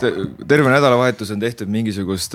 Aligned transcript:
terve 0.00 0.70
nädalavahetus 0.70 1.30
on 1.34 1.40
tehtud 1.40 1.70
mingisugust, 1.72 2.34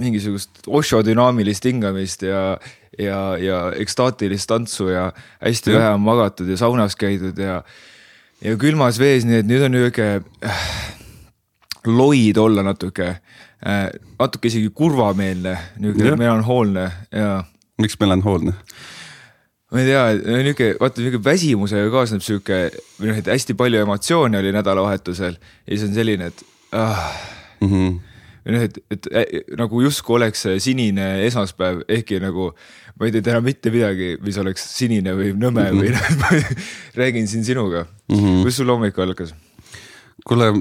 mingisugust 0.00 0.62
Osho 0.66 1.02
dünaamilist 1.04 1.64
hingamist 1.68 2.22
ja, 2.26 2.58
ja, 2.98 3.18
ja 3.38 3.60
ekstaatilist 3.78 4.48
tantsu 4.50 4.88
ja 4.92 5.10
hästi 5.40 5.74
vähe 5.76 5.92
on 5.96 6.04
magatud 6.04 6.48
ja 6.48 6.56
saunas 6.60 6.96
käidud 6.96 7.38
ja, 7.38 7.62
ja 8.44 8.56
külmas 8.60 9.00
vees, 9.02 9.26
nii 9.28 9.42
et 9.42 9.48
nüüd 9.50 9.66
on 9.66 9.76
nihuke 9.76 10.08
äh, 10.20 10.64
loid 11.86 12.40
olla 12.40 12.64
natuke 12.66 13.08
äh,, 13.12 13.86
natuke 14.18 14.50
isegi 14.50 14.70
kurvameelne, 14.74 15.56
nihuke 15.82 16.16
melanhoolne 16.16 16.90
ja. 17.10 17.44
miks 17.80 17.98
melanhoolne? 18.00 18.56
ma 19.72 19.80
ei 19.80 19.88
tea, 19.88 20.04
nihuke, 20.44 20.74
vaata 20.80 21.00
nihuke 21.00 21.22
väsimusega 21.24 21.88
kaasneb 21.92 22.24
sihuke, 22.24 22.64
või 23.00 23.08
noh, 23.08 23.20
et 23.22 23.28
hästi 23.32 23.56
palju 23.56 23.80
emotsioone 23.80 24.40
oli 24.42 24.52
nädalavahetusel 24.52 25.38
ja 25.38 25.70
siis 25.70 25.86
on 25.88 25.94
selline, 25.96 26.28
et. 26.32 26.48
Mm. 26.72 27.68
-hmm. 27.68 28.00
noh, 28.44 28.62
et, 28.62 28.78
et 28.90 29.08
nagu 29.58 29.82
justkui 29.82 30.16
oleks 30.16 30.46
sinine 30.58 31.26
esmaspäev, 31.26 31.82
ehkki 31.88 32.20
nagu 32.20 32.52
ma 32.98 33.06
ei 33.06 33.12
teinud 33.14 33.32
enam 33.32 33.44
mitte 33.44 33.70
midagi, 33.70 34.16
mis 34.24 34.38
oleks 34.38 34.66
sinine 34.76 35.14
või 35.16 35.32
nõme 35.32 35.64
mm 35.64 35.70
-hmm. 35.70 35.80
või 35.80 35.90
noh, 35.94 36.10
ma 36.22 36.28
räägin 37.00 37.28
siin 37.28 37.44
sinuga 37.44 37.86
mm. 37.86 38.16
-hmm. 38.16 38.42
kuidas 38.42 38.56
sul 38.56 38.72
hommik 38.74 38.98
algas? 38.98 39.34
kuule 40.26 40.52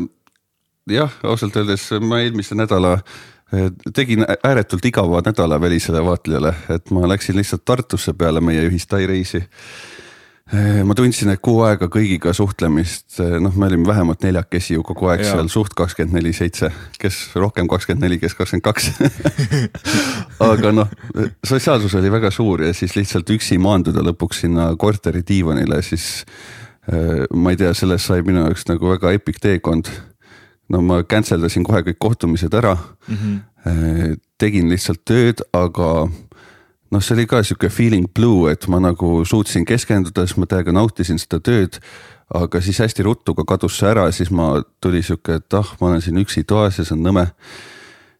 jah, 0.89 1.11
ausalt 1.23 1.55
öeldes 1.55 1.89
ma 2.01 2.19
eelmise 2.19 2.55
nädala 2.55 2.93
eh, 3.53 3.71
tegin 3.93 4.25
ääretult 4.43 4.85
igava 4.85 5.21
nädala 5.25 5.61
välisele 5.61 6.03
vaatlejale, 6.05 6.53
et 6.69 6.91
ma 6.91 7.07
läksin 7.07 7.35
lihtsalt 7.35 7.65
Tartusse 7.65 8.13
peale 8.13 8.41
meie 8.41 8.67
ühist 8.69 8.89
Tai 8.89 9.05
reisi. 9.07 9.37
Eh, 9.37 9.49
ma 10.83 10.95
tundsin, 10.97 11.31
et 11.31 11.39
kuu 11.43 11.61
aega 11.63 11.87
kõigiga 11.91 12.33
suhtlemist, 12.35 13.19
eh, 13.23 13.37
noh, 13.43 13.55
me 13.55 13.69
olime 13.69 13.87
vähemalt 13.87 14.23
neljakesi 14.25 14.75
ju 14.75 14.83
kogu 14.83 15.07
aeg 15.11 15.23
ja. 15.23 15.35
seal 15.35 15.51
suht 15.51 15.75
kakskümmend 15.77 16.17
neli 16.17 16.33
seitse, 16.35 16.71
kes 16.99 17.19
rohkem 17.39 17.69
kakskümmend 17.71 18.03
neli, 18.03 18.19
kes 18.19 18.35
kakskümmend 18.35 18.65
kaks. 18.65 18.89
aga 20.51 20.73
noh, 20.75 20.91
sotsiaalsus 21.47 21.95
oli 21.99 22.11
väga 22.11 22.33
suur 22.35 22.65
ja 22.67 22.73
siis 22.75 22.97
lihtsalt 22.99 23.31
üksi 23.31 23.59
maanduda 23.61 24.03
lõpuks 24.11 24.43
sinna 24.45 24.71
korteri 24.79 25.23
diivanile, 25.27 25.81
siis 25.85 26.25
ma 27.37 27.51
ei 27.53 27.59
tea, 27.61 27.75
sellest 27.77 28.09
sai 28.09 28.23
minu 28.25 28.41
jaoks 28.41 28.65
nagu 28.67 28.89
väga 28.89 29.11
epic 29.13 29.37
teekond 29.39 29.87
no 30.71 30.81
ma 30.85 31.01
cancel 31.07 31.43
dasin 31.43 31.65
kohe 31.67 31.83
kõik 31.85 31.99
kohtumised 32.01 32.53
ära 32.57 32.73
mm. 32.75 33.17
-hmm. 33.17 34.19
tegin 34.41 34.69
lihtsalt 34.71 35.03
tööd, 35.05 35.43
aga 35.53 36.09
noh, 36.91 37.03
see 37.03 37.15
oli 37.15 37.27
ka 37.29 37.41
sihuke 37.45 37.69
feeling 37.71 38.07
blue, 38.13 38.51
et 38.51 38.67
ma 38.71 38.81
nagu 38.83 39.21
suutsin 39.27 39.65
keskenduda, 39.67 40.25
siis 40.27 40.39
ma 40.41 40.47
täiega 40.49 40.73
nautisin 40.75 41.21
seda 41.21 41.41
tööd. 41.43 41.81
aga 42.31 42.61
siis 42.63 42.77
hästi 42.79 43.03
ruttu 43.03 43.33
ka 43.35 43.43
kadus 43.43 43.75
see 43.75 43.89
ära, 43.89 44.05
siis 44.15 44.29
ma 44.31 44.61
tuli 44.79 45.01
sihuke, 45.03 45.41
et 45.41 45.53
ah, 45.53 45.67
ma 45.81 45.89
olen 45.89 46.01
siin 46.01 46.19
üksi 46.21 46.45
toas 46.47 46.77
ja 46.79 46.85
see 46.87 46.95
on 46.95 47.03
nõme. 47.03 47.25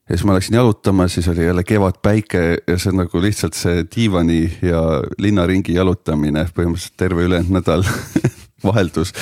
ja 0.10 0.18
siis 0.18 0.26
ma 0.28 0.36
läksin 0.36 0.58
jalutama, 0.60 1.08
siis 1.08 1.28
oli 1.32 1.46
jälle 1.46 1.64
kevadpäike 1.64 2.42
ja 2.68 2.78
see 2.78 2.92
nagu 2.92 3.22
lihtsalt 3.22 3.56
see 3.56 3.86
diivani 3.96 4.44
ja 4.62 4.82
linnaringi 5.20 5.78
jalutamine 5.78 6.44
põhimõtteliselt 6.56 6.98
terve 7.00 7.24
ülejäänud 7.24 7.56
nädal 7.60 7.88
vaheldus 8.68 9.14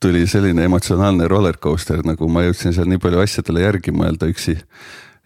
tuli 0.00 0.26
selline 0.26 0.64
emotsionaalne 0.64 1.28
roller 1.28 1.56
coaster, 1.56 2.00
nagu 2.04 2.28
ma 2.28 2.46
jõudsin 2.46 2.72
seal 2.72 2.88
nii 2.88 3.02
palju 3.02 3.20
asjadele 3.20 3.66
järgi 3.66 3.92
mõelda 3.92 4.30
üksi. 4.32 4.56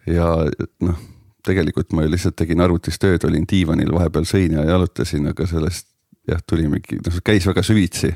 ja 0.07 0.35
noh, 0.83 0.99
tegelikult 1.43 1.93
ma 1.93 2.05
ju 2.05 2.11
lihtsalt 2.13 2.35
tegin 2.39 2.61
arvutis 2.63 2.99
tööd, 2.99 3.23
olin 3.27 3.45
diivanil, 3.49 3.91
vahepeal 3.93 4.27
sõin 4.27 4.55
ja 4.57 4.65
jalutasin, 4.67 5.27
aga 5.33 5.47
sellest 5.49 5.87
jah, 6.29 6.41
tuli 6.47 6.67
mingi, 6.71 6.99
noh 7.03 7.19
käis 7.25 7.47
väga 7.47 7.63
süvitsi. 7.63 8.13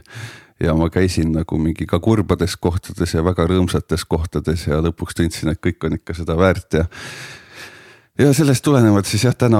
ja 0.59 0.73
ma 0.73 0.89
käisin 0.89 1.35
nagu 1.35 1.57
mingi 1.61 1.85
ka 1.85 1.99
kurbades 2.01 2.55
kohtades 2.57 3.13
ja 3.13 3.21
väga 3.23 3.45
rõõmsates 3.45 4.05
kohtades 4.09 4.63
ja 4.67 4.79
lõpuks 4.81 5.13
tundsin, 5.13 5.51
et 5.53 5.61
kõik 5.61 5.85
on 5.85 5.99
ikka 5.99 6.15
seda 6.17 6.37
väärt 6.37 6.73
ja 6.73 6.85
ja 8.17 8.33
sellest 8.33 8.63
tulenevalt 8.65 9.05
siis 9.05 9.27
jah, 9.27 9.35
täna, 9.37 9.59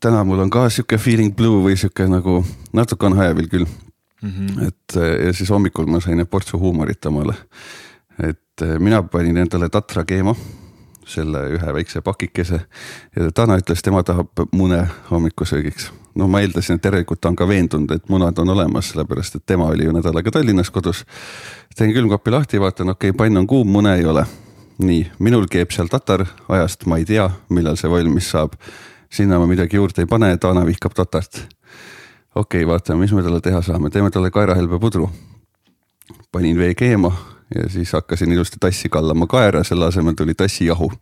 täna 0.00 0.22
mul 0.24 0.44
on 0.44 0.50
ka 0.50 0.68
sihuke 0.70 0.98
feeling 0.98 1.34
blue 1.36 1.64
või 1.64 1.76
sihuke 1.76 2.06
nagu 2.06 2.44
natuke 2.72 3.06
on 3.06 3.18
hajevil 3.18 3.48
küll 3.50 3.66
mm. 3.66 4.30
-hmm. 4.30 4.68
et 4.68 5.00
ja 5.26 5.32
siis 5.32 5.50
hommikul 5.50 5.90
ma 5.90 6.00
sain 6.00 6.26
portsu 6.26 6.58
huumorit 6.58 7.06
omale. 7.06 7.34
et 8.22 8.78
mina 8.78 9.02
panin 9.02 9.36
endale 9.36 9.68
Tatra 9.68 10.04
Keemo, 10.04 10.36
selle 11.10 11.42
ühe 11.56 11.74
väikse 11.74 12.00
pakikese 12.00 12.60
ja 13.16 13.30
Tana 13.34 13.58
ütles, 13.60 13.82
tema 13.82 14.02
tahab 14.02 14.44
mune 14.52 14.86
hommikusöögiks. 15.10 15.90
no 16.14 16.28
ma 16.28 16.40
eeldasin, 16.40 16.76
et 16.76 16.84
järelikult 16.84 17.20
ta 17.20 17.28
on 17.28 17.36
ka 17.36 17.48
veendunud, 17.48 17.90
et 17.90 18.08
munad 18.08 18.38
on 18.38 18.48
olemas, 18.48 18.90
sellepärast 18.90 19.36
et 19.36 19.46
tema 19.46 19.68
oli 19.70 19.84
ju 19.84 19.92
nädal 19.92 20.16
aega 20.16 20.30
Tallinnas 20.30 20.70
kodus. 20.70 21.04
teen 21.76 21.92
külmkapi 21.92 22.30
lahti, 22.30 22.60
vaatan, 22.60 22.88
okei 22.88 23.10
okay,, 23.10 23.16
pann 23.16 23.36
on 23.36 23.46
kuum, 23.46 23.68
mune 23.68 23.94
ei 23.96 24.04
ole. 24.04 24.26
nii, 24.78 25.10
minul 25.18 25.46
keeb 25.50 25.70
seal 25.70 25.88
tatar, 25.88 26.24
ajast 26.48 26.86
ma 26.86 26.96
ei 26.96 27.04
tea, 27.04 27.30
millal 27.48 27.76
see 27.76 27.90
valmis 27.90 28.30
saab. 28.30 28.52
sinna 29.10 29.38
ma 29.38 29.46
midagi 29.46 29.76
juurde 29.76 30.02
ei 30.02 30.06
pane, 30.06 30.36
Taana 30.36 30.66
vihkab 30.66 30.94
tatart 30.94 31.46
okei 32.34 32.62
okay,, 32.62 32.66
vaatame, 32.66 33.00
mis 33.00 33.12
me 33.12 33.22
talle 33.22 33.40
teha 33.40 33.62
saame, 33.62 33.90
teeme 33.90 34.10
talle 34.10 34.30
kaerahelbepudru. 34.30 35.10
panin 36.32 36.58
vee 36.58 36.74
keema 36.74 37.12
ja 37.54 37.68
siis 37.68 37.92
hakkasin 37.92 38.32
ilusti 38.32 38.56
tassi 38.60 38.88
kallama 38.88 39.26
kaera, 39.26 39.64
selle 39.64 39.86
asemel 39.86 40.14
tuli 40.14 40.34
tassijahu. 40.34 40.92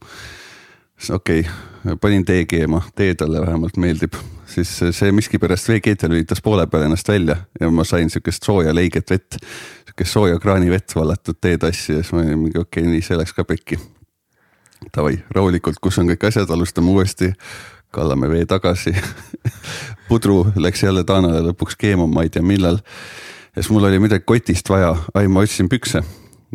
okei 1.10 1.40
okay,, 1.40 1.96
panin 2.00 2.24
tee 2.24 2.44
keema, 2.44 2.82
tee 2.94 3.14
talle 3.14 3.40
vähemalt 3.40 3.76
meeldib, 3.76 4.12
siis 4.46 4.78
see 4.90 5.12
miskipärast 5.12 5.68
veekeetel 5.68 6.10
lülitas 6.10 6.42
poole 6.42 6.66
peal 6.66 6.82
ennast 6.82 7.08
välja 7.08 7.36
ja 7.60 7.70
ma 7.70 7.84
sain 7.84 8.10
sihukest 8.10 8.42
sooja 8.42 8.74
leiget 8.74 9.10
vett, 9.10 9.38
sihukest 9.86 10.12
sooja 10.12 10.38
kraanivett 10.38 10.96
vallatud 10.96 11.38
teetassi 11.40 11.92
ja 11.92 12.02
siis 12.02 12.12
ma 12.12 12.24
olin 12.24 12.38
mingi 12.38 12.58
okei 12.58 12.82
okay,, 12.82 12.92
nii 12.92 13.02
see 13.02 13.18
läks 13.18 13.32
ka 13.32 13.44
pekki. 13.44 13.78
Davai, 14.94 15.18
rahulikult, 15.34 15.80
kus 15.82 15.98
on 15.98 16.06
kõik 16.06 16.28
asjad, 16.28 16.50
alustame 16.54 16.90
uuesti 16.90 17.32
kallame 17.90 18.28
vee 18.30 18.44
tagasi 18.46 18.92
pudru 20.08 20.46
läks 20.56 20.82
jälle 20.82 21.04
Taanale 21.04 21.40
lõpuks 21.50 21.76
keema, 21.78 22.06
ma 22.06 22.22
ei 22.24 22.30
tea, 22.30 22.42
millal. 22.42 22.80
ja 23.56 23.62
siis 23.62 23.70
mul 23.74 23.88
oli 23.88 23.98
midagi 23.98 24.24
kotist 24.26 24.70
vaja, 24.70 24.94
ai 25.14 25.28
ma 25.28 25.44
otsisin 25.44 25.68
pükse 25.68 26.02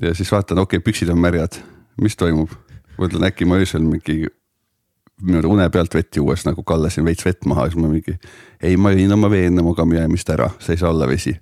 ja 0.01 0.13
siis 0.15 0.31
vaatan, 0.31 0.59
okei 0.59 0.77
okay,, 0.77 0.85
püksid 0.85 1.09
on 1.09 1.19
märjad, 1.21 1.59
mis 2.01 2.17
toimub? 2.17 2.51
mõtlen 2.93 3.25
äkki 3.25 3.45
ma 3.49 3.57
öösel 3.57 3.81
mingi 3.81 4.27
niimoodi 5.23 5.49
une 5.49 5.69
pealt 5.69 5.95
vett 5.95 6.15
juues 6.15 6.45
nagu 6.45 6.63
kallasin 6.63 7.05
veits 7.05 7.25
vett 7.25 7.45
maha, 7.49 7.67
siis 7.69 7.79
ma 7.81 7.89
mingi. 7.89 8.17
ei, 8.61 8.77
ma 8.77 8.91
jõin 8.93 9.13
oma 9.15 9.29
vee 9.31 9.47
enne 9.49 9.63
magama 9.65 9.97
jäämist 9.97 10.29
ära, 10.29 10.51
see 10.59 10.75
ei 10.75 10.81
saa 10.81 10.91
olla 10.93 11.07
vesi. 11.07 11.35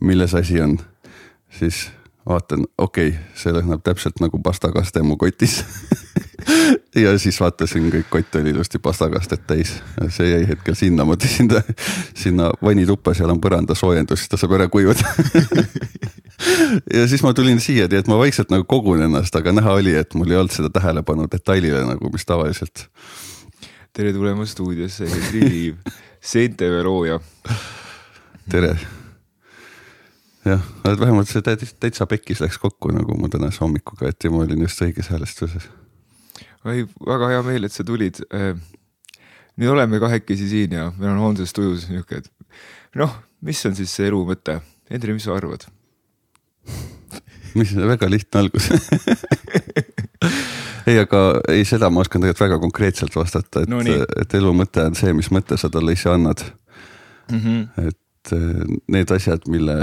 milles 0.00 0.34
asi 0.34 0.60
on? 0.60 0.78
siis 1.58 1.88
vaatan, 2.26 2.64
okei 2.78 3.08
okay,, 3.08 3.20
see 3.34 3.52
lõhnab 3.54 3.82
täpselt 3.84 4.20
nagu 4.20 4.40
pastakaste 4.42 5.02
mu 5.02 5.16
kotis 5.16 5.62
ja 7.04 7.14
siis 7.18 7.40
vaatasin, 7.40 7.90
kõik 7.92 8.10
kott 8.10 8.40
oli 8.40 8.50
ilusti 8.54 8.78
pastakastet 8.78 9.46
täis, 9.46 9.76
see 10.08 10.30
jäi 10.30 10.48
hetkel 10.48 10.76
sinna, 10.78 11.06
ma 11.08 11.16
tõstsin 11.20 11.50
ta 11.52 11.62
sinna 12.14 12.50
vannituppa, 12.62 13.14
seal 13.14 13.32
on 13.32 13.40
põrandasoojendus, 13.44 14.24
siis 14.24 14.34
ta 14.34 14.40
saab 14.40 14.58
ära 14.58 14.68
kuivada 14.72 15.04
ja 16.94 17.04
siis 17.08 17.22
ma 17.24 17.34
tulin 17.34 17.60
siia, 17.62 17.86
nii 17.90 18.02
et 18.02 18.10
ma 18.10 18.18
vaikselt 18.20 18.50
nagu 18.52 18.66
kogun 18.68 19.04
ennast, 19.06 19.36
aga 19.38 19.54
näha 19.54 19.76
oli, 19.80 19.94
et 19.98 20.16
mul 20.18 20.32
ei 20.32 20.40
olnud 20.40 20.54
seda 20.54 20.70
tähelepanu 20.74 21.28
detailile 21.32 21.84
nagu, 21.88 22.10
mis 22.12 22.26
tavaliselt. 22.28 22.88
tere 23.94 24.12
tulemast 24.12 24.56
stuudiosse, 24.56 25.08
Henri 25.10 25.48
Liiv, 25.48 25.94
seentevee 26.34 26.82
looja. 26.86 27.20
tere 28.50 28.74
jah, 30.44 30.62
vähemalt 30.84 31.30
see 31.30 31.42
täitsa 31.44 32.06
pekkis 32.08 32.42
läks 32.44 32.58
kokku 32.60 32.92
nagu 32.94 33.16
mu 33.18 33.30
tänase 33.32 33.64
hommikuga, 33.64 34.10
et 34.10 34.24
ja 34.24 34.32
ma 34.32 34.44
olin 34.44 34.64
just 34.66 34.82
õiges 34.84 35.10
häälestvuses. 35.12 35.68
oi, 36.64 36.84
väga 37.06 37.30
hea 37.32 37.44
meel, 37.46 37.68
et 37.68 37.72
sa 37.72 37.84
tulid. 37.84 38.20
Äh, 38.34 38.56
nüüd 39.60 39.70
oleme 39.70 40.00
kahekesi 40.02 40.48
siin 40.50 40.74
ja 40.74 40.90
meil 40.98 41.12
on 41.14 41.22
homses 41.22 41.52
tujus 41.54 41.88
niuke, 41.88 42.20
et 42.20 42.58
noh, 42.98 43.14
mis 43.44 43.60
on 43.68 43.76
siis 43.76 43.92
see 43.94 44.08
elu 44.10 44.20
mõte? 44.26 44.60
Hendrik, 44.90 45.16
mis 45.16 45.28
sa 45.28 45.36
arvad? 45.36 45.66
mis, 47.58 47.74
väga 47.76 48.10
lihtne 48.10 48.44
algus 48.44 48.70
ei, 50.88 50.98
aga 50.98 51.20
ei, 51.52 51.64
seda 51.68 51.90
ma 51.90 52.04
oskan 52.04 52.24
tegelikult 52.24 52.46
väga 52.46 52.60
konkreetselt 52.62 53.16
vastata, 53.16 53.64
et 53.64 53.72
no,, 53.72 53.82
et 53.84 54.40
elu 54.40 54.54
mõte 54.56 54.88
on 54.88 54.98
see, 54.98 55.12
mis 55.16 55.30
mõtte 55.34 55.58
sa 55.60 55.70
talle 55.72 55.96
ise 55.96 56.10
annad 56.12 56.44
mm. 57.30 57.38
-hmm. 57.38 57.88
et 57.88 58.34
äh, 58.36 58.74
need 58.88 59.14
asjad, 59.14 59.48
mille 59.48 59.78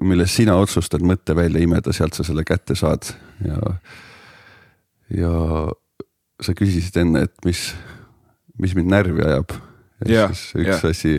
milles 0.00 0.34
sina 0.34 0.56
otsustad 0.60 1.04
mõtte 1.04 1.36
välja 1.36 1.62
imeda, 1.62 1.92
sealt 1.92 2.16
sa 2.16 2.24
selle 2.26 2.44
kätte 2.48 2.76
saad 2.78 3.10
ja, 3.44 3.58
ja 5.12 5.32
sa 6.40 6.54
küsisid 6.56 6.96
enne, 7.02 7.26
et 7.28 7.44
mis, 7.44 7.70
mis 8.60 8.74
mind 8.76 8.92
närvi 8.92 9.24
ajab. 9.26 9.56
Ja 10.08 10.28
siis 10.32 10.54
üks 10.56 10.68
yeah. 10.68 10.84
asi, 10.90 11.14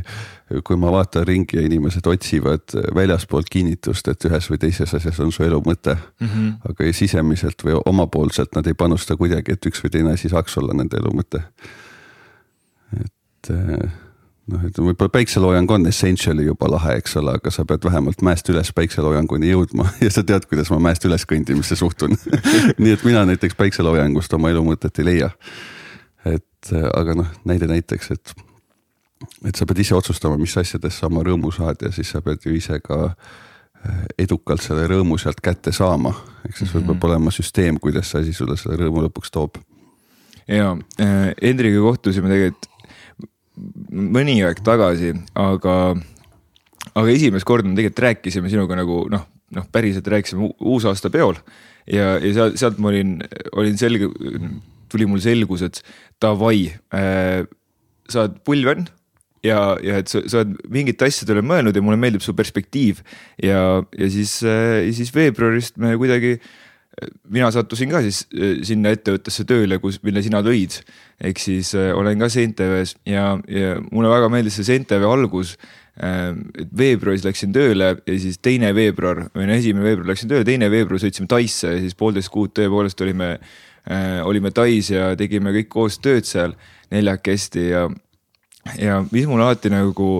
kui 0.68 0.78
ma 0.80 0.92
vaatan 0.92 1.26
ringi 1.28 1.60
ja 1.60 1.66
inimesed 1.66 2.08
otsivad 2.08 2.76
väljaspoolt 2.96 3.50
kinnitust, 3.52 4.08
et 4.12 4.30
ühes 4.30 4.50
või 4.52 4.60
teises 4.62 4.94
asjas 4.98 5.20
on 5.24 5.32
su 5.32 5.46
elu 5.46 5.62
mõte 5.66 5.96
mm. 5.96 6.28
-hmm. 6.28 6.54
aga 6.70 6.94
sisemiselt 6.94 7.66
või 7.66 7.80
omapoolselt 7.86 8.56
nad 8.56 8.68
ei 8.68 8.78
panusta 8.78 9.18
kuidagi, 9.18 9.58
et 9.58 9.66
üks 9.72 9.84
või 9.84 9.94
teine 9.98 10.16
asi 10.18 10.30
saaks 10.30 10.58
olla 10.58 10.78
nende 10.78 10.98
elu 10.98 11.14
mõte. 11.18 11.44
et 13.02 13.54
noh, 14.52 14.64
et 14.68 14.78
võib-olla 14.78 15.12
päikseloojang 15.14 15.72
on 15.72 15.88
essentially 15.90 16.46
juba 16.46 16.70
lahe, 16.72 16.98
eks 17.02 17.16
ole, 17.22 17.36
aga 17.40 17.54
sa 17.54 17.66
pead 17.68 17.86
vähemalt 17.86 18.24
mäest 18.26 18.50
üles 18.52 18.72
päikseloojanguni 18.76 19.52
jõudma 19.52 19.88
ja 20.06 20.12
sa 20.14 20.24
tead, 20.28 20.48
kuidas 20.50 20.72
ma 20.74 20.80
mäest 20.90 21.06
üles 21.08 21.26
kõndimisse 21.30 21.78
suhtun 21.80 22.18
nii 22.82 22.96
et 22.98 23.06
mina 23.08 23.26
näiteks 23.30 23.58
päikseloojangust 23.60 24.34
oma 24.38 24.52
elu 24.54 24.64
mõtet 24.72 25.02
ei 25.02 25.10
leia. 25.14 25.32
et 26.26 26.74
aga 26.94 27.18
noh, 27.18 27.30
näide 27.46 27.70
näiteks, 27.72 28.12
et, 28.14 28.34
et 29.46 29.58
sa 29.58 29.68
pead 29.70 29.82
ise 29.84 29.96
otsustama, 29.98 30.40
mis 30.42 30.56
asjadest 30.58 31.02
sa 31.02 31.10
oma 31.10 31.24
rõõmu 31.26 31.52
saad 31.56 31.82
ja 31.86 31.92
siis 31.94 32.12
sa 32.14 32.22
pead 32.26 32.46
ju 32.46 32.54
ise 32.58 32.80
ka 32.84 33.00
eh, 33.12 34.06
edukalt 34.26 34.64
selle 34.64 34.88
rõõmu 34.90 35.20
sealt 35.22 35.42
kätte 35.44 35.74
saama, 35.76 36.14
ehk 36.46 36.58
siis 36.58 36.72
sul 36.72 36.82
mm 36.82 36.88
-hmm. 36.88 37.00
peab 37.00 37.10
olema 37.10 37.32
süsteem, 37.32 37.80
kuidas 37.80 38.12
see 38.12 38.22
asi 38.22 38.34
sulle 38.34 38.58
selle 38.58 38.78
rõõmu 38.82 39.06
lõpuks 39.08 39.32
toob. 39.32 39.58
ja 40.48 40.78
äh, 41.00 41.34
Hendriga 41.42 41.82
kohtusime 41.82 42.30
tegelikult 42.30 42.70
mõni 43.92 44.40
aeg 44.46 44.62
tagasi, 44.64 45.14
aga, 45.36 45.96
aga 46.96 47.10
esimest 47.12 47.46
korda 47.46 47.70
me 47.70 47.76
tegelikult 47.76 48.06
rääkisime 48.08 48.50
sinuga 48.50 48.76
nagu 48.76 49.06
noh, 49.12 49.28
noh, 49.56 49.68
päriselt 49.72 50.08
rääkisime 50.08 50.50
uusaasta 50.60 51.10
peol 51.10 51.36
ja, 51.86 52.18
ja 52.18 52.34
sealt, 52.34 52.58
sealt 52.62 52.80
ma 52.82 52.92
olin, 52.94 53.20
olin 53.52 53.78
selge, 53.78 54.10
tuli 54.92 55.08
mul 55.08 55.22
selgus, 55.24 55.62
et 55.68 55.82
davai 56.22 56.72
äh,, 56.96 57.44
sa 58.10 58.26
oled 58.26 58.42
puljon 58.48 58.88
ja, 59.46 59.60
ja 59.84 60.02
et 60.02 60.12
sa, 60.12 60.24
sa 60.30 60.42
oled 60.42 60.58
mingite 60.72 61.08
asjadele 61.10 61.44
mõelnud 61.46 61.76
ja 61.76 61.84
mulle 61.84 62.00
meeldib 62.02 62.24
su 62.26 62.36
perspektiiv 62.38 63.02
ja, 63.42 63.82
ja 63.82 64.12
siis 64.14 64.40
äh,, 64.46 64.90
siis 64.96 65.14
veebruarist 65.16 65.80
me 65.82 65.96
kuidagi 66.00 66.36
äh, 66.38 66.52
mina 67.32 67.52
sattusin 67.54 67.92
ka 67.92 68.02
siis 68.06 68.26
äh, 68.36 68.60
sinna 68.68 68.92
ettevõttesse 68.96 69.46
tööle, 69.50 69.80
kus, 69.84 70.02
mille 70.06 70.24
sina 70.24 70.42
lõid. 70.46 70.82
ehk 71.22 71.40
siis 71.40 71.74
äh, 71.78 71.92
olen 71.96 72.20
ka 72.20 72.30
CNTV-s 72.30 72.98
ja, 73.06 73.38
ja 73.48 73.78
mulle 73.92 74.12
väga 74.12 74.30
meeldis 74.34 74.60
see 74.60 74.68
CNTV 74.68 75.08
algus 75.08 75.56
äh,. 76.02 76.36
et 76.60 76.70
veebruaris 76.78 77.26
läksin 77.26 77.54
tööle 77.56 77.96
ja 78.06 78.20
siis 78.20 78.38
teine 78.44 78.74
veebruar 78.76 79.28
või 79.36 79.50
no 79.50 79.58
esimene 79.58 79.86
veebruar 79.90 80.14
läksin 80.14 80.32
tööle, 80.32 80.48
teine 80.48 80.72
veebruar 80.72 81.02
sõitsime 81.02 81.30
Taisse 81.32 81.76
ja 81.76 81.82
siis 81.82 81.98
poolteist 81.98 82.32
kuud 82.34 82.54
tõepoolest 82.58 83.02
olime 83.02 83.34
äh,, 83.38 84.22
olime 84.26 84.52
Tais 84.52 84.92
ja 84.94 85.16
tegime 85.18 85.56
kõik 85.56 85.72
koos 85.72 86.00
tööd 86.04 86.28
seal 86.30 86.58
neljakesti 86.92 87.70
ja, 87.72 87.88
ja 88.80 89.02
mis 89.12 89.28
mulle 89.30 89.48
alati 89.48 89.72
nagu 89.74 90.12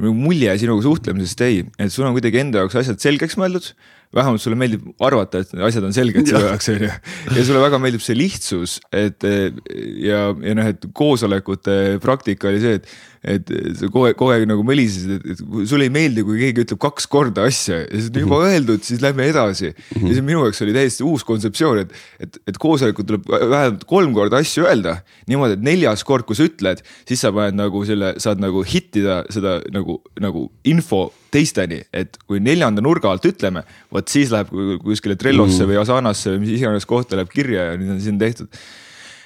mulje 0.00 0.54
sinuga 0.60 0.84
suhtlemisest 0.86 1.42
jäi, 1.44 1.64
et 1.76 1.92
sul 1.92 2.06
on 2.08 2.14
kuidagi 2.16 2.40
enda 2.40 2.62
jaoks 2.62 2.78
asjad 2.80 3.02
selgeks 3.02 3.36
mõeldud 3.40 3.72
vähemalt 4.12 4.42
sulle 4.44 4.56
meeldib 4.60 5.04
arvata, 5.04 5.40
et 5.40 5.52
asjad 5.68 5.86
on 5.88 5.94
selged 5.96 6.28
sinu 6.28 6.42
jaoks, 6.44 6.68
on 6.72 6.82
ju. 6.84 6.90
ja 7.36 7.44
sulle 7.48 7.62
väga 7.62 7.80
meeldib 7.80 8.04
see 8.04 8.16
lihtsus, 8.16 8.78
et 8.92 9.24
ja, 9.24 10.26
ja 10.32 10.56
noh, 10.58 10.68
et 10.68 10.84
koosolekute 10.96 11.78
praktika 12.04 12.50
oli 12.50 12.60
see, 12.60 12.80
et 12.80 12.90
et 13.22 13.50
sa 13.78 13.86
kogu 13.86 14.08
aeg, 14.08 14.16
kogu 14.18 14.32
aeg 14.34 14.44
nagu 14.50 14.64
mölisesid, 14.66 15.12
et, 15.20 15.26
et 15.36 15.68
sulle 15.70 15.86
ei 15.86 15.92
meeldi, 15.94 16.24
kui 16.26 16.40
keegi 16.40 16.64
ütleb 16.64 16.80
kaks 16.82 17.06
korda 17.10 17.44
asja 17.46 17.78
ja 17.84 18.00
see 18.00 18.10
on 18.10 18.24
juba 18.24 18.40
mhm. 18.40 18.48
öeldud, 18.50 18.82
siis 18.86 19.02
lähme 19.04 19.28
edasi 19.30 19.70
ja 19.70 19.76
see 20.00 20.24
minu 20.26 20.42
jaoks 20.42 20.62
oli 20.66 20.74
täiesti 20.74 21.06
uus 21.06 21.22
kontseptsioon, 21.28 21.84
et, 21.84 21.94
et, 22.26 22.40
et 22.50 22.58
koosolekul 22.62 23.06
tuleb 23.06 23.30
vähemalt 23.30 23.86
kolm 23.90 24.16
korda 24.16 24.42
asju 24.42 24.66
öelda. 24.66 24.98
niimoodi, 25.30 25.58
et 25.60 25.64
neljas 25.70 26.02
kord, 26.06 26.26
kui 26.26 26.38
sa 26.38 26.48
ütled, 26.50 26.82
siis 27.08 27.22
sa 27.22 27.30
paned 27.34 27.58
nagu 27.58 27.84
selle, 27.86 28.14
saad 28.22 28.42
nagu 28.42 28.66
hittida 28.66 29.22
seda 29.32 29.60
nagu, 29.74 30.00
nagu 30.22 30.48
info 30.68 31.06
teisteni, 31.32 31.78
et 31.94 32.18
kui 32.26 32.42
neljanda 32.42 32.82
nurga 32.84 33.14
alt 33.14 33.26
ütleme, 33.30 33.62
vot 33.94 34.10
siis 34.10 34.34
läheb 34.34 34.50
kuskile 34.82 35.14
Trellosse 35.20 35.62
mm. 35.62 35.70
või 35.70 35.82
Asanasse 35.84 36.34
või 36.34 36.42
mis 36.42 36.58
iganes 36.58 36.88
kohta 36.90 37.16
läheb 37.20 37.30
kirja 37.32 37.70
ja 37.70 37.78
nüüd 37.78 37.94
on 37.94 38.02
siin 38.02 38.18
tehtud 38.20 38.50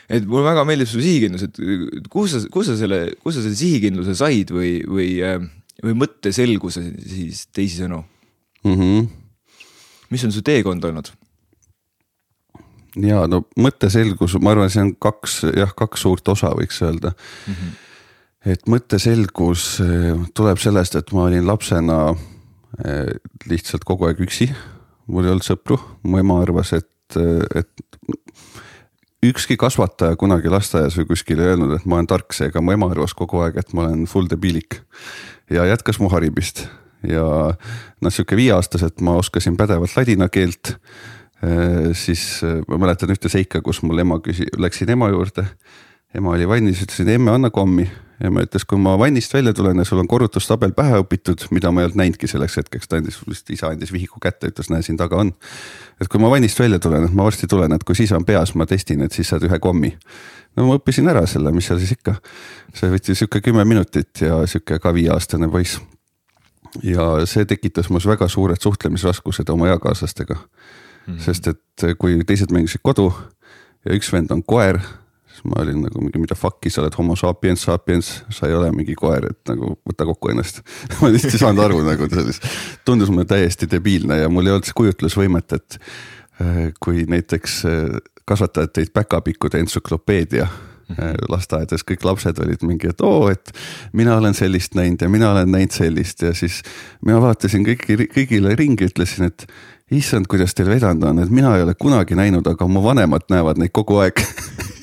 et 0.08 0.26
mulle 0.26 0.46
väga 0.46 0.64
meeldib 0.66 0.90
su 0.90 1.02
sihikindlus, 1.02 1.46
et 1.48 2.10
kus 2.12 2.34
sa, 2.34 2.42
kus 2.52 2.70
sa 2.70 2.76
selle, 2.78 3.00
kus 3.22 3.38
sa 3.38 3.44
selle 3.44 3.58
sihikindluse 3.58 4.16
said 4.18 4.52
või, 4.54 4.78
või, 4.86 5.08
äh, 5.26 5.40
või 5.82 5.96
mõtteselguse 6.02 6.84
siis 7.02 7.46
teisisõnu 7.54 8.02
mm? 8.02 8.76
-hmm. 8.76 9.08
mis 10.14 10.26
on 10.28 10.34
su 10.34 10.44
teekond 10.46 10.84
olnud? 10.86 11.10
ja 13.02 13.24
no 13.30 13.42
mõtteselgus, 13.60 14.38
ma 14.40 14.54
arvan, 14.54 14.70
see 14.72 14.84
on 14.84 14.94
kaks 14.94 15.42
jah, 15.56 15.74
kaks 15.76 16.06
suurt 16.06 16.28
osa, 16.32 16.52
võiks 16.56 16.78
öelda 16.86 17.12
mm. 17.12 17.52
-hmm. 17.58 17.74
et 18.54 18.70
mõtteselgus 18.70 19.68
äh, 19.84 20.24
tuleb 20.34 20.62
sellest, 20.62 20.96
et 20.96 21.12
ma 21.12 21.26
olin 21.26 21.46
lapsena 21.46 22.00
äh, 22.14 23.10
lihtsalt 23.50 23.84
kogu 23.84 24.06
aeg 24.06 24.22
üksi. 24.22 24.52
mul 25.06 25.24
ei 25.24 25.34
olnud 25.34 25.46
sõpru, 25.46 25.78
mu 26.02 26.18
ema 26.18 26.40
arvas, 26.42 26.72
et, 26.72 27.18
et 27.54 27.85
ükski 29.24 29.56
kasvataja 29.56 30.16
kunagi 30.20 30.50
lasteaias 30.52 30.96
või 30.98 31.08
kuskil 31.12 31.40
ei 31.40 31.52
öelnud, 31.52 31.76
et 31.76 31.86
ma 31.88 31.98
olen 31.98 32.08
tark, 32.10 32.34
seega 32.36 32.60
mu 32.60 32.74
ema 32.74 32.90
arvas 32.92 33.14
kogu 33.16 33.40
aeg, 33.44 33.56
et 33.60 33.72
ma 33.72 33.86
olen 33.86 34.04
full 34.10 34.28
debiilik. 34.30 34.82
ja 35.50 35.64
jätkas 35.64 36.00
mu 36.02 36.08
harimist 36.10 36.66
ja 37.06 37.24
noh, 38.00 38.12
sihuke 38.12 38.36
viieaastaselt 38.36 39.00
ma 39.00 39.16
oskasin 39.20 39.56
pädevalt 39.56 39.96
ladina 39.96 40.28
keelt. 40.28 40.76
siis 41.92 42.40
ma 42.68 42.78
mäletan 42.80 43.12
ühte 43.12 43.28
seika, 43.28 43.60
kus 43.60 43.82
mul 43.82 43.98
ema 43.98 44.16
küsi-, 44.24 44.48
läksin 44.56 44.90
ema 44.90 45.08
juurde. 45.12 45.44
Ema 46.14 46.30
oli 46.30 46.48
vannis, 46.48 46.82
ütlesin 46.82 47.08
emme 47.08 47.30
anna 47.30 47.50
kommi 47.50 47.88
ema 48.24 48.42
ütles, 48.46 48.64
kui 48.68 48.78
ma 48.80 48.94
vannist 48.98 49.34
välja 49.34 49.52
tulen 49.56 49.80
ja 49.80 49.84
sul 49.84 50.00
on 50.00 50.08
korrutustabel 50.08 50.72
pähe 50.76 51.00
õpitud, 51.02 51.46
mida 51.52 51.70
ma 51.72 51.82
ei 51.82 51.88
olnud 51.88 52.00
näinudki 52.00 52.28
selleks 52.30 52.56
hetkeks, 52.60 52.88
ta 52.88 53.00
andis, 53.00 53.18
vist 53.28 53.50
isa 53.52 53.68
andis 53.72 53.92
vihiku 53.92 54.20
kätte, 54.22 54.48
ütles, 54.52 54.70
näe, 54.72 54.84
siin 54.86 54.96
taga 55.00 55.20
on. 55.20 55.34
et 56.00 56.08
kui 56.08 56.20
ma 56.22 56.30
vannist 56.32 56.60
välja 56.60 56.80
tulen, 56.82 57.04
et 57.04 57.16
ma 57.16 57.26
varsti 57.28 57.48
tulen, 57.50 57.72
et 57.76 57.84
kui 57.84 57.98
siis 57.98 58.12
on 58.16 58.24
peas, 58.24 58.54
ma 58.56 58.66
testin, 58.66 59.04
et 59.04 59.12
siis 59.12 59.28
saad 59.28 59.44
ühe 59.44 59.58
kommi. 59.60 59.92
no 60.56 60.70
ma 60.70 60.78
õppisin 60.80 61.08
ära 61.12 61.26
selle, 61.28 61.52
mis 61.52 61.68
seal 61.68 61.80
siis 61.82 61.92
ikka. 61.98 62.16
see 62.74 62.90
võttis 62.92 63.20
sihuke 63.20 63.42
kümme 63.44 63.64
minutit 63.68 64.24
ja 64.24 64.40
sihuke 64.46 64.80
ka 64.80 64.94
viieaastane 64.96 65.48
poiss. 65.52 65.80
ja 66.82 67.26
see 67.26 67.44
tekitas 67.44 67.90
minus 67.90 68.08
väga 68.08 68.28
suured 68.28 68.60
suhtlemisraskused 68.60 69.48
oma 69.48 69.68
eakaaslastega 69.68 70.34
mm. 70.34 71.14
-hmm. 71.14 71.20
sest 71.20 71.46
et 71.46 71.98
kui 71.98 72.16
teised 72.24 72.52
mängisid 72.52 72.80
kodu 72.82 73.12
ja 73.84 73.94
üks 73.94 74.12
vend 74.12 74.30
on 74.30 74.42
koer 74.42 74.80
siis 75.36 75.44
ma 75.44 75.60
olin 75.62 75.82
nagu 75.84 76.00
mingi, 76.00 76.20
mida 76.22 76.36
fuck'i, 76.38 76.70
sa 76.72 76.82
oled 76.82 76.94
homo 76.96 77.16
sapiens 77.18 77.66
sapiens, 77.68 78.10
sa 78.32 78.48
ei 78.48 78.54
ole 78.56 78.70
mingi 78.72 78.96
koer, 78.96 79.28
et 79.32 79.52
nagu 79.52 79.74
võta 79.86 80.06
kokku 80.08 80.32
ennast. 80.32 80.62
Ma 81.00 81.10
lihtsalt 81.12 81.36
ei 81.36 81.42
saanud 81.42 81.64
aru 81.66 81.82
nagu 81.84 82.08
sellest, 82.12 82.46
tundus 82.88 83.12
mulle 83.12 83.26
täiesti 83.28 83.68
debiilne 83.70 84.22
ja 84.22 84.30
mul 84.32 84.48
ei 84.48 84.56
olnud 84.56 84.72
kujutlusvõimet, 84.76 85.58
et 85.58 85.78
äh, 86.40 86.62
kui 86.80 87.04
näiteks 87.10 87.58
äh, 87.68 87.98
kasvatajad 88.26 88.72
tõid 88.78 88.94
päkapikkude 88.96 89.60
entsüklopeedia 89.60 90.48
äh, 90.48 91.12
lasteaedades 91.28 91.84
kõik 91.84 92.06
lapsed 92.08 92.40
olid 92.42 92.64
mingi, 92.64 92.94
et 92.94 93.04
oo, 93.04 93.28
et 93.32 93.52
mina 93.92 94.16
olen 94.16 94.36
sellist 94.36 94.78
näinud 94.78 95.04
ja 95.04 95.12
mina 95.12 95.34
olen 95.34 95.52
näinud 95.52 95.76
sellist. 95.76 96.24
Ja 96.24 96.32
siis 96.34 96.62
mina 97.04 97.20
vaatasin 97.20 97.66
kõiki, 97.66 98.08
kõigile 98.14 98.56
ringi, 98.56 98.88
ütlesin, 98.88 99.28
et 99.28 99.44
issand, 99.92 100.30
kuidas 100.32 100.56
teil 100.56 100.72
vedanud 100.72 101.04
on, 101.12 101.20
et 101.22 101.30
mina 101.30 101.52
ei 101.58 101.66
ole 101.66 101.76
kunagi 101.78 102.16
näinud, 102.18 102.48
aga 102.48 102.66
mu 102.66 102.82
vanemad 102.82 103.28
näevad 103.30 103.60
neid 103.60 103.74
kogu 103.76 104.00
aeg 104.02 104.24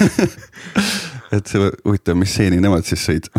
et 1.36 1.54
huvitav, 1.84 2.18
mis 2.18 2.34
seeni 2.34 2.60
nemad 2.62 2.86
siis 2.88 3.04
sõid 3.06 3.30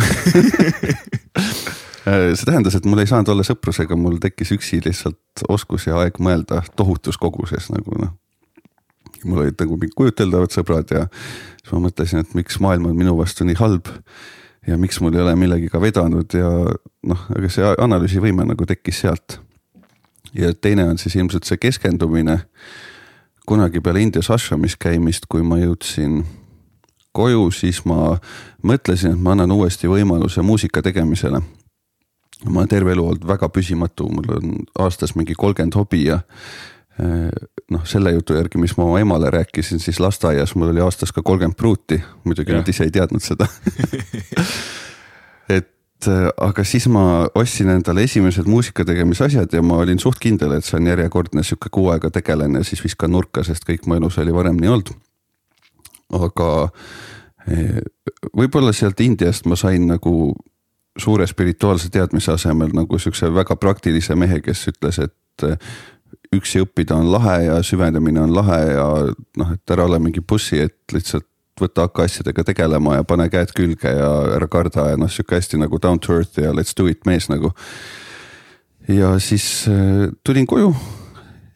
see 2.03 2.47
tähendas, 2.47 2.75
et 2.75 2.87
mul 2.89 3.01
ei 3.03 3.09
saanud 3.09 3.29
olla 3.33 3.45
sõprusega, 3.45 3.95
mul 3.99 4.17
tekkis 4.21 4.55
üksi 4.55 4.81
lihtsalt 4.85 5.45
oskus 5.51 5.85
ja 5.87 5.99
aeg 6.01 6.17
mõelda 6.23 6.63
tohutus 6.75 7.19
koguses 7.21 7.69
nagu 7.73 7.97
noh. 7.99 8.15
mul 9.23 9.43
olid 9.43 9.59
nagu 9.61 9.77
mingid 9.77 9.93
kujuteldavad 9.97 10.53
sõbrad 10.53 10.89
ja 10.95 11.05
siis 11.61 11.73
ma 11.75 11.83
mõtlesin, 11.85 12.25
et 12.25 12.33
miks 12.37 12.57
maailm 12.63 12.89
on 12.89 12.97
minu 12.97 13.13
vastu 13.17 13.45
nii 13.45 13.59
halb. 13.59 13.91
ja 14.67 14.77
miks 14.77 15.01
mul 15.01 15.13
ei 15.13 15.21
ole 15.21 15.35
millegiga 15.35 15.81
vedanud 15.81 16.33
ja 16.33 16.49
noh, 17.03 17.25
aga 17.37 17.49
see 17.49 17.65
analüüsivõime 17.77 18.45
nagu 18.49 18.65
tekkis 18.65 19.03
sealt. 19.05 19.39
ja 20.33 20.53
teine 20.53 20.89
on 20.89 20.97
siis 20.97 21.15
ilmselt 21.15 21.45
see 21.45 21.57
keskendumine 21.57 22.41
kunagi 23.45 23.81
peale 23.81 24.01
Indias 24.01 24.29
ashramis 24.31 24.77
käimist, 24.77 25.25
kui 25.29 25.43
ma 25.43 25.57
jõudsin 25.59 26.23
koju, 27.11 27.49
siis 27.51 27.83
ma 27.85 28.15
mõtlesin, 28.63 29.15
et 29.15 29.21
ma 29.21 29.35
annan 29.35 29.51
uuesti 29.51 29.89
võimaluse 29.91 30.41
muusika 30.41 30.81
tegemisele. 30.81 31.41
ma 32.49 32.59
olen 32.59 32.69
terve 32.69 32.91
elu 32.91 33.05
olnud 33.07 33.27
väga 33.27 33.49
püsimatu, 33.49 34.09
mul 34.09 34.29
on 34.37 34.55
aastas 34.79 35.15
mingi 35.15 35.33
kolmkümmend 35.37 35.75
hobi 35.75 36.05
ja 36.05 36.21
eh, 36.99 37.29
noh, 37.69 37.83
selle 37.85 38.11
jutu 38.11 38.33
järgi, 38.33 38.57
mis 38.57 38.77
ma 38.77 38.83
oma 38.83 38.99
emale 38.99 39.29
rääkisin, 39.29 39.79
siis 39.79 39.99
lasteaias 39.99 40.55
mul 40.55 40.71
oli 40.71 40.81
aastas 40.81 41.11
ka 41.11 41.21
kolmkümmend 41.21 41.57
pruuti, 41.57 42.01
muidugi 42.23 42.53
nad 42.53 42.67
ise 42.67 42.83
ei 42.83 42.91
teadnud 42.91 43.21
seda 43.21 43.47
et 45.57 45.69
Äh, 46.07 46.29
aga 46.41 46.63
siis 46.65 46.87
ma 46.89 47.27
ostsin 47.37 47.69
endale 47.69 48.05
esimesed 48.07 48.47
muusika 48.49 48.85
tegemise 48.87 49.27
asjad 49.27 49.53
ja 49.53 49.61
ma 49.61 49.77
olin 49.83 49.99
suht 50.01 50.17
kindel, 50.21 50.55
et 50.55 50.65
see 50.65 50.79
on 50.79 50.87
järjekordne 50.89 51.43
sihuke 51.45 51.69
kuu 51.73 51.91
aega 51.93 52.09
tegelen 52.13 52.57
ja 52.57 52.63
siis 52.65 52.81
viskan 52.83 53.13
nurka, 53.13 53.43
sest 53.45 53.67
kõik 53.67 53.85
mu 53.85 53.99
elus 53.99 54.17
oli 54.21 54.33
varem 54.33 54.57
nii 54.57 54.71
olnud. 54.71 54.93
Aga 56.17 56.51
eh, 57.47 57.81
võib-olla 58.37 58.73
sealt 58.73 58.99
Indiast 59.03 59.47
ma 59.49 59.57
sain 59.59 59.87
nagu 59.87 60.33
suure 60.99 61.27
spirituaalse 61.27 61.89
teadmise 61.89 62.33
asemel 62.33 62.73
nagu 62.75 62.99
siukse 62.99 63.29
väga 63.33 63.55
praktilise 63.55 64.15
mehe, 64.15 64.41
kes 64.43 64.67
ütles, 64.73 64.99
et 64.99 65.47
eh, 65.47 65.57
üksi 66.35 66.63
õppida 66.63 66.95
on 66.95 67.11
lahe 67.11 67.37
ja 67.47 67.59
süvenemine 67.63 68.21
on 68.21 68.35
lahe 68.35 68.61
ja 68.73 68.87
noh, 69.37 69.53
et 69.55 69.73
ära 69.75 69.87
ole 69.87 69.99
mingi 69.99 70.23
bussi, 70.23 70.61
et 70.63 70.93
lihtsalt 70.93 71.27
võta, 71.61 71.85
hakka 71.85 72.05
asjadega 72.07 72.45
tegelema 72.47 72.97
ja 72.97 73.07
pane 73.07 73.27
käed 73.31 73.51
külge 73.55 73.91
ja 73.91 74.11
ära 74.37 74.47
karda 74.51 74.91
ja 74.93 74.99
noh, 74.99 75.11
sihuke 75.11 75.37
hästi 75.37 75.59
nagu 75.61 75.79
down 75.81 75.99
to 75.99 76.15
earth 76.15 76.39
ja 76.39 76.53
let's 76.55 76.75
do 76.77 76.87
it 76.89 77.05
mees 77.05 77.29
nagu. 77.29 77.53
ja 78.87 79.19
siis 79.19 79.67
äh, 79.69 80.09
tulin 80.23 80.47
koju 80.47 80.73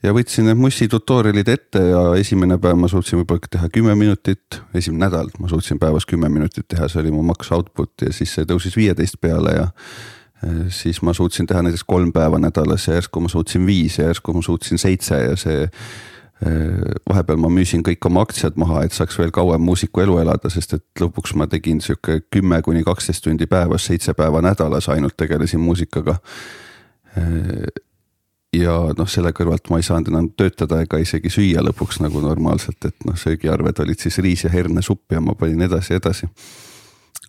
ja 0.06 0.14
võtsin 0.16 0.50
need 0.50 0.60
Mussi 0.60 0.88
tutorial'id 0.92 1.50
ette 1.50 1.82
ja 1.90 2.02
esimene 2.20 2.58
päev 2.62 2.78
ma 2.80 2.90
suutsin 2.92 3.20
võib-olla 3.22 3.50
teha 3.52 3.70
kümme 3.74 3.96
minutit, 3.98 4.60
esimene 4.78 5.08
nädal 5.08 5.32
ma 5.42 5.50
suutsin 5.52 5.80
päevas 5.82 6.06
kümme 6.10 6.30
minutit 6.32 6.68
teha, 6.72 6.90
see 6.92 7.02
oli 7.02 7.14
mu 7.16 7.24
max 7.26 7.52
output 7.56 8.06
ja 8.06 8.14
siis 8.16 8.36
see 8.38 8.48
tõusis 8.50 8.78
viieteist 8.78 9.20
peale 9.22 9.56
ja 9.58 9.68
äh, 9.68 10.66
siis 10.74 11.02
ma 11.06 11.16
suutsin 11.18 11.50
teha 11.50 11.64
näiteks 11.66 11.86
kolm 11.88 12.14
päeva 12.16 12.40
nädalas 12.42 12.88
ja 12.90 13.00
järsku 13.00 13.24
ma 13.24 13.32
suutsin 13.32 13.66
viis 13.68 14.00
ja 14.00 14.12
järsku 14.12 14.36
ma 14.36 14.44
suutsin 14.46 14.82
seitse 14.82 15.22
ja 15.24 15.40
see 15.40 15.64
äh, 15.66 15.80
vahepeal 17.10 17.42
ma 17.42 17.50
müüsin 17.54 17.86
kõik 17.86 18.06
oma 18.10 18.26
aktsiad 18.28 18.60
maha, 18.62 18.84
et 18.86 18.94
saaks 18.94 19.18
veel 19.22 19.34
kauem 19.36 19.66
muusiku 19.66 20.06
elu 20.06 20.20
elada, 20.26 20.52
sest 20.54 20.78
et 20.78 20.86
lõpuks 21.02 21.34
ma 21.40 21.50
tegin 21.50 21.82
sihuke 21.82 22.22
kümme 22.34 22.62
kuni 22.66 22.86
kaksteist 22.86 23.26
tundi 23.26 23.50
päevas, 23.50 23.90
seitse 23.90 24.14
päeva 24.14 24.44
nädalas 24.46 24.90
ainult 24.94 25.18
tegelesin 25.18 25.66
muusikaga. 25.66 26.20
Äh, 27.18 27.66
ja 28.60 28.76
noh, 28.98 29.10
selle 29.10 29.32
kõrvalt 29.36 29.70
ma 29.72 29.80
ei 29.80 29.86
saanud 29.86 30.12
enam 30.12 30.30
töötada 30.38 30.82
ega 30.84 31.00
isegi 31.02 31.32
süüa 31.34 31.64
lõpuks 31.66 32.02
nagu 32.04 32.22
normaalselt, 32.24 32.88
et 32.88 33.08
noh, 33.08 33.18
söögiarved 33.20 33.82
olid 33.84 34.02
siis 34.02 34.20
riis 34.24 34.46
ja 34.46 34.52
hernesupp 34.54 35.16
ja 35.16 35.22
ma 35.24 35.36
panin 35.40 35.66
edasi 35.66 35.96
ja 35.96 36.02
edasi. 36.02 36.30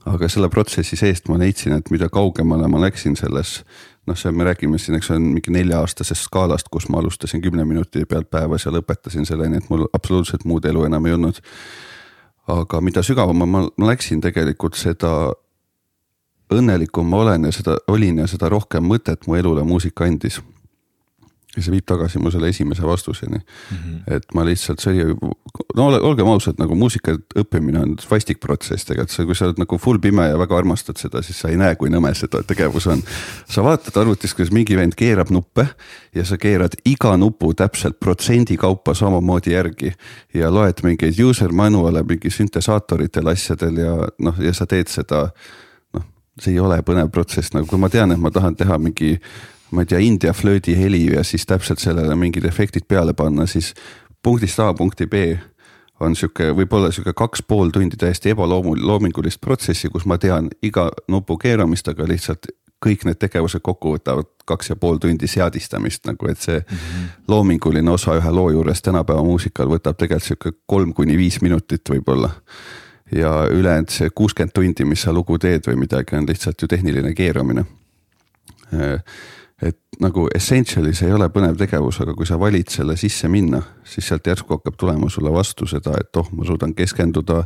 aga 0.06 0.28
selle 0.30 0.48
protsessi 0.48 0.96
seest 0.96 1.28
ma 1.28 1.38
leidsin, 1.38 1.72
et 1.74 1.90
mida 1.90 2.08
kaugemale 2.08 2.68
ma 2.70 2.78
läksin 2.78 3.16
selles, 3.18 3.64
noh, 4.06 4.16
see 4.16 4.30
me 4.30 4.44
räägime 4.46 4.78
siin, 4.78 4.98
eks 4.98 5.10
see 5.10 5.16
on 5.18 5.24
mingi 5.34 5.50
nelja-aastasest 5.50 6.28
skaalast, 6.28 6.68
kus 6.70 6.86
ma 6.88 7.00
alustasin 7.00 7.42
kümne 7.42 7.64
minuti 7.64 8.04
pealt 8.06 8.30
päevas 8.30 8.66
ja 8.66 8.72
lõpetasin 8.74 9.26
selleni, 9.26 9.58
et 9.58 9.70
mul 9.70 9.86
absoluutselt 9.92 10.44
muud 10.44 10.64
elu 10.64 10.84
enam 10.86 11.06
ei 11.06 11.16
olnud. 11.16 11.40
aga 12.46 12.80
mida 12.80 13.02
sügavamale 13.02 13.50
ma, 13.50 13.64
läksin 13.90 14.20
tegelikult, 14.22 14.78
seda 14.78 15.32
õnnelikum 16.54 17.08
ma 17.10 17.24
olen 17.24 17.48
ja 17.48 17.52
seda 17.52 17.74
olin 17.90 18.22
ja 18.22 18.26
seda 18.30 18.48
rohkem 18.48 18.84
mõtet 18.86 19.26
mu 19.26 19.34
elule 19.34 19.64
muusika 19.66 20.04
andis 20.06 20.38
ja 21.56 21.64
see 21.64 21.72
viib 21.72 21.86
tagasi 21.88 22.20
mu 22.20 22.30
selle 22.30 22.50
esimese 22.52 22.84
vastuseni 22.84 23.38
mm. 23.38 23.76
-hmm. 23.76 24.16
et 24.16 24.34
ma 24.34 24.44
lihtsalt, 24.44 24.80
see 24.80 24.92
oli, 24.92 25.16
no 25.76 25.86
olgem 26.08 26.28
ausad, 26.28 26.58
nagu 26.60 26.74
muusika 26.74 27.16
õppimine 27.38 27.80
on 27.82 27.94
vastik 28.10 28.40
protsess 28.40 28.84
tegelikult, 28.84 29.30
kui 29.30 29.38
sa 29.38 29.48
oled 29.48 29.60
nagu 29.62 29.78
full 29.78 29.98
pime 30.02 30.28
ja 30.28 30.38
väga 30.38 30.58
armastad 30.58 31.00
seda, 31.00 31.22
siis 31.22 31.40
sa 31.40 31.48
ei 31.48 31.56
näe, 31.60 31.76
kui 31.80 31.90
nõme 31.92 32.12
see 32.14 32.28
tegevus 32.46 32.86
on. 32.92 33.02
sa 33.48 33.64
vaatad 33.64 33.96
arvutis, 34.02 34.34
kuidas 34.34 34.52
mingi 34.52 34.76
vend 34.76 34.94
keerab 34.96 35.30
nuppe 35.30 35.66
ja 36.14 36.24
sa 36.24 36.38
keerad 36.38 36.76
iga 36.84 37.16
nupu 37.16 37.54
täpselt 37.54 38.00
protsendi 38.00 38.56
kaupa 38.56 38.94
samamoodi 38.94 39.52
järgi. 39.52 39.92
ja 40.34 40.50
loed 40.54 40.82
mingeid 40.82 41.20
user 41.20 41.52
manual'e 41.52 42.04
mingi 42.08 42.30
süntesaatoritele 42.30 43.32
asjadel 43.32 43.76
ja 43.76 43.96
noh, 44.18 44.40
ja 44.40 44.52
sa 44.52 44.66
teed 44.66 44.88
seda 44.92 45.28
noh, 45.94 46.04
see 46.40 46.52
ei 46.52 46.60
ole 46.60 46.82
põnev 46.82 47.10
protsess, 47.10 47.54
nagu 47.54 47.66
kui 47.66 47.78
ma 47.78 47.88
tean, 47.88 48.12
et 48.12 48.20
ma 48.20 48.30
tahan 48.30 48.56
teha 48.56 48.78
mingi 48.78 49.16
ma 49.70 49.82
ei 49.82 49.86
tea, 49.86 49.98
India 49.98 50.32
flöödi 50.32 50.76
heli 50.78 51.06
ja 51.14 51.24
siis 51.24 51.46
täpselt 51.46 51.78
sellele 51.78 52.14
mingid 52.16 52.44
efektid 52.44 52.86
peale 52.88 53.12
panna, 53.12 53.46
siis 53.46 53.74
punktist 54.22 54.60
A 54.60 54.74
punkti 54.74 55.06
B 55.06 55.14
on 56.00 56.16
sihuke, 56.16 56.50
võib-olla 56.52 56.90
sihuke 56.92 57.14
kaks 57.16 57.42
pool 57.48 57.72
tundi 57.72 57.96
täiesti 57.96 58.34
ebaloomingulist 58.34 59.40
protsessi, 59.40 59.88
kus 59.88 60.04
ma 60.06 60.18
tean 60.20 60.50
iga 60.62 60.90
nupu 61.08 61.38
keeramist, 61.40 61.88
aga 61.88 62.08
lihtsalt 62.08 62.50
kõik 62.84 63.06
need 63.08 63.18
tegevused 63.18 63.62
kokku 63.64 63.94
võtavad 63.94 64.28
kaks 64.46 64.70
ja 64.70 64.76
pool 64.76 64.98
tundi 65.00 65.28
seadistamist 65.30 66.04
nagu, 66.06 66.28
et 66.28 66.38
see 66.38 66.58
mm 66.58 66.76
-hmm. 66.76 67.06
loominguline 67.28 67.90
osa 67.90 68.18
ühe 68.18 68.30
loo 68.30 68.50
juures 68.50 68.82
tänapäeva 68.82 69.22
muusikal 69.24 69.68
võtab 69.68 69.96
tegelikult 69.96 70.26
sihuke 70.28 70.52
kolm 70.66 70.92
kuni 70.92 71.16
viis 71.16 71.40
minutit 71.42 71.88
võib-olla. 71.90 72.30
ja 73.12 73.46
ülejäänud 73.50 73.88
see 73.88 74.10
kuuskümmend 74.10 74.52
tundi, 74.52 74.84
mis 74.84 75.02
sa 75.02 75.12
lugu 75.12 75.38
teed 75.38 75.62
või 75.66 75.76
midagi, 75.76 76.16
on 76.16 76.26
lihtsalt 76.26 76.62
ju 76.62 76.68
tehniline 76.68 77.14
keeramine 77.14 77.64
et 79.62 79.78
nagu 80.00 80.26
essentially 80.34 80.92
see 80.94 81.08
ei 81.08 81.16
ole 81.16 81.28
põnev 81.32 81.56
tegevus, 81.56 82.00
aga 82.04 82.12
kui 82.16 82.28
sa 82.28 82.36
valid 82.40 82.68
selle 82.72 82.96
sisse 83.00 83.28
minna, 83.32 83.62
siis 83.88 84.08
sealt 84.10 84.28
järsku 84.28 84.58
hakkab 84.58 84.76
tulema 84.80 85.08
sulle 85.12 85.32
vastu 85.32 85.68
seda, 85.70 85.94
et 86.00 86.20
oh, 86.20 86.28
ma 86.36 86.44
suudan 86.48 86.74
keskenduda. 86.76 87.44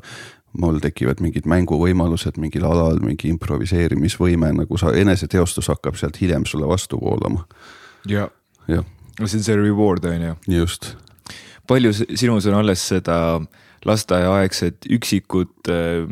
mul 0.58 0.80
tekivad 0.82 1.20
mingid 1.22 1.44
mänguvõimalused 1.46 2.40
mingil 2.42 2.64
alal, 2.66 2.96
mingi 2.98 3.28
improviseerimisvõime, 3.30 4.48
nagu 4.56 4.78
sa 4.82 4.90
eneseteostus 4.98 5.68
hakkab 5.70 5.94
sealt 5.94 6.18
hiljem 6.18 6.42
sulle 6.44 6.66
vastu 6.66 6.98
voolama. 6.98 7.44
ja, 8.06 8.28
ja., 8.66 8.82
see 9.26 9.38
on 9.38 9.44
see 9.44 9.56
reward 9.56 10.04
on 10.04 10.22
ju. 10.22 10.34
just. 10.48 10.96
palju 11.68 11.92
sinus 11.94 12.46
on 12.46 12.54
alles 12.54 12.82
seda 12.88 13.40
lasteaiaaegset 13.86 14.90
üksikut 14.90 15.70
äh, 15.70 16.02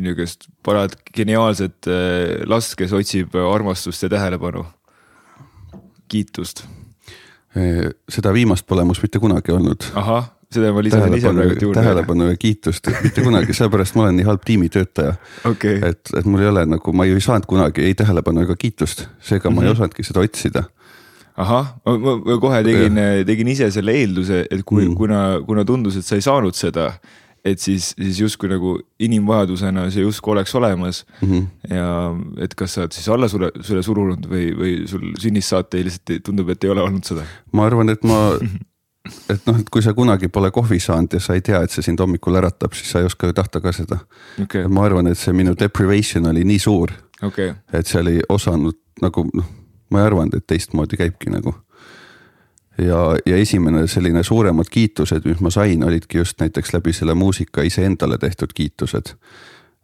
niisugust 0.00 0.48
parat 0.62 0.96
geniaalset 1.14 1.86
äh, 1.86 2.48
last, 2.48 2.74
kes 2.80 2.92
otsib 2.92 3.36
armastust 3.36 4.02
ja 4.02 4.08
tähelepanu 4.08 4.64
kiitust? 6.08 6.64
seda 8.10 8.32
viimast 8.34 8.66
pole 8.66 8.82
must 8.84 9.02
mitte 9.04 9.20
kunagi 9.22 9.52
olnud. 9.54 9.84
ahah, 9.94 10.24
seda 10.50 10.72
ma 10.74 10.82
lisan 10.82 11.14
ise 11.14 11.30
praegu 11.30 11.54
juurde. 11.68 11.80
tähelepanu 11.80 12.28
ja 12.32 12.38
kiitust, 12.40 12.90
mitte 13.02 13.22
kunagi, 13.22 13.54
sellepärast 13.54 13.94
ma 13.94 14.06
olen 14.06 14.18
nii 14.18 14.26
halb 14.26 14.42
tiimitöötaja 14.46 15.14
okay.. 15.50 15.78
et, 15.90 16.10
et 16.18 16.26
mul 16.26 16.42
ei 16.42 16.50
ole 16.50 16.64
nagu, 16.66 16.94
ma 16.96 17.06
ju 17.06 17.18
ei 17.18 17.24
saanud 17.24 17.46
kunagi 17.50 17.86
ei 17.86 17.94
tähelepanu 17.98 18.42
ega 18.42 18.56
kiitust, 18.58 19.06
seega 19.20 19.50
mm 19.50 19.52
-hmm. 19.52 19.56
ma 19.56 19.62
ei 19.62 19.68
mhm. 19.68 19.76
osanudki 19.78 20.06
seda 20.06 20.24
otsida 20.26 20.64
ahah, 21.36 21.74
ma 21.86 22.38
kohe 22.42 22.62
tegin, 22.66 23.00
tegin 23.26 23.48
ise 23.50 23.70
selle 23.74 23.94
eelduse, 23.98 24.44
et 24.50 24.62
kui 24.66 24.84
mm., 24.84 24.94
kuna, 24.98 25.20
kuna 25.46 25.64
tundus, 25.66 25.96
et 25.98 26.06
sa 26.06 26.18
ei 26.18 26.22
saanud 26.22 26.54
seda, 26.54 26.92
et 27.44 27.60
siis, 27.60 27.92
siis 28.00 28.20
justkui 28.20 28.48
nagu 28.48 28.74
inimvajadusena 29.04 29.88
see 29.92 30.04
justkui 30.04 30.32
oleks 30.32 30.54
olemas 30.54 31.06
mm. 31.20 31.30
-hmm. 31.30 31.74
ja 31.74 31.88
et 32.44 32.54
kas 32.54 32.74
sa 32.74 32.80
oled 32.80 32.92
siis 32.92 33.08
alla 33.08 33.28
sulle, 33.28 33.50
sulle 33.60 33.82
surunud 33.82 34.26
või, 34.30 34.46
või 34.58 34.76
sul 34.88 35.12
sünnist 35.20 35.52
saati 35.52 35.84
lihtsalt 35.84 36.22
tundub, 36.24 36.48
et 36.48 36.64
ei 36.64 36.70
ole 36.70 36.82
olnud 36.82 37.04
seda? 37.04 37.26
ma 37.52 37.66
arvan, 37.66 37.92
et 37.92 38.04
ma, 38.04 38.20
et 39.28 39.46
noh, 39.46 39.58
et 39.60 39.70
kui 39.70 39.82
sa 39.82 39.92
kunagi 39.94 40.28
pole 40.28 40.50
kohvi 40.50 40.80
saanud 40.80 41.12
ja 41.12 41.20
sa 41.20 41.34
ei 41.34 41.44
tea, 41.44 41.60
et 41.62 41.70
see 41.70 41.84
sind 41.84 42.00
hommikul 42.00 42.40
äratab, 42.40 42.72
siis 42.72 42.90
sa 42.90 43.02
ei 43.02 43.10
oska 43.10 43.26
ju 43.26 43.36
tahta 43.36 43.60
ka 43.60 43.72
seda 43.72 43.98
okay.. 44.42 44.64
ma 44.68 44.86
arvan, 44.88 45.12
et 45.12 45.18
see 45.18 45.36
minu 45.36 45.54
deprivation 45.58 46.26
oli 46.32 46.44
nii 46.44 46.58
suur 46.58 46.96
okay., 47.22 47.52
et 47.72 47.86
seal 47.86 48.06
ei 48.06 48.24
osanud 48.28 48.80
nagu 49.02 49.28
noh, 49.34 49.52
ma 49.90 50.00
ei 50.00 50.08
arvanud, 50.08 50.34
et 50.34 50.46
teistmoodi 50.46 50.96
käibki 50.96 51.30
nagu 51.34 51.52
ja, 52.78 53.00
ja 53.26 53.36
esimene 53.36 53.86
selline 53.90 54.22
suuremad 54.26 54.68
kiitused, 54.70 55.26
mis 55.28 55.40
ma 55.44 55.50
sain, 55.54 55.84
olidki 55.84 56.18
just 56.18 56.40
näiteks 56.40 56.74
läbi 56.74 56.92
selle 56.92 57.14
muusika 57.14 57.62
iseendale 57.62 58.18
tehtud 58.18 58.54
kiitused. 58.54 59.14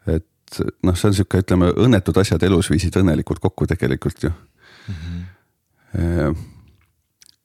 et 0.06 0.60
noh, 0.82 0.96
see 0.98 1.10
on 1.10 1.14
sihuke, 1.14 1.42
ütleme, 1.44 1.70
õnnetud 1.78 2.16
asjad 2.20 2.42
elus 2.46 2.70
viisid 2.72 2.96
õnnelikult 2.98 3.42
kokku 3.42 3.68
tegelikult 3.70 4.24
ju 4.26 4.30
mm. 4.30 4.94
-hmm. 4.94 6.40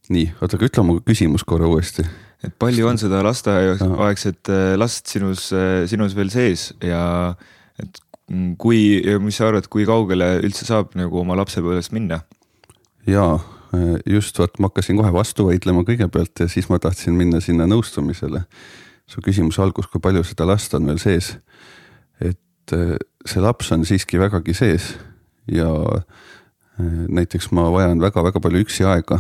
nii, 0.10 0.32
oota, 0.42 0.58
aga 0.58 0.70
ütle 0.70 0.82
oma 0.82 1.00
küsimus 1.06 1.44
korra 1.44 1.68
uuesti. 1.68 2.06
et 2.44 2.56
palju 2.60 2.88
on 2.88 2.98
seda 2.98 3.24
lasteaiaaegset 3.24 4.50
äh, 4.50 4.74
last 4.78 5.06
sinus, 5.08 5.52
äh, 5.54 5.86
sinus 5.90 6.16
veel 6.16 6.30
sees 6.30 6.74
ja 6.82 7.36
et 7.80 8.02
kui, 8.58 9.04
mis 9.22 9.38
sa 9.38 9.48
arvad, 9.52 9.68
kui 9.70 9.86
kaugele 9.86 10.40
üldse 10.42 10.66
saab 10.66 10.96
nagu 10.98 11.20
oma 11.20 11.38
lapsepõlvest 11.38 11.94
minna? 11.94 12.24
jaa 13.06 13.38
just 14.06 14.40
vot 14.40 14.60
ma 14.60 14.70
hakkasin 14.70 14.98
kohe 15.00 15.12
vastu 15.14 15.48
vaidlema 15.48 15.84
kõigepealt 15.88 16.44
ja 16.44 16.48
siis 16.52 16.68
ma 16.70 16.80
tahtsin 16.82 17.16
minna 17.18 17.42
sinna 17.42 17.68
nõustumisele. 17.70 18.46
su 19.08 19.22
küsimuse 19.22 19.62
algus, 19.62 19.86
kui 19.88 20.02
palju 20.02 20.24
seda 20.26 20.48
last 20.50 20.74
on 20.74 20.88
veel 20.90 20.98
sees. 21.00 21.38
et 22.20 22.74
äh, 22.74 22.98
see 23.26 23.42
laps 23.42 23.72
on 23.72 23.86
siiski 23.86 24.20
vägagi 24.20 24.54
sees 24.54 24.96
ja 25.52 25.70
äh, 25.70 26.06
näiteks 27.10 27.52
ma 27.52 27.72
vajan 27.72 28.02
väga-väga 28.02 28.40
palju 28.40 28.64
üksi 28.66 28.86
aega. 28.86 29.20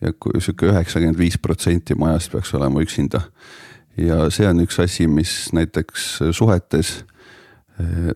ja 0.00 0.12
kui 0.12 0.40
sihuke 0.40 0.66
üheksakümmend 0.66 1.18
viis 1.18 1.38
protsenti 1.38 1.94
majast 1.94 2.32
peaks 2.32 2.54
olema 2.54 2.80
üksinda. 2.80 3.22
ja 3.96 4.30
see 4.30 4.48
on 4.48 4.60
üks 4.60 4.80
asi, 4.82 5.06
mis 5.06 5.52
näiteks 5.52 6.18
suhetes 6.32 7.04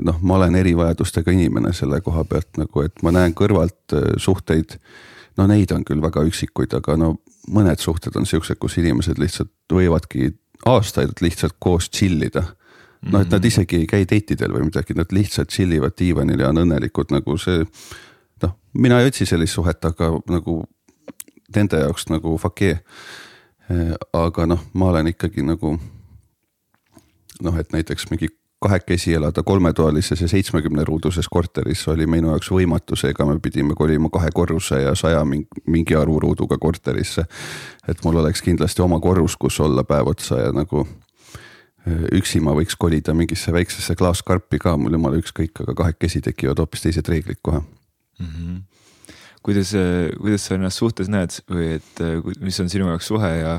noh, 0.01 0.19
ma 0.21 0.37
olen 0.37 0.55
erivajadustega 0.55 1.33
inimene 1.33 1.73
selle 1.73 2.01
koha 2.01 2.25
pealt 2.25 2.59
nagu, 2.61 2.83
et 2.85 3.03
ma 3.03 3.13
näen 3.15 3.33
kõrvalt 3.35 3.95
suhteid 4.21 4.79
no 5.37 5.47
neid 5.51 5.73
on 5.75 5.85
küll 5.87 6.03
väga 6.03 6.25
üksikuid, 6.29 6.75
aga 6.79 6.97
no 7.01 7.15
mõned 7.53 7.81
suhted 7.83 8.17
on 8.17 8.27
siuksed, 8.29 8.59
kus 8.61 8.79
inimesed 8.81 9.19
lihtsalt 9.21 9.53
võivadki 9.73 10.33
aastaid 10.71 11.21
lihtsalt 11.21 11.57
koos 11.59 11.91
chill 11.91 12.23
ida. 12.23 12.45
noh, 13.05 13.21
et 13.21 13.29
nad 13.29 13.41
mhm. 13.41 13.47
isegi 13.47 13.83
ei 13.83 13.87
käi 13.87 14.07
date 14.09 14.33
idel 14.33 14.55
või 14.55 14.69
midagi, 14.71 14.95
nad 14.97 15.11
lihtsalt 15.13 15.53
chill 15.53 15.73
ivad 15.77 15.97
diivanil 15.99 16.41
ja 16.41 16.49
on 16.49 16.63
õnnelikud 16.63 17.13
nagu 17.13 17.37
see. 17.39 17.67
noh, 18.43 18.55
mina 18.73 19.01
ei 19.01 19.11
otsi 19.11 19.27
sellist 19.27 19.59
suhet, 19.59 19.85
aga 19.85 20.13
nagu 20.31 20.63
nende 21.55 21.83
jaoks 21.83 22.09
nagu 22.11 22.39
fuck 22.39 22.63
yeah. 22.63 22.81
aga 24.13 24.47
noh, 24.47 24.65
ma 24.73 24.89
olen 24.93 25.13
ikkagi 25.13 25.45
nagu 25.45 25.77
noh, 27.43 27.59
et 27.61 27.73
näiteks 27.73 28.11
mingi 28.11 28.31
kahekesi 28.65 29.15
elada 29.19 29.43
kolmetoalises 29.43 30.21
ja 30.25 30.29
seitsmekümne 30.31 30.85
ruuduses 30.89 31.29
korteris 31.29 31.85
oli 31.93 32.07
minu 32.11 32.33
jaoks 32.33 32.51
võimatu, 32.55 32.97
seega 32.97 33.27
me 33.29 33.37
pidime 33.43 33.77
kolima 33.77 34.09
kahe 34.13 34.31
korruse 34.35 34.81
ja 34.83 34.95
saja 34.99 35.23
mingi 35.25 35.97
arvu 35.99 36.21
ruuduga 36.25 36.59
korterisse. 36.61 37.27
et 37.89 38.05
mul 38.05 38.17
oleks 38.23 38.43
kindlasti 38.43 38.83
oma 38.83 39.01
korrus, 39.01 39.37
kus 39.37 39.61
olla 39.61 39.85
päev 39.85 40.09
otsa 40.15 40.41
ja 40.41 40.53
nagu 40.53 40.87
üksi 42.17 42.41
ma 42.41 42.55
võiks 42.57 42.79
kolida 42.81 43.15
mingisse 43.15 43.53
väiksesse 43.53 43.97
klaaskarpi 44.01 44.59
ka, 44.63 44.77
mul 44.81 44.97
jumala 44.97 45.21
ükskõik, 45.21 45.61
aga 45.65 45.75
kahekesi 45.83 46.23
tekivad 46.25 46.63
hoopis 46.63 46.87
teised 46.87 47.09
reeglid 47.09 47.43
kohe 47.43 47.61
mm. 47.61 48.27
-hmm. 48.27 48.61
kuidas, 49.43 49.75
kuidas 50.21 50.47
sa 50.47 50.55
ennast 50.57 50.81
suhtes 50.81 51.13
näed 51.13 51.37
või 51.51 51.75
et 51.77 52.05
mis 52.41 52.61
on 52.61 52.73
sinu 52.73 52.89
jaoks 52.89 53.13
suhe 53.13 53.33
ja, 53.39 53.59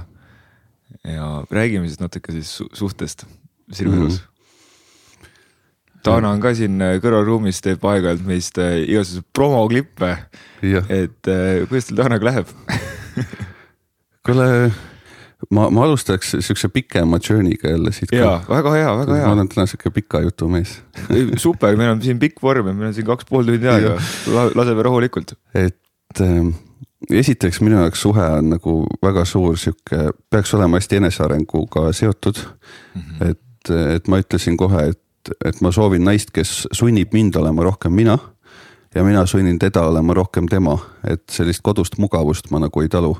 ja 1.03 1.27
räägime 1.51 1.87
siis 1.87 2.01
natuke 2.01 2.31
siis 2.31 2.57
suhtest 2.73 3.27
sinu 3.71 3.91
mhm. 3.91 4.01
elus 4.01 4.13
mm 4.13 4.23
-hmm.? 4.25 4.34
Taana 6.05 6.33
on 6.35 6.41
ka 6.43 6.53
siin 6.57 6.81
kõrvalruumis, 7.03 7.61
teeb 7.65 7.85
aeg-ajalt 7.85 8.25
meist 8.27 8.59
igasuguseid 8.61 9.25
promoklippe. 9.33 10.11
et 10.63 11.31
kuidas 11.69 11.89
teil 11.89 12.01
Taanaga 12.01 12.31
läheb 12.31 12.51
kuule 14.25 14.49
ma, 15.51 15.69
ma 15.69 15.85
alustaks 15.85 16.35
siukse 16.39 16.69
pikema 16.73 17.19
journey'ga 17.29 17.69
jälle 17.69 17.91
siit. 17.91 18.11
jaa, 18.11 18.37
väga 18.49 18.71
hea, 18.71 18.97
väga 18.97 19.15
hea. 19.15 19.27
ma 19.27 19.33
olen 19.33 19.49
täna 19.51 19.65
siuke 19.69 19.91
pika 19.93 20.21
jutu 20.25 20.49
mees 20.51 20.77
super, 21.41 21.77
meil 21.77 21.95
on 21.95 22.01
siin 22.01 22.19
pikk 22.21 22.41
vorm 22.43 22.71
ja 22.71 22.73
meil 22.73 22.91
on 22.91 22.97
siin 22.97 23.07
kaks 23.07 23.27
pool 23.29 23.47
tundi 23.47 23.69
aega, 23.71 23.95
laseme 24.55 24.85
rahulikult. 24.87 25.35
et 25.53 26.21
äh, 26.21 26.51
esiteks 27.21 27.61
minu 27.61 27.79
jaoks 27.81 28.05
suhe 28.07 28.27
on 28.39 28.53
nagu 28.55 28.75
väga 29.03 29.25
suur 29.29 29.57
sihuke, 29.61 30.11
peaks 30.29 30.53
olema 30.57 30.81
hästi 30.81 31.01
enesearenguga 31.01 31.91
seotud 31.93 32.41
mm. 32.41 33.01
-hmm. 33.01 33.31
et, 33.31 33.73
et 33.95 34.07
ma 34.07 34.21
ütlesin 34.23 34.57
kohe, 34.57 34.89
et, 34.93 35.01
et 35.45 35.61
ma 35.61 35.71
soovin 35.71 36.03
naist, 36.05 36.31
kes 36.35 36.67
sunnib 36.71 37.13
mind 37.13 37.35
olema 37.35 37.63
rohkem 37.63 37.93
mina 37.93 38.17
ja 38.95 39.03
mina 39.03 39.25
sunnin 39.25 39.59
teda 39.59 39.83
olema 39.89 40.13
rohkem 40.13 40.47
tema, 40.47 40.77
et 41.07 41.23
sellist 41.31 41.63
kodust 41.63 41.97
mugavust 41.97 42.51
ma 42.51 42.59
nagu 42.63 42.81
ei 42.81 42.89
talu 42.89 43.15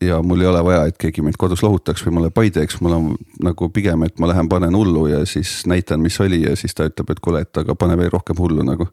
ja 0.00 0.22
mul 0.22 0.40
ei 0.40 0.46
ole 0.46 0.64
vaja, 0.64 0.84
et 0.86 0.98
keegi 0.98 1.22
mind 1.22 1.38
kodus 1.38 1.62
lohutaks 1.62 2.04
või 2.06 2.14
mulle 2.18 2.30
pai 2.34 2.50
teeks, 2.54 2.78
mul 2.84 2.94
on 2.96 3.08
nagu 3.42 3.68
pigem, 3.74 4.04
et 4.06 4.18
ma 4.20 4.28
lähen 4.30 4.48
panen 4.48 4.76
hullu 4.76 5.06
ja 5.10 5.24
siis 5.26 5.66
näitan, 5.66 6.00
mis 6.00 6.20
oli 6.20 6.42
ja 6.44 6.54
siis 6.56 6.74
ta 6.74 6.86
ütleb, 6.88 7.10
et 7.10 7.20
kuule, 7.24 7.42
et 7.42 7.62
aga 7.62 7.74
pane 7.74 7.96
veel 7.98 8.12
rohkem 8.12 8.38
hullu 8.38 8.66
nagu. 8.66 8.88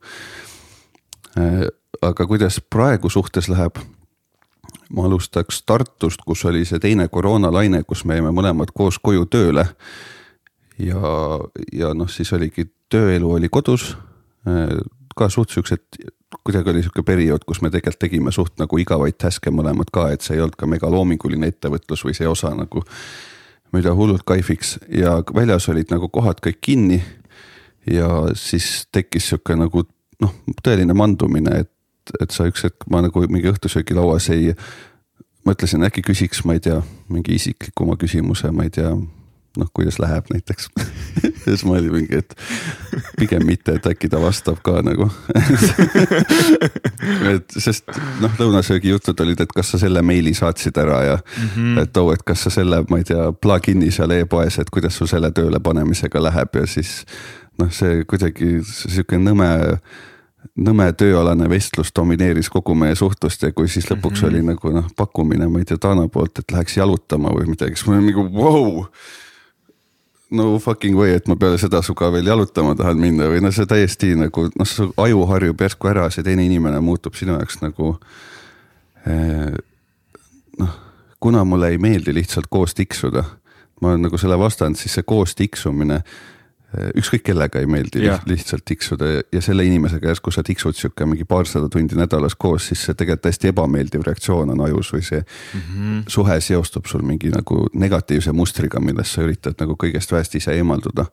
Aga 2.02 2.28
kuidas 2.28 2.62
praegu 2.70 3.10
suhtes 3.10 3.50
läheb? 3.52 3.82
ma 4.94 5.08
alustaks 5.08 5.64
Tartust, 5.66 6.22
kus 6.25 6.44
oli 6.46 6.62
see 6.66 6.78
teine 6.80 7.08
koroonalaine, 7.10 7.82
kus 7.90 8.04
me 8.06 8.20
jäime 8.20 8.30
mõlemad 8.30 8.70
koos 8.74 9.00
koju 9.02 9.25
tööle. 9.25 9.66
Ja, 10.79 11.39
ja 11.74 11.94
noh, 11.94 12.10
siis 12.12 12.34
oligi 12.34 12.67
tööelu 12.91 13.32
oli 13.38 13.50
kodus 13.50 13.94
äh, 14.48 14.75
ka 15.15 15.29
suht 15.32 15.53
siuksed, 15.55 16.00
kuidagi 16.44 16.70
oli 16.70 16.84
sihuke 16.84 17.03
periood, 17.08 17.46
kus 17.48 17.62
me 17.63 17.72
tegelikult 17.72 18.01
tegime 18.03 18.34
suht 18.36 18.58
nagu 18.60 18.79
igavaid 18.82 19.17
task'e 19.22 19.53
mõlemad 19.55 19.91
ka, 19.96 20.10
et 20.12 20.25
see 20.25 20.36
ei 20.36 20.44
olnud 20.44 20.58
ka 20.60 20.67
megaloominguline 20.70 21.48
ettevõtlus 21.53 22.03
või 22.05 22.17
see 22.17 22.27
osa 22.27 22.51
nagu. 22.55 22.84
mida 23.74 23.91
hullult 23.91 24.24
kaifiks 24.24 24.77
ja 24.88 25.17
väljas 25.36 25.65
olid 25.70 25.89
nagu 25.91 26.08
kohad 26.10 26.39
kõik 26.39 26.60
kinni. 26.62 27.03
ja 27.86 28.08
siis 28.34 28.88
tekkis 28.91 29.29
sihuke 29.29 29.55
nagu 29.55 29.84
noh, 30.22 30.34
tõeline 30.63 30.94
mandumine, 30.94 31.60
et, 31.60 31.72
et 32.22 32.32
sa 32.32 32.48
üks 32.48 32.63
hetk, 32.63 32.88
ma 32.89 33.01
nagu 33.01 33.27
mingi 33.27 33.51
õhtusöögilauas 33.51 34.29
ei 34.29 34.53
mõtlesin, 35.46 35.84
äkki 35.86 36.01
küsiks, 36.01 36.44
ma 36.46 36.53
ei 36.53 36.60
tea, 36.60 36.82
mingi 37.10 37.36
isiklikuma 37.36 37.96
küsimuse, 38.01 38.51
ma 38.51 38.65
ei 38.65 38.74
tea 38.74 38.91
noh, 39.60 39.70
kuidas 39.74 40.00
läheb 40.00 40.30
näiteks 40.34 40.70
ja 41.24 41.32
siis 41.46 41.66
ma 41.66 41.78
olin 41.78 41.94
mingi, 41.94 42.22
et 42.22 42.36
pigem 43.20 43.46
mitte, 43.48 43.78
et 43.78 43.88
äkki 43.90 44.10
ta 44.12 44.22
vastab 44.22 44.62
ka 44.66 44.80
nagu 44.86 45.10
et 47.34 47.58
sest 47.58 47.90
noh, 48.24 48.34
lõunasöögi 48.40 48.94
jutud 48.94 49.26
olid, 49.26 49.46
et 49.46 49.56
kas 49.56 49.74
sa 49.74 49.82
selle 49.82 50.04
meili 50.06 50.34
saatsid 50.38 50.78
ära 50.82 51.04
ja 51.04 51.20
mm 51.20 51.50
-hmm. 51.56 51.84
et 51.84 51.98
oo 51.98 52.10
oh,, 52.10 52.14
et 52.14 52.24
kas 52.24 52.48
sa 52.48 52.54
selle, 52.54 52.84
ma 52.90 53.02
ei 53.02 53.08
tea, 53.08 53.32
plugin'i 53.34 53.92
seal 53.92 54.12
e-poes, 54.12 54.60
et 54.60 54.70
kuidas 54.70 54.98
sul 54.98 55.08
selle 55.12 55.32
tööle 55.32 55.60
panemisega 55.60 56.24
läheb 56.24 56.56
ja 56.56 56.68
siis 56.68 57.06
noh, 57.60 57.72
see 57.72 58.04
kuidagi 58.04 58.60
sihuke 58.64 59.18
nõme 59.18 59.50
nõme 60.56 60.88
tööalane 60.98 61.50
vestlus 61.50 61.91
domineeris 61.96 62.50
kogu 62.54 62.76
meie 62.78 62.96
suhtlust 62.96 63.44
ja 63.44 63.52
kui 63.56 63.68
siis 63.72 63.88
lõpuks 63.89 64.22
mm 64.22 64.28
-hmm. 64.28 64.30
oli 64.30 64.41
nagu 64.54 64.72
noh, 64.72 64.88
pakkumine, 64.96 65.48
ma 65.48 65.60
ei 65.60 65.65
tea, 65.65 65.78
Taana 65.78 66.08
poolt, 66.08 66.39
et 66.39 66.52
läheks 66.52 66.78
jalutama 66.78 67.34
või 67.36 67.50
midagi, 67.50 67.76
siis 67.76 67.88
ma 67.88 67.98
olin 67.98 68.12
nagu 68.12 68.28
vau 68.34 68.63
wow! 68.63 68.86
No 70.36 70.60
fucking 70.60 70.98
way, 70.98 71.15
et 71.17 71.28
ma 71.32 71.38
peale 71.39 71.60
seda 71.62 71.82
sinuga 71.86 72.12
veel 72.13 72.30
jalutama 72.32 72.76
tahan 72.78 73.00
minna 73.00 73.30
või 73.32 73.41
noh, 73.43 73.54
see 73.56 73.67
täiesti 73.69 74.13
nagu 74.19 74.48
noh, 74.52 74.69
su 74.69 74.89
aju 75.02 75.26
harjub 75.32 75.63
järsku 75.65 75.91
ära, 75.91 76.10
see 76.13 76.26
teine 76.26 76.45
inimene 76.45 76.82
muutub 76.84 77.17
sinu 77.17 77.38
jaoks 77.38 77.62
nagu 77.63 77.95
eh,. 79.08 79.56
noh, 80.60 80.78
kuna 81.24 81.43
mulle 81.48 81.74
ei 81.74 81.82
meeldi 81.82 82.13
lihtsalt 82.15 82.50
koos 82.52 82.76
tiksuda, 82.78 83.24
ma 83.82 83.93
olen 83.93 84.08
nagu 84.08 84.19
selle 84.21 84.38
vastand, 84.39 84.80
siis 84.80 84.98
see 84.98 85.08
koos 85.08 85.36
tiksumine 85.36 86.02
ükskõik 86.98 87.24
kellega 87.30 87.60
ei 87.62 87.68
meeldi 87.70 88.04
yeah. 88.04 88.22
lihtsalt 88.30 88.66
tiksuda 88.66 89.10
ja 89.34 89.42
selle 89.44 89.66
inimesega 89.68 90.10
järsku 90.12 90.32
sa 90.34 90.44
tiksud 90.46 90.78
sihuke 90.78 91.08
mingi 91.10 91.26
paarsada 91.28 91.70
tundi 91.72 91.98
nädalas 91.98 92.36
koos, 92.36 92.68
siis 92.70 92.86
see 92.86 92.98
tegelikult 92.98 93.30
hästi 93.32 93.52
ebameeldiv 93.52 94.06
reaktsioon 94.08 94.54
on 94.56 94.64
ajus 94.68 94.94
või 94.94 95.06
see 95.06 95.22
mm 95.22 95.62
-hmm. 95.62 96.02
suhe 96.08 96.40
seostub 96.42 96.86
sul 96.92 97.06
mingi 97.06 97.32
nagu 97.34 97.68
negatiivse 97.74 98.32
mustriga, 98.32 98.80
millest 98.80 99.16
sa 99.16 99.28
üritad 99.28 99.60
nagu 99.60 99.78
kõigest 99.84 100.12
väest 100.12 100.36
ise 100.36 100.52
eemalduda. 100.52 101.06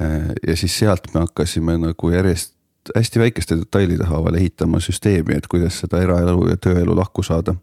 Äh, 0.00 0.32
ja 0.46 0.56
siis 0.56 0.78
sealt 0.78 1.14
me 1.14 1.20
hakkasime 1.20 1.78
nagu 1.78 2.10
järjest 2.10 2.54
hästi 2.96 3.18
väikeste 3.20 3.56
detailide 3.56 4.04
haaval 4.04 4.34
ehitama 4.34 4.80
süsteemi, 4.80 5.36
et 5.36 5.46
kuidas 5.46 5.80
seda 5.80 6.00
eraelu 6.02 6.48
ja 6.48 6.56
tööelu 6.56 6.96
lahku 6.96 7.22
saada 7.22 7.54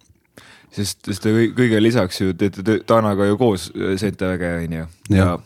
sest, 0.71 1.05
sest 1.05 1.23
te 1.23 1.33
kõige 1.57 1.81
lisaks 1.81 2.21
ju 2.21 2.33
teete 2.33 2.79
Taanaga 2.85 3.25
ju 3.25 3.37
koos 3.37 3.71
ZTV-ga 3.73 4.57
on 4.63 4.73
ju 4.73 4.85
ja, 5.09 5.17
ja 5.17 5.37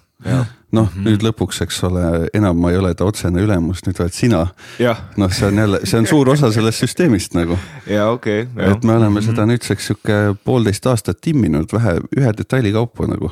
noh 0.72 0.88
mm 0.88 1.02
-hmm., 1.02 1.08
nüüd 1.08 1.24
lõpuks, 1.26 1.62
eks 1.66 1.84
ole, 1.84 2.04
enam 2.34 2.60
ma 2.62 2.72
ei 2.72 2.78
ole 2.78 2.94
ta 2.96 3.06
otsene 3.06 3.42
ülemus, 3.42 3.84
nüüd 3.88 4.00
oled 4.00 4.14
sina. 4.16 4.46
noh, 5.18 5.34
see 5.34 5.48
on 5.48 5.58
jälle, 5.58 5.80
see 5.84 6.00
on 6.00 6.08
suur 6.08 6.30
osa 6.30 6.52
sellest 6.52 6.84
süsteemist 6.86 7.36
nagu. 7.36 7.58
ja 7.88 8.10
okei 8.10 8.42
okay,. 8.44 8.72
et 8.72 8.84
me 8.84 8.94
oleme 8.94 9.10
mm 9.10 9.18
-hmm. 9.18 9.26
seda 9.26 9.46
nüüdseks 9.46 9.88
sihuke 9.88 10.36
poolteist 10.44 10.86
aastat 10.86 11.22
timminud 11.22 11.74
vähe, 11.74 12.00
ühe 12.18 12.34
detaili 12.38 12.72
kaupa 12.72 13.08
nagu. 13.08 13.32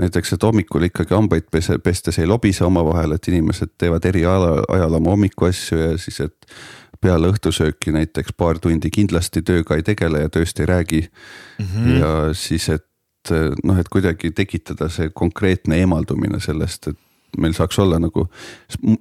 näiteks, 0.00 0.32
et 0.32 0.42
hommikul 0.42 0.82
ikkagi 0.82 1.14
hambaid 1.14 1.50
pese, 1.50 1.78
pestes 1.78 2.18
ei 2.18 2.26
lobise 2.26 2.64
omavahel, 2.64 3.12
et 3.12 3.28
inimesed 3.28 3.68
teevad 3.78 4.04
eri 4.04 4.24
ajal, 4.24 4.64
ajal 4.68 4.94
oma 4.94 5.10
hommikuasju 5.10 5.78
ja 5.78 5.98
siis, 5.98 6.20
et 6.20 6.46
peale 7.00 7.28
õhtusööki 7.32 7.92
näiteks 7.92 8.32
paar 8.36 8.58
tundi 8.58 8.90
kindlasti 8.90 9.42
tööga 9.42 9.76
ei 9.76 9.82
tegele 9.82 10.20
ja 10.20 10.28
tööst 10.28 10.60
ei 10.60 10.66
räägi 10.66 11.00
mm. 11.58 11.66
-hmm. 11.66 11.98
ja 12.00 12.34
siis, 12.34 12.68
et 12.68 12.84
et 13.34 13.64
noh, 13.64 13.78
et 13.78 13.88
kuidagi 13.88 14.32
tekitada 14.36 14.88
see 14.92 15.10
konkreetne 15.14 15.78
eemaldumine 15.82 16.40
sellest, 16.40 16.90
et 16.92 16.98
meil 17.38 17.54
saaks 17.56 17.78
olla 17.78 17.98
nagu, 18.02 18.26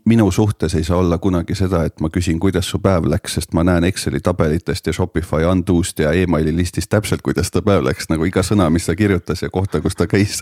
minu 0.05 0.31
suhtes 0.31 0.75
ei 0.75 0.83
saa 0.83 0.97
olla 0.97 1.17
kunagi 1.17 1.55
seda, 1.55 1.83
et 1.87 1.99
ma 2.01 2.09
küsin, 2.13 2.39
kuidas 2.39 2.69
su 2.69 2.79
päev 2.83 3.07
läks, 3.09 3.39
sest 3.39 3.53
ma 3.57 3.63
näen 3.67 3.87
Exceli 3.89 4.19
tabelitest 4.23 4.87
ja 4.87 4.93
Shopify 4.93 5.47
undo'st 5.49 6.03
ja 6.03 6.11
emaili 6.13 6.53
listist 6.55 6.89
täpselt, 6.89 7.23
kuidas 7.25 7.51
ta 7.51 7.63
päev 7.65 7.83
läks, 7.85 8.09
nagu 8.11 8.25
iga 8.27 8.43
sõna, 8.45 8.69
mis 8.73 8.85
ta 8.89 8.95
kirjutas 8.95 9.43
ja 9.43 9.49
kohta, 9.53 9.81
kus 9.81 9.97
ta 9.99 10.07
käis 10.09 10.41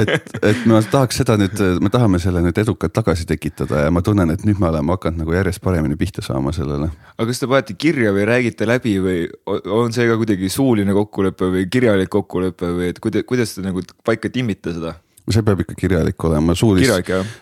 et, 0.00 0.30
et 0.42 0.64
ma 0.70 0.80
tahaks 0.82 1.20
seda 1.22 1.36
nüüd, 1.40 1.60
me 1.84 1.90
tahame 1.92 2.20
selle 2.22 2.42
nüüd 2.44 2.58
edukalt 2.64 2.94
tagasi 2.96 3.26
tekitada 3.28 3.86
ja 3.86 3.92
ma 3.94 4.02
tunnen, 4.04 4.32
et 4.34 4.44
nüüd 4.48 4.60
me 4.62 4.70
oleme 4.70 4.94
hakanud 4.96 5.22
nagu 5.24 5.36
järjest 5.36 5.62
paremini 5.64 5.98
pihta 6.00 6.24
saama 6.24 6.52
sellele. 6.56 6.90
aga 7.16 7.28
kas 7.30 7.42
te 7.42 7.50
panete 7.50 7.78
kirja 7.78 8.12
või 8.16 8.26
räägite 8.28 8.68
läbi 8.68 8.96
või 9.04 9.24
on 9.46 9.94
see 9.96 10.08
ka 10.08 10.18
kuidagi 10.20 10.50
suuline 10.52 10.96
kokkulepe 10.96 11.50
või 11.56 11.68
kirjalik 11.70 12.12
kokkulepe 12.12 12.72
või 12.78 12.92
et 12.92 13.00
kuidas, 13.02 13.26
kuidas 13.28 13.56
te 13.56 13.64
nagu 13.66 13.82
paika 14.04 14.30
timmite 14.32 14.74
seda? 14.76 14.96
See 15.32 15.42
peab 15.42 15.62
ikka 15.64 15.74
kirjalik 15.78 16.24
olema, 16.24 16.54
suulis-, 16.58 16.90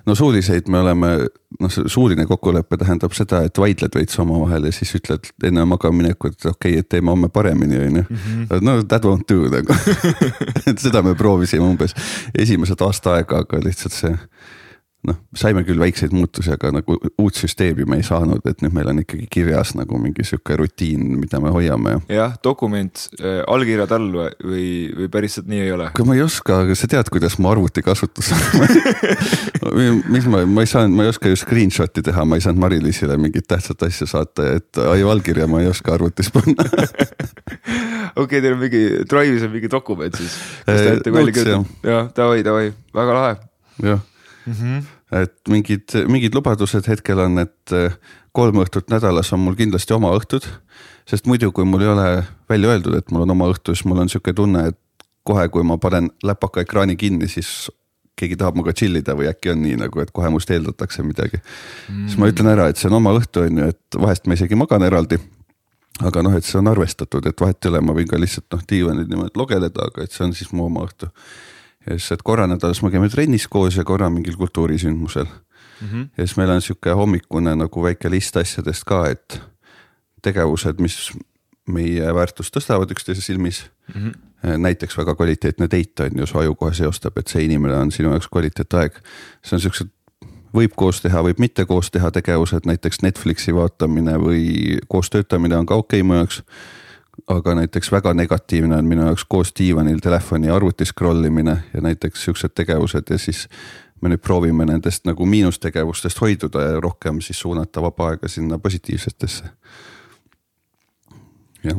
no 0.07 0.14
suuliseid 0.14 0.68
me 0.71 0.79
oleme, 0.79 1.11
noh, 1.61 1.73
suuline 1.87 2.27
kokkulepe 2.31 2.79
tähendab 2.79 3.14
seda, 3.16 3.42
et 3.49 3.59
vaidled 3.59 3.99
veits 3.99 4.18
omavahel 4.23 4.68
ja 4.68 4.75
siis 4.77 4.95
ütled 5.01 5.33
enne 5.49 5.64
magamaminekut, 5.73 6.38
et 6.38 6.47
okei 6.47 6.77
okay,, 6.77 6.85
et 6.85 6.88
teeme 6.88 7.11
homme 7.11 7.29
paremini, 7.33 7.81
on 7.83 8.01
ju. 8.03 8.05
Mhm. 8.09 8.47
no 8.62 8.83
that 8.83 9.05
won't 9.05 9.27
do 9.29 9.51
nagu 9.51 9.75
et 10.71 10.79
seda 10.79 11.03
me 11.03 11.14
proovisime 11.18 11.66
umbes 11.66 11.97
esimesed 12.38 12.87
aasta 12.87 13.18
aega, 13.18 13.42
aga 13.47 13.62
lihtsalt 13.66 13.99
see 13.99 14.14
noh, 15.07 15.17
saime 15.35 15.65
küll 15.67 15.81
väikseid 15.83 16.12
muutusi, 16.15 16.53
aga 16.55 16.71
nagu 16.77 16.95
uut 17.19 17.38
süsteemi 17.38 17.85
me 17.91 17.99
ei 17.99 18.05
saanud, 18.07 18.45
et 18.47 18.61
nüüd 18.62 18.75
meil 18.77 18.91
on 18.93 19.01
ikkagi 19.03 19.27
kirjas 19.35 19.73
nagu 19.75 19.99
mingi 19.99 20.23
sihuke 20.27 20.55
rutiin, 20.61 21.17
mida 21.19 21.41
me 21.43 21.51
hoiame. 21.55 21.97
jah, 22.12 22.37
dokument 22.45 23.03
äh,, 23.19 23.41
allkirjad 23.51 23.95
all 23.97 24.07
või, 24.15 24.67
või 24.95 25.09
päriselt 25.12 25.51
nii 25.51 25.65
ei 25.65 25.73
ole? 25.75 25.88
aga 25.91 26.07
ma 26.07 26.15
ei 26.15 26.23
oska, 26.23 26.61
aga 26.67 26.77
sa 26.79 26.91
tead, 26.93 27.11
kuidas 27.15 27.35
ma 27.43 27.51
arvuti 27.51 27.83
kasutuses 27.83 28.45
mis 30.15 30.29
ma, 30.31 30.45
ma 30.47 30.62
ei 30.62 30.71
saanud, 30.71 30.95
ma 30.95 31.09
ei 31.09 31.11
oska 31.11 31.33
ju 31.33 31.41
screenshot'i 31.41 32.07
teha, 32.07 32.27
ma 32.29 32.38
ei 32.38 32.47
saanud 32.47 32.62
Mari-Liisile 32.62 33.19
mingit 33.19 33.51
tähtsat 33.51 33.83
asja 33.88 34.07
saata, 34.07 34.53
et 34.61 34.83
aju 34.87 35.11
allkirja 35.17 35.51
ma 35.51 35.65
ei 35.65 35.71
oska 35.73 35.97
arvutis 35.97 36.31
panna 36.35 36.62
okei 36.71 38.23
okay,, 38.23 38.38
teil 38.38 38.55
on 38.55 38.62
mingi 38.62 38.87
Drive'is 39.11 39.49
on 39.49 39.53
mingi 39.57 39.73
dokument 39.73 40.15
siis. 40.15 40.38
jah, 41.83 42.07
davai, 42.15 42.47
davai, 42.47 42.71
väga 42.95 43.19
lahe. 43.19 43.37
jah 43.83 44.09
mm. 44.46 44.52
-hmm. 44.52 44.85
et 45.22 45.35
mingid, 45.48 45.96
mingid 46.09 46.35
lubadused 46.35 46.88
hetkel 46.88 47.18
on, 47.18 47.38
et 47.38 47.76
eh, 47.76 47.98
kolm 48.33 48.62
õhtut 48.64 48.90
nädalas 48.90 49.33
on 49.33 49.40
mul 49.40 49.59
kindlasti 49.59 49.94
oma 49.94 50.12
õhtud. 50.16 50.46
sest 51.07 51.26
muidu, 51.26 51.52
kui 51.52 51.64
mul 51.64 51.83
ei 51.83 51.88
ole 51.88 52.24
välja 52.48 52.68
öeldud, 52.70 52.94
et 52.94 53.11
mul 53.11 53.26
on 53.26 53.31
oma 53.31 53.50
õhtu, 53.50 53.74
siis 53.74 53.85
mul 53.85 53.98
on 53.98 54.09
sihuke 54.09 54.33
tunne, 54.33 54.68
et 54.68 54.78
kohe, 55.22 55.48
kui 55.48 55.62
ma 55.62 55.78
panen 55.78 56.11
läpaka 56.22 56.61
ekraani 56.61 56.96
kinni, 56.96 57.28
siis 57.28 57.70
keegi 58.18 58.37
tahab 58.38 58.59
minuga 58.59 58.74
chill 58.76 58.98
ida 58.98 59.14
või 59.18 59.28
äkki 59.31 59.52
on 59.55 59.62
nii 59.64 59.78
nagu, 59.81 60.02
et 60.02 60.11
kohe 60.14 60.31
must 60.33 60.50
eeldatakse 60.52 61.05
midagi 61.07 61.38
mm.. 61.38 62.09
siis 62.09 62.18
ma 62.20 62.28
ütlen 62.31 62.50
ära, 62.52 62.68
et 62.70 62.81
see 62.81 62.90
on 62.90 62.98
oma 63.00 63.14
õhtu 63.18 63.46
on 63.46 63.62
ju, 63.62 63.70
et 63.72 64.00
vahest 64.05 64.28
ma 64.28 64.37
isegi 64.38 64.59
magan 64.59 64.85
eraldi. 64.87 65.18
aga 66.00 66.22
noh, 66.24 66.37
et 66.37 66.46
see 66.46 66.59
on 66.61 66.70
arvestatud, 66.70 67.26
et 67.26 67.40
vahet 67.40 67.64
ei 67.64 67.72
ole, 67.72 67.81
ma 67.85 67.96
võin 67.96 68.11
ka 68.11 68.20
lihtsalt 68.20 68.48
noh 68.52 68.62
diivanil 68.68 69.09
niimoodi 69.09 69.38
logeleda, 69.38 69.88
aga 69.90 70.05
et 70.05 70.14
see 70.14 70.24
on 70.26 70.37
siis 70.37 70.52
mu 70.52 70.66
oma 70.68 70.87
õhtu. 70.87 71.09
Ja 71.87 71.99
siis, 71.99 72.12
et 72.12 72.23
korra 72.23 72.47
nädalas 72.47 72.83
me 72.83 72.90
käime 72.90 73.09
trennis 73.09 73.49
koos 73.49 73.77
ja 73.77 73.85
korra 73.85 74.11
mingil 74.11 74.37
kultuurisündmusel 74.37 75.25
mm. 75.25 75.88
-hmm. 75.88 76.09
ja 76.16 76.27
siis 76.27 76.37
meil 76.37 76.51
on 76.51 76.62
sihuke 76.62 76.90
hommikune 76.90 77.57
nagu 77.57 77.83
väike 77.83 78.11
list 78.11 78.37
asjadest 78.37 78.85
ka, 78.85 79.07
et 79.11 79.40
tegevused, 80.23 80.79
mis 80.79 81.12
meie 81.66 82.14
väärtust 82.14 82.57
tõstavad 82.57 82.90
üksteise 82.90 83.21
silmis 83.21 83.71
mm. 83.95 84.01
-hmm 84.01 84.33
näiteks 84.42 84.99
väga 84.99 85.14
kvaliteetne 85.14 85.68
date 85.71 86.03
on 86.03 86.18
ju, 86.18 86.27
su 86.27 86.38
aju 86.38 86.55
kohe 86.55 86.75
seostab, 86.75 87.18
et 87.18 87.27
see 87.31 87.45
inimene 87.45 87.77
on 87.79 87.92
sinu 87.92 88.11
jaoks 88.11 88.29
kvaliteetaeg. 88.29 88.97
see 89.47 89.57
on 89.57 89.61
siuksed, 89.61 89.90
võib 90.55 90.75
koos 90.77 91.01
teha, 91.03 91.23
võib 91.23 91.38
mitte 91.38 91.64
koos 91.66 91.90
teha 91.90 92.11
tegevused, 92.11 92.66
näiteks 92.66 93.03
Netflixi 93.03 93.55
vaatamine 93.55 94.18
või 94.18 94.79
koos 94.88 95.11
töötamine 95.11 95.57
on 95.57 95.66
ka 95.66 95.75
okei 95.75 96.01
okay 96.01 96.09
mu 96.09 96.18
jaoks. 96.18 96.42
Aga 97.37 97.55
näiteks 97.55 97.92
väga 97.92 98.14
negatiivne 98.14 98.77
on 98.77 98.88
minu 98.88 99.07
jaoks 99.07 99.25
koos 99.29 99.53
diivanil 99.59 100.01
telefoni 100.03 100.51
arvuti 100.51 100.85
scroll 100.88 101.25
imine 101.25 101.57
ja 101.75 101.81
näiteks 101.81 102.25
siuksed 102.25 102.55
tegevused 102.55 103.11
ja 103.11 103.18
siis 103.18 103.47
me 104.03 104.11
nüüd 104.11 104.23
proovime 104.23 104.66
nendest 104.66 105.07
nagu 105.07 105.27
miinustegevustest 105.27 106.21
hoiduda 106.21 106.66
ja 106.66 106.81
rohkem 106.83 107.21
siis 107.23 107.40
suunata 107.40 107.83
vaba 107.83 108.12
aega 108.12 108.29
sinna 108.29 108.59
positiivsetesse. 108.59 109.45
jah, 111.62 111.79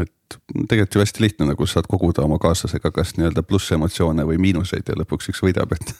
et 0.00 0.38
tegelikult 0.68 0.94
ju 0.94 1.00
hästi 1.00 1.24
lihtne, 1.24 1.48
nagu 1.48 1.66
saad 1.66 1.88
koguda 1.88 2.22
oma 2.26 2.38
kaaslasega 2.38 2.92
kas 2.94 3.16
nii-öelda 3.16 3.42
plussemotsioone 3.42 4.26
või 4.28 4.38
miinuseid 4.42 4.88
ja 4.88 4.98
lõpuks 5.00 5.32
üks 5.32 5.40
võidab, 5.46 5.72
et. 5.74 5.94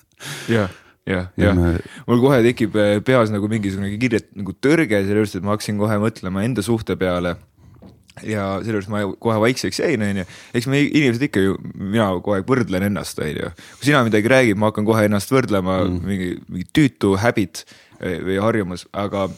jah, 0.52 0.74
jah, 1.09 1.30
jah, 1.40 1.62
mul 2.06 2.20
kohe 2.20 2.42
tekib 2.44 2.76
eh, 2.76 2.98
peas 3.04 3.33
nagu 3.33 3.48
mingisugune 3.48 3.96
kirje 3.96 4.26
nagu 4.37 4.52
tõrge 4.52 5.00
selle 5.00 5.24
juures, 5.24 5.38
et 5.38 5.46
ma 5.46 5.56
hakkasin 5.56 5.80
kohe 5.80 5.96
mõtlema 6.02 6.44
enda 6.44 6.62
suhte 6.66 6.98
peale 7.00 7.38
ja 8.26 8.46
selle 8.61 8.78
juures 8.78 8.90
ma 8.92 9.02
kohe 9.22 9.37
vaikseks 9.46 9.83
jäin, 9.83 10.04
onju. 10.06 10.24
eks 10.54 10.70
me 10.70 10.83
inimesed 10.87 11.28
ikka 11.28 11.44
ju, 11.44 11.59
mina 11.74 12.11
kogu 12.18 12.37
aeg 12.37 12.48
võrdlen 12.48 12.88
ennast, 12.90 13.20
onju. 13.24 13.52
kui 13.76 13.90
sina 13.90 14.02
midagi 14.06 14.33
räägid, 14.33 14.61
ma 14.61 14.72
hakkan 14.72 14.88
kohe 14.88 15.06
ennast 15.09 15.33
võrdlema 15.35 15.83
mm., 15.85 16.02
mingi, 16.11 16.33
mingi 16.48 16.68
tüütu 16.76 17.16
habit 17.20 17.64
või 18.00 18.40
harjumus, 18.40 18.87
aga 18.96 19.28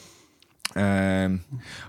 Ähm, 0.73 1.35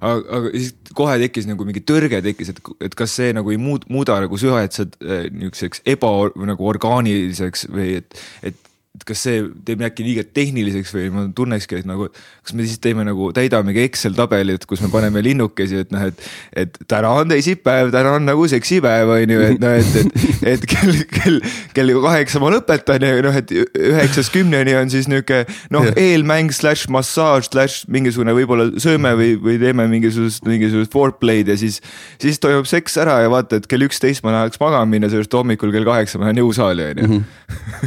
aga, 0.05 0.19
aga 0.37 0.51
siis 0.53 0.75
kohe 0.93 1.15
tekkis 1.23 1.47
nagu 1.49 1.65
mingi 1.65 1.81
tõrge 1.89 2.19
tekkis, 2.21 2.51
et, 2.53 2.59
et 2.85 2.97
kas 2.99 3.15
see 3.17 3.31
nagu 3.33 3.49
ei 3.49 3.57
muud, 3.57 3.87
muuda 3.89 4.19
nagu 4.21 4.37
süvahetset 4.37 4.99
äh, 5.01 5.23
niisuguseks 5.33 5.81
eba 5.89 6.11
nagu 6.51 6.69
orgaaniliseks 6.69 7.65
või 7.73 7.95
et, 8.03 8.19
et 8.45 8.59
et 8.95 9.03
kas 9.09 9.25
see 9.27 9.41
teeb 9.67 9.83
äkki 9.83 10.05
liiga 10.07 10.23
tehniliseks 10.37 10.93
või 10.95 11.09
ma 11.11 11.25
tunnekski, 11.35 11.81
et 11.83 11.89
nagu, 11.89 12.07
kas 12.47 12.55
me 12.55 12.63
siis 12.63 12.79
teeme 12.83 13.03
nagu, 13.07 13.33
täidamegi 13.35 13.83
Excel 13.89 14.15
tabelit, 14.15 14.67
kus 14.71 14.85
me 14.85 14.91
paneme 14.93 15.19
linnukesi, 15.25 15.81
et 15.83 15.91
noh, 15.91 16.05
et. 16.07 16.21
et 16.55 16.77
täna 16.91 17.11
on 17.19 17.33
teisipäev, 17.33 17.91
täna 17.95 18.13
on 18.21 18.27
nagu 18.29 18.47
seksipäev 18.51 19.11
on 19.17 19.33
ju, 19.35 19.41
et 19.49 19.59
noh, 19.63 19.75
et, 19.75 19.97
et, 19.99 20.45
et 20.53 20.67
kell, 20.71 21.01
kell, 21.11 21.41
kell 21.75 21.91
kaheksa 22.05 22.43
ma 22.43 22.53
lõpetan 22.55 23.03
ja 23.03 23.19
noh, 23.25 23.39
et 23.41 23.51
üheksast 23.55 24.31
kümneni 24.35 24.77
on 24.79 24.93
siis 24.93 25.09
nihuke 25.11 25.43
noh, 25.75 25.91
eelmäng 25.99 26.55
slaš 26.55 26.87
massaaž 26.93 27.51
slaš 27.51 27.81
mingisugune 27.91 28.37
võib-olla 28.37 28.69
sööme 28.83 29.17
või, 29.19 29.35
või 29.43 29.59
teeme 29.63 29.89
mingisugust, 29.91 30.47
mingisugust 30.47 30.95
foreplay'd 30.95 31.51
ja 31.51 31.59
siis. 31.59 31.81
siis 32.23 32.39
toimub 32.43 32.71
seks 32.71 32.99
ära 33.03 33.19
ja 33.25 33.33
vaata, 33.33 33.59
et 33.59 33.67
kell 33.71 33.89
üksteist 33.89 34.23
ma 34.23 34.37
tahaks 34.37 34.63
magama 34.63 34.87
minna, 34.95 35.11
seepärast 35.11 35.35
hommikul 35.35 35.75
kell 35.75 35.89
kaheksa 35.89 36.23
ma 36.23 36.31
lähen 36.31 36.45
jõusaali 36.45 36.91
on 36.93 37.03
ju. 37.03 37.21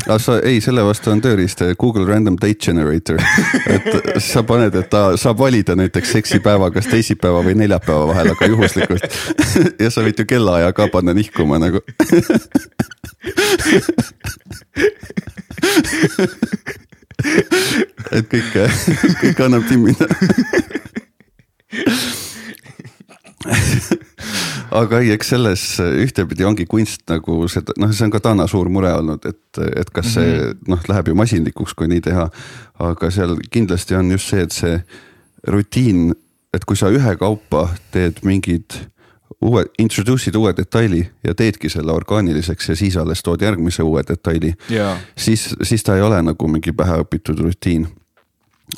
Aga 0.05 0.19
sa 0.21 0.37
ei, 0.45 0.59
selle 0.63 0.83
vastu 0.85 0.96
vastu 0.97 1.11
on 1.13 1.19
tööriist 1.21 1.61
Google 1.77 2.07
Random 2.09 2.37
Date 2.41 2.57
Generator. 2.65 3.19
et 3.69 4.21
sa 4.23 4.41
paned, 4.47 4.73
et 4.75 4.89
ta 4.89 5.17
saab 5.19 5.37
valida 5.37 5.75
näiteks 5.77 6.11
seksipäeva 6.17 6.71
kas 6.73 6.87
teisipäeva 6.89 7.43
või 7.45 7.53
neljapäeva 7.59 8.07
vahel, 8.09 8.31
aga 8.33 8.49
juhuslikult. 8.49 9.05
ja 9.83 9.91
sa 9.93 10.01
võid 10.05 10.17
ju 10.17 10.25
kellaaja 10.25 10.73
ka 10.73 10.87
panna 10.89 11.13
nihkuma 11.13 11.59
nagu 11.61 11.81
et 18.17 18.25
kõike, 18.33 18.65
kõike 19.21 19.41
annab 19.45 19.69
timmida 19.69 20.05
aga 24.71 24.99
ei, 25.03 25.11
eks 25.15 25.31
selles 25.33 25.63
ühtepidi 25.79 26.45
ongi 26.47 26.65
kunst 26.69 27.05
nagu 27.11 27.45
seda, 27.51 27.75
noh, 27.79 27.91
see 27.95 28.07
on 28.07 28.13
ka 28.13 28.21
Dana 28.23 28.47
suur 28.49 28.69
mure 28.73 28.91
olnud, 28.99 29.25
et, 29.29 29.61
et 29.81 29.89
kas 29.93 30.13
see 30.17 30.25
mm 30.25 30.43
-hmm. 30.43 30.67
noh, 30.73 30.83
läheb 30.89 31.07
ju 31.07 31.15
masinlikuks, 31.15 31.73
kui 31.73 31.87
nii 31.87 32.01
teha. 32.01 32.29
aga 32.79 33.11
seal 33.11 33.37
kindlasti 33.51 33.95
on 33.95 34.11
just 34.11 34.29
see, 34.29 34.41
et 34.41 34.51
see 34.51 34.83
rutiin, 35.47 36.13
et 36.53 36.65
kui 36.65 36.75
sa 36.75 36.89
ühekaupa 36.89 37.69
teed 37.91 38.23
mingid 38.23 38.79
uue, 39.41 39.65
introduce'id 39.79 40.35
uue 40.35 40.53
detaili 40.57 41.09
ja 41.23 41.35
teedki 41.35 41.69
selle 41.69 41.91
orgaaniliseks 41.91 42.69
ja 42.69 42.75
siis 42.75 42.97
alles 42.97 43.23
tood 43.23 43.41
järgmise 43.41 43.83
uue 43.83 44.03
detaili 44.07 44.53
yeah.. 44.71 44.97
siis, 45.17 45.55
siis 45.61 45.83
ta 45.83 45.95
ei 45.95 46.01
ole 46.01 46.21
nagu 46.21 46.47
mingi 46.47 46.71
päheõpitud 46.71 47.39
rutiin. 47.39 47.87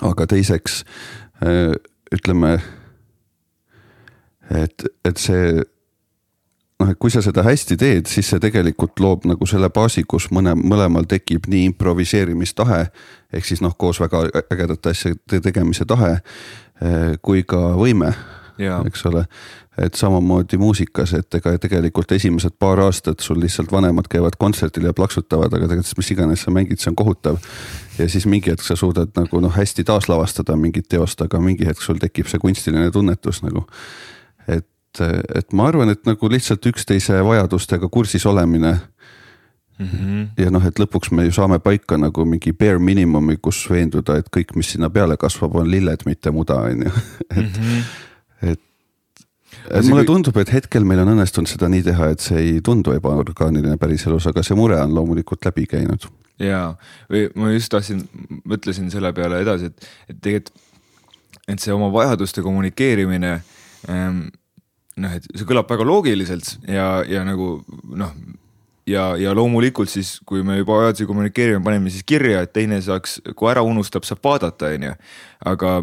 aga 0.02 0.28
teiseks 0.28 0.84
ütleme 2.12 2.60
et, 4.49 4.86
et 5.06 5.17
see 5.17 5.63
noh, 6.80 6.89
et 6.92 7.00
kui 7.00 7.12
sa 7.12 7.22
seda 7.24 7.44
hästi 7.46 7.78
teed, 7.80 8.10
siis 8.10 8.30
see 8.32 8.42
tegelikult 8.42 9.00
loob 9.04 9.28
nagu 9.30 9.48
selle 9.50 9.70
baasi, 9.74 10.06
kus 10.08 10.30
mõne, 10.36 10.56
mõlemal 10.58 11.08
tekib 11.10 11.50
nii 11.52 11.70
improviseerimistahe. 11.74 12.86
ehk 13.34 13.46
siis 13.46 13.62
noh, 13.62 13.76
koos 13.78 14.00
väga 14.00 14.26
ägedate 14.52 14.89
asjade 14.89 15.42
tegemise 15.44 15.86
tahe 15.86 16.18
eh, 16.18 17.18
kui 17.22 17.44
ka 17.44 17.74
võime, 17.78 18.13
eks 18.60 19.06
ole. 19.06 19.26
et 19.80 19.96
samamoodi 19.96 20.58
muusikas, 20.60 21.13
et 21.13 21.36
ega 21.36 21.54
tegelikult 21.58 22.12
esimesed 22.12 22.58
paar 22.60 22.82
aastat 22.84 23.20
sul 23.24 23.39
lihtsalt 23.39 23.72
vanemad 23.72 24.10
käivad 24.12 24.36
kontserdil 24.39 24.89
ja 24.89 24.94
plaksutavad, 24.94 25.54
aga 25.54 25.70
tegelikult 25.72 26.02
mis 26.02 26.12
iganes 26.12 26.44
sa 26.44 26.52
mängid, 26.52 26.80
see 26.80 26.92
on 26.92 26.96
kohutav. 27.00 27.38
ja 27.98 28.10
siis 28.10 28.26
mingi 28.26 28.52
hetk 28.52 28.63
sa 28.63 28.76
suudad 28.76 29.12
nagu 29.15 29.39
noh, 29.39 29.56
hästi 29.56 29.84
taaslavastada 29.84 30.56
mingit 30.56 30.88
teost, 30.89 31.22
aga 31.22 31.39
mingi 31.39 31.68
hetk 31.68 31.82
sul 31.82 32.00
tekib 32.00 32.28
see 32.28 32.39
kunstiline 32.39 32.92
tunnetus 32.92 33.44
nagu 33.44 33.68
et, 34.89 35.02
et 35.36 35.54
ma 35.54 35.67
arvan, 35.69 35.89
et 35.93 36.06
nagu 36.08 36.30
lihtsalt 36.32 36.65
üksteise 36.71 37.19
vajadustega 37.25 37.89
kursis 37.89 38.25
olemine 38.25 38.78
mm. 39.80 39.86
-hmm. 39.86 40.28
ja 40.43 40.52
noh, 40.52 40.65
et 40.65 40.80
lõpuks 40.80 41.12
me 41.12 41.25
ju 41.25 41.32
saame 41.32 41.60
paika 41.60 41.97
nagu 41.97 42.25
mingi 42.25 42.54
bare 42.54 42.80
minimumi, 42.80 43.38
kus 43.38 43.63
veenduda, 43.69 44.17
et 44.17 44.30
kõik, 44.38 44.56
mis 44.56 44.71
sinna 44.71 44.89
peale 44.89 45.17
kasvab, 45.17 45.56
on 45.56 45.71
lilled, 45.71 46.06
mitte 46.06 46.32
muda, 46.32 46.56
on 46.56 46.84
ju, 46.86 46.91
et 47.30 47.38
mm, 47.38 47.52
-hmm. 47.54 47.84
et 48.41 48.62
et 49.69 49.86
mulle 49.86 50.06
tundub, 50.06 50.38
et 50.38 50.54
hetkel 50.54 50.84
meil 50.84 50.99
on 50.99 51.13
õnnestunud 51.15 51.49
seda 51.49 51.69
nii 51.69 51.84
teha, 51.84 52.10
et 52.13 52.19
see 52.19 52.39
ei 52.39 52.62
tundu 52.62 52.91
ebaorgaaniline 52.91 53.78
päriselus, 53.78 54.28
aga 54.28 54.43
see 54.43 54.56
mure 54.56 54.82
on 54.82 54.95
loomulikult 54.95 55.45
läbi 55.45 55.65
käinud. 55.65 56.08
ja, 56.39 56.75
või 57.12 57.30
ma 57.36 57.52
just 57.52 57.71
tahtsin, 57.71 58.04
mõtlesin 58.45 58.91
selle 58.91 59.13
peale 59.13 59.41
edasi, 59.41 59.65
et, 59.65 59.89
et 60.10 60.21
tegelikult, 60.21 60.54
et 61.47 61.60
see 61.60 61.73
oma 61.73 61.89
vajaduste 61.93 62.41
kommunikeerimine 62.41 63.41
ähm, 63.89 64.28
noh, 65.00 65.16
et 65.16 65.26
see 65.34 65.48
kõlab 65.48 65.70
väga 65.70 65.88
loogiliselt 65.88 66.58
ja, 66.68 67.00
ja 67.08 67.24
nagu 67.28 67.60
noh, 67.98 68.14
ja, 68.90 69.04
ja 69.20 69.34
loomulikult 69.36 69.92
siis, 69.92 70.18
kui 70.28 70.44
me 70.46 70.60
juba 70.60 70.80
vajadusi 70.80 71.08
kommunikeerime, 71.10 71.62
paneme 71.66 71.92
siis 71.94 72.06
kirja, 72.08 72.44
et 72.46 72.54
teine 72.56 72.80
saaks, 72.84 73.20
kui 73.38 73.50
ära 73.52 73.64
unustab, 73.66 74.08
saab 74.08 74.22
vaadata, 74.26 74.72
on 74.76 74.88
ju. 74.90 74.94
aga, 75.52 75.76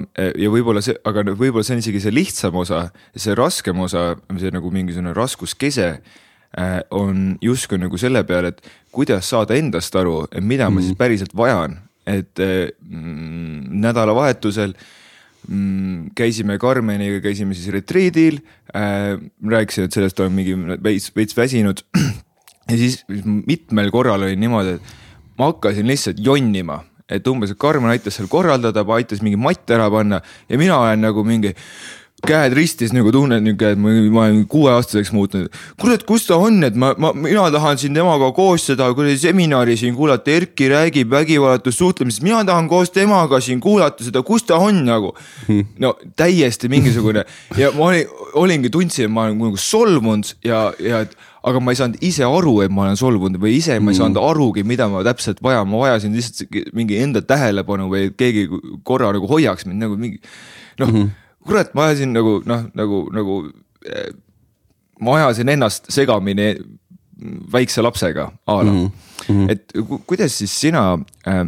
ja 0.43 0.53
võib-olla 0.53 0.83
see, 0.85 0.97
aga 1.07 1.25
võib-olla 1.33 1.65
see 1.67 1.77
on 1.77 1.85
isegi 1.85 2.03
see 2.05 2.15
lihtsam 2.15 2.59
osa, 2.61 2.87
see 3.17 3.37
raskem 3.39 3.81
osa, 3.87 4.09
see 4.41 4.53
nagu 4.55 4.73
mingisugune 4.75 5.15
raskuskese 5.17 5.89
äh, 5.95 6.77
on 6.95 7.39
justkui 7.45 7.81
nagu 7.83 8.01
selle 8.01 8.25
peale, 8.29 8.55
et 8.55 8.93
kuidas 8.95 9.31
saada 9.33 9.57
endast 9.57 9.97
aru, 9.97 10.25
mida 10.41 10.71
ma 10.71 10.81
mm. 10.81 10.89
siis 10.89 11.01
päriselt 11.01 11.37
vajan, 11.37 11.79
et 12.07 12.43
äh, 12.43 12.69
nädalavahetusel 13.87 14.77
äh, 14.77 14.93
mm, 15.49 16.11
käisime 16.19 16.59
Karmeniga, 16.63 17.21
käisime 17.25 17.57
siis 17.57 17.71
retriidil 17.75 18.41
äh,. 18.75 19.17
rääkisin, 19.47 19.87
et 19.87 19.97
sellest 19.97 20.21
olen 20.21 20.35
mingi 20.37 20.57
veits, 20.83 21.11
veits 21.17 21.37
väsinud. 21.37 21.83
ja 22.71 22.77
siis 22.77 23.03
mitmel 23.23 23.91
korral 23.95 24.27
oli 24.27 24.37
niimoodi, 24.37 24.77
et 24.79 24.95
ma 25.39 25.51
hakkasin 25.53 25.87
lihtsalt 25.87 26.23
jonnima, 26.23 26.81
et 27.09 27.27
umbes, 27.31 27.53
et 27.53 27.61
Karmen 27.61 27.93
aitas 27.93 28.19
seal 28.19 28.31
korraldada, 28.31 28.85
aitas 28.97 29.23
mingi 29.23 29.39
matt 29.39 29.71
ära 29.71 29.91
panna 29.93 30.21
ja 30.49 30.59
mina 30.59 30.79
olen 30.81 31.05
nagu 31.07 31.25
mingi 31.27 31.55
käed 32.25 32.55
ristis 32.57 32.95
nagu 32.97 33.11
tunnen 33.13 33.45
niuke, 33.45 33.75
et 33.75 33.81
ma, 33.81 33.93
ma 34.13 34.23
olen 34.25 34.47
kuueaastaseks 34.49 35.13
muutunud. 35.13 35.53
kurat, 35.81 36.03
kus 36.09 36.25
ta 36.27 36.39
on, 36.41 36.63
et 36.65 36.75
ma, 36.79 36.95
ma, 36.99 37.13
mina 37.13 37.45
tahan 37.53 37.77
siin 37.81 37.95
temaga 37.97 38.31
koos 38.37 38.65
seda 38.71 38.89
kuradi 38.97 39.19
seminari 39.21 39.77
siin 39.77 39.95
kuulata, 39.95 40.33
Erki 40.33 40.71
räägib 40.73 41.13
vägivallatust 41.13 41.79
suhtlemisest, 41.79 42.25
mina 42.25 42.41
tahan 42.49 42.71
koos 42.73 42.91
temaga 42.95 43.41
siin 43.45 43.61
kuulata 43.61 44.05
seda, 44.07 44.25
kus 44.27 44.47
ta 44.49 44.57
on 44.57 44.81
nagu. 44.87 45.13
no 45.83 45.93
täiesti 46.17 46.71
mingisugune 46.73 47.27
ja 47.59 47.71
ma 47.77 47.91
olin, 47.91 48.17
olingi, 48.35 48.73
tundsin, 48.73 49.11
et 49.11 49.13
ma 49.13 49.27
olen 49.27 49.37
nagu 49.39 49.61
solvunud 49.61 50.33
ja, 50.45 50.71
ja 50.81 51.05
et 51.05 51.13
aga 51.47 51.61
ma 51.63 51.73
ei 51.73 51.79
saanud 51.79 52.01
ise 52.03 52.25
aru, 52.27 52.57
et 52.65 52.73
ma 52.73 52.87
olen 52.87 52.99
solvunud 52.99 53.39
või 53.43 53.59
ise 53.61 53.77
ma 53.79 53.93
ei 53.93 54.01
saanud 54.01 54.19
arugi, 54.19 54.65
mida 54.67 54.89
ma 54.91 55.05
täpselt 55.07 55.45
vajan, 55.45 55.69
ma 55.71 55.85
vajasin 55.85 56.17
lihtsalt 56.17 56.73
mingi 56.75 56.99
enda 57.05 57.23
tähelepanu 57.23 57.91
või 57.93 58.09
keegi 58.17 58.49
korra 58.89 59.13
nagu 59.15 59.29
hoiaks 59.31 59.69
mind 59.69 59.85
nagu 59.85 60.01
mingi 60.01 60.19
noh 60.81 60.91
mm 60.91 60.97
-hmm., 60.97 61.15
kurat, 61.47 61.73
ma 61.75 61.91
ajasin 61.91 62.15
nagu 62.17 62.41
noh, 62.47 62.67
nagu, 62.75 63.03
nagu 63.15 63.39
eh, 63.87 64.11
ma 65.01 65.19
ajasin 65.21 65.55
ennast 65.57 65.91
segamini 65.93 66.55
väikse 67.53 67.85
lapsega 67.85 68.31
a 68.47 68.57
la 68.63 68.73
mm, 68.73 68.91
-hmm. 69.29 69.51
et 69.51 69.73
kuidas 70.07 70.39
siis 70.39 70.61
sina 70.61 70.99
äh,, 71.27 71.47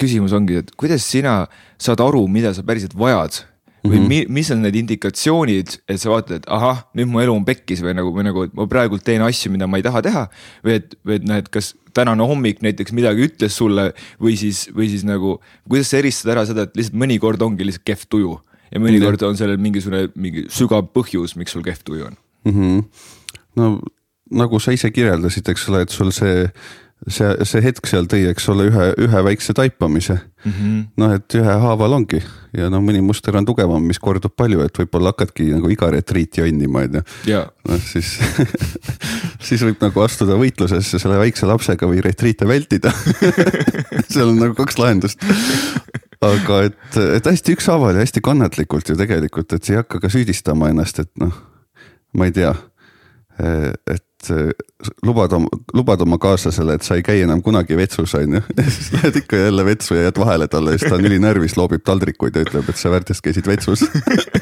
küsimus 0.00 0.32
ongi, 0.32 0.56
et 0.62 0.72
kuidas 0.76 1.04
sina 1.04 1.46
saad 1.78 2.00
aru, 2.00 2.26
mida 2.28 2.54
sa 2.54 2.62
päriselt 2.62 2.96
vajad 2.98 3.44
või 3.86 3.98
mm 4.00 4.08
-hmm. 4.08 4.28
mis 4.28 4.50
on 4.50 4.62
need 4.62 4.74
indikatsioonid, 4.74 5.78
et 5.88 6.00
sa 6.00 6.10
vaatad, 6.10 6.36
et 6.36 6.46
ahah, 6.50 6.84
nüüd 6.94 7.08
mu 7.10 7.20
elu 7.22 7.34
on 7.34 7.44
pekkis 7.44 7.82
või 7.82 7.94
nagu, 7.94 8.12
või 8.14 8.24
nagu 8.26 8.46
ma 8.52 8.66
praegult 8.66 9.04
teen 9.04 9.22
asju, 9.22 9.52
mida 9.52 9.66
ma 9.66 9.76
ei 9.76 9.82
taha 9.86 10.02
teha. 10.02 10.28
või 10.64 10.72
et, 10.80 10.94
või 11.06 11.14
et 11.20 11.24
noh, 11.24 11.36
et 11.36 11.48
kas 11.48 11.74
tänane 11.94 12.22
hommik 12.22 12.62
näiteks 12.62 12.92
midagi 12.92 13.28
ütles 13.28 13.56
sulle 13.56 13.92
või 14.20 14.36
siis, 14.36 14.68
või 14.74 14.88
siis 14.88 15.04
nagu, 15.04 15.40
kuidas 15.68 15.90
sa 15.90 15.98
eristad 15.98 16.32
ära 16.32 16.46
seda, 16.46 16.62
et 16.62 16.76
lihtsalt 16.76 16.98
mõnikord 16.98 17.42
ongi 17.42 17.64
lihtsalt 17.64 17.84
kehv 17.84 18.06
tuju. 18.08 18.40
Ja 18.76 18.82
mõnikord 18.82 19.26
on 19.28 19.38
sellel 19.38 19.60
mingisugune, 19.62 20.10
mingi 20.14 20.46
sügav 20.52 20.88
põhjus, 20.94 21.36
miks 21.40 21.56
sul 21.56 21.64
kehv 21.66 21.84
tuju 21.86 22.08
on 22.10 22.16
mm. 22.46 22.56
-hmm. 22.56 23.12
no 23.60 23.76
nagu 24.36 24.60
sa 24.60 24.74
ise 24.74 24.90
kirjeldasid, 24.90 25.48
eks 25.48 25.68
ole, 25.70 25.84
et 25.86 25.94
sul 25.94 26.12
see 26.14 26.48
see, 27.04 27.28
see 27.46 27.62
hetk 27.64 27.86
seal 27.88 28.08
tõi, 28.10 28.24
eks 28.30 28.48
ole, 28.52 28.70
ühe, 28.70 28.86
ühe 29.04 29.22
väikse 29.28 29.54
taipamise 29.56 30.16
mm 30.16 30.52
-hmm.. 30.52 30.78
noh, 31.02 31.12
et 31.18 31.36
ühehaaval 31.38 31.96
ongi 31.98 32.22
ja 32.56 32.70
no 32.72 32.80
mõni 32.84 33.02
muster 33.04 33.36
on 33.36 33.46
tugevam, 33.46 33.84
mis 33.84 34.00
kordub 34.02 34.32
palju, 34.36 34.64
et 34.64 34.80
võib-olla 34.80 35.12
hakkadki 35.12 35.50
nagu 35.52 35.70
iga 35.70 35.90
retriiti 35.92 36.40
jonnima, 36.40 36.86
on 36.86 36.98
ju. 37.00 37.42
noh, 37.68 37.84
siis 37.84 38.16
siis 39.46 39.62
võib 39.62 39.82
nagu 39.84 40.02
astuda 40.02 40.38
võitlusesse 40.40 40.98
selle 41.02 41.20
väikse 41.20 41.46
lapsega 41.46 41.86
või 41.90 42.02
retriite 42.04 42.48
vältida 42.48 42.92
seal 44.12 44.32
on 44.32 44.40
nagu 44.40 44.56
kaks 44.56 44.80
lahendust 44.80 45.22
aga 46.24 46.62
et, 46.70 46.98
et 47.18 47.28
hästi 47.28 47.56
ükshaaval 47.56 47.98
ja 47.98 48.06
hästi 48.06 48.22
kannatlikult 48.24 48.88
ju 48.88 48.96
tegelikult, 48.98 49.52
et 49.52 49.70
ei 49.70 49.80
hakka 49.80 50.00
ka 50.02 50.12
süüdistama 50.12 50.70
ennast, 50.72 51.02
et 51.04 51.12
noh, 51.20 51.34
ma 52.16 52.28
ei 52.28 52.34
tea 52.36 52.54
et 53.36 54.30
lubad 55.04 55.32
oma, 55.36 55.48
lubad 55.76 56.00
oma 56.00 56.18
kaaslasele, 56.20 56.76
et 56.78 56.86
sa 56.86 56.96
ei 56.96 57.04
käi 57.04 57.20
enam 57.24 57.42
kunagi 57.44 57.76
vetsus, 57.78 58.14
on 58.18 58.38
ju. 58.38 58.42
siis 58.76 58.88
lähed 58.94 59.20
ikka 59.22 59.36
jälle 59.36 59.64
vetsu 59.64 59.94
ja 59.94 60.06
jääd 60.06 60.20
vahele 60.20 60.48
talle 60.48 60.74
ja 60.74 60.80
siis 60.80 60.90
ta 60.90 60.98
on 60.98 61.06
ülinärvis, 61.08 61.56
loobib 61.60 61.84
taldrikuid 61.86 62.36
ja 62.36 62.46
ütleb, 62.46 62.70
et 62.70 62.80
sa 62.80 62.90
väärtest 62.92 63.24
käisid 63.24 63.46
vetsus 63.46 63.84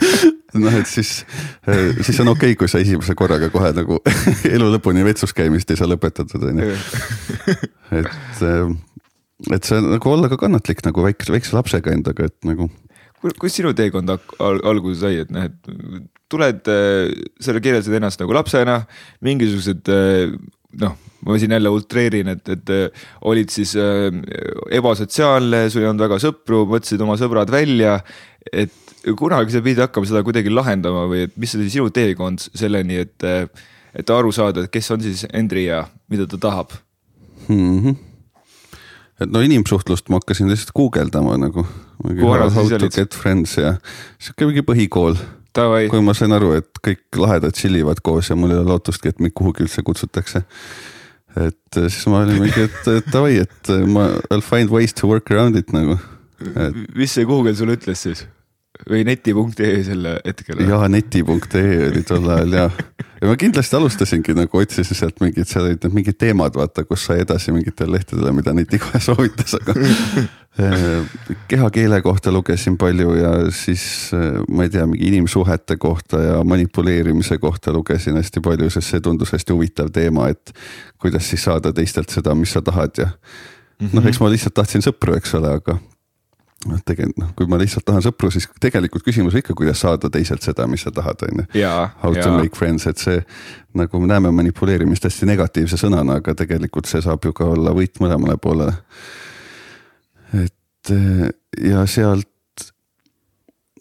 noh, 0.65 0.79
et 0.79 0.87
siis, 0.87 1.13
siis 2.01 2.21
on 2.23 2.33
okei 2.33 2.55
okay,, 2.55 2.59
kui 2.61 2.71
sa 2.71 2.81
esimese 2.83 3.17
korraga 3.19 3.51
kohe 3.53 3.73
nagu 3.77 4.01
elu 4.55 4.73
lõpuni 4.77 5.05
vetsus 5.07 5.35
käimist 5.37 5.71
ei 5.75 5.81
saa 5.81 5.91
lõpetatud, 5.91 6.49
on 6.51 6.63
ju. 6.63 6.75
et, 8.01 8.15
et 9.53 9.69
see 9.69 9.81
nagu 9.85 10.11
olla 10.11 10.31
ka 10.33 10.39
kannatlik 10.41 10.83
nagu 10.87 11.05
väikse, 11.05 11.33
väikse 11.35 11.57
lapsega 11.57 11.93
endaga, 11.93 12.31
et 12.31 12.49
nagu 12.49 12.71
kus 13.41 13.55
sinu 13.57 13.73
teekond 13.77 14.11
alguse 14.45 15.01
sai, 15.01 15.23
et 15.23 15.31
noh, 15.33 15.47
et 15.49 16.11
tuled, 16.33 16.69
äh, 16.69 17.09
sa 17.41 17.55
kirjeldasid 17.57 17.97
ennast 17.97 18.21
nagu 18.21 18.37
lapsena, 18.37 18.83
mingisugused 19.25 19.91
äh, 19.93 20.35
noh, 20.83 20.97
ma 21.25 21.39
siin 21.41 21.55
jälle 21.57 21.73
utreerin, 21.73 22.33
et, 22.35 22.49
et 22.53 22.73
äh, 22.75 23.05
olid 23.31 23.53
siis 23.55 23.75
ebasotsiaalne, 24.79 25.67
sul 25.73 25.85
ei 25.85 25.91
olnud 25.91 26.05
väga 26.05 26.21
sõpru, 26.23 26.65
mõtlesid 26.71 27.05
oma 27.05 27.17
sõbrad 27.21 27.53
välja. 27.55 27.99
et 28.53 28.73
kunagi 29.17 29.53
sa 29.53 29.61
pidid 29.65 29.85
hakkama 29.85 30.09
seda 30.09 30.25
kuidagi 30.25 30.53
lahendama 30.53 31.05
või 31.09 31.27
et 31.27 31.37
mis 31.41 31.53
oli 31.57 31.71
sinu 31.73 31.91
teekond 31.93 32.45
selleni, 32.53 33.03
et, 33.05 33.29
et 33.97 34.11
aru 34.11 34.33
saada, 34.33 34.65
et 34.65 34.73
kes 34.73 34.91
on 34.93 35.05
siis 35.05 35.27
Endri 35.33 35.67
ja 35.69 35.85
mida 36.13 36.29
ta 36.29 36.41
tahab 36.41 36.77
mm? 37.49 37.79
-hmm 37.81 38.14
et 39.21 39.31
no 39.31 39.43
inimsuhtlust 39.45 40.11
ma 40.11 40.21
hakkasin 40.21 40.51
lihtsalt 40.51 40.75
guugeldama 40.77 41.37
nagu. 41.39 41.67
How 42.05 42.69
to 42.69 42.91
get 42.91 43.15
friends 43.15 43.57
ja 43.59 43.77
sihuke 44.19 44.51
mingi 44.51 44.65
põhikool 44.67 45.19
kui 45.55 46.03
ma 46.03 46.15
sain 46.19 46.35
aru, 46.35 46.51
et 46.59 46.83
kõik 46.83 47.21
lahedad 47.21 47.55
tšillivad 47.55 48.03
koos 48.05 48.31
ja 48.31 48.37
mul 48.39 48.51
ei 48.51 48.59
ole 48.59 48.73
lootustki, 48.73 49.13
et 49.13 49.23
mind 49.23 49.37
kuhugi 49.39 49.63
üldse 49.63 49.85
kutsutakse. 49.87 50.43
et 51.35 51.79
äh, 51.79 51.89
siis 51.91 52.07
ma 52.11 52.23
olin 52.23 52.43
mingi, 52.43 52.67
et 52.67 53.11
davai, 53.11 53.41
et 53.43 53.71
äh, 53.71 53.87
ma 53.87 54.09
I 54.11 54.27
will 54.31 54.43
find 54.43 54.71
ways 54.71 54.95
to 54.95 55.09
work 55.11 55.31
around 55.31 55.57
it 55.57 55.73
nagu 55.75 55.99
et.... 56.55 56.75
mis 56.95 57.15
see 57.15 57.27
Google 57.27 57.55
sulle 57.55 57.75
ütles 57.79 58.03
siis? 58.07 58.27
Või 58.91 59.05
neti.ee 59.07 59.83
selle 59.87 60.17
hetkel? 60.25 60.61
jaa, 60.67 60.89
neti.ee 60.91 61.89
oli 61.89 62.03
tol 62.07 62.27
ajal 62.35 62.57
ja, 62.59 62.65
ja 63.21 63.29
ma 63.31 63.37
kindlasti 63.39 63.79
alustasingi 63.79 64.35
nagu 64.37 64.59
otsisin 64.61 64.99
sealt 64.99 65.23
mingid, 65.23 65.47
seal 65.49 65.69
olid 65.69 65.85
need 65.85 65.95
mingid 66.01 66.19
teemad, 66.21 66.57
vaata, 66.59 66.85
kus 66.89 67.07
sai 67.09 67.23
edasi 67.23 67.55
mingitele 67.55 67.97
lehtedele, 67.97 68.35
mida 68.35 68.55
neti 68.57 68.81
kohe 68.83 69.01
soovitas, 69.05 69.55
aga 69.61 69.77
eh, 69.79 71.15
kehakeele 71.53 72.03
kohta 72.05 72.35
lugesin 72.35 72.79
palju 72.81 73.15
ja 73.21 73.33
siis 73.55 73.87
ma 74.51 74.67
ei 74.67 74.75
tea, 74.75 74.89
mingi 74.91 75.13
inimsuhete 75.13 75.79
kohta 75.81 76.23
ja 76.25 76.37
manipuleerimise 76.45 77.39
kohta 77.43 77.73
lugesin 77.75 78.19
hästi 78.19 78.43
palju, 78.45 78.71
sest 78.75 78.91
see 78.91 79.05
tundus 79.05 79.37
hästi 79.37 79.55
huvitav 79.55 79.95
teema, 79.95 80.29
et 80.35 80.55
kuidas 80.99 81.31
siis 81.31 81.47
saada 81.47 81.73
teistelt 81.73 82.11
seda, 82.11 82.35
mis 82.35 82.57
sa 82.57 82.65
tahad 82.65 83.05
ja 83.07 83.11
noh, 83.93 84.07
eks 84.07 84.19
ma 84.19 84.35
lihtsalt 84.35 84.59
tahtsin 84.59 84.83
sõpru, 84.83 85.15
eks 85.19 85.39
ole, 85.39 85.59
aga 85.63 85.79
noh, 86.69 86.81
tegelikult 86.87 87.21
noh, 87.23 87.31
kui 87.39 87.49
ma 87.51 87.59
lihtsalt 87.61 87.87
tahan 87.89 88.05
sõpru, 88.05 88.31
siis 88.35 88.49
tegelikult 88.63 89.05
küsimus 89.07 89.37
on 89.37 89.43
ikka, 89.43 89.57
kuidas 89.59 89.83
saada 89.85 90.11
teiselt 90.13 90.45
seda, 90.47 90.67
mis 90.71 90.85
sa 90.87 90.93
tahad, 90.95 91.23
on 91.27 91.43
ju. 91.45 91.47
How 92.03 92.17
to 92.17 92.31
make 92.37 92.59
friends, 92.59 92.87
et 92.91 93.01
see 93.03 93.21
nagu 93.79 94.01
me 94.01 94.11
näeme 94.11 94.31
manipuleerimist 94.35 95.07
hästi 95.09 95.29
negatiivse 95.31 95.79
sõnana, 95.81 96.21
aga 96.23 96.37
tegelikult 96.39 96.91
see 96.91 97.03
saab 97.05 97.25
ju 97.27 97.35
ka 97.37 97.49
olla 97.57 97.75
võit 97.77 97.99
mõlemale 98.03 98.39
poolele. 98.41 98.77
et 100.45 100.95
ja 101.63 101.85
sealt 101.87 102.31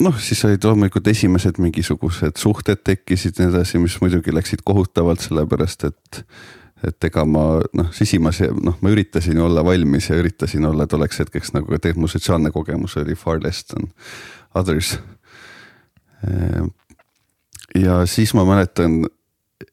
noh, 0.04 0.18
siis 0.20 0.42
olid 0.48 0.66
loomulikult 0.66 1.08
esimesed 1.08 1.60
mingisugused 1.62 2.40
suhted 2.42 2.82
tekkisid 2.86 3.38
ja 3.38 3.48
nii 3.48 3.56
edasi, 3.56 3.82
mis 3.82 3.96
muidugi 4.02 4.34
läksid 4.34 4.64
kohutavalt, 4.66 5.24
sellepärast 5.24 5.88
et 5.90 6.24
et 6.88 7.08
ega 7.10 7.26
ma 7.26 7.46
noh, 7.78 7.90
sisimas 7.96 8.42
noh, 8.62 8.78
ma 8.82 8.94
üritasin 8.94 9.40
olla 9.40 9.64
valmis 9.66 10.10
ja 10.10 10.20
üritasin 10.20 10.66
olla 10.70 10.88
tolleks 10.88 11.24
hetkeks 11.24 11.54
nagu 11.56 11.72
tegelikult 11.78 12.04
mu 12.04 12.12
sotsiaalne 12.12 12.52
kogemus 12.52 12.98
oli 13.02 13.16
far 13.16 13.42
less 13.44 13.66
than 13.70 13.90
others. 14.56 14.98
Ehm, 16.28 16.72
ja 17.76 18.06
siis 18.06 18.34
ma 18.34 18.46
mäletan 18.46 19.04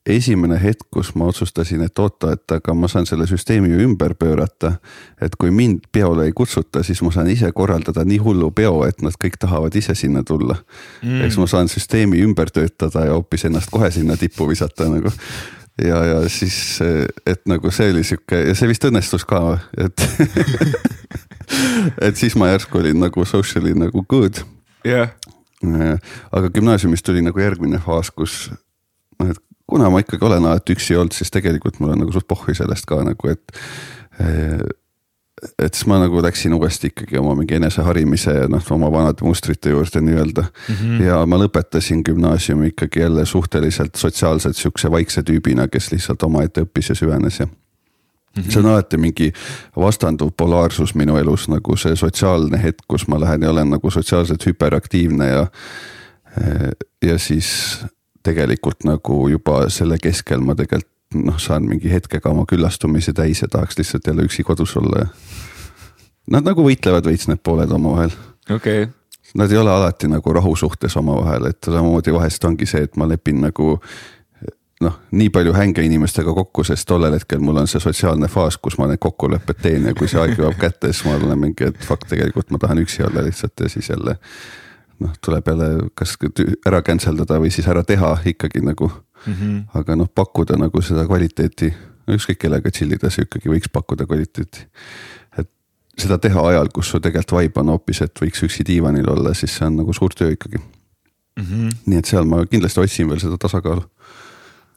esimene 0.07 0.57
hetk, 0.63 0.87
kus 0.91 1.13
ma 1.19 1.27
otsustasin, 1.31 1.83
et 1.85 1.99
oota, 1.99 2.33
et 2.35 2.55
aga 2.55 2.75
ma 2.75 2.89
saan 2.89 3.07
selle 3.09 3.27
süsteemi 3.27 3.71
ju 3.73 3.81
ümber 3.85 4.15
pöörata. 4.15 4.73
et 5.21 5.37
kui 5.37 5.51
mind 5.51 5.81
peole 5.93 6.25
ei 6.25 6.33
kutsuta, 6.33 6.83
siis 6.83 7.03
ma 7.03 7.11
saan 7.13 7.31
ise 7.31 7.53
korraldada 7.53 8.05
nii 8.05 8.19
hullu 8.19 8.51
peo, 8.51 8.85
et 8.87 9.03
nad 9.03 9.15
kõik 9.25 9.37
tahavad 9.41 9.75
ise 9.77 9.95
sinna 9.95 10.23
tulla 10.23 10.57
mm.. 11.03 11.21
eks 11.27 11.39
ma 11.39 11.47
saan 11.47 11.69
süsteemi 11.69 12.23
ümber 12.25 12.51
töötada 12.51 13.05
ja 13.05 13.13
hoopis 13.13 13.45
ennast 13.45 13.71
kohe 13.71 13.91
sinna 13.91 14.17
tippu 14.17 14.49
visata 14.49 14.89
nagu 14.89 15.13
ja, 15.85 16.01
ja 16.05 16.21
siis, 16.29 16.79
et 17.27 17.43
nagu 17.51 17.73
see 17.75 17.91
oli 17.93 18.05
sihuke 18.07 18.41
ja 18.49 18.55
see 18.59 18.71
vist 18.71 18.85
õnnestus 18.89 19.27
ka, 19.29 19.59
et 19.79 20.07
et 22.07 22.17
siis 22.21 22.37
ma 22.39 22.51
järsku 22.53 22.81
olin 22.83 23.01
nagu 23.03 23.25
socially 23.29 23.75
nagu 23.79 24.05
good. 24.09 24.43
jah 24.85 25.11
yeah.. 25.65 25.99
aga 26.33 26.51
gümnaasiumis 26.55 27.05
tuli 27.05 27.25
nagu 27.25 27.41
järgmine 27.41 27.81
faas, 27.85 28.11
kus 28.11 28.51
noh, 29.21 29.31
et 29.31 29.41
kuna 29.71 29.91
ma 29.93 30.03
ikkagi 30.03 30.27
olen 30.27 30.49
alati 30.51 30.75
üksi 30.75 30.97
olnud, 30.99 31.15
siis 31.15 31.31
tegelikult 31.31 31.79
mul 31.81 31.95
on 31.95 32.05
nagu 32.05 32.15
suht 32.15 32.29
pohhui 32.29 32.57
sellest 32.59 32.89
ka 32.91 33.03
nagu, 33.07 33.31
et 33.31 33.61
et 35.59 35.75
siis 35.75 35.87
ma 35.87 35.99
nagu 36.01 36.23
läksin 36.23 36.55
uuesti 36.55 36.91
ikkagi 36.91 37.19
oma 37.19 37.35
mingi 37.39 37.57
eneseharimise 37.57 38.35
ja 38.35 38.49
noh, 38.49 38.65
oma 38.75 38.91
vanade 38.93 39.25
mustrite 39.25 39.71
juurde 39.71 40.01
nii-öelda 40.01 40.43
mm. 40.43 40.75
-hmm. 40.75 41.03
ja 41.05 41.21
ma 41.27 41.39
lõpetasin 41.41 42.03
gümnaasiumi 42.05 42.73
ikkagi 42.73 43.01
jälle 43.01 43.27
suhteliselt 43.27 43.95
sotsiaalselt 43.95 44.57
sihukese 44.57 44.91
vaikse 44.91 45.23
tüübina, 45.23 45.69
kes 45.69 45.93
lihtsalt 45.93 46.23
omaette 46.23 46.65
õppis 46.67 46.89
ja 46.89 46.95
süvenes 46.95 47.41
ja 47.41 47.47
mm. 47.47 47.53
-hmm. 48.37 48.51
see 48.51 48.61
on 48.61 48.67
alati 48.67 48.97
mingi 48.97 49.33
vastanduv 49.77 50.31
polaarsus 50.37 50.95
minu 50.95 51.17
elus, 51.17 51.49
nagu 51.49 51.77
see 51.77 51.97
sotsiaalne 51.97 52.63
hetk, 52.63 52.85
kus 52.89 53.09
ma 53.09 53.21
lähen 53.21 53.43
ja 53.43 53.51
olen 53.51 53.71
nagu 53.71 53.91
sotsiaalselt 53.91 54.47
hüperaktiivne 54.47 55.29
ja. 55.29 55.47
ja 57.03 57.19
siis 57.19 57.81
tegelikult 58.23 58.85
nagu 58.85 59.29
juba 59.29 59.69
selle 59.69 59.99
keskel 59.99 60.41
ma 60.41 60.55
tegelikult 60.55 61.00
noh, 61.15 61.39
saan 61.39 61.67
mingi 61.69 61.91
hetkega 61.91 62.31
oma 62.31 62.47
küllastumise 62.49 63.13
täis 63.17 63.43
ja 63.43 63.49
tahaks 63.49 63.79
lihtsalt 63.79 64.07
jälle 64.07 64.27
üksi 64.29 64.45
kodus 64.47 64.77
olla 64.77 65.05
ja. 65.05 65.11
Nad 66.31 66.47
nagu 66.47 66.63
võitlevad 66.63 67.07
veits 67.09 67.27
need 67.27 67.41
pooled 67.43 67.71
omavahel. 67.75 68.15
okei 68.51 68.83
okay. 68.83 68.95
Nad 69.35 69.53
ei 69.53 69.59
ole 69.59 69.71
alati 69.71 70.09
nagu 70.11 70.33
rahusuhtes 70.33 70.97
omavahel, 70.99 71.45
et 71.47 71.63
samamoodi 71.65 72.11
vahest 72.11 72.45
ongi 72.45 72.67
see, 72.67 72.83
et 72.83 72.97
ma 72.99 73.07
lepin 73.07 73.39
nagu 73.45 73.77
noh, 74.81 74.97
nii 75.11 75.29
palju 75.31 75.53
hänge 75.55 75.85
inimestega 75.87 76.33
kokku, 76.35 76.65
sest 76.65 76.89
tollel 76.89 77.15
hetkel 77.15 77.43
mul 77.45 77.61
on 77.63 77.69
see 77.71 77.83
sotsiaalne 77.83 78.29
faas, 78.33 78.57
kus 78.59 78.79
ma 78.81 78.89
need 78.91 79.03
kokkulepped 79.03 79.61
teen 79.63 79.87
ja 79.91 79.95
kui 79.95 80.09
see 80.11 80.21
aeg 80.23 80.39
jõuab 80.39 80.57
kätte, 80.61 80.91
siis 80.93 81.05
ma 81.07 81.15
olen 81.19 81.39
mingi, 81.39 81.69
et 81.69 81.85
fuck, 81.85 82.09
tegelikult 82.11 82.51
ma 82.51 82.59
tahan 82.63 82.83
üksi 82.83 83.05
olla 83.07 83.25
lihtsalt 83.27 83.61
ja 83.61 83.69
siis 83.69 83.91
jälle. 83.93 84.17
noh, 85.01 85.13
tuleb 85.25 85.47
jälle 85.49 85.69
kas 85.95 86.17
ära 86.67 86.83
cancel 86.83 87.17
dada 87.17 87.39
või 87.41 87.53
siis 87.55 87.69
ära 87.69 87.85
teha 87.85 88.19
ikkagi 88.35 88.61
nagu 88.65 88.91
mm. 89.27 89.33
-hmm. 89.33 89.63
aga 89.75 89.97
noh, 89.97 90.09
pakkuda 90.15 90.59
nagu 90.61 90.83
seda 90.83 91.07
kvaliteeti, 91.07 91.73
ükskõik 92.11 92.39
kellega 92.39 92.71
chill 92.71 92.93
ida, 92.93 93.11
sa 93.11 93.23
ikkagi 93.23 93.53
võiks 93.53 93.71
pakkuda 93.73 94.07
kvaliteeti. 94.07 94.67
et 95.39 95.51
seda 95.99 96.19
teha 96.19 96.49
ajal, 96.49 96.69
kus 96.75 96.91
su 96.91 97.01
tegelikult 97.01 97.41
vibe 97.41 97.61
on 97.61 97.75
hoopis, 97.75 98.03
et 98.03 98.23
võiks 98.23 98.45
üksi 98.47 98.67
diivanil 98.67 99.09
olla, 99.11 99.35
siis 99.35 99.57
see 99.57 99.67
on 99.67 99.77
nagu 99.83 99.93
suur 99.93 100.15
töö 100.15 100.33
ikkagi 100.37 100.59
mm. 100.59 101.45
-hmm. 101.45 101.77
nii 101.87 101.99
et 101.99 102.07
seal 102.07 102.25
ma 102.25 102.45
kindlasti 102.47 102.81
otsin 102.81 103.09
veel 103.09 103.21
seda 103.21 103.39
tasakaalu. 103.39 103.83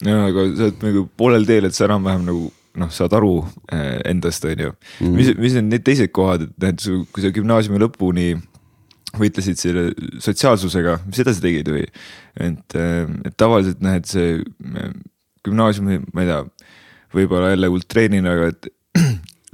ja, 0.06 0.26
aga 0.26 0.50
sa 0.56 0.64
oled 0.70 0.84
nagu 0.84 1.10
poolel 1.18 1.46
teel, 1.46 1.66
et 1.66 1.76
sa 1.76 1.86
enam-vähem 1.86 2.26
nagu 2.26 2.52
noh, 2.80 2.90
saad 2.94 3.14
aru 3.14 3.36
eh, 3.72 4.00
endast, 4.10 4.46
on 4.46 4.60
ju. 4.60 4.72
Mhm. 5.00 5.16
mis, 5.16 5.36
mis 5.38 5.56
on 5.60 5.70
need 5.70 5.84
teised 5.86 6.12
kohad, 6.12 6.48
et 6.48 6.58
näed, 6.58 7.06
kui 7.14 7.24
sa 7.24 7.32
gümnaasiumi 7.34 7.82
lõpuni 7.84 8.28
võitlesid 9.20 9.60
selle 9.62 9.90
sotsiaalsusega, 10.24 11.00
mis 11.08 11.22
edasi 11.24 11.44
tegid 11.44 11.74
või? 11.74 11.84
et, 12.42 12.78
eh, 12.78 13.04
et 13.28 13.36
tavaliselt 13.38 13.84
näed 13.86 14.08
see 14.10 14.40
eh, 14.40 14.96
gümnaasiumi, 15.46 16.00
ma 16.16 16.24
ei 16.24 16.32
tea, 16.32 16.70
võib-olla 17.14 17.52
jälle 17.54 17.70
ultreenina, 17.74 18.34
aga 18.34 18.50
et 18.54 18.70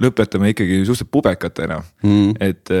lõpetame 0.00 0.52
ikkagi 0.54 0.78
suhteliselt 0.78 1.10
pubekatena 1.12 1.80
mm.. 2.06 2.36
et, 2.40 2.72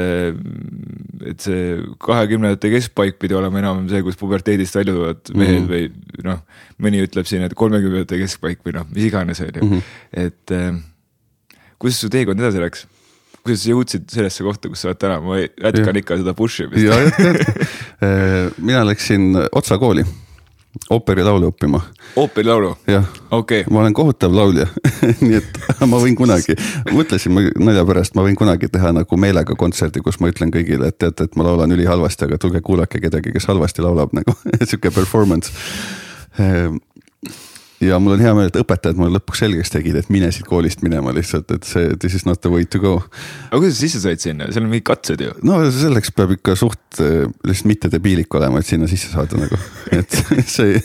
et 1.28 1.44
see 1.44 1.74
kahekümnendate 2.00 2.70
keskpaik 2.72 3.18
pidi 3.20 3.36
olema 3.36 3.60
enam 3.60 3.82
see, 3.90 4.00
kus 4.06 4.16
puberteedist 4.20 4.78
välja 4.78 4.94
tulevad 4.96 5.32
mehed 5.34 5.58
mm. 5.58 5.68
või 5.68 6.24
noh, 6.30 6.40
mõni 6.80 7.02
ütleb 7.04 7.28
siin, 7.28 7.44
et 7.44 7.56
kolmekümnendate 7.58 8.22
keskpaik 8.22 8.64
või 8.64 8.78
noh, 8.78 8.88
mis 8.94 9.10
iganes, 9.10 9.42
on 9.44 9.52
ju, 9.52 9.66
mhm. 9.66 9.84
et 10.24 10.56
äh, 10.56 10.80
kuidas 11.80 12.00
su 12.00 12.12
teekond 12.12 12.40
edasi 12.40 12.64
läks? 12.64 12.86
Kuidas 13.44 13.64
sa 13.64 13.72
jõudsid 13.72 14.08
sellesse 14.12 14.46
kohta, 14.46 14.72
kus 14.72 14.84
sa 14.84 14.90
oled 14.90 15.00
täna, 15.00 15.20
ma 15.24 15.38
jätkan 15.40 16.00
ikka 16.02 16.20
seda 16.20 16.34
push 16.38 16.66
imist. 16.66 16.82
ja 16.84 16.98
jätkad, 17.04 18.58
mina 18.58 18.84
läksin 18.88 19.32
Otsa 19.52 19.78
kooli 19.80 20.04
ooperilaulu 20.90 21.50
õppima. 21.50 21.80
ooperilaulu? 22.16 22.74
jah 22.86 23.06
okay., 23.30 23.64
ma 23.70 23.80
olen 23.80 23.94
kohutav 23.94 24.34
laulja 24.34 24.66
nii 25.24 25.38
et 25.40 25.58
ma 25.86 25.98
võin 26.02 26.16
kunagi, 26.18 26.54
mõtlesin 26.94 27.34
ma 27.34 27.44
nalja 27.58 27.84
pärast, 27.88 28.14
ma 28.18 28.24
võin 28.26 28.38
kunagi 28.38 28.70
teha 28.72 28.92
nagu 28.94 29.20
meelega 29.20 29.56
kontserdi, 29.58 30.02
kus 30.04 30.20
ma 30.22 30.30
ütlen 30.30 30.52
kõigile, 30.54 30.92
et 30.92 30.98
teate, 30.98 31.26
et 31.26 31.38
ma 31.38 31.46
laulan 31.48 31.74
ülihalvasti, 31.74 32.28
aga 32.28 32.38
tulge 32.38 32.62
kuulake 32.66 33.02
kedagi, 33.02 33.34
kes 33.34 33.50
halvasti 33.50 33.84
laulab 33.86 34.14
nagu 34.16 34.36
sihuke 34.68 34.94
performance 34.94 35.50
ehm, 36.38 36.78
ja 37.80 37.98
mul 38.02 38.14
on 38.16 38.22
hea 38.22 38.32
meel, 38.36 38.50
et 38.50 38.58
õpetajad 38.60 38.98
mulle 38.98 39.16
lõpuks 39.16 39.40
selgeks 39.44 39.72
tegid, 39.72 39.96
et 40.00 40.10
mine 40.12 40.28
siit 40.34 40.46
koolist 40.48 40.82
minema 40.84 41.14
lihtsalt, 41.16 41.50
et 41.54 41.66
see 41.66 41.94
this 42.02 42.16
is 42.18 42.26
not 42.28 42.42
the 42.44 42.52
way 42.52 42.66
to 42.68 42.80
go. 42.82 42.98
aga 43.48 43.60
kuidas 43.62 43.78
sa 43.78 43.86
sisse 43.86 44.02
said 44.04 44.22
sinna, 44.22 44.50
seal 44.52 44.66
on 44.66 44.72
mingid 44.72 44.86
katsed 44.90 45.24
ju. 45.24 45.32
no 45.46 45.60
selleks 45.74 46.12
peab 46.16 46.34
ikka 46.36 46.56
suht 46.60 47.00
eh, 47.00 47.24
lihtsalt 47.48 47.70
mitte 47.70 47.92
debiilik 47.92 48.40
olema, 48.40 48.60
et 48.60 48.68
sinna 48.68 48.88
sisse 48.90 49.12
saada 49.12 49.40
nagu, 49.40 49.60
et 49.96 50.20
see 50.56 50.78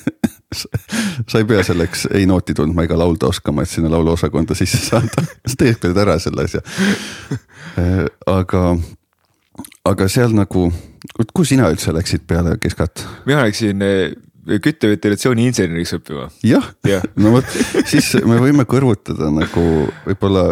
sa 0.55 1.41
ei 1.41 1.47
pea 1.47 1.63
selleks 1.67 2.07
ei 2.15 2.27
nooti 2.29 2.55
tundma 2.55 2.85
ega 2.87 2.97
laulda 2.99 3.27
oskama, 3.27 3.65
et 3.65 3.71
sinna 3.71 3.91
lauluosakonda 3.91 4.55
sisse 4.57 4.79
saada 4.85 5.25
sa 5.49 5.57
teed 5.59 6.03
ära 6.05 6.19
selle 6.23 6.47
asja. 6.47 6.63
Eh, 7.81 8.05
aga, 8.31 8.61
aga 9.91 10.07
seal 10.11 10.35
nagu, 10.37 10.69
kuhu 11.33 11.47
sina 11.47 11.67
üldse 11.73 11.91
läksid 11.95 12.23
peale 12.29 12.55
keskat? 12.61 13.03
mina 13.27 13.43
läksin 13.43 13.83
eh, 13.83 14.15
kütteventilatsiooni 14.45 15.47
inseneriks 15.49 15.95
õppima. 15.97 16.29
jah 16.45 16.67
ja., 16.87 17.01
no 17.19 17.35
vot, 17.37 17.57
siis 17.89 18.13
me 18.25 18.39
võime 18.41 18.67
kõrvutada 18.69 19.31
nagu 19.33 19.65
võib-olla 20.05 20.51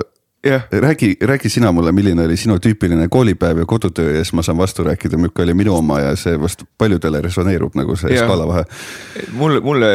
räägi, 0.71 1.17
räägi 1.21 1.49
sina 1.49 1.71
mulle, 1.71 1.91
milline 1.91 2.25
oli 2.25 2.38
sinu 2.38 2.58
tüüpiline 2.60 3.08
koolipäev 3.10 3.58
ja 3.58 3.65
kodutöö 3.65 4.12
ja 4.17 4.23
siis 4.23 4.34
ma 4.34 4.43
saan 4.43 4.58
vastu 4.58 4.84
rääkida, 4.84 5.17
milline 5.17 5.43
oli 5.43 5.53
minu 5.53 5.75
oma 5.75 5.99
ja 5.99 6.15
see 6.19 6.36
vast 6.39 6.65
paljudele 6.77 7.21
resoneerub 7.23 7.75
nagu 7.79 7.95
see 7.95 8.12
ja. 8.12 8.25
skaala 8.25 8.47
vahe. 8.47 8.63
mulle, 9.32 9.60
mulle 9.63 9.88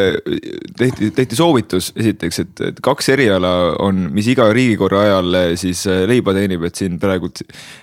tehti, 0.78 1.10
tehti 1.10 1.36
soovitus 1.36 1.92
esiteks, 1.96 2.38
et, 2.38 2.80
kaks 2.82 3.08
eriala 3.12 3.50
on, 3.84 4.06
mis 4.14 4.30
iga 4.32 4.48
riigikorra 4.52 5.02
ajal 5.04 5.38
siis 5.60 5.84
äh, 5.86 6.06
leiba 6.08 6.32
teenib, 6.34 6.64
et 6.64 6.80
siin 6.80 6.96
praegu, 6.98 7.28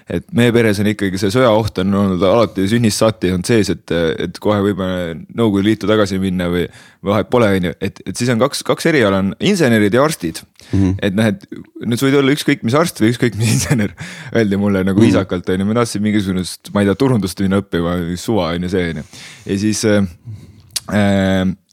et 0.10 0.25
meie 0.34 0.54
peres 0.56 0.82
on 0.82 0.89
ikkagi 0.89 1.21
see 1.21 1.34
sõjaoht 1.38 1.84
on 1.86 1.93
olnud 2.01 2.25
alati 2.25 2.65
sünnist 2.71 3.04
saati 3.04 3.34
on 3.36 3.45
sees, 3.45 3.69
et, 3.69 3.93
et 4.25 4.41
kohe 4.41 4.58
võime 4.65 4.89
Nõukogude 5.36 5.65
Liitu 5.65 5.88
tagasi 5.89 6.17
minna 6.21 6.47
või 6.49 6.65
vahet 7.06 7.30
pole, 7.30 7.47
on 7.60 7.69
ju, 7.69 7.78
et, 7.82 8.01
et 8.06 8.17
siis 8.17 8.30
on 8.34 8.41
kaks, 8.41 8.63
kaks 8.65 8.89
eriala 8.89 9.21
on 9.21 9.34
insenerid 9.39 9.93
ja 9.93 10.04
arstid 10.04 10.41
mm. 10.71 10.80
-hmm. 10.80 10.93
et 11.01 11.15
noh, 11.17 11.30
et 11.30 11.45
nüüd 11.86 11.99
sa 11.99 12.08
võid 12.08 12.17
olla 12.19 12.34
ükskõik 12.36 12.55
mis 12.63 12.78
arst 12.78 13.02
või 13.02 13.12
ükskõik 13.13 13.38
mis 13.39 13.52
insener. 13.58 13.96
Öeldi 14.36 14.60
mulle 14.62 14.86
nagu 14.86 15.00
mm 15.00 15.06
viisakalt 15.06 15.50
on 15.54 15.62
ju, 15.62 15.68
ma 15.70 15.76
tahtsin 15.78 16.02
mingisugust, 16.02 16.72
ma 16.74 16.82
ei 16.82 16.88
tea, 16.89 16.96
turundust 16.98 17.41
minna 17.44 17.60
õppima, 17.62 17.98
suva 18.18 18.54
on 18.56 18.65
ju 18.65 18.72
see 18.72 18.89
on 18.89 19.02
ju. 19.02 19.08
ja 19.46 19.58
siis 19.62 19.86
äh 19.86 20.08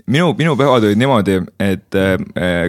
minu, 0.06 0.32
minu 0.38 0.54
päevad 0.56 0.84
olid 0.86 0.98
niimoodi, 0.98 1.36
et 1.60 1.96
äh, 1.98 2.16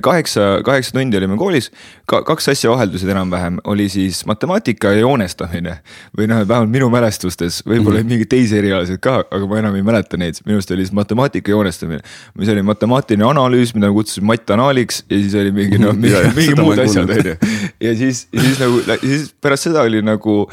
kaheksa, 0.03 0.59
kaheksa 0.65 0.93
tundi 0.95 1.17
olime 1.17 1.37
koolis 1.37 1.69
ka,, 2.09 2.21
kaks 2.27 2.49
asja 2.53 2.71
vaheldusid 2.73 3.09
enam-vähem, 3.09 3.59
oli 3.69 3.87
siis 3.89 4.23
matemaatika 4.29 4.93
ja 4.93 5.03
joonestamine. 5.03 5.77
või 6.17 6.27
noh, 6.29 6.43
vähemalt 6.47 6.71
minu 6.73 6.89
mälestustes, 6.93 7.61
võib-olla 7.65 7.99
mm 7.99 8.03
-hmm. 8.03 8.11
mingeid 8.11 8.29
teisi 8.29 8.57
erialasid 8.57 9.01
ka, 9.01 9.23
aga 9.31 9.47
ma 9.47 9.59
enam 9.59 9.75
ei 9.75 9.85
mäleta 9.85 10.17
neid, 10.17 10.39
minu 10.45 10.59
arust 10.59 10.71
oli 10.71 10.85
siis 10.85 10.93
matemaatika 10.93 11.51
ja 11.51 11.57
joonestamine. 11.57 12.01
mis 12.37 12.49
oli 12.49 12.61
matemaatiline 12.61 13.25
analüüs, 13.25 13.73
mida 13.73 13.87
ma 13.87 13.93
kutsusin 13.93 14.25
mattanaaliks 14.25 15.03
ja 15.09 15.17
siis 15.17 15.35
oli 15.35 15.51
mingi 15.51 15.77
noh, 15.77 15.93
mingi, 15.93 16.15
mingi 16.35 16.61
muud 16.61 16.79
asjad 16.79 17.09
on 17.09 17.25
ju. 17.25 17.35
ja 17.79 17.95
siis, 17.95 18.27
siis 18.39 18.59
nagu, 18.59 18.81
siis 19.01 19.35
pärast 19.41 19.63
seda 19.63 19.81
oli 19.81 20.01
nagu 20.01 20.47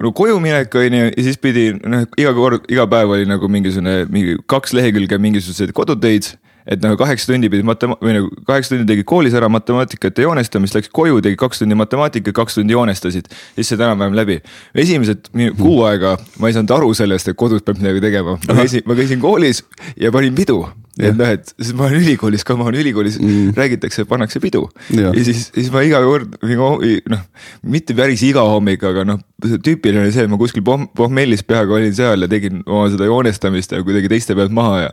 no 0.00 0.12
koju 0.12 0.40
minek 0.40 0.74
on 0.74 0.94
ju 0.94 1.04
ja 1.04 1.22
siis 1.22 1.38
pidi 1.40 1.72
noh, 1.74 2.06
iga 2.18 2.34
kord, 2.36 2.66
iga 2.70 2.86
päev 2.90 3.16
oli 3.16 3.28
nagu 3.28 3.48
mingisugune 3.50 4.04
mingi 4.12 4.36
kaks 4.46 4.74
lehekülge 4.76 5.18
mingisuguseid 5.18 5.72
kodutöid 5.76 6.32
et 6.68 6.82
nagu 6.84 6.98
kaheksa 7.00 7.32
tundi 7.32 7.50
pidid 7.52 7.66
matema- 7.68 7.96
või 8.02 8.16
nagu 8.18 8.30
kaheksa 8.48 8.74
tundi 8.74 8.88
tegid 8.90 9.08
koolis 9.08 9.36
ära 9.38 9.48
matemaatikat 9.52 10.18
ja 10.18 10.28
joonestamist, 10.28 10.76
läksid 10.76 10.92
koju, 10.94 11.22
tegid 11.24 11.40
kaks 11.40 11.62
tundi 11.62 11.78
matemaatikat, 11.78 12.34
kaks 12.36 12.58
tundi 12.60 12.76
joonestasid. 12.76 13.30
siis 13.54 13.68
said 13.72 13.80
enam-vähem 13.80 14.16
läbi. 14.16 14.40
esimesed 14.74 15.32
kuu 15.58 15.82
aega 15.88 16.16
ma 16.38 16.50
ei 16.50 16.56
saanud 16.56 16.76
aru 16.76 16.92
sellest, 16.94 17.28
et 17.28 17.36
kodus 17.36 17.64
peab 17.64 17.80
midagi 17.80 18.04
tegema, 18.04 18.38
ma 18.48 18.60
käisin, 18.60 18.84
ma 18.84 18.98
käisin 18.98 19.20
koolis 19.20 19.64
ja 19.96 20.12
panin 20.12 20.34
pidu 20.34 20.66
et 20.98 21.14
noh, 21.14 21.30
et 21.30 21.52
siis 21.54 21.74
ma 21.78 21.86
olen 21.86 22.02
ülikoolis 22.02 22.44
ka, 22.46 22.56
ma 22.58 22.66
olen 22.68 22.80
ülikoolis 22.82 23.18
mm., 23.20 23.52
räägitakse, 23.56 24.04
pannakse 24.10 24.40
pidu. 24.42 24.64
ja 24.90 25.12
siis, 25.14 25.48
siis 25.54 25.70
ma 25.74 25.84
iga 25.86 26.00
kord 26.02 26.34
noh, 26.42 27.22
mitte 27.62 27.94
päris 27.98 28.24
iga 28.26 28.42
hommik, 28.48 28.82
aga 28.84 29.06
noh, 29.06 29.22
tüüpiline 29.44 30.02
oli 30.02 30.14
see, 30.14 30.26
et 30.26 30.32
ma 30.32 30.40
kuskil 30.40 30.64
pohmellis 30.66 31.44
peaga 31.46 31.78
olin 31.78 31.94
seal 31.94 32.26
ja 32.26 32.30
tegin 32.30 32.64
oma 32.66 32.88
seda 32.90 33.06
joonestamist 33.08 33.76
ja 33.76 33.84
kuidagi 33.86 34.10
teiste 34.10 34.36
pealt 34.38 34.54
maha 34.54 34.88
ja 34.88 34.92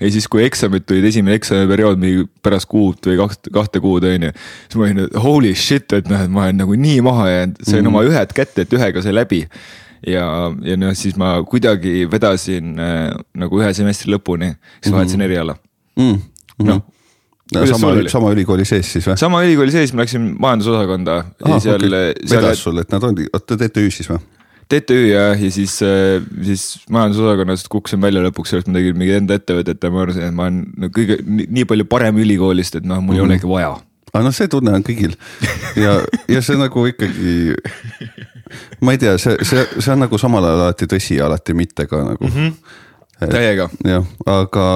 ja 0.00 0.10
siis, 0.10 0.26
kui 0.30 0.44
eksamid 0.44 0.86
tulid, 0.88 1.06
esimene 1.08 1.36
eksamiperiood 1.38 2.00
mingi 2.02 2.26
pärast 2.44 2.68
kuud 2.70 2.98
või 3.06 3.16
kaht, 3.20 3.50
kahte 3.54 3.82
kuud 3.84 4.06
on 4.08 4.28
ju. 4.28 4.32
siis 4.66 4.80
ma 4.80 4.88
olin, 4.88 5.04
et 5.06 5.18
holy 5.26 5.54
shit, 5.58 5.86
et 5.96 6.10
noh, 6.10 6.24
et 6.26 6.32
ma 6.32 6.48
olen 6.48 6.62
nagu 6.64 6.78
nii 6.78 7.00
maha 7.04 7.28
jäänud, 7.30 7.62
sain 7.62 7.82
mm 7.82 7.92
oma 7.92 8.04
ühed 8.08 8.34
kätte, 8.36 8.64
et 8.64 8.74
ühega 8.74 9.02
sai 9.04 9.14
läbi. 9.14 9.44
ja, 10.06 10.26
ja 10.66 10.76
noh, 10.80 10.96
siis 10.98 11.16
ma 11.20 11.36
kuidagi 11.48 12.08
vedasin 12.10 12.74
äh, 12.80 13.14
nagu 13.38 13.60
ühe 13.62 13.70
semestri 13.74 14.12
lõpuni, 14.12 14.54
siis 14.80 14.92
vahetasin 14.92 15.20
mm 15.20 15.24
-hmm. 15.24 15.30
eriala 15.30 15.56
mm 15.96 16.68
noh 16.70 16.82
Ja 17.52 17.66
sama, 17.66 17.92
sama 18.08 18.30
ülikooli 18.32 18.64
sees 18.64 18.88
siis 18.92 19.04
või? 19.04 19.18
sama 19.20 19.42
ülikooli 19.44 19.70
sees, 19.70 19.92
ma 19.92 20.00
läksin 20.02 20.30
majandusosakonda. 20.40 21.16
seal 21.60 21.84
okay., 21.86 22.14
vedas 22.30 22.62
sul, 22.64 22.78
et 22.80 22.90
nad 22.92 23.04
on, 23.04 23.18
oota 23.36 23.58
TTÜ-s 23.60 24.00
siis 24.00 24.08
või? 24.08 24.18
TTÜ 24.68 25.00
ja, 25.08 25.24
ja 25.34 25.50
siis, 25.52 25.76
äh, 25.82 26.22
siis 26.44 26.64
majandusosakonnast 26.90 27.68
kukkusin 27.72 28.02
välja 28.02 28.22
lõpuks 28.24 28.52
sellest, 28.52 28.70
ma 28.70 28.78
tegin 28.78 28.98
mingi 28.98 29.16
enda 29.18 29.38
ettevõtet 29.38 29.82
ja 29.82 29.90
ma 29.92 30.04
arvasin, 30.04 30.28
et 30.28 30.36
ma 30.36 30.46
olen 30.48 30.62
no, 30.80 30.90
kõige 30.94 31.18
nii, 31.24 31.66
palju 31.68 31.88
parem 31.90 32.20
ülikoolist, 32.24 32.80
et 32.80 32.86
noh, 32.86 33.02
mul 33.02 33.02
mm 33.02 33.08
-hmm. 33.08 33.18
ei 33.18 33.22
mhm. 33.22 33.30
olegi 33.30 33.48
vaja. 33.48 33.74
aga 34.14 34.24
noh, 34.24 34.34
see 34.34 34.48
tunne 34.48 34.76
on 34.78 34.86
kõigil 34.86 35.16
ja, 35.84 35.98
ja 36.28 36.42
see 36.42 36.56
nagu 36.56 36.86
ikkagi, 36.86 37.54
ma 38.80 38.94
ei 38.94 38.98
tea, 38.98 39.18
see, 39.18 39.36
see, 39.42 39.66
see 39.78 39.92
on 39.92 40.04
nagu 40.06 40.18
samal 40.18 40.44
ajal 40.44 40.64
alati 40.68 40.86
tõsi, 40.86 41.20
alati 41.20 41.54
mitte 41.54 41.86
ka 41.86 42.04
nagu 42.04 42.24
mm. 42.24 42.34
-hmm 42.34 42.80
täiega. 43.20 43.68
jah, 43.86 44.06
aga 44.30 44.66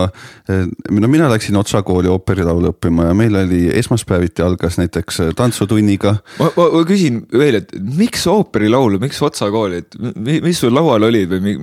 eh, 0.49 0.67
no 0.95 1.11
mina 1.11 1.29
läksin 1.31 1.57
Otsa 1.59 1.83
kooli 1.87 2.11
ooperilaulu 2.13 2.73
õppima 2.73 3.09
ja 3.11 3.17
meil 3.19 3.37
oli 3.41 3.65
esmaspäeviti 3.79 4.45
algas 4.45 4.79
näiteks 4.81 5.21
eh, 5.25 5.33
tantsutunniga. 5.37 6.15
ma, 6.39 6.51
ma, 6.57 6.69
ma 6.77 6.85
küsin 6.89 7.21
veel, 7.33 7.61
et 7.63 7.75
miks 7.99 8.27
ooperilaulu, 8.31 9.01
miks 9.03 9.21
Otsa 9.27 9.51
kooli, 9.55 9.83
et 9.83 9.99
mis 10.45 10.61
sul 10.61 10.75
laual 10.75 11.09
oli 11.09 11.25
või 11.31 11.57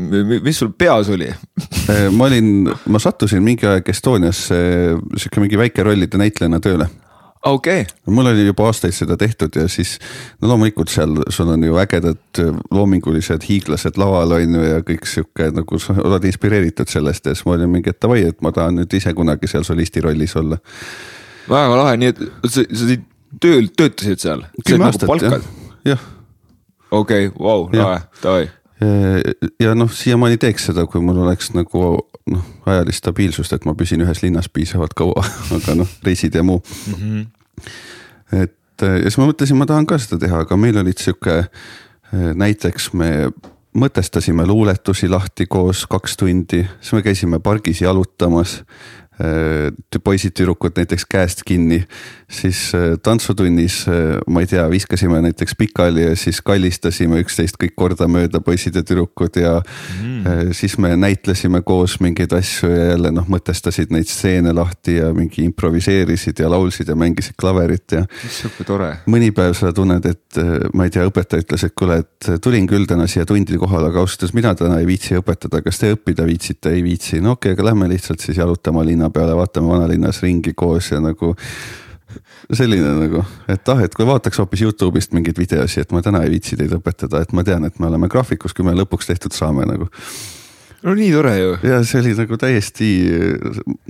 mis 0.43 0.59
sul 0.61 0.73
peas 0.77 1.09
oli 1.13 1.29
eh, 1.93 2.07
ma 2.11 2.29
olin, 2.29 2.69
ma 2.91 3.01
sattusin 3.01 3.43
mingi 3.45 3.69
aeg 3.69 3.89
Estoniasse 3.95 4.59
sihuke 5.15 5.43
mingi 5.43 5.59
väikerollide 5.59 6.19
näitlejana 6.21 6.61
tööle 6.63 6.89
okei. 7.45 7.81
Okay.. 7.81 8.13
mul 8.13 8.25
oli 8.25 8.45
juba 8.45 8.65
aastaid 8.69 8.93
seda 8.93 9.17
tehtud 9.17 9.55
ja 9.55 9.67
siis 9.69 9.97
no 10.41 10.49
loomulikult 10.51 10.89
seal 10.89 11.15
sul 11.29 11.49
on 11.53 11.63
ju 11.63 11.77
ägedad 11.81 12.41
loomingulised 12.71 13.45
hiiglased 13.49 13.99
laval 14.01 14.37
on 14.37 14.57
ju 14.57 14.63
ja 14.65 14.81
kõik 14.85 15.07
sihuke 15.09 15.49
nagu 15.53 15.79
sa 15.79 15.95
oled 16.03 16.25
inspireeritud 16.31 16.91
sellest 16.91 17.29
ja 17.29 17.35
siis 17.35 17.45
ma 17.45 17.55
olin 17.57 17.71
mingi, 17.71 17.93
et 17.93 18.01
davai, 18.01 18.23
et 18.29 18.41
ma 18.45 18.51
tahan 18.55 18.81
nüüd 18.81 18.97
ise 18.97 19.13
kunagi 19.13 19.49
seal 19.51 19.63
solisti 19.67 20.03
rollis 20.05 20.35
olla. 20.35 20.59
väga 21.49 21.79
lahe, 21.81 21.97
nii 22.01 22.13
et 22.13 22.25
sa, 22.49 22.65
sa 22.65 22.99
tööl, 23.41 23.71
töötasid 23.77 24.27
seal? 24.27 24.45
kümme 24.65 24.89
aastat 24.89 25.09
nagu 25.09 25.41
jah, 25.85 26.05
okei 26.91 27.29
vau, 27.39 27.69
lahe, 27.73 28.05
davai 28.23 28.45
ja 29.59 29.75
noh, 29.77 29.91
siiamaani 29.91 30.37
teeks 30.41 30.69
seda, 30.69 30.85
kui 30.89 31.01
mul 31.03 31.21
oleks 31.23 31.53
nagu 31.55 31.85
noh, 32.31 32.45
ajalist 32.67 33.03
stabiilsust, 33.03 33.55
et 33.55 33.65
ma 33.67 33.75
püsin 33.77 34.03
ühes 34.03 34.21
linnas 34.23 34.49
piisavalt 34.51 34.95
kaua 34.97 35.23
aga 35.57 35.77
noh, 35.79 35.95
reisid 36.03 36.35
ja 36.35 36.43
muu 36.43 36.59
mm. 36.59 36.93
-hmm. 36.99 37.25
et 38.43 38.85
ja 38.85 39.07
siis 39.07 39.17
ma 39.21 39.29
mõtlesin, 39.29 39.55
ma 39.55 39.65
tahan 39.69 39.87
ka 39.87 39.97
seda 40.01 40.19
teha, 40.25 40.43
aga 40.43 40.57
meil 40.59 40.77
olid 40.77 40.99
sihuke, 40.99 41.45
näiteks 42.11 42.91
me 42.93 43.29
mõtestasime 43.75 44.43
luuletusi 44.47 45.07
lahti 45.07 45.45
koos 45.47 45.85
kaks 45.87 46.17
tundi, 46.17 46.65
siis 46.81 46.93
me 46.93 47.01
käisime 47.01 47.39
pargis 47.39 47.81
jalutamas 47.81 48.63
Äh, 49.15 49.71
poisid-tüdrukud 50.03 50.75
näiteks 50.75 51.05
käest 51.07 51.45
kinni, 51.47 51.85
siis 52.29 52.71
äh, 52.75 52.97
tantsutunnis, 53.03 53.85
äh, 53.87 54.17
ma 54.27 54.41
ei 54.43 54.49
tea, 54.49 54.65
viskasime 54.69 55.21
näiteks 55.21 55.55
pikali 55.57 56.03
ja 56.07 56.15
siis 56.19 56.41
kallistasime 56.45 57.19
üksteist 57.23 57.59
kõik 57.61 57.75
kordamööda, 57.77 58.41
poisid 58.45 58.75
ja 58.75 58.83
tüdrukud 58.85 59.39
ja 59.39 59.59
mm. 59.61 60.51
siis 60.57 60.77
me 60.81 60.95
näitlesime 60.97 61.61
koos 61.65 61.99
mingeid 62.03 62.33
asju 62.35 62.69
ja 62.71 62.89
jälle 62.91 63.11
noh, 63.15 63.27
mõtestasid 63.31 63.93
neid 63.93 64.09
stseene 64.09 64.53
lahti 64.55 64.97
ja 64.97 65.11
mingi 65.15 65.45
improviseerisid 65.45 66.41
ja 66.41 66.49
laulsid 66.51 66.89
ja 66.89 66.97
mängisid 66.97 67.37
klaverit 67.39 67.97
ja. 67.99 68.03
sihuke 68.25 68.65
tore. 68.67 68.91
mõni 69.11 69.31
päev 69.35 69.53
sa 69.57 69.71
tunned, 69.75 70.05
et 70.09 70.41
ma 70.73 70.87
ei 70.87 70.93
tea, 70.93 71.05
õpetaja 71.07 71.45
ütles, 71.45 71.67
et 71.67 71.77
kuule, 71.77 72.01
et 72.03 72.31
tulin 72.41 72.67
küll 72.69 72.89
täna 72.89 73.07
siia 73.11 73.25
tundi 73.29 73.59
kohale, 73.61 73.91
aga 73.91 74.01
ausalt 74.01 74.25
öeldes 74.25 74.35
mina 74.35 74.55
täna 74.57 74.81
ei 74.81 74.89
viitsi 74.89 75.17
õpetada, 75.19 75.61
kas 75.65 75.79
te 75.81 75.93
õppida 75.95 76.25
viitsite, 76.27 76.73
ei 76.75 76.83
viitsi, 76.85 77.21
no 77.21 77.35
okei 77.35 77.53
okay,, 77.53 77.59
aga 77.59 77.69
lähme 77.69 77.89
lihtsalt 77.91 78.23
siis 78.23 78.39
jalutama 78.41 78.83
linna 78.85 79.09
peale, 79.13 79.35
vaatame 79.37 79.69
vanalinnas 79.71 80.21
ringi 80.25 80.53
koos 80.57 80.91
ja 80.91 81.01
nagu 81.03 81.35
selline 82.59 82.93
nagu, 82.99 83.23
et 83.51 83.73
ah, 83.73 83.83
et 83.85 83.95
kui 83.95 84.07
vaataks 84.07 84.39
hoopis 84.41 84.65
Youtube'ist 84.65 85.15
mingeid 85.15 85.39
videosi, 85.39 85.83
et 85.83 85.93
ma 85.95 86.03
täna 86.05 86.23
ei 86.25 86.33
viitsi 86.35 86.57
teid 86.59 86.73
õpetada, 86.77 87.23
et 87.23 87.35
ma 87.35 87.45
tean, 87.47 87.65
et 87.67 87.79
me 87.79 87.89
oleme 87.89 88.09
graafikus, 88.11 88.55
kui 88.55 88.65
me 88.67 88.75
lõpuks 88.77 89.11
tehtud 89.11 89.35
saame 89.35 89.67
nagu. 89.69 89.89
no 90.83 90.95
nii 90.97 91.11
tore 91.13 91.37
ju. 91.37 91.55
ja 91.69 91.79
see 91.83 92.01
oli 92.03 92.13
nagu 92.17 92.39
täiesti 92.41 92.89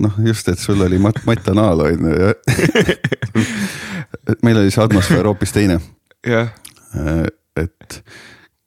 noh, 0.04 0.22
just, 0.24 0.48
et 0.52 0.62
sul 0.62 0.80
oli 0.86 1.00
mat-, 1.02 1.24
matanaal 1.28 1.84
on 1.88 2.08
ju 2.10 2.16
ja 2.22 2.32
meil 4.46 4.62
oli 4.62 4.72
see 4.72 4.84
atmosfäär 4.84 5.28
hoopis 5.28 5.52
teine. 5.56 5.80
jah. 6.26 6.50
et 7.56 8.00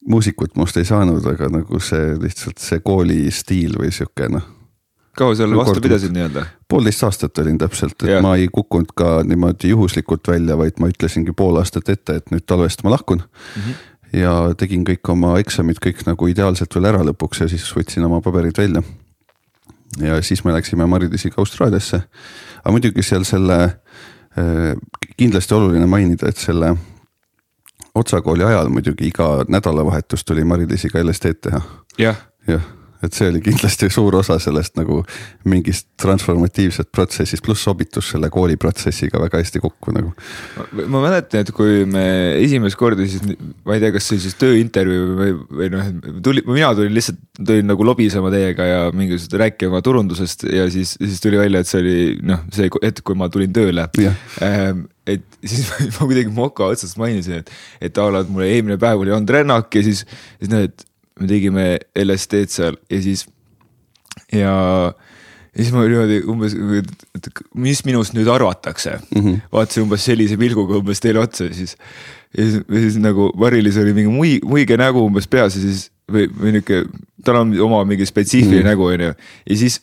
muusikut 0.10 0.55
must 0.57 0.78
ei 0.78 0.88
saanud, 0.88 1.26
aga 1.28 1.49
nagu 1.53 1.82
see 1.84 2.16
lihtsalt 2.22 2.62
see 2.64 2.80
kooli 2.86 3.26
stiil 3.34 3.76
või 3.82 3.91
sihuke 3.93 4.30
noh 4.32 4.55
kaua 5.20 5.36
seal 5.36 5.55
vastu 5.57 5.84
pidasid 5.84 6.16
nii-öelda? 6.16 6.45
Poolteist 6.70 7.03
aastat 7.03 7.38
olin 7.41 7.57
täpselt, 7.57 7.97
et 8.03 8.11
ja. 8.13 8.22
ma 8.22 8.36
ei 8.38 8.47
kukkunud 8.53 8.93
ka 8.97 9.20
niimoodi 9.26 9.74
juhuslikult 9.74 10.28
välja, 10.28 10.57
vaid 10.57 10.78
ma 10.80 10.89
ütlesingi 10.91 11.34
pool 11.38 11.57
aastat 11.61 11.89
ette, 11.89 12.20
et 12.22 12.34
nüüd 12.34 12.45
talvest 12.49 12.84
ma 12.86 12.93
lahkun 12.93 13.24
mm. 13.24 13.61
-hmm. 13.61 14.20
ja 14.22 14.34
tegin 14.57 14.86
kõik 14.88 15.11
oma 15.13 15.38
eksamid 15.41 15.82
kõik 15.86 16.05
nagu 16.07 16.30
ideaalselt 16.30 16.76
veel 16.76 16.91
ära 16.91 17.01
lõpuks 17.09 17.43
ja 17.43 17.49
siis 17.49 17.65
võtsin 17.76 18.05
oma 18.05 18.22
paberid 18.22 18.57
välja. 18.57 18.84
ja 19.97 20.22
siis 20.22 20.43
me 20.45 20.53
läksime 20.53 20.86
Maridisiga 20.86 21.36
Austraaliasse. 21.38 22.01
aga 22.63 22.72
muidugi 22.72 23.03
seal 23.03 23.24
selle, 23.24 23.59
äh, 24.38 24.76
kindlasti 25.17 25.53
oluline 25.53 25.86
mainida, 25.86 26.30
et 26.30 26.38
selle 26.38 26.76
Otsa 27.95 28.22
kooli 28.22 28.43
ajal 28.43 28.70
muidugi 28.70 29.07
iga 29.07 29.43
nädalavahetus 29.47 30.26
tuli 30.26 30.43
Maridisiga 30.43 31.03
LSD-d 31.03 31.39
teha 31.41 31.61
ja.. 32.47 32.59
Et 33.06 33.16
see 33.16 33.30
oli 33.32 33.39
kindlasti 33.43 33.88
suur 33.93 34.18
osa 34.20 34.36
sellest 34.41 34.76
nagu 34.80 35.00
mingist 35.50 35.88
transformatiivsest 36.02 36.91
protsessist, 36.95 37.43
pluss 37.45 37.64
sobitus 37.64 38.12
selle 38.14 38.30
kooliprotsessiga 38.34 39.22
väga 39.24 39.39
hästi 39.39 39.62
kokku 39.64 39.93
nagu. 39.95 40.12
ma 40.86 41.04
mäletan, 41.06 41.45
et 41.45 41.54
kui 41.56 41.86
me 41.89 42.06
esimest 42.41 42.80
korda 42.80 43.08
siis, 43.08 43.24
ma 43.66 43.78
ei 43.78 43.84
tea, 43.84 43.93
kas 43.95 44.10
see 44.10 44.18
oli 44.18 44.26
siis 44.26 44.38
tööintervjuu 44.41 45.16
või, 45.22 45.34
või 45.62 45.72
noh, 45.76 45.89
tuli, 46.26 46.43
mina 46.50 46.74
tulin 46.78 46.95
lihtsalt, 46.97 47.24
tulin 47.39 47.72
nagu 47.72 47.88
lobisema 47.88 48.32
teiega 48.34 48.68
ja 48.68 48.82
mingisugust 48.91 49.39
rääkima 49.39 49.84
turundusest 49.86 50.47
ja 50.52 50.68
siis, 50.72 50.97
siis 51.00 51.24
tuli 51.24 51.39
välja, 51.39 51.64
et 51.64 51.72
see 51.72 51.84
oli 51.84 51.97
noh, 52.34 52.43
see 52.56 52.68
hetk, 52.68 53.04
kui 53.08 53.20
ma 53.20 53.32
tulin 53.32 53.56
tööle 53.56 53.88
ähm, 54.43 54.88
et 55.10 55.24
siis 55.45 55.70
ma 55.95 56.06
kuidagi 56.06 56.32
moka 56.34 56.68
otsast 56.74 57.00
mainisin, 57.00 57.41
et, 57.43 57.56
et 57.89 58.02
a 58.02 58.12
la, 58.12 58.24
et 58.26 58.32
mul 58.34 58.45
eelmine 58.47 58.80
päev 58.82 59.02
oli 59.04 59.16
olnud 59.16 59.34
rännak 59.34 59.80
ja 59.80 59.86
siis, 59.86 60.04
siis 60.41 60.52
noh, 60.52 60.68
et 60.68 60.86
me 61.20 61.28
tegime 61.30 61.65
LSD-d 61.97 62.53
seal 62.53 62.80
ja 62.89 63.01
siis 63.03 63.26
ja, 64.32 64.53
ja 65.53 65.57
siis 65.57 65.74
ma 65.76 65.86
niimoodi 65.88 66.22
umbes, 66.30 66.55
et 67.17 67.43
mis 67.57 67.84
minust 67.88 68.15
nüüd 68.17 68.30
arvatakse 68.32 68.97
mm. 68.99 69.22
-hmm. 69.22 69.41
vaatasin 69.53 69.86
umbes 69.88 70.05
sellise 70.05 70.38
pilguga 70.38 70.80
umbes 70.80 71.01
teile 71.03 71.24
otsa 71.24 71.49
siis, 71.53 71.76
ja 72.38 72.43
siis, 72.45 72.63
ja 72.63 72.84
siis 72.86 72.99
nagu 73.01 73.32
Marilis 73.36 73.78
oli 73.78 73.93
mingi 73.93 74.13
mui-, 74.13 74.43
muige 74.45 74.78
nägu 74.78 75.05
umbes 75.05 75.28
peas 75.28 75.55
ja 75.55 75.61
siis 75.61 75.89
või, 76.11 76.28
või 76.34 76.57
niuke, 76.57 76.84
tal 77.26 77.43
on 77.43 77.53
oma 77.61 77.84
mingi 77.86 78.05
spetsiifiline 78.05 78.61
mm 78.61 78.65
-hmm. 78.65 78.72
nägu 78.72 78.86
onju 78.86 79.13
ja 79.49 79.57
siis 79.57 79.82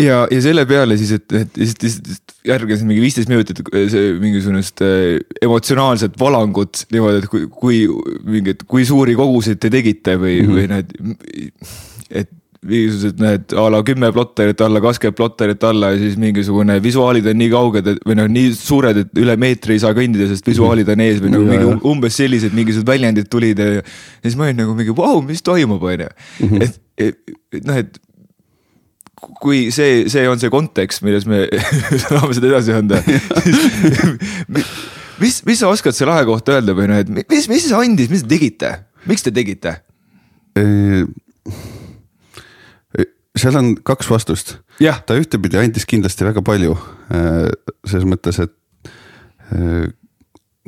ja, 0.00 0.24
ja 0.30 0.40
selle 0.44 0.64
peale 0.68 0.96
siis, 1.00 1.12
et, 1.18 1.36
et 1.36 1.60
lihtsalt 1.60 2.34
järgnes 2.46 2.82
mingi 2.86 3.04
viisteist 3.04 3.30
minutit 3.30 3.62
see 3.92 4.14
mingisugust 4.20 4.82
äh, 4.86 5.20
emotsionaalset 5.44 6.18
valangut 6.20 6.84
niimoodi, 6.92 7.22
et 7.22 7.30
kui, 7.30 7.46
kui 7.52 7.84
mingit, 8.26 8.66
kui 8.70 8.86
suuri 8.88 9.16
koguseid 9.18 9.60
te 9.60 9.72
tegite 9.72 10.16
või 10.20 10.40
mm, 10.40 10.46
-hmm. 10.46 10.56
või 10.56 10.66
need, 10.74 11.72
et 12.22 12.30
mingisugused 12.60 13.20
need 13.22 13.54
a 13.56 13.66
la 13.72 13.80
kümme 13.84 14.10
plotterit 14.12 14.60
alla, 14.60 14.82
kakskümmend 14.84 15.16
plotterit 15.16 15.64
alla 15.64 15.94
ja 15.94 16.00
siis 16.00 16.18
mingisugune 16.20 16.76
visuaalid 16.82 17.30
on 17.32 17.38
nii 17.40 17.48
kauged, 17.52 17.88
et 17.94 18.02
või 18.04 18.18
noh, 18.18 18.28
nii 18.28 18.50
suured, 18.56 19.00
et 19.04 19.22
üle 19.22 19.36
meetri 19.40 19.78
ei 19.78 19.80
saa 19.84 19.96
kõndida, 19.96 20.28
sest 20.28 20.48
visuaalid 20.48 20.88
on 20.92 21.00
ees 21.06 21.22
või 21.24 21.32
nagu 21.32 21.48
mingi 21.48 21.70
um-, 21.70 21.80
umbes 21.94 22.20
sellised 22.20 22.52
mingisugused 22.56 22.88
väljendid 22.88 23.30
tulid 23.32 23.60
ja. 23.60 23.80
ja 23.80 24.26
siis 24.26 24.36
ma 24.36 24.48
olin 24.48 24.60
nagu 24.60 24.76
mingi 24.76 24.92
vau 24.92 25.16
wow,, 25.16 25.24
mis 25.24 25.40
toimub, 25.46 25.88
on 25.88 26.04
ju, 26.04 26.12
mhm. 26.44 26.66
et, 26.66 27.16
et 27.56 27.64
noh, 27.64 27.80
et 27.80 28.00
kui 29.40 29.68
see, 29.74 30.06
see 30.12 30.26
on 30.28 30.40
see 30.40 30.52
kontekst, 30.52 31.04
milles 31.06 31.26
me 31.28 31.44
tahame 32.08 32.36
seda 32.36 32.50
edasi 32.52 32.76
anda 32.76 33.00
mis, 35.22 35.40
mis 35.46 35.60
sa 35.60 35.70
oskad 35.70 35.96
selle 35.96 36.14
aja 36.16 36.28
kohta 36.28 36.56
öelda 36.58 36.76
või 36.76 36.88
noh, 36.90 37.02
et 37.02 37.10
mis, 37.12 37.48
mis 37.50 37.66
see 37.66 37.76
andis, 37.76 38.10
mis 38.12 38.24
te 38.24 38.32
tegite, 38.34 38.72
miks 39.10 39.26
te 39.26 39.34
tegite? 39.34 39.76
seal 43.40 43.56
on 43.56 43.74
kaks 43.86 44.10
vastust. 44.10 44.56
ta 44.80 45.16
ühtepidi 45.16 45.60
andis 45.60 45.86
kindlasti 45.88 46.26
väga 46.26 46.42
palju 46.44 46.74
selles 47.86 48.08
mõttes, 48.08 48.40
et 48.42 48.52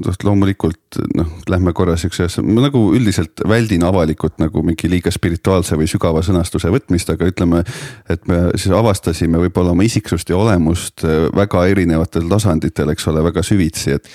noh, 0.05 0.17
loomulikult 0.25 0.99
noh, 1.17 1.29
lähme 1.51 1.73
korra 1.77 1.97
siukse, 2.01 2.29
ma 2.47 2.67
nagu 2.67 2.83
üldiselt 2.97 3.43
väldin 3.49 3.85
avalikult 3.87 4.39
nagu 4.43 4.65
mingi 4.67 4.91
liiga 4.91 5.13
spirituaalse 5.15 5.79
või 5.79 5.89
sügava 5.91 6.23
sõnastuse 6.25 6.71
võtmist, 6.73 7.13
aga 7.13 7.29
ütleme. 7.31 7.63
et 8.11 8.27
me 8.29 8.41
siis 8.57 8.75
avastasime 8.77 9.41
võib-olla 9.47 9.75
oma 9.77 9.87
isiksust 9.87 10.31
ja 10.33 10.39
olemust 10.39 11.05
äh, 11.05 11.29
väga 11.35 11.67
erinevatel 11.73 12.29
tasanditel, 12.31 12.93
eks 12.95 13.09
ole, 13.13 13.25
väga 13.25 13.45
süvitsi, 13.47 13.97
et. 13.99 14.11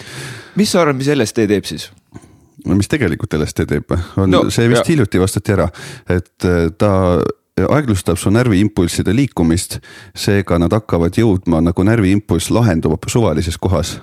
mis 0.55 0.71
sa 0.71 0.83
arvad, 0.83 0.99
mis 0.99 1.11
LSD 1.13 1.47
teeb 1.49 1.67
siis? 1.69 1.89
no 2.65 2.75
mis 2.75 2.89
tegelikult 2.91 3.33
LSD 3.37 3.67
teeb, 3.69 3.97
on 4.17 4.31
no, 4.31 4.47
see 4.53 4.67
vist 4.67 4.83
jah. 4.83 4.93
hiljuti 4.93 5.21
vastati 5.21 5.55
ära, 5.55 5.67
et 6.09 6.47
äh, 6.47 6.67
ta 6.77 6.93
aeglustab 7.57 8.19
su 8.21 8.29
närviimpulsside 8.29 9.15
liikumist, 9.15 9.79
seega 10.17 10.59
nad 10.61 10.73
hakkavad 10.75 11.17
jõudma 11.17 11.61
nagu 11.65 11.85
närviimpulss 11.87 12.51
lahendub 12.53 13.07
suvalises 13.09 13.57
kohas 13.57 13.97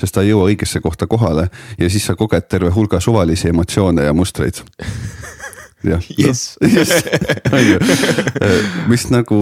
sest 0.00 0.14
ta 0.16 0.24
ei 0.24 0.32
jõua 0.32 0.50
õigesse 0.50 0.80
kohta 0.84 1.08
kohale 1.10 1.48
ja 1.78 1.90
siis 1.90 2.06
sa 2.06 2.16
koged 2.18 2.48
terve 2.50 2.70
hulga 2.74 3.00
suvalisi 3.00 3.48
emotsioone 3.52 4.04
ja 4.04 4.12
mustreid. 4.16 4.62
jah 5.84 6.02
yes. 6.18 6.56
no,, 6.60 6.68
just, 6.68 7.10
on 7.52 7.66
ju, 7.66 7.80
mis 8.90 9.08
nagu 9.14 9.40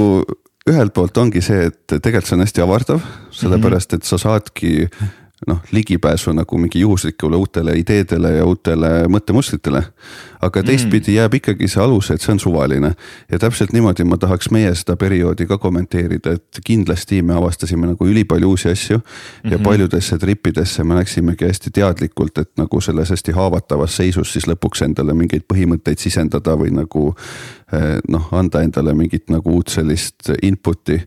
ühelt 0.71 0.95
poolt 0.97 1.17
ongi 1.21 1.43
see, 1.45 1.69
et 1.69 1.99
tegelikult 1.99 2.29
see 2.29 2.39
on 2.39 2.45
hästi 2.45 2.65
avardav, 2.65 3.05
sellepärast 3.37 3.99
et 3.99 4.09
sa 4.09 4.19
saadki 4.21 4.89
noh, 5.47 5.61
ligipääsu 5.73 6.33
nagu 6.33 6.59
mingi 6.59 6.81
juhuslikule 6.81 7.37
uutele 7.37 7.77
ideedele 7.79 8.31
ja 8.37 8.45
uutele 8.45 9.09
mõttemustritele. 9.09 9.83
aga 10.45 10.63
teistpidi 10.63 11.11
mm. 11.11 11.17
jääb 11.17 11.35
ikkagi 11.35 11.69
see 11.69 11.81
alus, 11.81 12.11
et 12.13 12.21
see 12.21 12.33
on 12.35 12.41
suvaline 12.41 12.91
ja 13.33 13.39
täpselt 13.41 13.73
niimoodi 13.73 14.05
ma 14.05 14.19
tahaks 14.21 14.51
meie 14.53 14.75
seda 14.77 14.97
perioodi 15.01 15.47
ka 15.49 15.57
kommenteerida, 15.59 16.35
et 16.37 16.61
kindlasti 16.65 17.23
me 17.23 17.33
avastasime 17.35 17.89
nagu 17.89 18.07
ülipalju 18.07 18.51
uusi 18.51 18.69
asju. 18.69 18.99
ja 19.01 19.51
mm 19.51 19.51
-hmm. 19.51 19.63
paljudesse 19.63 20.19
tripidesse 20.19 20.85
me 20.85 20.95
läksimegi 20.95 21.45
hästi 21.45 21.71
teadlikult, 21.71 22.39
et 22.39 22.51
nagu 22.57 22.81
selles 22.81 23.11
hästi 23.11 23.33
haavatavas 23.33 23.97
seisus 23.97 24.33
siis 24.33 24.47
lõpuks 24.47 24.85
endale 24.85 25.15
mingeid 25.15 25.43
põhimõtteid 25.53 25.99
sisendada 25.99 26.57
või 26.57 26.71
nagu 26.71 27.15
eh, 27.73 27.99
noh, 28.09 28.29
anda 28.33 28.63
endale 28.63 28.95
mingit 28.95 29.31
nagu 29.31 29.51
uut 29.51 29.69
sellist 29.69 30.31
input'i 30.43 31.03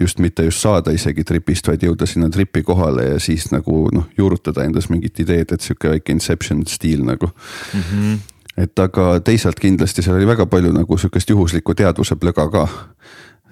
just 0.00 0.18
mitte 0.22 0.44
just 0.46 0.62
saada 0.62 0.92
isegi 0.94 1.24
tripist, 1.26 1.66
vaid 1.66 1.82
jõuda 1.82 2.06
sinna 2.06 2.30
tripi 2.30 2.62
kohale 2.62 3.08
ja 3.08 3.20
siis 3.22 3.48
nagu 3.50 3.88
noh, 3.94 4.06
juurutada 4.18 4.64
endas 4.66 4.86
mingit 4.90 5.18
ideed, 5.24 5.54
et 5.54 5.64
sihuke 5.64 5.90
väike 5.96 6.14
inception 6.14 6.62
stiil 6.66 7.02
nagu 7.06 7.26
mm. 7.26 7.82
-hmm. 7.82 8.18
et 8.64 8.78
aga 8.78 9.20
teisalt 9.24 9.60
kindlasti 9.60 10.02
seal 10.02 10.16
oli 10.16 10.26
väga 10.26 10.46
palju 10.46 10.72
nagu 10.72 10.98
sihukest 10.98 11.30
juhuslikku 11.30 11.74
teadvuse 11.74 12.16
plöga 12.16 12.48
ka. 12.50 12.68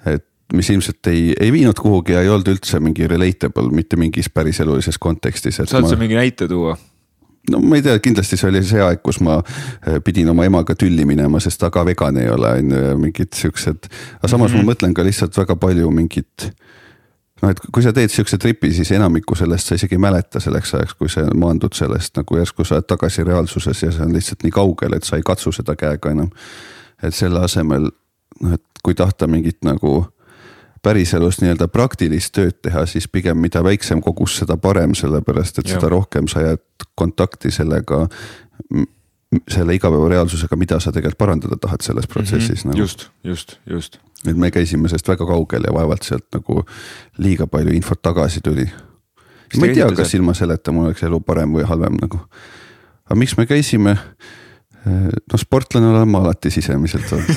et 0.06 0.26
mis 0.52 0.70
ilmselt 0.70 1.06
ei, 1.06 1.34
ei 1.40 1.52
viinud 1.52 1.78
kuhugi 1.80 2.12
ja 2.12 2.22
ei 2.22 2.28
olnud 2.28 2.48
üldse 2.48 2.80
mingi 2.80 3.08
relatable 3.08 3.70
mitte 3.74 3.96
mingis 3.96 4.30
päriselulises 4.30 4.98
kontekstis. 4.98 5.56
saad 5.56 5.88
sa 5.88 5.96
mingi 5.96 6.14
näite 6.14 6.48
tuua? 6.48 6.76
No 7.50 7.60
ma 7.62 7.78
ei 7.78 7.84
tea, 7.86 7.98
kindlasti 8.02 8.38
see 8.38 8.50
oli 8.50 8.62
see 8.66 8.82
aeg, 8.82 9.02
kus 9.04 9.20
ma 9.24 9.38
äh, 9.40 9.98
pidin 10.04 10.30
oma 10.32 10.46
emaga 10.48 10.76
tülli 10.78 11.06
minema, 11.08 11.40
sest 11.42 11.60
ta 11.62 11.70
ka 11.74 11.84
vegan 11.86 12.20
ei 12.22 12.30
ole, 12.32 12.52
on 12.60 12.72
ju, 12.72 12.84
ja 12.90 12.96
mingid 13.00 13.32
siuksed. 13.36 13.90
aga 14.18 14.28
samas 14.28 14.50
mm 14.50 14.54
-hmm. 14.54 14.56
ma 14.56 14.62
mhm. 14.62 14.70
mõtlen 14.70 14.94
ka 14.94 15.04
lihtsalt 15.04 15.36
väga 15.36 15.56
palju 15.56 15.90
mingit 15.90 16.50
noh, 17.42 17.50
et 17.50 17.60
kui 17.72 17.82
sa 17.82 17.92
teed 17.92 18.10
siukse 18.12 18.38
tripi, 18.38 18.72
siis 18.72 18.90
enamikku 18.96 19.34
sellest 19.34 19.66
sa 19.66 19.74
isegi 19.74 19.94
ei 19.94 20.02
mäleta 20.02 20.40
selleks 20.40 20.74
ajaks, 20.74 20.94
kui 20.94 21.08
sa 21.12 21.26
maandud 21.34 21.74
sellest 21.74 22.16
nagu 22.16 22.36
järsku 22.36 22.64
sa 22.64 22.78
oled 22.78 22.88
tagasi 22.88 23.24
reaalsuses 23.24 23.82
ja 23.82 23.92
see 23.92 24.04
on 24.04 24.12
lihtsalt 24.16 24.42
nii 24.46 24.50
kaugel, 24.50 24.96
et 24.96 25.04
sa 25.04 25.16
ei 25.16 25.22
katsu 25.26 25.52
seda 25.52 25.76
käega 25.76 26.10
enam. 26.10 26.30
et 27.02 27.14
selle 27.14 27.40
asemel 27.44 27.90
noh, 28.40 28.52
et 28.52 28.62
kui 28.82 28.94
tahta 28.94 29.26
mingit 29.26 29.58
nagu 29.64 30.06
päriselus 30.82 31.40
nii-öelda 31.42 31.68
praktilist 31.72 32.34
tööd 32.36 32.58
teha, 32.62 32.86
siis 32.86 33.08
pigem 33.08 33.38
mida 33.40 33.62
väiksem 33.64 34.02
kogus, 34.04 34.36
seda 34.40 34.56
parem, 34.60 34.94
sellepärast 34.94 35.62
et 35.62 35.70
ja. 35.70 35.76
seda 35.76 35.90
rohkem 35.92 36.28
sa 36.28 36.44
jääd 36.44 36.86
kontakti 36.94 37.50
sellega 37.54 38.06
selle 39.50 39.74
igapäevareaalsusega, 39.74 40.56
mida 40.56 40.78
sa 40.80 40.92
tegelikult 40.94 41.18
parandada 41.18 41.56
tahad 41.60 41.82
selles 41.82 42.06
protsessis 42.06 42.64
mm. 42.64 42.70
-hmm. 42.70 42.74
Nagu. 42.74 42.78
just, 42.78 43.08
just, 43.24 43.56
just. 43.66 43.98
et 44.28 44.36
me 44.36 44.50
käisime 44.50 44.88
sellest 44.88 45.08
väga 45.08 45.26
kaugel 45.26 45.62
ja 45.66 45.74
vaevalt 45.74 46.02
sealt 46.02 46.26
nagu 46.32 46.64
liiga 47.18 47.46
palju 47.46 47.72
infot 47.72 48.02
tagasi 48.02 48.40
tuli. 48.40 48.70
ma 49.60 49.66
ei 49.66 49.74
tea, 49.74 49.92
kas 49.96 50.14
ilma 50.14 50.34
selleta 50.34 50.72
mul 50.72 50.84
oleks 50.84 51.02
elu 51.02 51.20
parem 51.20 51.52
või 51.52 51.64
halvem 51.64 51.98
nagu. 52.02 52.18
aga 53.04 53.14
miks 53.14 53.36
me 53.36 53.46
käisime? 53.46 53.96
no 55.32 55.38
sportlane 55.38 55.86
olen 55.86 56.08
ma 56.08 56.18
alati 56.18 56.50
sisemiselt 56.50 57.12
olnud 57.12 57.36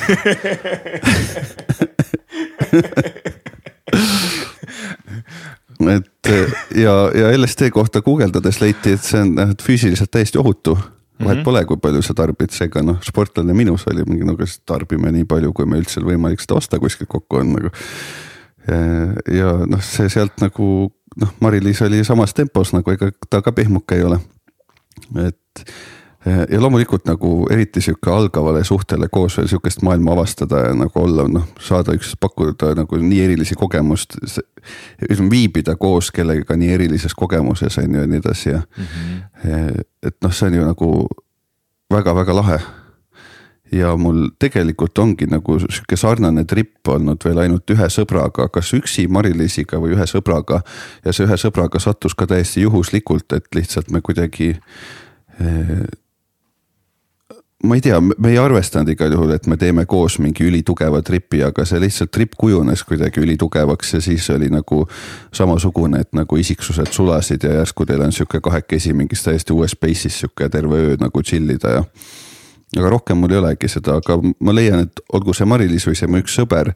et 5.96 6.28
ja, 6.76 7.10
ja 7.14 7.36
LSD 7.36 7.70
kohta 7.74 8.02
guugeldades 8.04 8.60
leiti, 8.60 8.92
et 8.94 9.04
see 9.04 9.20
on 9.22 9.34
noh, 9.36 9.52
füüsiliselt 9.62 10.10
täiesti 10.12 10.38
ohutu. 10.38 10.74
vahet 10.74 11.36
mm 11.36 11.40
-hmm. 11.40 11.44
pole, 11.44 11.64
kui 11.64 11.76
palju 11.76 12.02
sa 12.02 12.14
tarbid, 12.14 12.50
seega 12.50 12.82
noh, 12.82 12.98
sportlane 13.02 13.54
minus 13.54 13.86
oli 13.86 14.04
mingi, 14.04 14.24
no 14.24 14.36
kas 14.36 14.60
tarbime 14.66 15.12
nii 15.12 15.24
palju, 15.24 15.52
kui 15.52 15.66
meil 15.66 15.82
üldse 15.82 16.00
võimalik 16.00 16.40
seda 16.40 16.54
osta 16.54 16.78
kuskilt 16.78 17.08
kokku 17.08 17.36
on 17.36 17.52
nagu. 17.52 17.68
ja, 18.68 18.76
ja 19.36 19.66
noh, 19.66 19.82
see 19.82 20.08
sealt 20.08 20.32
nagu 20.40 20.92
noh, 21.20 21.34
Mari-Liis 21.40 21.82
oli 21.82 22.04
samas 22.04 22.34
tempos 22.34 22.72
nagu 22.72 22.90
ega 22.90 23.10
ta 23.30 23.42
ka 23.42 23.52
pehmuke 23.52 23.94
ei 23.94 24.02
ole. 24.02 24.20
et 25.26 25.64
ja 26.26 26.60
loomulikult 26.60 27.04
nagu 27.08 27.46
eriti 27.50 27.80
sihuke 27.80 28.10
algavale 28.10 28.64
suhtele 28.64 29.08
koos 29.08 29.38
veel 29.38 29.48
sihukest 29.48 29.82
maailma 29.82 30.12
avastada 30.12 30.58
ja 30.66 30.74
nagu 30.76 31.00
olla 31.00 31.24
noh, 31.28 31.46
saada 31.60 31.94
üks, 31.96 32.12
pakkuda 32.20 32.74
nagu 32.76 32.96
nii 33.00 33.22
erilisi 33.24 33.56
kogemust. 33.56 34.18
ütleme 35.08 35.30
viibida 35.30 35.76
koos 35.76 36.10
kellegagi 36.10 36.58
nii 36.60 36.74
erilises 36.74 37.14
kogemuses 37.14 37.78
on 37.78 37.94
ju 37.94 38.00
ja 38.00 38.06
nii 38.06 38.20
edasi 38.20 38.50
ja 38.50 38.60
mm. 38.60 38.84
-hmm. 38.84 39.82
et 40.02 40.16
noh, 40.22 40.32
see 40.32 40.48
on 40.48 40.54
ju 40.54 40.66
nagu 40.66 41.08
väga-väga 41.90 42.36
lahe. 42.36 42.60
ja 43.72 43.96
mul 43.96 44.28
tegelikult 44.38 44.98
ongi 44.98 45.26
nagu 45.26 45.58
sihuke 45.58 45.96
sarnane 45.96 46.44
trip 46.44 46.88
olnud 46.88 47.24
veel 47.24 47.38
ainult 47.38 47.70
ühe 47.70 47.86
sõbraga, 47.88 48.48
kas 48.48 48.72
üksi 48.74 49.06
Mari-Liisiga 49.08 49.78
või 49.78 49.94
ühe 49.94 50.06
sõbraga. 50.06 50.60
ja 51.04 51.12
see 51.12 51.24
ühe 51.24 51.36
sõbraga 51.36 51.78
sattus 51.78 52.14
ka 52.14 52.26
täiesti 52.26 52.60
juhuslikult, 52.60 53.32
et 53.32 53.46
lihtsalt 53.54 53.90
me 53.90 54.00
kuidagi 54.00 54.56
ma 57.62 57.74
ei 57.74 57.80
tea, 57.80 58.00
me 58.00 58.30
ei 58.30 58.38
arvestanud 58.38 58.88
igal 58.88 59.12
juhul, 59.12 59.34
et 59.34 59.46
me 59.46 59.56
teeme 59.60 59.84
koos 59.86 60.16
mingi 60.22 60.46
ülitugeva 60.48 61.02
tripi, 61.04 61.42
aga 61.44 61.64
see 61.68 61.80
lihtsalt 61.82 62.12
trip 62.14 62.32
kujunes 62.40 62.84
kuidagi 62.88 63.20
ülitugevaks 63.20 63.94
ja 63.94 64.00
siis 64.04 64.30
oli 64.32 64.48
nagu 64.52 64.86
samasugune, 65.36 66.00
et 66.00 66.16
nagu 66.16 66.40
isiksused 66.40 66.92
sulasid 66.94 67.44
ja 67.44 67.60
järsku 67.60 67.86
teil 67.86 68.06
on 68.06 68.16
sihuke 68.16 68.40
kahekesi 68.40 68.94
mingis 68.96 69.24
täiesti 69.26 69.52
uues 69.52 69.76
space'is 69.76 70.22
sihuke 70.22 70.48
terve 70.48 70.80
öö 70.80 70.96
nagu 71.00 71.22
chill 71.22 71.52
ida 71.52 71.76
ja. 71.76 71.84
aga 72.78 72.90
rohkem 72.96 73.20
mul 73.20 73.36
ei 73.36 73.42
olegi 73.42 73.68
seda, 73.68 74.00
aga 74.00 74.16
ma 74.40 74.56
leian, 74.56 74.86
et 74.88 75.04
olgu 75.12 75.36
see 75.36 75.48
Mari-Liis 75.48 75.88
või 75.90 76.00
see 76.00 76.08
mu 76.08 76.24
üks 76.24 76.40
sõber, 76.40 76.72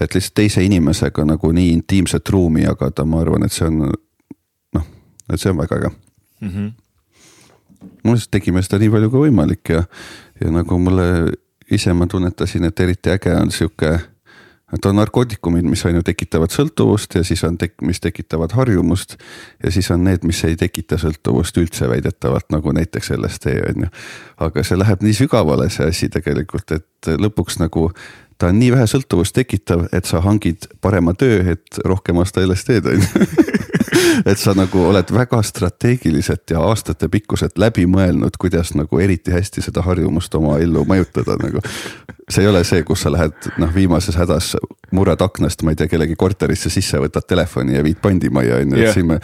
et 0.00 0.18
lihtsalt 0.18 0.40
teise 0.42 0.64
inimesega 0.66 1.28
nagu 1.30 1.52
nii 1.52 1.70
intiimset 1.78 2.28
ruumi 2.34 2.66
jagada, 2.66 3.06
ma 3.06 3.22
arvan, 3.22 3.46
et 3.46 3.54
see 3.54 3.70
on 3.70 3.84
noh, 3.86 4.88
et 5.30 5.38
see 5.38 5.54
on 5.54 5.62
väga 5.62 5.78
äge 5.78 5.92
mm. 6.40 6.48
-hmm 6.48 6.72
me 8.04 8.12
lihtsalt 8.14 8.32
tegime 8.36 8.62
seda 8.64 8.80
nii 8.82 8.92
palju 8.92 9.10
kui 9.12 9.26
võimalik 9.26 9.72
ja, 9.72 9.82
ja 10.40 10.50
nagu 10.50 10.78
mulle 10.78 11.04
ise 11.70 11.92
ma 11.92 12.06
tunnetasin, 12.06 12.64
et 12.64 12.80
eriti 12.80 13.10
äge 13.10 13.36
on 13.36 13.50
sihuke. 13.50 14.00
et 14.74 14.86
on 14.86 14.96
narkootikumid, 14.96 15.62
mis 15.70 15.84
on 15.86 15.94
ju 15.94 16.02
tekitavad 16.02 16.50
sõltuvust 16.50 17.14
ja 17.14 17.22
siis 17.24 17.44
on 17.46 17.54
tek-, 17.58 17.78
mis 17.82 18.00
tekitavad 18.00 18.52
harjumust. 18.52 19.16
ja 19.64 19.70
siis 19.70 19.90
on 19.90 20.04
need, 20.04 20.24
mis 20.24 20.44
ei 20.44 20.56
tekita 20.56 20.98
sõltuvust 20.98 21.56
üldse 21.56 21.88
väidetavalt 21.88 22.50
nagu 22.50 22.72
näiteks 22.72 23.10
LSD 23.16 23.54
on 23.68 23.86
ju. 23.86 23.92
aga 24.36 24.64
see 24.64 24.78
läheb 24.78 25.02
nii 25.02 25.14
sügavale, 25.14 25.70
see 25.70 25.88
asi 25.88 26.08
tegelikult, 26.08 26.72
et 26.72 27.12
lõpuks 27.20 27.60
nagu 27.60 27.90
ta 28.38 28.50
on 28.50 28.58
nii 28.58 28.72
vähe 28.74 28.86
sõltuvust 28.90 29.34
tekitav, 29.34 29.86
et 29.92 30.04
sa 30.04 30.20
hangid 30.20 30.66
parema 30.80 31.14
töö, 31.14 31.44
et 31.54 31.80
rohkem 31.84 32.18
osta 32.18 32.42
LSD-d 32.46 32.96
on 32.96 33.00
ju 33.00 33.62
et 34.30 34.38
sa 34.38 34.54
nagu 34.56 34.86
oled 34.88 35.12
väga 35.14 35.42
strateegiliselt 35.42 36.50
ja 36.50 36.62
aastatepikkuselt 36.64 37.58
läbi 37.58 37.86
mõelnud, 37.90 38.38
kuidas 38.40 38.74
nagu 38.78 39.00
eriti 39.00 39.34
hästi 39.34 39.64
seda 39.64 39.84
harjumust 39.86 40.34
oma 40.34 40.58
ellu 40.62 40.84
mõjutada 40.88 41.38
nagu. 41.40 41.62
see 42.28 42.44
ei 42.44 42.48
ole 42.48 42.64
see, 42.64 42.82
kus 42.82 43.04
sa 43.04 43.12
lähed 43.12 43.50
noh, 43.58 43.74
viimases 43.74 44.16
hädas 44.16 44.54
murrad 44.94 45.22
aknast, 45.24 45.62
ma 45.66 45.74
ei 45.74 45.78
tea, 45.78 45.88
kellegi 45.90 46.16
korterisse 46.18 46.70
sisse, 46.72 47.00
võtad 47.02 47.26
telefoni 47.28 47.76
ja 47.76 47.82
viid 47.84 47.98
pandimajja 48.02 48.60
on 48.62 48.74
ju, 48.74 48.80
et 48.80 48.94
siin 48.94 49.08
me 49.10 49.18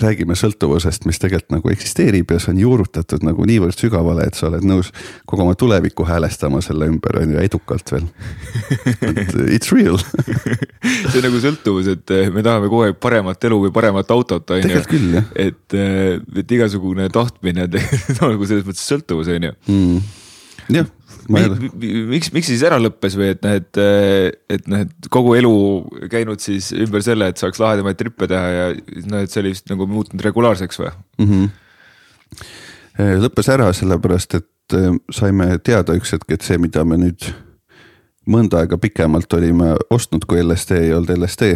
räägime 0.00 0.36
sõltuvusest, 0.38 1.06
mis 1.08 1.18
tegelikult 1.20 1.54
nagu 1.56 1.72
eksisteerib 1.72 2.30
ja 2.30 2.38
see 2.42 2.52
on 2.54 2.60
juurutatud 2.62 3.24
nagu 3.26 3.46
niivõrd 3.48 3.76
sügavale, 3.78 4.26
et 4.28 4.38
sa 4.38 4.48
oled 4.48 4.66
nõus 4.66 4.92
kogu 5.28 5.44
oma 5.44 5.56
tulevikku 5.58 6.06
häälestama 6.08 6.62
selle 6.64 6.88
ümber 6.90 7.20
on 7.22 7.34
ju 7.34 7.42
edukalt 7.42 7.92
veel. 7.92 8.06
et 9.00 9.34
it's 9.48 9.72
real. 9.74 9.98
See 11.10 11.18
on 11.20 11.26
nagu 11.26 11.40
sõltuvus, 11.42 11.90
et 11.92 12.14
me 12.32 12.44
tahame 12.46 12.70
kogu 12.70 12.86
aeg 12.86 13.00
paremat 13.02 13.44
elu 13.48 13.58
või 13.66 13.74
paremat 13.74 14.10
autot 14.14 14.54
on 14.56 14.64
ju. 14.64 15.24
et, 15.34 15.76
et 16.40 16.56
igasugune 16.56 17.08
tahtmine 17.12 17.66
on 18.22 18.34
nagu 18.36 18.48
selles 18.48 18.66
mõttes 18.68 18.86
sõltuvus 18.86 19.30
on 19.34 19.50
ju. 19.50 19.56
Mm.. 19.68 20.00
jah 20.78 20.88
miks, 21.30 22.30
miks 22.34 22.50
siis 22.50 22.62
ära 22.66 22.78
lõppes 22.80 23.16
või 23.18 23.30
et 23.34 23.42
noh, 23.44 23.56
et, 23.60 23.80
et 24.56 24.70
noh, 24.70 24.84
et 24.86 25.10
kogu 25.12 25.34
elu 25.38 25.52
käinud 26.12 26.42
siis 26.42 26.70
ümber 26.76 27.04
selle, 27.06 27.30
et 27.30 27.40
saaks 27.40 27.60
lahedamaid 27.62 27.98
trippe 28.00 28.28
teha 28.30 28.48
ja 28.54 28.66
noh, 29.10 29.22
et 29.22 29.32
see 29.32 29.42
oli 29.44 29.54
vist 29.54 29.70
nagu 29.70 29.86
muutunud 29.90 30.24
regulaarseks 30.26 30.80
või 30.82 30.90
mm? 30.90 31.30
-hmm. 31.30 33.22
lõppes 33.26 33.52
ära 33.52 33.70
sellepärast, 33.76 34.40
et 34.40 34.78
eh, 34.78 34.90
saime 35.14 35.52
teada 35.64 35.96
üks 35.98 36.14
hetk, 36.16 36.28
et 36.34 36.46
see, 36.46 36.58
mida 36.58 36.84
me 36.84 37.00
nüüd 37.00 37.30
mõnda 38.30 38.62
aega 38.62 38.78
pikemalt 38.78 39.32
olime 39.38 39.74
ostnud, 39.90 40.26
kui 40.28 40.42
LSD 40.42 40.84
ei 40.84 40.94
olnud 40.94 41.16
LSD 41.16 41.54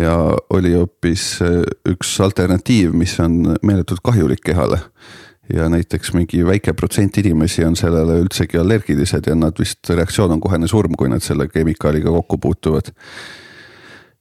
ja 0.00 0.14
oli 0.50 0.74
hoopis 0.74 1.38
üks 1.88 2.16
alternatiiv, 2.24 2.94
mis 2.96 3.14
on 3.22 3.54
meeletult 3.62 4.02
kahjulik 4.04 4.42
kehale 4.44 4.80
ja 5.52 5.68
näiteks 5.68 6.12
mingi 6.16 6.44
väike 6.46 6.72
protsent 6.72 7.18
inimesi 7.18 7.64
on 7.64 7.76
sellele 7.76 8.18
üldsegi 8.22 8.58
allergilised 8.58 9.26
ja 9.28 9.34
nad 9.36 9.58
vist, 9.60 9.90
reaktsioon 9.90 10.36
on 10.36 10.40
kohene 10.40 10.68
surm, 10.70 10.96
kui 10.98 11.08
nad 11.12 11.24
selle 11.24 11.48
kemikaaliga 11.48 12.10
kokku 12.10 12.38
puutuvad. 12.38 12.94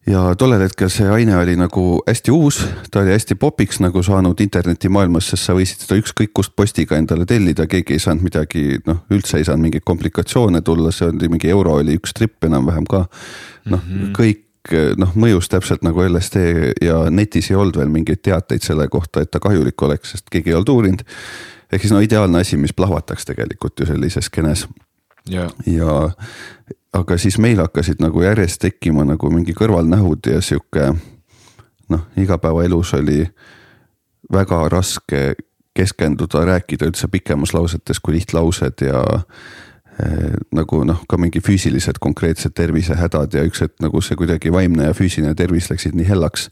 ja 0.08 0.36
tollel 0.36 0.60
hetkel 0.60 0.90
see 0.92 1.08
aine 1.08 1.38
oli 1.38 1.56
nagu 1.56 2.02
hästi 2.08 2.32
uus, 2.32 2.60
ta 2.92 3.00
oli 3.00 3.14
hästi 3.16 3.36
popiks 3.40 3.80
nagu 3.80 4.04
saanud 4.04 4.40
internetimaailmas, 4.44 5.30
sest 5.32 5.48
sa 5.48 5.56
võisid 5.56 5.86
seda 5.86 5.96
ükskõik 6.02 6.34
kust 6.34 6.56
postiga 6.56 6.98
endale 7.00 7.26
tellida, 7.26 7.68
keegi 7.72 7.96
ei 7.96 8.04
saanud 8.04 8.28
midagi, 8.28 8.82
noh 8.86 9.06
üldse 9.16 9.40
ei 9.40 9.48
saanud 9.48 9.70
mingeid 9.70 9.88
komplikatsioone 9.88 10.62
tulla, 10.62 10.92
see 10.92 11.08
oli 11.08 11.32
mingi 11.32 11.50
euro 11.56 11.80
oli 11.80 11.96
üks 12.02 12.14
tripp 12.14 12.44
enam-vähem 12.44 12.90
ka. 12.90 13.06
noh 13.66 13.80
mm 13.80 14.00
-hmm. 14.00 14.12
kõik 14.18 14.43
noh, 14.98 15.12
mõjus 15.20 15.50
täpselt 15.52 15.84
nagu 15.84 16.04
LSD 16.06 16.44
ja 16.82 17.04
netis 17.12 17.52
ei 17.52 17.58
olnud 17.60 17.78
veel 17.82 17.92
mingeid 17.92 18.22
teateid 18.24 18.64
selle 18.64 18.88
kohta, 18.88 19.22
et 19.22 19.32
ta 19.32 19.42
kahjulik 19.44 19.82
oleks, 19.84 20.16
sest 20.16 20.32
keegi 20.32 20.54
ei 20.54 20.58
olnud 20.60 20.70
uurinud. 20.70 21.04
ehk 21.72 21.82
siis 21.82 21.94
no 21.94 22.00
ideaalne 22.00 22.40
asi, 22.40 22.58
mis 22.58 22.74
plahvataks 22.74 23.26
tegelikult 23.26 23.80
ju 23.80 23.90
sellises 23.90 24.30
skeenes 24.32 24.68
yeah.. 25.30 25.52
ja 25.66 26.10
aga 26.94 27.18
siis 27.18 27.38
meil 27.38 27.60
hakkasid 27.60 28.00
nagu 28.04 28.22
järjest 28.22 28.62
tekkima 28.62 29.06
nagu 29.08 29.32
mingi 29.34 29.56
kõrvalnähud 29.58 30.32
ja 30.32 30.42
sihuke 30.42 30.94
noh, 31.90 32.06
igapäevaelus 32.18 32.94
oli 32.94 33.26
väga 34.32 34.70
raske 34.70 35.34
keskenduda, 35.74 36.46
rääkida 36.46 36.88
üldse 36.88 37.10
pikemas 37.12 37.54
lausetes 37.54 38.00
kui 38.00 38.14
lihtlaused 38.20 38.86
ja 38.86 39.02
nagu 40.54 40.82
noh, 40.88 41.04
ka 41.10 41.18
mingi 41.22 41.42
füüsilised 41.44 42.00
konkreetsed 42.02 42.56
tervisehädad 42.58 43.34
ja 43.38 43.44
üks 43.46 43.62
hetk 43.62 43.78
nagu 43.84 44.02
see 44.02 44.18
kuidagi 44.18 44.52
vaimne 44.54 44.90
ja 44.90 44.98
füüsiline 44.98 45.36
tervis 45.38 45.70
läksid 45.70 45.94
nii 45.98 46.08
hellaks. 46.10 46.50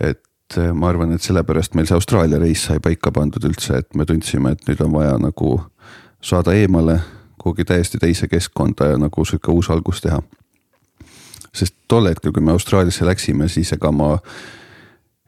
et 0.00 0.56
eh, 0.58 0.72
ma 0.72 0.88
arvan, 0.88 1.12
et 1.12 1.22
sellepärast 1.22 1.74
meil 1.74 1.86
see 1.86 1.94
Austraalia 1.94 2.40
reis 2.42 2.64
sai 2.66 2.80
paika 2.82 3.12
pandud 3.12 3.44
üldse, 3.44 3.78
et 3.78 3.94
me 3.94 4.04
tundsime, 4.04 4.52
et 4.52 4.66
nüüd 4.68 4.82
on 4.82 4.92
vaja 4.92 5.14
nagu 5.18 5.60
saada 6.22 6.54
eemale 6.54 6.98
kuhugi 7.42 7.64
täiesti 7.64 7.98
teise 7.98 8.28
keskkonda 8.28 8.92
ja 8.92 8.98
nagu 8.98 9.24
sihuke 9.24 9.50
uus 9.50 9.70
algus 9.70 10.00
teha. 10.00 10.22
sest 11.54 11.74
tol 11.88 12.08
hetkel, 12.08 12.32
kui 12.32 12.42
me 12.42 12.52
Austraaliasse 12.52 13.06
läksime, 13.06 13.48
siis 13.48 13.72
ega 13.72 13.92
ma 13.92 14.16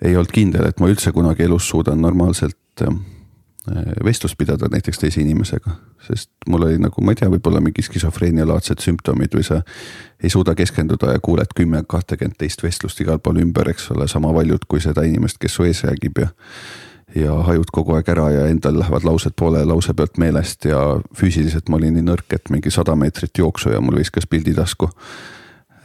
ei 0.02 0.16
olnud 0.16 0.32
kindel, 0.32 0.66
et 0.66 0.80
ma 0.80 0.88
üldse 0.88 1.12
kunagi 1.12 1.44
elus 1.44 1.68
suudan 1.68 2.00
normaalselt 2.02 2.82
eh, 2.82 2.98
vestlust 4.04 4.36
pidada 4.38 4.68
näiteks 4.68 4.98
teise 5.00 5.20
inimesega, 5.22 5.72
sest 6.06 6.30
mul 6.48 6.66
oli 6.66 6.78
nagu, 6.78 7.00
ma 7.04 7.14
ei 7.14 7.20
tea, 7.20 7.30
võib-olla 7.32 7.62
mingi 7.64 7.82
skisofreenialaadsed 7.82 8.82
sümptomid 8.84 9.36
või 9.36 9.44
sa 9.46 9.62
ei 10.22 10.30
suuda 10.32 10.54
keskenduda 10.54 11.14
ja 11.14 11.22
kuuled 11.24 11.54
kümme, 11.56 11.80
kahtekümmet 11.88 12.36
teist 12.38 12.62
vestlust 12.62 13.00
igal 13.00 13.22
pool 13.24 13.40
ümber, 13.40 13.70
eks 13.72 13.90
ole, 13.94 14.08
sama 14.08 14.34
valjud 14.36 14.66
kui 14.68 14.84
seda 14.84 15.06
inimest, 15.08 15.40
kes 15.40 15.56
su 15.56 15.64
ees 15.68 15.84
räägib 15.88 16.20
ja 16.20 16.32
ja 17.14 17.34
hajud 17.46 17.70
kogu 17.72 17.94
aeg 17.94 18.08
ära 18.10 18.24
ja 18.32 18.46
endal 18.50 18.78
lähevad 18.80 19.04
laused 19.06 19.36
poole 19.38 19.60
lause 19.64 19.94
pealt 19.94 20.18
meelest 20.18 20.64
ja 20.66 20.80
füüsiliselt 21.14 21.68
ma 21.70 21.78
olin 21.78 21.94
nii 21.94 22.06
nõrk, 22.08 22.26
et 22.34 22.50
mingi 22.50 22.72
sada 22.74 22.96
meetrit 22.98 23.38
jooksu 23.38 23.70
ja 23.70 23.80
mul 23.80 24.00
viskas 24.00 24.26
pildi 24.26 24.54
tasku. 24.56 24.90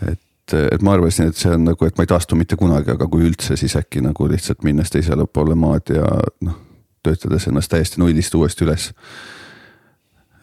et, 0.07 0.55
et 0.71 0.81
ma 0.81 0.95
arvasin, 0.97 1.29
et 1.29 1.37
see 1.37 1.51
on 1.53 1.67
nagu, 1.69 1.85
et 1.85 1.97
ma 1.99 2.07
ei 2.07 2.09
taastu 2.09 2.35
mitte 2.39 2.57
kunagi, 2.57 2.95
aga 2.95 3.07
kui 3.07 3.27
üldse, 3.27 3.59
siis 3.59 3.75
äkki 3.77 4.01
nagu 4.01 4.27
lihtsalt 4.31 4.63
minnes 4.65 4.89
teisele 4.89 5.27
poole 5.27 5.55
maad 5.55 5.93
ja 5.93 6.07
noh, 6.47 6.57
töötades 7.03 7.47
ennast 7.47 7.71
täiesti 7.71 8.01
nullist 8.01 8.35
uuesti 8.35 8.65
üles. 8.65 8.91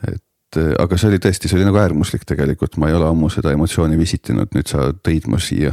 et 0.08 0.60
aga 0.78 0.96
see 0.96 1.10
oli 1.10 1.18
tõesti, 1.22 1.48
see 1.48 1.58
oli 1.58 1.66
nagu 1.68 1.80
äärmuslik 1.80 2.24
tegelikult, 2.24 2.76
ma 2.76 2.88
ei 2.88 2.94
ole 2.94 3.08
ammu 3.08 3.28
seda 3.32 3.52
emotsiooni 3.52 3.98
visitinud, 3.98 4.52
nüüd 4.54 4.70
sa 4.70 4.92
tõid 4.92 5.28
mu 5.28 5.38
siia. 5.38 5.72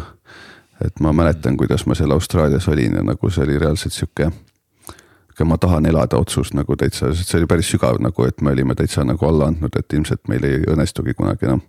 et 0.84 1.00
ma 1.00 1.14
mäletan, 1.14 1.58
kuidas 1.58 1.86
ma 1.86 1.96
seal 1.96 2.12
Austraalias 2.12 2.68
olin 2.68 3.00
ja 3.00 3.04
nagu 3.04 3.30
see 3.30 3.44
oli 3.46 3.60
reaalselt 3.60 3.94
sihuke 3.94 4.32
aga 5.34 5.46
ma 5.46 5.58
tahan 5.58 5.86
elada 5.90 6.18
otsus 6.18 6.54
nagu 6.54 6.76
täitsa, 6.78 7.10
see 7.18 7.40
oli 7.40 7.50
päris 7.50 7.70
sügav 7.74 7.98
nagu, 8.02 8.26
et 8.28 8.42
me 8.42 8.52
olime 8.54 8.76
täitsa 8.78 9.06
nagu 9.06 9.26
alla 9.26 9.50
andnud, 9.50 9.74
et 9.80 9.94
ilmselt 9.98 10.28
meil 10.30 10.46
ei 10.46 10.60
õnnestugi 10.70 11.16
kunagi 11.18 11.50
enam. 11.50 11.64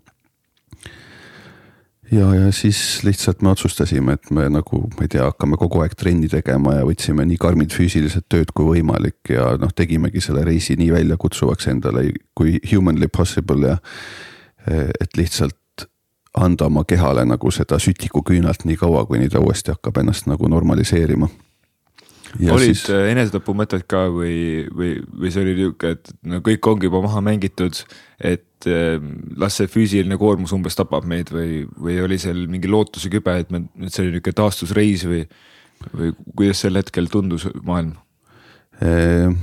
Ja, 2.13 2.29
ja 2.35 2.53
siis 2.53 3.01
lihtsalt 3.05 3.43
me 3.43 3.51
otsustasime, 3.51 4.13
et 4.19 4.31
me 4.31 4.47
nagu, 4.53 4.85
ma 4.97 5.07
ei 5.07 5.11
tea, 5.13 5.25
hakkame 5.29 5.59
kogu 5.61 5.83
aeg 5.85 5.97
trenni 5.99 6.29
tegema 6.31 6.77
ja 6.79 6.87
võtsime 6.89 7.27
nii 7.29 7.39
karmid 7.41 7.75
füüsilised 7.75 8.27
tööd 8.33 8.53
kui 8.55 8.75
võimalik 8.75 9.33
ja 9.35 9.55
noh, 9.61 9.73
tegimegi 9.77 10.23
selle 10.25 10.45
reisi 10.47 10.77
nii 10.81 10.93
väljakutsuvaks 10.95 11.71
endale 11.73 12.09
kui 12.37 12.59
humanly 12.71 13.09
possible 13.09 13.75
ja 13.75 13.81
et 14.67 15.17
lihtsalt 15.17 15.89
anda 16.35 16.67
oma 16.67 16.85
kehale 16.89 17.25
nagu 17.29 17.51
seda 17.55 17.79
sütikuküünalt 17.79 18.65
nii 18.65 18.79
kaua, 18.81 19.05
kuni 19.07 19.29
ta 19.31 19.43
uuesti 19.45 19.75
hakkab 19.75 20.01
ennast 20.03 20.27
nagu 20.27 20.49
normaliseerima 20.51 21.29
olid 22.41 22.73
siis... 22.73 22.85
Äh, 22.93 23.11
enesetapumõtted 23.13 23.87
ka 23.91 24.07
või, 24.13 24.65
või, 24.75 24.97
või 25.07 25.33
see 25.33 25.45
oli 25.45 25.55
nihuke, 25.61 25.95
et 25.97 26.13
no 26.31 26.41
kõik 26.45 26.69
ongi 26.71 26.91
juba 26.91 27.03
maha 27.05 27.23
mängitud, 27.25 27.81
et 28.19 28.69
äh, 28.71 28.97
las 29.41 29.59
see 29.61 29.71
füüsiline 29.71 30.19
koormus 30.21 30.55
umbes 30.57 30.79
tapab 30.79 31.07
meid 31.09 31.33
või, 31.35 31.65
või 31.79 31.99
oli 32.05 32.19
seal 32.23 32.47
mingi 32.51 32.71
lootuse 32.71 33.13
kübe, 33.13 33.39
et 33.45 33.53
me, 33.55 33.65
et 33.81 33.95
see 33.95 34.07
oli 34.07 34.17
nihuke 34.17 34.35
taastusreis 34.37 35.07
või, 35.11 35.25
või 35.93 36.15
kuidas 36.35 36.65
sel 36.65 36.81
hetkel 36.81 37.11
tundus 37.13 37.49
maailm 37.63 37.95
eee...? 38.83 39.35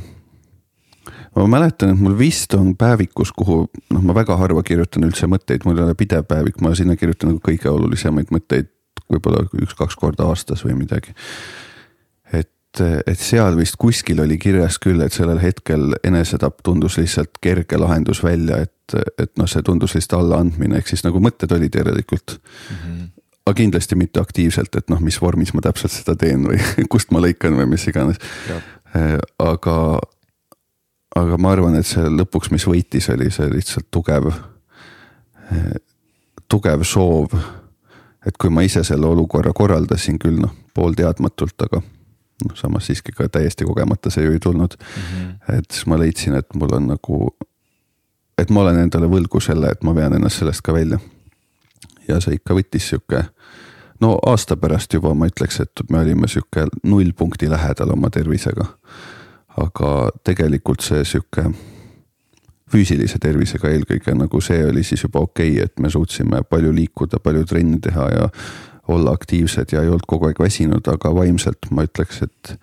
ma 1.32 1.48
mäletan, 1.48 1.94
et 1.94 2.02
mul 2.04 2.18
vist 2.20 2.52
on 2.58 2.74
päevikus, 2.78 3.32
kuhu 3.32 3.64
noh, 3.72 4.02
ma 4.04 4.14
väga 4.18 4.36
harva 4.38 4.62
kirjutan 4.68 5.08
üldse 5.08 5.30
mõtteid, 5.32 5.64
mul 5.66 5.80
ei 5.80 5.86
ole 5.86 5.96
pidev 5.98 6.26
päevik, 6.28 6.60
ma 6.62 6.74
sinna 6.76 6.98
kirjutan 7.00 7.32
nagu 7.32 7.40
kõige 7.46 7.72
olulisemaid 7.72 8.34
mõtteid 8.36 8.68
võib-olla 9.12 9.46
üks-kaks 9.64 9.96
korda 10.00 10.28
aastas 10.28 10.66
või 10.66 10.76
midagi 10.84 11.16
et, 12.80 13.20
seal 13.20 13.58
vist 13.60 13.76
kuskil 13.80 14.22
oli 14.24 14.38
kirjas 14.40 14.78
küll, 14.80 15.02
et 15.04 15.14
sellel 15.14 15.42
hetkel 15.42 15.96
enesetapp 16.08 16.62
tundus 16.64 16.98
lihtsalt 17.00 17.42
kerge 17.44 17.80
lahendus 17.80 18.24
välja, 18.24 18.62
et, 18.64 18.96
et 19.20 19.32
noh, 19.40 19.50
see 19.50 19.64
tundus 19.66 19.96
lihtsalt 19.98 20.20
allaandmine, 20.22 20.80
ehk 20.80 20.92
siis 20.92 21.04
nagu 21.04 21.20
mõtted 21.24 21.52
olid 21.56 21.76
järelikult 21.76 22.38
mm. 22.38 22.78
-hmm. 22.78 23.10
aga 23.46 23.56
kindlasti 23.60 24.00
mitte 24.00 24.24
aktiivselt, 24.24 24.76
et 24.76 24.90
noh, 24.90 25.04
mis 25.04 25.20
vormis 25.22 25.54
ma 25.54 25.62
täpselt 25.62 25.92
seda 25.92 26.16
teen 26.16 26.48
või 26.48 26.62
kust 26.94 27.12
ma 27.12 27.24
lõikan 27.24 27.58
või 27.60 27.68
mis 27.76 27.88
iganes. 27.88 28.22
Äh, 28.96 29.18
aga, 29.40 29.78
aga 31.16 31.38
ma 31.38 31.52
arvan, 31.52 31.76
et 31.76 31.88
see 31.88 32.08
lõpuks, 32.08 32.52
mis 32.52 32.68
võitis, 32.68 33.10
oli 33.12 33.32
see 33.32 33.50
lihtsalt 33.52 33.92
tugev, 33.92 34.32
äh, 35.52 35.74
tugev 36.48 36.84
soov. 36.84 37.36
et 38.26 38.38
kui 38.38 38.50
ma 38.50 38.62
ise 38.62 38.84
selle 38.84 39.08
olukorra 39.08 39.52
korraldasin 39.54 40.20
küll 40.20 40.38
noh, 40.40 40.52
poolteadmatult, 40.74 41.62
aga 41.66 41.82
noh, 42.46 42.56
samas 42.58 42.90
siiski 42.90 43.16
ka 43.16 43.28
täiesti 43.30 43.66
kogemata 43.66 44.12
see 44.14 44.26
ju 44.26 44.36
ei 44.36 44.40
tulnud 44.40 44.76
mm. 44.80 45.02
-hmm. 45.02 45.58
et 45.58 45.72
siis 45.72 45.86
ma 45.86 46.00
leidsin, 46.00 46.36
et 46.36 46.56
mul 46.56 46.76
on 46.76 46.88
nagu, 46.88 47.36
et 48.38 48.50
ma 48.50 48.62
olen 48.62 48.80
endale 48.86 49.08
võlgu 49.08 49.42
selle, 49.42 49.72
et 49.72 49.84
ma 49.84 49.96
vean 49.96 50.14
ennast 50.14 50.40
sellest 50.40 50.62
ka 50.62 50.74
välja. 50.74 51.00
ja 52.08 52.20
see 52.20 52.36
ikka 52.36 52.54
võttis 52.54 52.90
sihuke, 52.90 53.24
no 54.02 54.20
aasta 54.26 54.58
pärast 54.58 54.94
juba 54.94 55.14
ma 55.14 55.28
ütleks, 55.28 55.62
et 55.62 55.84
me 55.90 56.00
olime 56.00 56.28
sihuke 56.28 56.66
nullpunkti 56.84 57.50
lähedal 57.50 57.92
oma 57.92 58.10
tervisega. 58.10 58.66
aga 59.58 60.10
tegelikult 60.24 60.82
see 60.82 61.04
sihuke 61.06 61.52
füüsilise 62.72 63.20
tervisega 63.22 63.70
eelkõige 63.70 64.14
nagu 64.16 64.42
see 64.44 64.64
oli 64.66 64.84
siis 64.88 65.04
juba 65.04 65.20
okei 65.26 65.56
okay,, 65.56 65.66
et 65.66 65.80
me 65.80 65.90
suutsime 65.90 66.44
palju 66.50 66.74
liikuda, 66.76 67.20
palju 67.24 67.46
trenni 67.46 67.80
teha 67.84 68.08
ja 68.16 68.30
olla 68.88 69.12
aktiivsed 69.12 69.72
ja 69.72 69.82
ei 69.82 69.90
olnud 69.90 70.08
kogu 70.08 70.30
aeg 70.30 70.40
väsinud, 70.40 70.88
aga 70.88 71.14
vaimselt 71.16 71.70
ma 71.72 71.86
ütleks, 71.88 72.22
et 72.26 72.56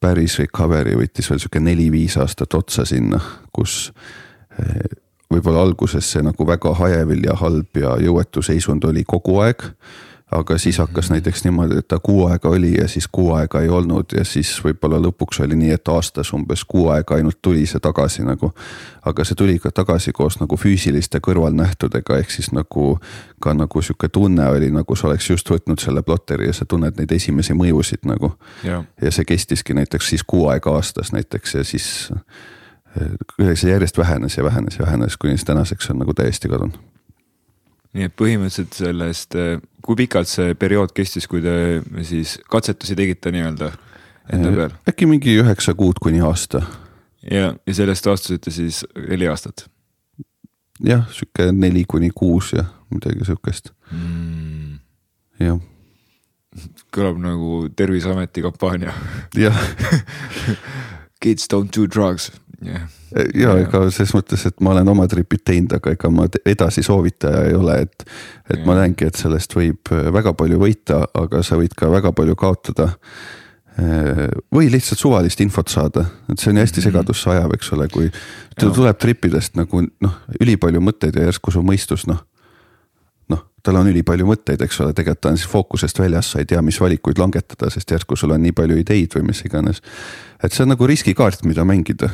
päris 0.00 0.38
recovery 0.38 0.96
võttis 0.98 1.30
veel 1.30 1.40
sihuke 1.40 1.60
neli-viis 1.62 2.16
aastat 2.20 2.54
otsa 2.54 2.84
sinna, 2.88 3.20
kus 3.52 3.92
eh, 4.58 4.90
võib-olla 5.32 5.62
alguses 5.66 6.10
see 6.12 6.24
nagu 6.24 6.46
väga 6.46 6.74
hajevil 6.78 7.24
ja 7.26 7.36
halb 7.40 7.80
ja 7.80 7.96
jõuetu 8.02 8.42
seisund 8.42 8.84
oli 8.84 9.04
kogu 9.06 9.40
aeg 9.44 9.64
aga 10.30 10.58
siis 10.58 10.78
hakkas 10.78 11.10
näiteks 11.10 11.44
niimoodi, 11.44 11.78
et 11.78 11.88
ta 11.88 11.98
kuu 12.02 12.26
aega 12.26 12.48
oli 12.48 12.74
ja 12.74 12.88
siis 12.88 13.08
kuu 13.12 13.32
aega 13.32 13.60
ei 13.60 13.68
olnud 13.68 14.04
ja 14.16 14.24
siis 14.24 14.50
võib-olla 14.64 14.98
lõpuks 14.98 15.38
oli 15.44 15.54
nii, 15.56 15.70
et 15.78 15.88
aastas 15.88 16.32
umbes 16.34 16.64
kuu 16.64 16.88
aega 16.90 17.14
ainult 17.14 17.38
tuli 17.42 17.66
see 17.66 17.80
tagasi 17.80 18.24
nagu. 18.26 18.50
aga 19.06 19.24
see 19.24 19.38
tuli 19.38 19.58
ka 19.62 19.70
tagasi 19.70 20.12
koos 20.12 20.40
nagu 20.40 20.56
füüsiliste 20.58 21.20
kõrvalnähtudega, 21.22 22.18
ehk 22.18 22.30
siis 22.30 22.50
nagu 22.52 22.98
ka 23.40 23.54
nagu 23.54 23.82
sihuke 23.82 24.08
tunne 24.08 24.48
oli, 24.50 24.70
nagu 24.70 24.96
sa 24.96 25.06
oleks 25.06 25.30
just 25.30 25.50
võtnud 25.50 25.78
selle 25.78 26.02
plotteri 26.02 26.50
ja 26.50 26.52
sa 26.52 26.66
tunned 26.66 26.98
neid 26.98 27.12
esimesi 27.12 27.54
mõjusid 27.54 28.02
nagu. 28.02 28.32
ja 29.02 29.10
see 29.10 29.24
kestiski 29.24 29.74
näiteks 29.74 30.08
siis 30.08 30.26
kuu 30.26 30.48
aega 30.48 30.74
aastas 30.74 31.12
näiteks 31.12 31.54
ja 31.54 31.64
siis 31.64 32.10
kuidagi 33.36 33.56
see 33.62 33.70
järjest 33.70 33.98
vähenes 33.98 34.36
ja 34.36 34.44
vähenes 34.44 34.78
ja 34.78 34.86
vähenes, 34.86 35.16
kuni 35.16 35.38
siis 35.38 35.44
tänaseks 35.44 35.90
on 35.90 35.98
nagu 36.02 36.14
täiesti 36.14 36.48
kadunud 36.48 36.82
nii 37.96 38.08
et 38.10 38.14
põhimõtteliselt 38.18 38.76
sellest, 38.76 39.36
äh, 39.40 39.60
kui 39.84 39.98
pikalt 39.98 40.28
see 40.30 40.54
periood 40.58 40.92
kestis, 40.96 41.28
kui 41.30 41.42
te 41.44 41.80
siis 42.06 42.36
katsetusi 42.50 42.96
tegite 42.98 43.32
nii-öelda 43.34 43.70
enda 44.36 44.52
peal? 44.56 44.74
äkki 44.90 45.08
mingi 45.08 45.36
üheksa 45.40 45.74
kuud 45.78 46.00
kuni 46.02 46.20
aasta. 46.24 46.62
ja, 47.30 47.54
ja 47.54 47.74
sellest 47.74 48.06
astusite 48.10 48.52
siis 48.54 48.82
neli 49.08 49.28
aastat? 49.30 49.66
jah, 50.84 51.06
sihuke 51.12 51.50
neli 51.52 51.84
kuni 51.88 52.10
kuus 52.14 52.52
ja 52.56 52.66
midagi 52.92 53.24
sihukest 53.28 53.72
mm.. 53.92 54.78
jah. 55.40 55.60
kõlab 56.94 57.20
nagu 57.22 57.66
Terviseameti 57.76 58.44
kampaania. 58.44 58.94
jah 59.36 59.56
Kids 61.22 61.48
don't 61.48 61.72
do 61.72 61.86
drugs 61.88 62.28
yeah.. 62.64 62.84
ja 63.34 63.56
ega 63.60 63.82
selles 63.90 64.14
mõttes, 64.16 64.46
et 64.48 64.60
ma 64.64 64.74
olen 64.74 64.88
oma 64.92 65.06
tripid 65.10 65.44
teinud, 65.46 65.76
aga 65.78 65.94
ega 65.96 66.10
ma 66.12 66.28
edasi 66.44 66.84
soovitaja 66.86 67.46
ei 67.50 67.56
ole, 67.56 67.80
et. 67.86 68.06
et 68.48 68.58
yeah. 68.58 68.66
ma 68.68 68.78
näengi, 68.80 69.08
et 69.08 69.18
sellest 69.20 69.56
võib 69.56 69.92
äh, 69.94 70.06
väga 70.14 70.34
palju 70.38 70.60
võita, 70.62 71.02
aga 71.14 71.42
sa 71.46 71.58
võid 71.60 71.74
ka 71.76 71.90
väga 71.92 72.12
palju 72.16 72.36
kaotada. 72.38 72.92
Äh, 73.76 74.22
või 74.54 74.70
lihtsalt 74.72 75.02
suvalist 75.02 75.40
infot 75.44 75.68
saada, 75.72 76.06
et 76.30 76.40
see 76.40 76.52
on 76.54 76.62
hästi 76.62 76.80
mhm. 76.80 76.88
segadusse 76.88 77.34
ajav, 77.34 77.52
eks 77.58 77.74
ole, 77.76 77.90
kui 77.92 78.08
tuleb 78.56 79.02
tripidest 79.02 79.58
nagu 79.60 79.84
noh, 79.84 80.16
ülipalju 80.40 80.80
mõtteid 80.80 81.18
ja 81.18 81.28
järsku 81.28 81.52
su 81.52 81.64
mõistus 81.66 82.08
noh 82.08 82.24
noh, 83.32 83.42
tal 83.64 83.78
on 83.80 83.90
ülipalju 83.90 84.26
mõtteid, 84.28 84.62
eks 84.64 84.80
ole, 84.84 84.94
tegelikult 84.96 85.22
ta 85.24 85.32
on 85.32 85.40
siis 85.40 85.50
fookusest 85.50 85.98
väljas, 85.98 86.30
sa 86.32 86.42
ei 86.42 86.48
tea, 86.48 86.62
mis 86.64 86.78
valikuid 86.80 87.18
langetada, 87.20 87.70
sest 87.72 87.90
järsku 87.90 88.18
sul 88.18 88.34
on 88.36 88.42
nii 88.44 88.54
palju 88.56 88.78
ideid 88.82 89.16
või 89.18 89.30
mis 89.30 89.42
iganes. 89.46 89.82
Et 90.46 90.54
see 90.54 90.64
on 90.64 90.74
nagu 90.74 90.88
riskikaart, 90.88 91.44
mida 91.48 91.66
mängida 91.68 92.12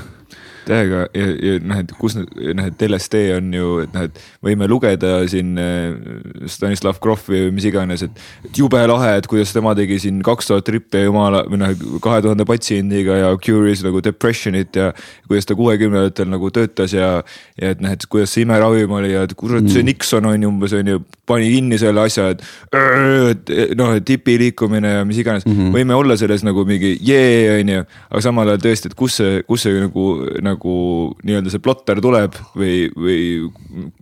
täiega 0.67 1.07
ja, 1.15 1.27
ja 1.43 1.57
noh, 1.63 1.81
et 1.83 1.93
kus 1.99 2.17
noh, 2.17 2.67
et 2.69 2.85
LSD 2.87 3.23
on 3.37 3.51
ju, 3.57 3.69
et 3.85 3.95
noh, 3.95 4.07
et 4.07 4.21
võime 4.45 4.69
lugeda 4.71 5.15
siin 5.31 5.57
äh, 5.61 5.95
Stanislav 6.51 7.01
Grofi 7.03 7.47
või 7.47 7.55
mis 7.57 7.67
iganes, 7.69 8.05
et. 8.07 8.23
jube 8.57 8.81
lahe, 8.89 9.15
et 9.19 9.29
kuidas 9.31 9.53
tema 9.55 9.75
tegi 9.79 9.99
siin 10.03 10.21
kaks 10.25 10.51
tuhat 10.51 10.67
trippi 10.67 11.05
jumala 11.07 11.45
või 11.49 11.63
noh, 11.63 11.73
kahe 12.05 12.23
tuhande 12.25 12.47
patsiendiga 12.49 13.19
ja 13.19 13.33
cure'is 13.43 13.83
nagu 13.87 14.03
depression'it 14.05 14.79
ja. 14.79 14.91
kuidas 15.29 15.49
ta 15.49 15.57
kuuekümnendatel 15.59 16.31
nagu 16.31 16.51
töötas 16.55 16.95
ja, 16.97 17.15
ja 17.59 17.75
et 17.75 17.83
noh, 17.83 17.95
et 17.95 18.07
kuidas 18.11 18.35
see 18.35 18.47
imeravim 18.47 18.95
oli 18.99 19.15
ja 19.15 19.27
et 19.27 19.35
kurat, 19.39 19.67
see 19.67 19.83
mm. 19.83 19.91
Nixon 19.91 20.31
on 20.31 20.47
ju 20.47 20.53
umbes 20.53 20.77
on 20.79 20.93
ju, 20.95 21.03
pani 21.29 21.51
kinni 21.53 21.79
selle 21.81 22.07
asja, 22.07 22.31
et. 22.35 22.45
et 22.73 23.53
noh, 23.79 23.95
et 23.97 24.07
tipi 24.07 24.37
liikumine 24.41 24.99
ja 24.99 25.05
mis 25.09 25.19
iganes 25.23 25.47
mm, 25.47 25.53
-hmm. 25.53 25.75
võime 25.75 25.97
olla 25.97 26.17
selles 26.19 26.45
nagu 26.47 26.65
mingi 26.69 26.95
jee, 27.01 27.61
on 27.61 27.75
ju, 27.77 27.85
aga 28.11 28.22
samal 28.25 28.49
ajal 28.53 28.63
tõesti, 28.63 28.91
et 28.91 28.97
kus 28.99 29.19
see, 29.21 29.43
kus 29.49 29.65
see 29.67 29.81
nagu, 29.83 30.07
nagu 30.45 30.75
nii-öelda 31.27 31.53
see 31.53 31.63
plotter 31.63 32.01
tuleb 32.05 32.37
või, 32.59 32.87
või 32.95 33.19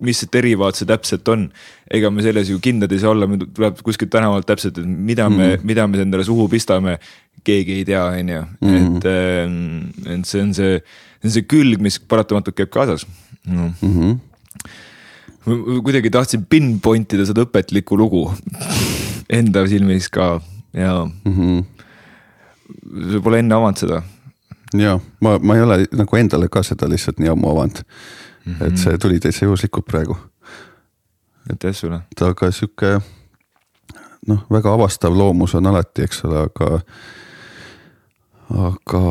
mis 0.04 0.22
see 0.22 0.30
derivaat 0.32 0.78
see 0.78 0.88
täpselt 0.88 1.28
on. 1.32 1.48
ega 1.90 2.10
me 2.14 2.22
selles 2.22 2.50
ju 2.52 2.60
kindlad 2.62 2.92
ei 2.94 3.02
saa 3.02 3.14
olla, 3.14 3.28
meil 3.30 3.48
tuleb 3.56 3.80
kuskilt 3.86 4.12
tänavalt 4.12 4.46
täpselt, 4.46 4.78
et 4.78 4.86
mida 4.86 5.28
me 5.28 5.36
mm, 5.36 5.54
-hmm. 5.54 5.66
mida 5.72 5.86
me 5.86 6.02
endale 6.02 6.24
suhu 6.24 6.48
pistame. 6.48 6.98
keegi 7.44 7.72
ei 7.72 7.84
tea, 7.88 8.04
on 8.04 8.28
ju, 8.28 8.40
et, 8.68 9.04
äh, 9.08 10.14
et 10.14 10.24
see 10.28 10.42
on 10.42 10.54
see, 10.54 10.80
see 11.20 11.28
on 11.28 11.30
see 11.30 11.46
külg, 11.48 11.80
mis 11.80 11.98
paratamatult 11.98 12.56
käib 12.56 12.70
kaasas 12.70 13.06
no.. 13.46 13.72
Mm 13.80 14.18
-hmm. 15.44 15.80
kuidagi 15.82 16.10
tahtsin 16.10 16.46
pinpoint 16.46 17.12
ida 17.12 17.24
seda 17.26 17.42
õpetlikku 17.46 17.96
lugu 17.96 18.34
enda 19.40 19.66
silmis 19.66 20.08
ka 20.08 20.40
ja 20.72 21.04
mm. 21.24 21.32
-hmm. 21.32 21.64
Sa 23.12 23.20
pole 23.24 23.38
enne 23.42 23.54
avanud 23.54 23.82
seda? 23.82 24.02
ja 24.78 24.98
ma, 25.20 25.38
ma 25.38 25.56
ei 25.56 25.62
ole 25.62 25.78
nagu 25.92 26.16
endale 26.16 26.48
ka 26.48 26.62
seda 26.66 26.88
lihtsalt 26.90 27.18
nii 27.18 27.32
ammu 27.32 27.50
avanud 27.50 27.82
mm. 27.82 28.52
-hmm. 28.54 28.66
et 28.66 28.78
see 28.78 28.98
tuli 28.98 29.20
täitsa 29.20 29.44
juhuslikult 29.44 29.86
praegu. 29.86 30.16
aitäh 31.50 31.74
sulle. 31.74 32.00
aga 32.20 32.50
sihuke 32.50 33.00
noh, 34.26 34.44
väga 34.50 34.74
avastav 34.74 35.16
loomus 35.16 35.54
on 35.54 35.66
alati, 35.66 36.04
eks 36.04 36.24
ole, 36.24 36.44
aga, 36.48 36.80
aga 38.68 39.02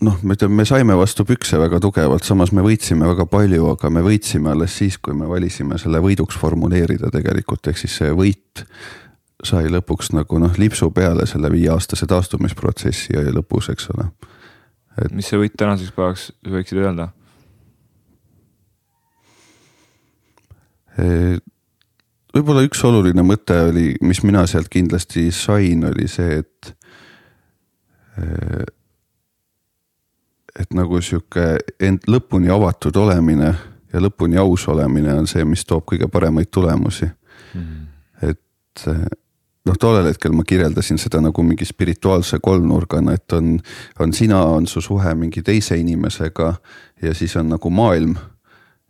noh, 0.00 0.18
me 0.22 0.36
ütleme, 0.36 0.62
me 0.62 0.64
saime 0.68 0.96
vastu 0.98 1.26
pükse 1.28 1.58
väga 1.60 1.80
tugevalt, 1.82 2.24
samas 2.24 2.52
me 2.56 2.64
võitsime 2.64 3.08
väga 3.10 3.26
palju, 3.30 3.72
aga 3.74 3.90
me 3.92 4.02
võitsime 4.04 4.52
alles 4.54 4.76
siis, 4.78 4.98
kui 4.98 5.14
me 5.14 5.28
valisime 5.28 5.78
selle 5.78 6.00
võiduks 6.04 6.38
formuleerida 6.40 7.12
tegelikult, 7.12 7.68
ehk 7.68 7.82
siis 7.82 7.98
see 8.00 8.14
võit 8.16 8.64
sai 9.44 9.68
lõpuks 9.70 10.12
nagu 10.16 10.40
noh, 10.40 10.54
lipsu 10.58 10.90
peale 10.94 11.26
selle 11.28 11.50
viieaastase 11.52 12.08
taastumisprotsessi 12.08 13.16
ja 13.16 13.24
lõpus, 13.34 13.68
eks 13.72 13.90
ole. 13.94 14.08
et. 15.02 15.12
mis 15.12 15.28
see 15.28 15.40
võit 15.40 15.56
tänaseks 15.58 15.92
päevaks 15.96 16.30
võiksid 16.48 16.80
öelda? 16.84 17.10
võib-olla 22.36 22.64
üks 22.64 22.80
oluline 22.88 23.24
mõte 23.26 23.58
oli, 23.68 23.90
mis 24.00 24.22
mina 24.24 24.46
sealt 24.48 24.70
kindlasti 24.72 25.28
sain, 25.34 25.84
oli 25.84 26.08
see, 26.08 26.40
et. 26.40 26.72
et 30.56 30.72
nagu 30.72 31.00
sihuke 31.04 31.58
end 31.84 32.08
lõpuni 32.08 32.48
avatud 32.52 32.96
olemine 32.96 33.50
ja 33.92 34.00
lõpuni 34.00 34.40
aus 34.40 34.64
olemine 34.72 35.12
on 35.12 35.28
see, 35.28 35.44
mis 35.44 35.64
toob 35.68 35.84
kõige 35.92 36.08
paremaid 36.08 36.48
tulemusi 36.48 37.04
mm.. 37.04 37.82
et 38.24 38.86
noh, 39.66 39.76
tollel 39.80 40.06
hetkel 40.10 40.34
ma 40.36 40.44
kirjeldasin 40.46 40.98
seda 40.98 41.20
nagu 41.24 41.42
mingi 41.42 41.66
spirituaalse 41.66 42.38
kolmnurgana, 42.42 43.16
et 43.18 43.32
on, 43.32 43.56
on 44.00 44.12
sina, 44.14 44.42
on 44.44 44.66
su 44.66 44.80
suhe 44.80 45.14
mingi 45.14 45.42
teise 45.42 45.78
inimesega 45.80 46.54
ja 47.02 47.14
siis 47.14 47.36
on 47.36 47.50
nagu 47.54 47.70
maailm. 47.70 48.16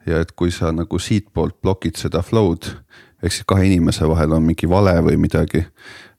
ja 0.06 0.20
et 0.22 0.32
kui 0.38 0.52
sa 0.54 0.70
nagu 0.72 0.98
siitpoolt 1.02 1.56
blokid 1.62 1.96
seda 1.98 2.20
flow'd 2.22 2.68
ehk 3.22 3.32
siis 3.32 3.46
kahe 3.48 3.64
inimese 3.66 4.06
vahel 4.08 4.36
on 4.36 4.44
mingi 4.46 4.68
vale 4.70 4.94
või 5.02 5.16
midagi. 5.18 5.64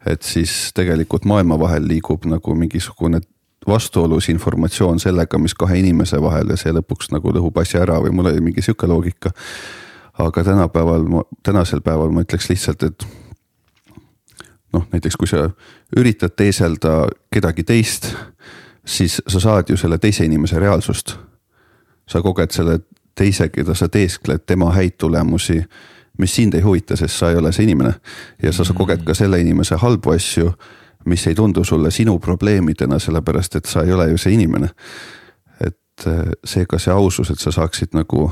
et 0.06 0.22
siis 0.22 0.72
tegelikult 0.74 1.26
maailma 1.26 1.60
vahel 1.60 1.88
liigub 1.88 2.26
nagu 2.26 2.56
mingisugune 2.56 3.22
vastuolus 3.68 4.30
informatsioon 4.30 5.00
sellega, 5.00 5.38
mis 5.38 5.54
kahe 5.54 5.80
inimese 5.80 6.22
vahel 6.22 6.50
ja 6.50 6.58
see 6.58 6.72
lõpuks 6.72 7.12
nagu 7.12 7.34
lõhub 7.36 7.58
asja 7.62 7.82
ära 7.84 8.00
või 8.00 8.14
mul 8.16 8.32
oli 8.32 8.42
mingi 8.42 8.62
sihuke 8.62 8.88
loogika. 8.88 9.32
aga 10.18 10.44
tänapäeval, 10.44 11.06
tänasel 11.44 11.82
päeval 11.82 12.10
ma 12.10 12.24
ütleks 12.26 12.50
lihtsalt, 12.50 12.84
et 12.84 13.08
noh, 14.78 14.88
näiteks 14.94 15.18
kui 15.18 15.28
sa 15.28 15.50
üritad 15.98 16.38
teeselda 16.38 17.08
kedagi 17.34 17.66
teist, 17.68 18.14
siis 18.86 19.20
sa 19.28 19.42
saad 19.44 19.74
ju 19.74 19.78
selle 19.78 19.98
teise 19.98 20.26
inimese 20.26 20.60
reaalsust. 20.60 21.18
sa 22.08 22.22
koged 22.22 22.54
selle 22.56 22.80
teise, 23.16 23.50
keda 23.50 23.74
sa 23.76 23.90
teeskled, 23.90 24.46
tema 24.48 24.72
häid 24.72 24.96
tulemusi 24.98 25.64
mis 26.18 26.36
sind 26.36 26.54
ei 26.54 26.62
huvita, 26.62 26.96
sest 26.96 27.16
sa 27.16 27.30
ei 27.30 27.36
ole 27.36 27.52
see 27.52 27.64
inimene. 27.64 27.94
ja 28.44 28.52
sa, 28.52 28.64
sa 28.64 28.74
mm. 28.74 28.78
koged 28.78 29.04
ka 29.06 29.14
selle 29.14 29.40
inimese 29.42 29.76
halbu 29.76 30.12
asju, 30.12 30.52
mis 31.06 31.28
ei 31.28 31.36
tundu 31.36 31.64
sulle 31.64 31.92
sinu 31.92 32.20
probleemidena, 32.20 33.00
sellepärast 33.00 33.56
et 33.56 33.66
sa 33.66 33.84
ei 33.84 33.94
ole 33.94 34.10
ju 34.10 34.18
see 34.18 34.34
inimene. 34.34 34.70
et 35.62 36.08
äh, 36.08 36.32
seega 36.46 36.80
see 36.80 36.94
ausus, 36.94 37.30
et 37.30 37.40
sa 37.40 37.52
saaksid 37.52 37.94
nagu, 37.94 38.32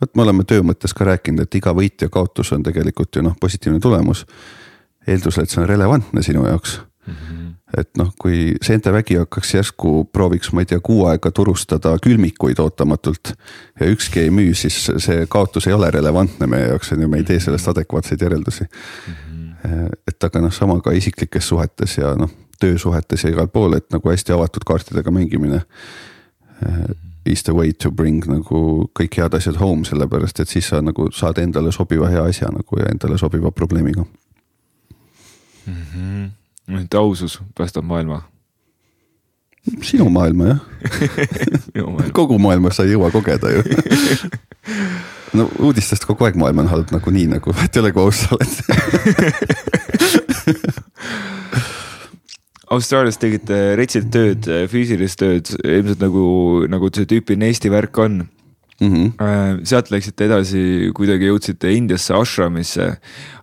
vot 0.00 0.16
me 0.16 0.22
oleme 0.22 0.44
töö 0.44 0.62
mõttes 0.62 0.94
ka 0.94 1.04
rääkinud, 1.04 1.44
et 1.44 1.54
iga 1.54 1.74
võit 1.76 2.02
ja 2.02 2.08
kaotus 2.08 2.52
on 2.52 2.62
tegelikult 2.62 3.16
ju 3.16 3.22
noh, 3.22 3.36
positiivne 3.40 3.80
tulemus. 3.80 4.26
Eeldusel, 5.06 5.44
et 5.44 5.50
see 5.50 5.62
on 5.62 5.68
relevantne 5.68 6.22
sinu 6.22 6.46
jaoks 6.46 6.80
mm. 7.06 7.14
-hmm 7.14 7.42
et 7.78 7.88
noh, 7.96 8.10
kui 8.20 8.54
seente 8.64 8.92
vägi 8.92 9.16
hakkaks 9.16 9.54
järsku, 9.54 9.92
prooviks, 10.12 10.50
ma 10.52 10.62
ei 10.62 10.68
tea, 10.68 10.80
kuu 10.84 11.06
aega 11.08 11.30
turustada 11.34 11.94
külmikuid 12.02 12.60
ootamatult. 12.60 13.32
ja 13.80 13.88
ükski 13.88 14.20
ei 14.20 14.30
müü, 14.30 14.54
siis 14.54 14.90
see 14.96 15.26
kaotus 15.28 15.66
ei 15.66 15.72
ole 15.72 15.90
relevantne 15.90 16.46
meie 16.46 16.68
jaoks, 16.68 16.92
on 16.92 17.02
ju, 17.02 17.08
me 17.08 17.22
ei 17.22 17.24
tee 17.24 17.40
sellest 17.40 17.68
adekvaatseid 17.68 18.20
järeldusi 18.20 18.64
mm. 18.64 19.14
-hmm. 19.14 19.88
et 20.08 20.24
aga 20.24 20.40
noh, 20.40 20.52
sama 20.52 20.80
ka 20.80 20.92
isiklikes 20.92 21.48
suhetes 21.48 21.98
ja 21.98 22.14
noh, 22.16 22.30
töösuhetes 22.60 23.24
ja 23.24 23.30
igal 23.30 23.48
pool, 23.48 23.72
et 23.72 23.88
nagu 23.90 24.10
hästi 24.10 24.32
avatud 24.32 24.64
kaartidega 24.66 25.10
mängimine. 25.10 25.62
Is 27.26 27.42
the 27.42 27.52
way 27.52 27.72
to 27.72 27.90
bring 27.90 28.24
nagu 28.26 28.90
kõik 28.98 29.16
head 29.16 29.34
asjad 29.34 29.56
home, 29.56 29.84
sellepärast 29.84 30.40
et 30.40 30.48
siis 30.48 30.68
sa 30.68 30.82
nagu 30.82 31.08
saad 31.14 31.38
endale 31.38 31.72
sobiva 31.72 32.08
hea 32.10 32.22
asja 32.22 32.50
nagu 32.50 32.78
ja 32.78 32.86
endale 32.90 33.18
sobiva 33.18 33.50
probleemiga 33.50 34.04
mm. 35.66 35.82
-hmm 35.94 36.30
et 36.68 36.94
ausus 36.94 37.40
päästab 37.54 37.84
maailma. 37.84 38.22
sinu 39.82 40.08
maailma 40.10 40.44
jah? 40.44 40.60
Kogu 42.18 42.38
maailma 42.38 42.72
sa 42.74 42.86
ei 42.86 42.94
jõua 42.94 43.10
kogeda 43.14 43.50
ju. 43.56 43.62
No 45.32 45.46
uudistest 45.64 46.04
kogu 46.04 46.26
aeg 46.26 46.34
maailm 46.36 46.58
on 46.60 46.66
halb 46.68 46.90
nagunii 46.92 47.24
nagu, 47.30 47.54
et 47.64 47.76
ei 47.76 47.80
ole 47.80 47.92
kui 47.96 48.02
aus 48.04 48.18
sa 48.20 48.36
oled. 48.36 48.52
Austraalias 52.76 53.16
tegite 53.16 53.60
retsilt 53.80 54.10
tööd, 54.12 54.44
füüsilist 54.68 55.16
tööd, 55.22 55.48
ilmselt 55.64 56.04
nagu, 56.04 56.26
nagu 56.68 56.90
see 56.92 57.08
tüüpiline 57.08 57.48
Eesti 57.48 57.72
värk 57.72 57.96
on 58.04 58.20
mm. 58.82 58.94
-hmm. 58.94 59.64
sealt 59.68 59.90
läksite 59.90 60.26
edasi, 60.26 60.90
kuidagi 60.96 61.30
jõudsite 61.30 61.72
Indiasse 61.74 62.14
ashramisse. 62.14 62.88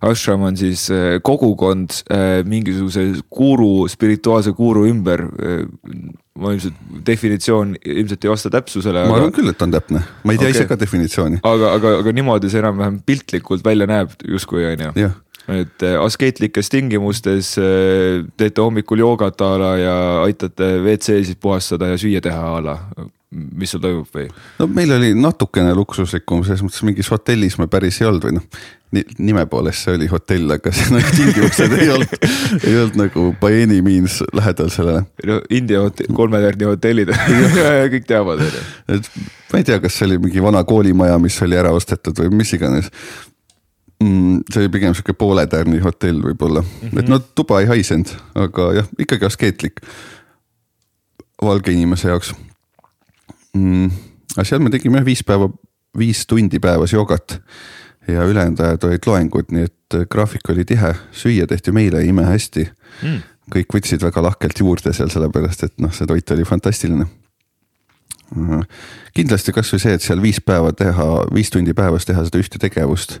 Ashram 0.00 0.44
on 0.48 0.56
siis 0.56 0.88
äh, 0.90 1.18
kogukond 1.22 2.02
äh, 2.10 2.40
mingisuguse 2.44 3.06
guru, 3.30 3.88
spirituaalse 3.88 4.52
guru 4.56 4.86
ümber. 4.88 5.26
ma 6.40 6.52
ilmselt, 6.54 6.74
definitsioon 7.06 7.74
ilmselt 7.84 8.24
ei 8.24 8.30
vasta 8.30 8.50
täpsusele. 8.50 9.02
ma 9.08 9.16
arvan 9.18 9.32
küll, 9.34 9.50
et 9.50 9.62
on 9.62 9.72
täpne, 9.74 10.00
ma 10.24 10.32
ei 10.32 10.38
tea 10.38 10.48
okay. 10.48 10.60
ise 10.60 10.68
ka 10.70 10.78
definitsiooni. 10.80 11.40
aga, 11.42 11.72
aga, 11.76 11.96
aga 12.00 12.12
niimoodi 12.16 12.48
see 12.48 12.62
enam-vähem 12.62 13.00
piltlikult 13.04 13.64
välja 13.64 13.88
näeb 13.90 14.14
justkui 14.24 14.64
on 14.70 14.86
ju 14.86 15.10
et 15.50 15.82
askeetlikes 16.00 16.70
tingimustes 16.70 17.54
teete 18.38 18.62
hommikul 18.62 19.02
joogat 19.02 19.40
a 19.40 19.50
la 19.58 19.70
ja 19.76 19.96
aitate 20.22 20.68
WC-sid 20.84 21.40
puhastada 21.42 21.90
ja 21.90 21.98
süüa 21.98 22.22
teha 22.24 22.56
a 22.56 22.60
la 22.64 22.76
mis 23.30 23.70
sul 23.70 23.82
toimub 23.82 24.10
või? 24.14 24.26
no 24.58 24.66
meil 24.74 24.90
oli 24.96 25.12
natukene 25.14 25.70
luksuslikum, 25.78 26.42
selles 26.46 26.64
mõttes 26.66 26.82
mingis 26.86 27.10
hotellis 27.12 27.56
me 27.60 27.68
päris 27.70 28.00
ei 28.00 28.08
olnud 28.08 28.26
või 28.26 28.34
noh. 28.40 28.64
nime 29.22 29.44
poolest 29.50 29.86
see 29.86 29.94
oli 29.94 30.08
hotell, 30.10 30.50
aga 30.56 30.72
see 30.76 30.90
nagu 30.96 31.14
tingimused 31.14 31.76
ei 31.78 31.92
olnud, 31.94 32.26
ei 32.58 32.74
olnud 32.74 32.98
nagu 32.98 33.28
by 33.42 33.62
any 33.62 33.78
means 33.86 34.18
lähedal 34.34 34.72
sellele. 34.74 35.04
no 35.30 35.38
India 35.46 35.84
hotell, 35.84 36.10
kolmetärni 36.16 36.66
hotellid 36.72 37.14
kõik 37.94 38.10
teavad 38.10 38.42
on 38.42 38.50
ju. 38.50 38.66
et 38.96 39.10
ma 39.52 39.62
ei 39.62 39.70
tea, 39.70 39.78
kas 39.84 40.00
see 40.00 40.10
oli 40.10 40.18
mingi 40.26 40.42
vana 40.42 40.64
koolimaja, 40.66 41.22
mis 41.22 41.38
oli 41.46 41.58
ära 41.60 41.70
ostetud 41.76 42.18
või 42.24 42.34
mis 42.42 42.54
iganes 42.58 42.90
mm,. 44.02 44.42
see 44.50 44.64
oli 44.64 44.74
pigem 44.74 44.98
sihuke 44.98 45.14
poole 45.14 45.46
tärni 45.46 45.78
hotell 45.86 46.18
võib-olla 46.26 46.66
mm, 46.66 46.82
-hmm. 46.82 46.98
et 46.98 47.14
no 47.14 47.22
tuba 47.22 47.62
ei 47.62 47.70
haisenud, 47.70 48.10
aga 48.34 48.72
jah, 48.80 48.94
ikkagi 48.98 49.30
askeetlik 49.30 49.84
valge 51.40 51.70
inimese 51.70 52.10
jaoks 52.10 52.34
mm,. 53.56 53.90
aga 54.36 54.46
seal 54.46 54.62
me 54.62 54.70
tegime 54.70 55.00
jah 55.00 55.06
viis 55.06 55.22
päeva, 55.26 55.50
viis 55.98 56.24
tundi 56.26 56.60
päevas 56.62 56.92
jogat 56.92 57.40
ja 58.08 58.24
ülejäänud 58.24 58.60
ajad 58.60 58.84
olid 58.84 59.06
loengud, 59.06 59.44
nii 59.50 59.62
et 59.68 59.94
äh, 59.94 60.06
graafik 60.10 60.50
oli 60.50 60.64
tihe, 60.64 60.94
süüa 61.12 61.46
tehti 61.46 61.72
meile 61.72 62.02
imehästi. 62.04 62.70
Mm.. 63.02 63.22
kõik 63.50 63.74
võtsid 63.74 64.02
väga 64.02 64.22
lahkelt 64.22 64.60
juurde 64.62 64.92
seal, 64.94 65.08
sellepärast 65.10 65.64
et 65.66 65.72
noh, 65.82 65.90
see 65.94 66.06
toit 66.06 66.30
oli 66.30 66.44
fantastiline. 66.46 67.06
kindlasti 69.14 69.52
kasvõi 69.52 69.80
see, 69.82 69.94
et 69.98 70.02
seal 70.02 70.22
viis 70.22 70.38
päeva 70.40 70.70
teha, 70.72 71.06
viis 71.34 71.50
tundi 71.50 71.74
päevas 71.74 72.06
teha 72.06 72.22
seda 72.24 72.38
ühte 72.38 72.58
tegevust. 72.62 73.20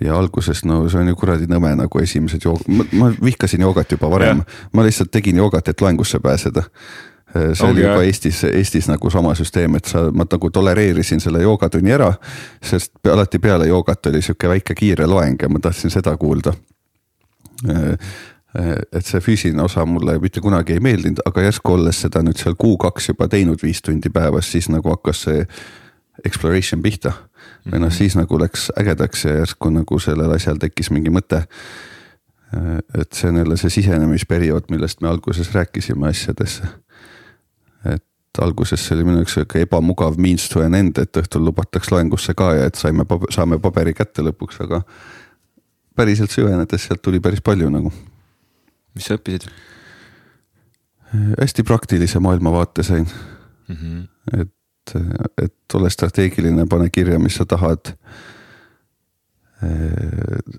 Ja 0.00 0.16
alguses 0.18 0.64
no 0.64 0.88
see 0.88 0.98
on 0.98 1.08
ju 1.12 1.16
kuradi 1.16 1.46
nõme 1.46 1.74
nagu 1.76 2.00
esimesed 2.00 2.42
joog-, 2.42 2.64
ma 2.96 3.12
vihkasin 3.22 3.60
joogat 3.60 3.92
juba 3.92 4.08
varem, 4.10 4.40
ma 4.72 4.82
lihtsalt 4.82 5.12
tegin 5.12 5.36
joogat, 5.36 5.68
et 5.68 5.80
loengusse 5.80 6.18
pääseda. 6.18 6.64
Äh, 6.64 7.11
see 7.32 7.50
okay, 7.52 7.70
oli 7.70 7.82
juba 7.82 8.02
Eestis, 8.02 8.44
Eestis 8.44 8.88
nagu 8.88 9.10
sama 9.10 9.34
süsteem, 9.34 9.76
et 9.76 9.88
sa, 9.88 10.04
ma 10.12 10.26
nagu 10.28 10.50
tolereerisin 10.50 11.20
selle 11.20 11.42
joogatunni 11.42 11.92
ära. 11.92 12.12
sest 12.64 12.92
alati 13.08 13.38
peale 13.38 13.66
joogat 13.66 14.06
oli 14.06 14.22
sihuke 14.22 14.48
väike 14.48 14.74
kiire 14.74 15.06
loeng 15.06 15.42
ja 15.42 15.48
ma 15.48 15.60
tahtsin 15.60 15.90
seda 15.90 16.16
kuulda. 16.16 16.52
Äh, 17.68 17.92
äh, 18.58 18.74
et 18.92 19.06
see 19.06 19.20
füüsiline 19.20 19.62
osa 19.62 19.86
mulle 19.86 20.18
mitte 20.18 20.40
kunagi 20.40 20.76
ei 20.76 20.80
meeldinud, 20.80 21.22
aga 21.26 21.46
järsku 21.48 21.72
olles 21.72 22.00
seda 22.04 22.22
nüüd 22.22 22.40
seal 22.40 22.58
kuu-kaks 22.58 23.08
juba 23.12 23.28
teinud 23.28 23.62
viis 23.62 23.82
tundi 23.82 24.10
päevas, 24.10 24.52
siis 24.52 24.68
nagu 24.68 24.92
hakkas 24.92 25.24
see 25.28 25.46
exploration 26.24 26.82
pihta. 26.82 27.12
või 27.64 27.78
noh, 27.78 27.88
mhm. 27.88 27.96
siis 27.96 28.16
nagu 28.16 28.38
läks 28.38 28.70
ägedaks 28.78 29.24
ja 29.24 29.38
järsku 29.40 29.70
nagu 29.70 29.98
sellel 29.98 30.30
asjal 30.34 30.58
tekkis 30.60 30.90
mingi 30.90 31.10
mõte 31.10 31.46
et 32.98 33.12
see 33.12 33.30
on 33.30 33.36
jälle 33.36 33.56
see 33.56 33.70
sisenemisperiood, 33.70 34.68
millest 34.70 35.00
me 35.00 35.08
alguses 35.08 35.54
rääkisime 35.54 36.08
asjadesse. 36.08 36.68
Alguses 38.40 38.80
see 38.80 38.96
oli 38.96 39.04
minu 39.04 39.20
jaoks 39.20 39.36
sihuke 39.36 39.64
ebamugav 39.66 40.16
means 40.16 40.48
to 40.48 40.62
an 40.64 40.74
end, 40.74 40.98
et 40.98 41.20
õhtul 41.20 41.44
lubataks 41.44 41.90
loengusse 41.92 42.34
ka 42.38 42.52
ja 42.56 42.70
et 42.70 42.80
saime, 42.80 43.04
saame 43.34 43.58
paberi 43.60 43.92
kätte 43.94 44.24
lõpuks, 44.24 44.62
aga 44.64 44.82
päriselt 45.96 46.32
süvenedes 46.32 46.88
sealt 46.88 47.02
tuli 47.02 47.20
päris 47.20 47.44
palju 47.44 47.68
nagu. 47.70 47.92
mis 48.94 49.04
sa 49.04 49.18
õppisid? 49.18 49.48
hästi 51.12 51.62
praktilise 51.68 52.20
maailmavaate 52.24 52.82
sain 52.82 53.04
mm. 53.04 53.76
-hmm. 53.76 54.40
et, 54.40 54.94
et 55.42 55.74
ole 55.74 55.90
strateegiline, 55.90 56.66
pane 56.66 56.88
kirja, 56.90 57.18
mis 57.18 57.36
sa 57.36 57.44
tahad 57.44 57.92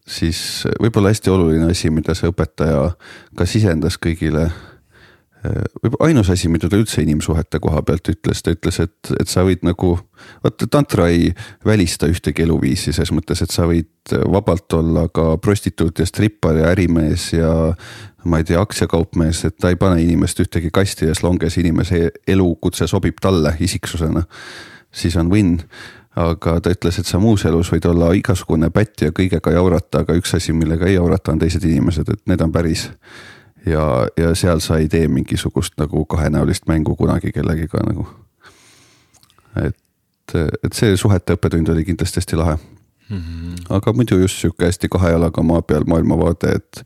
siis 0.07 0.63
võib-olla 0.81 1.11
hästi 1.11 1.31
oluline 1.33 1.71
asi, 1.71 1.89
mida 1.91 2.15
see 2.15 2.29
õpetaja 2.31 2.93
ka 3.37 3.47
sisendas 3.49 3.97
kõigile. 4.01 4.49
Võib-olla 5.43 6.07
ainus 6.07 6.29
asi, 6.31 6.47
mida 6.51 6.69
ta 6.71 6.77
üldse 6.79 7.03
inimsuhete 7.03 7.59
koha 7.63 7.81
pealt 7.85 8.09
ütles, 8.13 8.41
ta 8.43 8.53
ütles, 8.55 8.79
et, 8.83 9.11
et 9.19 9.29
sa 9.29 9.43
võid 9.47 9.63
nagu. 9.67 9.95
vaata 10.43 10.67
tantra 10.71 11.09
ei 11.11 11.33
välista 11.65 12.07
ühtegi 12.07 12.45
eluviisi 12.45 12.93
ses 12.95 13.11
mõttes, 13.11 13.41
et 13.43 13.51
sa 13.51 13.67
võid 13.67 14.13
vabalt 14.31 14.73
olla 14.73 15.07
ka 15.11 15.37
prostituut 15.37 15.99
ja 15.99 16.05
strippar 16.05 16.55
ja 16.61 16.69
ärimees 16.71 17.33
ja. 17.33 17.73
ma 18.23 18.39
ei 18.39 18.47
tea, 18.47 18.61
aktsiakaupmees, 18.61 19.43
et 19.45 19.57
ta 19.59 19.73
ei 19.73 19.75
pane 19.75 20.01
inimest 20.01 20.39
ühtegi 20.39 20.71
kasti 20.71 21.09
ja 21.09 21.11
as 21.11 21.23
long 21.23 21.43
as 21.43 21.57
inimese 21.57 22.09
elukutse 22.27 22.87
sobib 22.87 23.19
talle 23.21 23.57
isiksusena, 23.59 24.23
siis 24.91 25.17
on 25.19 25.31
win 25.31 25.57
aga 26.15 26.59
ta 26.61 26.73
ütles, 26.73 26.99
et 26.99 27.09
sa 27.09 27.19
muus 27.19 27.45
elus 27.49 27.71
võid 27.73 27.85
olla 27.89 28.11
igasugune 28.15 28.69
pätt 28.73 29.01
ja 29.07 29.13
kõigega 29.15 29.53
jaurata, 29.55 30.03
aga 30.03 30.15
üks 30.17 30.35
asi, 30.37 30.53
millega 30.53 30.87
ei 30.87 30.97
jaurata, 30.97 31.33
on 31.33 31.41
teised 31.41 31.65
inimesed, 31.65 32.09
et 32.13 32.21
need 32.29 32.41
on 32.45 32.53
päris. 32.53 32.87
Ja, 33.65 34.07
ja 34.17 34.35
seal 34.35 34.59
sa 34.59 34.77
ei 34.77 34.87
tee 34.87 35.07
mingisugust 35.07 35.73
nagu 35.77 36.05
kahenäolist 36.05 36.67
mängu 36.67 36.95
kunagi 36.95 37.31
kellegiga 37.31 37.83
nagu. 37.87 38.07
et, 39.63 40.35
et 40.63 40.73
see 40.73 40.97
suhete 40.97 41.37
õppetund 41.37 41.69
oli 41.69 41.85
kindlasti 41.85 42.21
hästi 42.21 42.39
lahe 42.39 42.57
mm. 43.09 43.17
-hmm. 43.17 43.65
aga 43.69 43.93
muidu 43.93 44.17
just 44.19 44.41
sihuke 44.41 44.65
hästi 44.65 44.89
kahe 44.89 45.11
jalaga 45.11 45.43
maa 45.43 45.61
peal 45.61 45.83
maailmavaade, 45.87 46.55
et, 46.55 46.83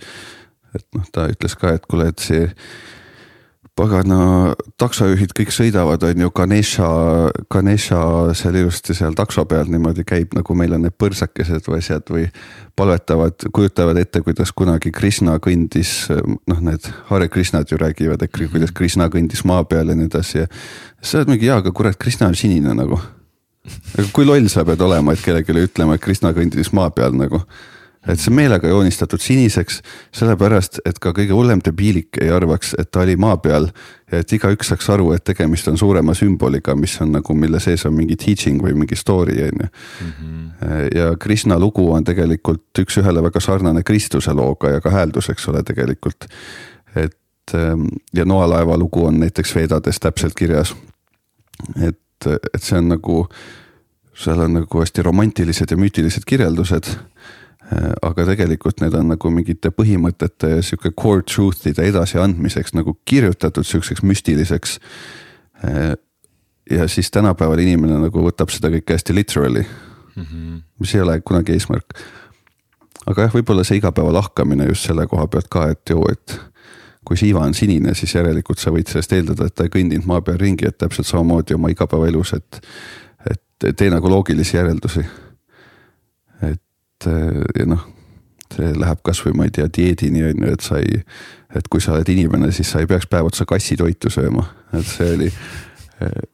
et 0.76 0.86
noh, 0.96 1.06
ta 1.12 1.28
ütles 1.28 1.56
ka, 1.56 1.74
et 1.74 1.86
kuule, 1.86 2.08
et 2.08 2.20
see 2.20 2.50
pagana 3.78 4.20
taksojuhid 4.80 5.34
kõik 5.38 5.52
sõidavad, 5.54 6.02
on 6.08 6.24
ju, 6.24 6.32
Ganesha, 6.36 6.88
Ganesha 7.52 8.00
seal 8.38 8.58
ilusti 8.62 8.96
seal 8.98 9.16
takso 9.18 9.46
peal 9.50 9.70
niimoodi 9.72 10.06
käib, 10.08 10.34
nagu 10.38 10.56
meil 10.58 10.74
on 10.78 10.88
need 10.88 10.96
põrsakesed 10.98 11.70
või 11.70 11.82
asjad 11.82 12.10
või 12.14 12.26
palvetavad, 12.78 13.48
kujutavad 13.54 14.00
ette, 14.02 14.24
kuidas 14.26 14.54
kunagi 14.58 14.92
Krishna 14.96 15.38
kõndis, 15.44 15.94
noh, 16.10 16.64
need 16.66 16.90
Hare 17.12 17.30
Krishnad 17.34 17.70
ju 17.72 17.80
räägivad, 17.82 18.26
et 18.26 18.34
kuidas 18.34 18.74
Krishna 18.76 19.12
kõndis 19.14 19.46
maa 19.48 19.64
peal 19.70 19.94
ja 19.94 19.98
nii 19.98 20.10
edasi 20.10 20.44
ja. 20.44 20.50
sa 21.02 21.22
oled 21.22 21.36
mingi, 21.36 21.50
jaa, 21.50 21.62
aga 21.62 21.74
kurat, 21.76 22.00
Krishna 22.02 22.32
on 22.32 22.38
sinine 22.38 22.74
nagu. 22.78 23.00
aga 23.98 24.10
kui 24.14 24.26
loll 24.26 24.50
sa 24.50 24.66
pead 24.66 24.82
olema, 24.82 25.14
et 25.14 25.22
kellelegi 25.26 25.70
ütlema, 25.70 25.98
et 25.98 26.04
Krishna 26.04 26.34
kõndis 26.34 26.74
maa 26.74 26.90
peal 26.96 27.18
nagu 27.18 27.44
et 28.08 28.20
see 28.20 28.34
meelega 28.34 28.70
joonistatud 28.72 29.22
siniseks, 29.22 29.82
sellepärast 30.16 30.80
et 30.88 31.00
ka 31.04 31.12
kõige 31.16 31.36
hullem 31.36 31.62
debiilik 31.64 32.20
ei 32.22 32.30
arvaks, 32.34 32.74
et 32.80 32.92
ta 32.92 33.04
oli 33.04 33.18
maa 33.20 33.38
peal. 33.42 33.70
ja 34.12 34.22
et 34.24 34.32
igaüks 34.32 34.70
saaks 34.72 34.90
aru, 34.94 35.12
et 35.12 35.24
tegemist 35.28 35.68
on 35.68 35.78
suurema 35.78 36.14
sümboliga, 36.16 36.76
mis 36.80 36.96
on 37.04 37.12
nagu, 37.18 37.34
mille 37.36 37.60
sees 37.60 37.86
on 37.86 37.94
mingi 37.94 38.16
teaching 38.16 38.62
või 38.64 38.74
mingi 38.74 38.96
story 38.96 39.42
on 39.44 39.64
ju. 39.64 39.68
Mhm. 40.06 40.48
ja 40.96 41.16
Krishna 41.20 41.60
lugu 41.60 41.92
on 41.92 42.04
tegelikult 42.04 42.80
üks-ühele 42.80 43.24
väga 43.24 43.40
sarnane 43.40 43.84
Kristuse 43.84 44.34
looga 44.34 44.70
ja 44.70 44.82
ka 44.82 44.90
hääldus, 44.90 45.30
eks 45.30 45.48
ole, 45.48 45.64
tegelikult. 45.64 46.28
et 46.96 47.54
ähm, 47.54 47.88
ja 48.14 48.26
noalaeva 48.26 48.78
lugu 48.78 49.06
on 49.06 49.20
näiteks 49.20 49.56
Vedades 49.56 50.00
täpselt 50.00 50.34
kirjas. 50.36 50.76
et, 51.82 52.28
et 52.54 52.64
see 52.64 52.78
on 52.78 52.88
nagu, 52.90 53.28
seal 54.16 54.40
on 54.40 54.54
nagu 54.54 54.80
hästi 54.80 55.04
romantilised 55.04 55.72
ja 55.72 55.78
müütilised 55.78 56.24
kirjeldused 56.26 56.96
Äh, 56.96 57.17
aga 58.02 58.26
tegelikult 58.30 58.80
need 58.82 58.96
on 58.96 59.10
nagu 59.12 59.30
mingite 59.34 59.72
põhimõtete 59.76 60.62
sihuke 60.64 60.94
core 60.96 61.26
truth'ide 61.28 61.84
edasiandmiseks 61.90 62.76
nagu 62.78 62.94
kirjutatud 63.06 63.68
sihukeseks 63.68 64.06
müstiliseks. 64.08 64.78
Ja 66.72 66.88
siis 66.88 67.12
tänapäeval 67.12 67.60
inimene 67.64 68.00
nagu 68.06 68.24
võtab 68.24 68.52
seda 68.52 68.72
kõike 68.72 68.96
hästi 68.96 69.16
literally 69.16 69.64
mm, 69.64 70.24
-hmm. 70.24 70.62
mis 70.80 70.96
ei 70.96 71.02
ole 71.02 71.22
kunagi 71.22 71.56
eesmärk. 71.56 72.00
aga 73.06 73.22
jah, 73.22 73.34
võib-olla 73.36 73.64
see 73.64 73.80
igapäeva 73.80 74.14
lahkamine 74.14 74.68
just 74.68 74.88
selle 74.88 75.08
koha 75.08 75.28
pealt 75.28 75.48
ka, 75.50 75.70
et 75.72 75.90
ju, 75.90 76.04
et 76.12 76.40
kui 77.08 77.18
siiva 77.18 77.40
on 77.40 77.54
sinine, 77.54 77.94
siis 77.96 78.16
järelikult 78.16 78.60
sa 78.60 78.72
võid 78.72 78.90
sellest 78.92 79.14
eeldada, 79.16 79.48
et 79.48 79.56
ta 79.56 79.64
ei 79.64 79.72
kõndinud 79.72 80.08
maa 80.10 80.22
peal 80.22 80.40
ringi, 80.42 80.68
et 80.68 80.78
täpselt 80.78 81.08
samamoodi 81.08 81.56
oma 81.56 81.72
igapäevaelus, 81.72 82.34
et, 82.34 82.60
et 83.32 83.76
tee 83.78 83.90
nagu 83.94 84.12
loogilisi 84.12 84.58
järeldusi. 84.58 85.06
et 86.42 86.62
ja 87.06 87.68
noh, 87.70 87.86
see 88.56 88.74
läheb 88.74 89.04
kasvõi 89.06 89.36
ma 89.38 89.48
ei 89.48 89.54
tea 89.54 89.68
dieedini 89.78 90.24
on 90.32 90.44
ju, 90.46 90.52
et 90.56 90.66
sa 90.66 90.82
ei, 90.82 91.02
et 91.56 91.70
kui 91.70 91.84
sa 91.84 91.94
oled 91.98 92.10
inimene, 92.10 92.52
siis 92.56 92.72
sa 92.72 92.82
ei 92.82 92.90
peaks 92.90 93.10
päev 93.12 93.30
otsa 93.30 93.46
kassitoitu 93.46 94.10
sööma, 94.14 94.48
et 94.74 94.88
see 94.88 95.14
oli 95.14 95.32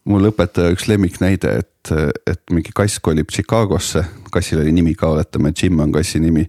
mul 0.09 0.27
õpetaja 0.27 0.73
üks 0.73 0.89
lemmiknäide, 0.91 1.53
et, 1.63 1.93
et 2.27 2.41
mingi 2.51 2.73
kass 2.75 2.99
kolib 3.03 3.31
Chicagosse, 3.31 4.03
kassil 4.33 4.59
oli 4.63 4.73
nimi 4.75 4.95
ka, 4.99 5.13
oletame, 5.15 5.53
Jim 5.55 5.79
on 5.79 5.93
kassi 5.93 6.19
nimi. 6.19 6.47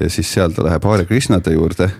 ja 0.00 0.10
siis 0.10 0.32
seal 0.32 0.54
ta 0.54 0.64
läheb 0.66 0.84
Hare 0.84 1.06
Krishnade 1.06 1.54
juurde 1.54 1.90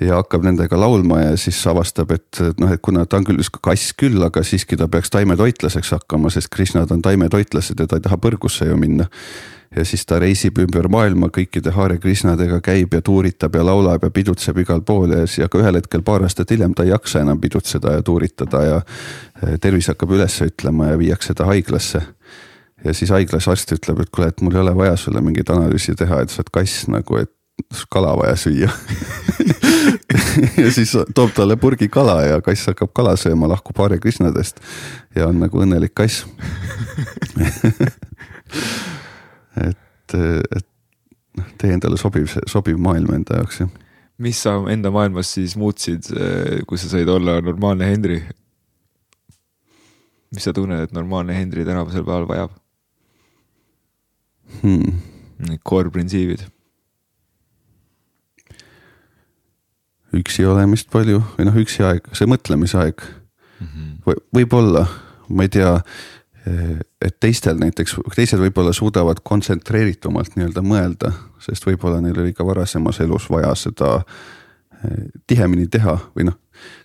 ja 0.00 0.18
hakkab 0.18 0.42
nendega 0.42 0.78
laulma 0.80 1.20
ja 1.20 1.36
siis 1.38 1.60
avastab, 1.70 2.10
et 2.10 2.42
noh, 2.58 2.72
et 2.74 2.82
kuna 2.82 3.06
ta 3.06 3.20
on 3.20 3.26
küll 3.28 3.42
kass 3.62 3.94
küll, 3.98 4.18
aga 4.26 4.42
siiski 4.42 4.76
ta 4.76 4.88
peaks 4.90 5.12
taimetoitlaseks 5.14 5.94
hakkama, 5.94 6.32
sest 6.34 6.50
Krishnad 6.54 6.90
on 6.90 7.02
taimetoitlased 7.02 7.78
ja 7.78 7.86
ta 7.86 8.00
ei 8.00 8.06
taha 8.08 8.18
põrgusse 8.18 8.66
ju 8.66 8.78
minna 8.80 9.06
ja 9.76 9.84
siis 9.84 10.06
ta 10.06 10.18
reisib 10.22 10.58
ümber 10.62 10.88
maailma 10.92 11.28
kõikide 11.34 11.72
Hare 11.74 11.98
Krishnadega, 11.98 12.60
käib 12.64 12.94
ja 12.94 13.02
tuuritab 13.02 13.56
ja 13.58 13.64
laulab 13.66 14.06
ja 14.06 14.10
pidutseb 14.14 14.58
igal 14.62 14.82
pool 14.86 15.12
ja 15.16 15.26
siis, 15.26 15.44
aga 15.48 15.60
ühel 15.62 15.78
hetkel 15.80 16.04
paar 16.06 16.24
aastat 16.26 16.50
hiljem 16.54 16.74
ta 16.74 16.86
ei 16.86 16.92
jaksa 16.92 17.24
enam 17.24 17.40
pidutseda 17.42 17.96
ja 17.96 18.02
tuuritada 18.02 18.62
ja 18.64 18.80
eh, 18.80 19.56
tervis 19.60 19.90
hakkab 19.90 20.14
üles 20.14 20.40
ütlema 20.46 20.92
ja 20.92 20.98
viiakse 21.00 21.34
ta 21.34 21.48
haiglasse. 21.50 22.02
ja 22.84 22.94
siis 22.94 23.10
haiglas 23.10 23.48
arst 23.48 23.72
ütleb, 23.72 24.00
et 24.04 24.10
kuule, 24.14 24.28
et 24.28 24.40
mul 24.44 24.54
ei 24.54 24.60
ole 24.60 24.76
vaja 24.76 24.96
sulle 24.96 25.20
mingit 25.24 25.50
analüüsi 25.50 25.94
teha, 25.98 26.20
et 26.22 26.30
sa 26.30 26.42
oled 26.42 26.52
kass 26.52 26.86
nagu, 26.88 27.16
et 27.16 27.32
kala 27.90 28.16
vaja 28.18 28.36
süüa 28.36 28.70
ja 30.62 30.70
siis 30.74 30.92
toob 31.14 31.30
talle 31.34 31.56
purgi 31.56 31.88
kala 31.88 32.20
ja 32.26 32.40
kass 32.42 32.66
hakkab 32.70 32.92
kala 32.94 33.16
sööma, 33.16 33.48
lahkub 33.50 33.78
Hare 33.78 33.98
Krishnadest 33.98 34.60
ja 35.16 35.28
on 35.30 35.38
nagu 35.42 35.62
õnnelik 35.62 35.94
kass 35.94 36.26
et, 39.62 40.14
et 40.14 40.66
noh, 41.38 41.50
tee 41.58 41.74
endale 41.74 41.98
sobiv, 42.00 42.30
sobiv 42.50 42.78
maailm 42.78 43.14
enda 43.14 43.40
jaoks 43.42 43.60
jah. 43.62 43.70
mis 44.18 44.40
sa 44.46 44.56
enda 44.70 44.92
maailmas 44.94 45.34
siis 45.36 45.56
muutsid, 45.60 46.10
kui 46.68 46.78
sa 46.78 46.90
said 46.90 47.08
olla 47.08 47.40
normaalne 47.42 47.88
Henri? 47.90 48.22
mis 50.34 50.44
sa 50.46 50.54
tunned, 50.54 50.82
et 50.82 50.94
normaalne 50.94 51.36
Henri 51.36 51.66
tänavasel 51.66 52.06
päeval 52.06 52.28
vajab 52.30 52.56
hmm.? 54.62 55.00
Need 55.44 55.62
core 55.66 55.90
printsiibid. 55.90 56.44
üksi 60.14 60.44
olemist 60.46 60.92
palju 60.92 61.18
või 61.34 61.46
noh, 61.48 61.56
üksi 61.58 61.82
aeg, 61.82 62.04
see 62.14 62.28
mõtlemisaeg 62.30 63.00
mm 63.02 63.66
-hmm. 63.66 63.88
või 64.06 64.20
võib-olla, 64.38 64.84
ma 65.28 65.42
ei 65.42 65.50
tea 65.50 65.72
et 66.46 67.16
teistel 67.20 67.56
näiteks, 67.60 67.96
teised 68.14 68.40
võib-olla 68.40 68.72
suudavad 68.76 69.22
kontsentreeritumalt 69.24 70.36
nii-öelda 70.36 70.62
mõelda, 70.64 71.12
sest 71.40 71.64
võib-olla 71.64 72.02
neil 72.04 72.18
oli 72.20 72.34
ka 72.36 72.44
varasemas 72.44 73.00
elus 73.00 73.30
vaja 73.32 73.54
seda 73.56 73.94
eh, 74.00 75.06
tihemini 75.26 75.68
teha 75.72 75.96
või 76.16 76.28
noh. 76.28 76.40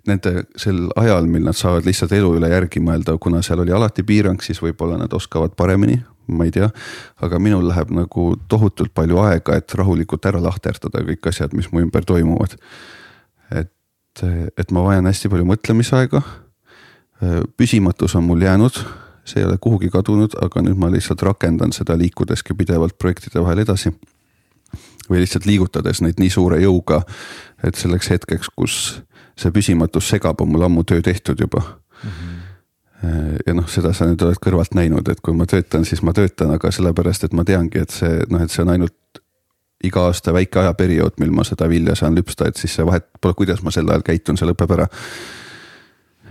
Nende 0.08 0.48
sel 0.58 0.88
ajal, 0.98 1.28
mil 1.30 1.44
nad 1.46 1.56
saavad 1.56 1.86
lihtsalt 1.86 2.12
elu 2.16 2.32
üle 2.40 2.48
järgi 2.50 2.82
mõelda, 2.84 3.14
kuna 3.22 3.44
seal 3.46 3.62
oli 3.62 3.72
alati 3.76 4.04
piirang, 4.04 4.42
siis 4.44 4.62
võib-olla 4.64 4.98
nad 4.98 5.14
oskavad 5.14 5.54
paremini, 5.60 6.00
ma 6.32 6.48
ei 6.48 6.56
tea. 6.56 6.72
aga 7.22 7.40
minul 7.40 7.68
läheb 7.68 7.92
nagu 7.94 8.32
tohutult 8.50 8.94
palju 8.96 9.20
aega, 9.22 9.60
et 9.60 9.76
rahulikult 9.76 10.26
ära 10.26 10.42
lahterdada 10.42 11.04
kõik 11.12 11.30
asjad, 11.30 11.54
mis 11.54 11.70
mu 11.72 11.84
ümber 11.84 12.08
toimuvad. 12.08 12.56
et, 13.52 14.24
et 14.58 14.72
ma 14.72 14.84
vajan 14.88 15.06
hästi 15.06 15.30
palju 15.30 15.46
mõtlemisaega. 15.52 16.24
püsimatus 17.60 18.16
on 18.16 18.24
mul 18.24 18.42
jäänud 18.42 18.84
see 19.30 19.44
ei 19.44 19.48
ole 19.48 19.58
kuhugi 19.62 19.92
kadunud, 19.94 20.36
aga 20.42 20.64
nüüd 20.66 20.80
ma 20.80 20.90
lihtsalt 20.92 21.22
rakendan 21.26 21.74
seda 21.76 21.98
liikudeski 22.00 22.56
pidevalt 22.58 22.98
projektide 22.98 23.44
vahel 23.44 23.66
edasi. 23.66 23.94
või 25.10 25.24
lihtsalt 25.24 25.48
liigutades 25.50 26.04
neid 26.06 26.20
nii 26.22 26.30
suure 26.30 26.60
jõuga, 26.62 27.00
et 27.66 27.76
selleks 27.76 28.12
hetkeks, 28.12 28.52
kus 28.56 29.02
see 29.40 29.52
püsimatus 29.52 30.10
segab, 30.10 30.42
on 30.42 30.52
mul 30.52 30.68
ammu 30.68 30.84
töö 30.84 31.02
tehtud 31.02 31.40
juba 31.42 31.64
mm. 31.64 32.10
-hmm. 32.10 33.40
ja 33.48 33.54
noh, 33.54 33.70
seda 33.70 33.94
sa 33.94 34.06
nüüd 34.06 34.22
oled 34.22 34.38
kõrvalt 34.46 34.76
näinud, 34.78 35.10
et 35.10 35.22
kui 35.22 35.34
ma 35.34 35.46
töötan, 35.46 35.86
siis 35.86 36.02
ma 36.02 36.14
töötan, 36.14 36.52
aga 36.52 36.72
sellepärast, 36.72 37.24
et 37.24 37.34
ma 37.34 37.44
teangi, 37.44 37.80
et 37.80 37.90
see 37.90 38.22
noh, 38.30 38.42
et 38.42 38.52
see 38.52 38.62
on 38.62 38.70
ainult 38.76 39.24
iga 39.84 40.06
aasta 40.10 40.34
väike 40.36 40.60
ajaperiood, 40.60 41.18
mil 41.20 41.32
ma 41.32 41.46
seda 41.48 41.70
vilja 41.72 41.96
saan 41.96 42.18
lüpsta, 42.18 42.50
et 42.50 42.60
siis 42.60 42.74
see 42.76 42.86
vahet 42.86 43.06
pole, 43.22 43.34
kuidas 43.34 43.64
ma 43.64 43.72
sel 43.72 43.90
ajal 43.90 44.04
käitun, 44.04 44.38
see 44.38 44.48
lõpeb 44.50 44.76
ära. 44.76 44.88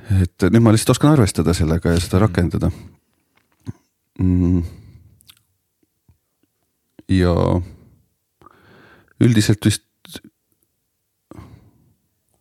Et 0.09 0.49
nüüd 0.49 0.65
ma 0.65 0.73
lihtsalt 0.73 0.97
oskan 0.97 1.13
arvestada 1.13 1.55
sellega 1.57 1.93
ja 1.93 2.01
seda 2.01 2.23
rakendada 2.25 2.71
mm.. 4.19 4.63
ja 7.13 7.35
üldiselt 9.21 9.67
vist 9.67 9.85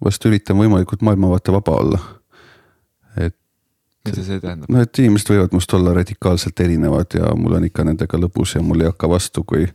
vast 0.04 0.26
üritan 0.30 0.60
võimalikult 0.60 1.04
maailmavaate 1.06 1.54
vaba 1.56 1.80
olla. 1.82 2.00
et. 3.18 3.36
mida 4.06 4.24
see 4.24 4.40
tähendab? 4.40 4.70
no, 4.70 4.84
et 4.86 5.02
inimesed 5.04 5.34
võivad 5.34 5.56
must 5.58 5.74
olla 5.74 5.96
radikaalselt 5.98 6.60
erinevad 6.64 7.18
ja 7.20 7.34
mul 7.36 7.58
on 7.60 7.68
ikka 7.68 7.86
nendega 7.88 8.22
lõbus 8.22 8.56
ja 8.56 8.64
mul 8.64 8.86
ei 8.86 8.92
hakka 8.92 9.10
vastu, 9.10 9.44
kui 9.44 9.68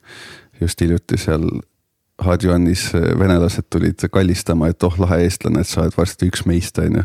just 0.60 0.80
hiljuti 0.80 1.18
seal 1.20 1.48
Hadjuanis 2.22 2.92
venelased 3.18 3.64
tulid 3.72 4.02
kallistama, 4.12 4.68
et 4.70 4.84
oh 4.84 4.98
lahe 5.00 5.22
eestlane, 5.24 5.62
et 5.64 5.66
sa 5.66 5.80
oled 5.82 5.94
varsti 5.96 6.28
üks 6.28 6.44
meist, 6.46 6.76
on 6.78 7.00
ju. 7.00 7.04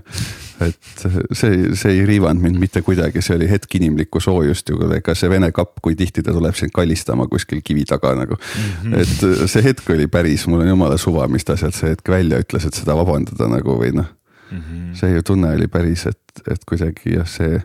et 0.65 1.05
see, 1.31 1.71
see 1.79 1.93
ei 1.93 2.03
riivanud 2.05 2.43
mind 2.43 2.59
mitte 2.61 2.81
kuidagi, 2.85 3.23
see 3.23 3.37
oli 3.37 3.47
hetk 3.49 3.77
inimlikku 3.79 4.19
soojust 4.21 4.69
ju, 4.69 4.77
ega 4.97 5.15
see 5.17 5.31
vene 5.31 5.49
kapp, 5.55 5.79
kui 5.81 5.95
tihti 5.97 6.25
ta 6.25 6.35
tuleb 6.35 6.57
sind 6.59 6.75
kallistama 6.75 7.29
kuskil 7.31 7.63
kivi 7.65 7.85
taga 7.87 8.13
nagu 8.19 8.35
mm. 8.35 8.91
-hmm. 8.91 8.99
et 9.01 9.49
see 9.49 9.63
hetk 9.63 9.89
oli 9.95 10.07
päris, 10.11 10.47
mul 10.47 10.61
on 10.65 10.73
jumala 10.75 10.97
suva, 10.97 11.27
mis 11.27 11.45
ta 11.45 11.55
sealt 11.57 11.75
see 11.75 11.95
hetk 11.95 12.09
välja 12.09 12.43
ütles, 12.43 12.67
et 12.67 12.73
seda 12.73 12.97
vabandada 12.97 13.47
nagu 13.47 13.79
või 13.79 13.95
noh 13.95 14.11
mm 14.51 14.59
-hmm.. 14.59 14.93
see 14.93 15.13
ju 15.15 15.23
tunne 15.23 15.55
oli 15.55 15.67
päris, 15.67 16.05
et, 16.05 16.41
et 16.51 16.65
kuidagi 16.67 17.15
jah, 17.15 17.27
see 17.27 17.61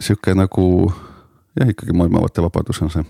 sihuke 0.00 0.34
nagu 0.34 0.92
jah, 1.60 1.68
ikkagi 1.68 1.92
maailmavaate 1.92 2.42
vabadus 2.42 2.82
on 2.82 2.90
see 2.90 3.04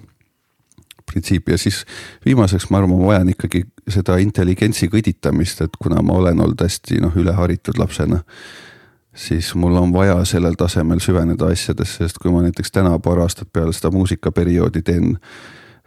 printsiipi 1.11 1.55
ja 1.55 1.59
siis 1.59 1.83
viimaseks 2.25 2.71
ma 2.71 2.81
arvan, 2.81 2.97
ma 2.97 3.13
vajan 3.13 3.33
ikkagi 3.35 3.65
seda 3.91 4.17
intelligentsi 4.23 4.89
kõditamist, 4.93 5.63
et 5.65 5.79
kuna 5.83 6.03
ma 6.07 6.19
olen 6.23 6.41
olnud 6.41 6.63
hästi 6.63 7.01
noh, 7.05 7.17
üleharitud 7.17 7.79
lapsena. 7.79 8.23
siis 9.15 9.55
mul 9.55 9.77
on 9.77 9.93
vaja 9.93 10.25
sellel 10.25 10.55
tasemel 10.55 11.01
süveneda 11.03 11.51
asjadesse, 11.51 12.05
sest 12.05 12.19
kui 12.23 12.31
ma 12.31 12.43
näiteks 12.43 12.71
täna 12.71 12.99
paar 12.99 13.19
aastat 13.19 13.49
peale 13.53 13.73
seda 13.73 13.91
muusikaperioodi 13.91 14.83
teen. 14.83 15.17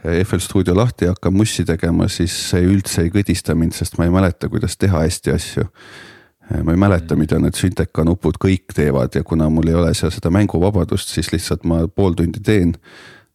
FL 0.03 0.41
stuudio 0.43 0.76
lahti 0.76 1.05
ja 1.05 1.13
hakkan 1.13 1.34
mussi 1.34 1.63
tegema, 1.63 2.09
siis 2.11 2.34
see 2.49 2.65
üldse 2.67 3.05
ei 3.05 3.09
kõdista 3.09 3.55
mind, 3.55 3.71
sest 3.71 3.95
ma 3.97 4.03
ei 4.03 4.11
mäleta, 4.11 4.49
kuidas 4.51 4.76
teha 4.76 4.99
hästi 4.99 5.32
asju 5.32 5.63
ma 6.63 6.71
ei 6.71 6.78
mäleta, 6.78 7.15
mida 7.15 7.39
need 7.39 7.55
Synteka 7.55 8.03
nupud 8.03 8.38
kõik 8.41 8.76
teevad 8.76 9.15
ja 9.15 9.24
kuna 9.24 9.47
mul 9.49 9.69
ei 9.71 9.78
ole 9.80 9.93
seal 9.95 10.11
seda 10.11 10.32
mänguvabadust, 10.34 11.13
siis 11.15 11.32
lihtsalt 11.32 11.63
ma 11.63 11.86
pool 11.88 12.17
tundi 12.19 12.43
teen 12.43 12.76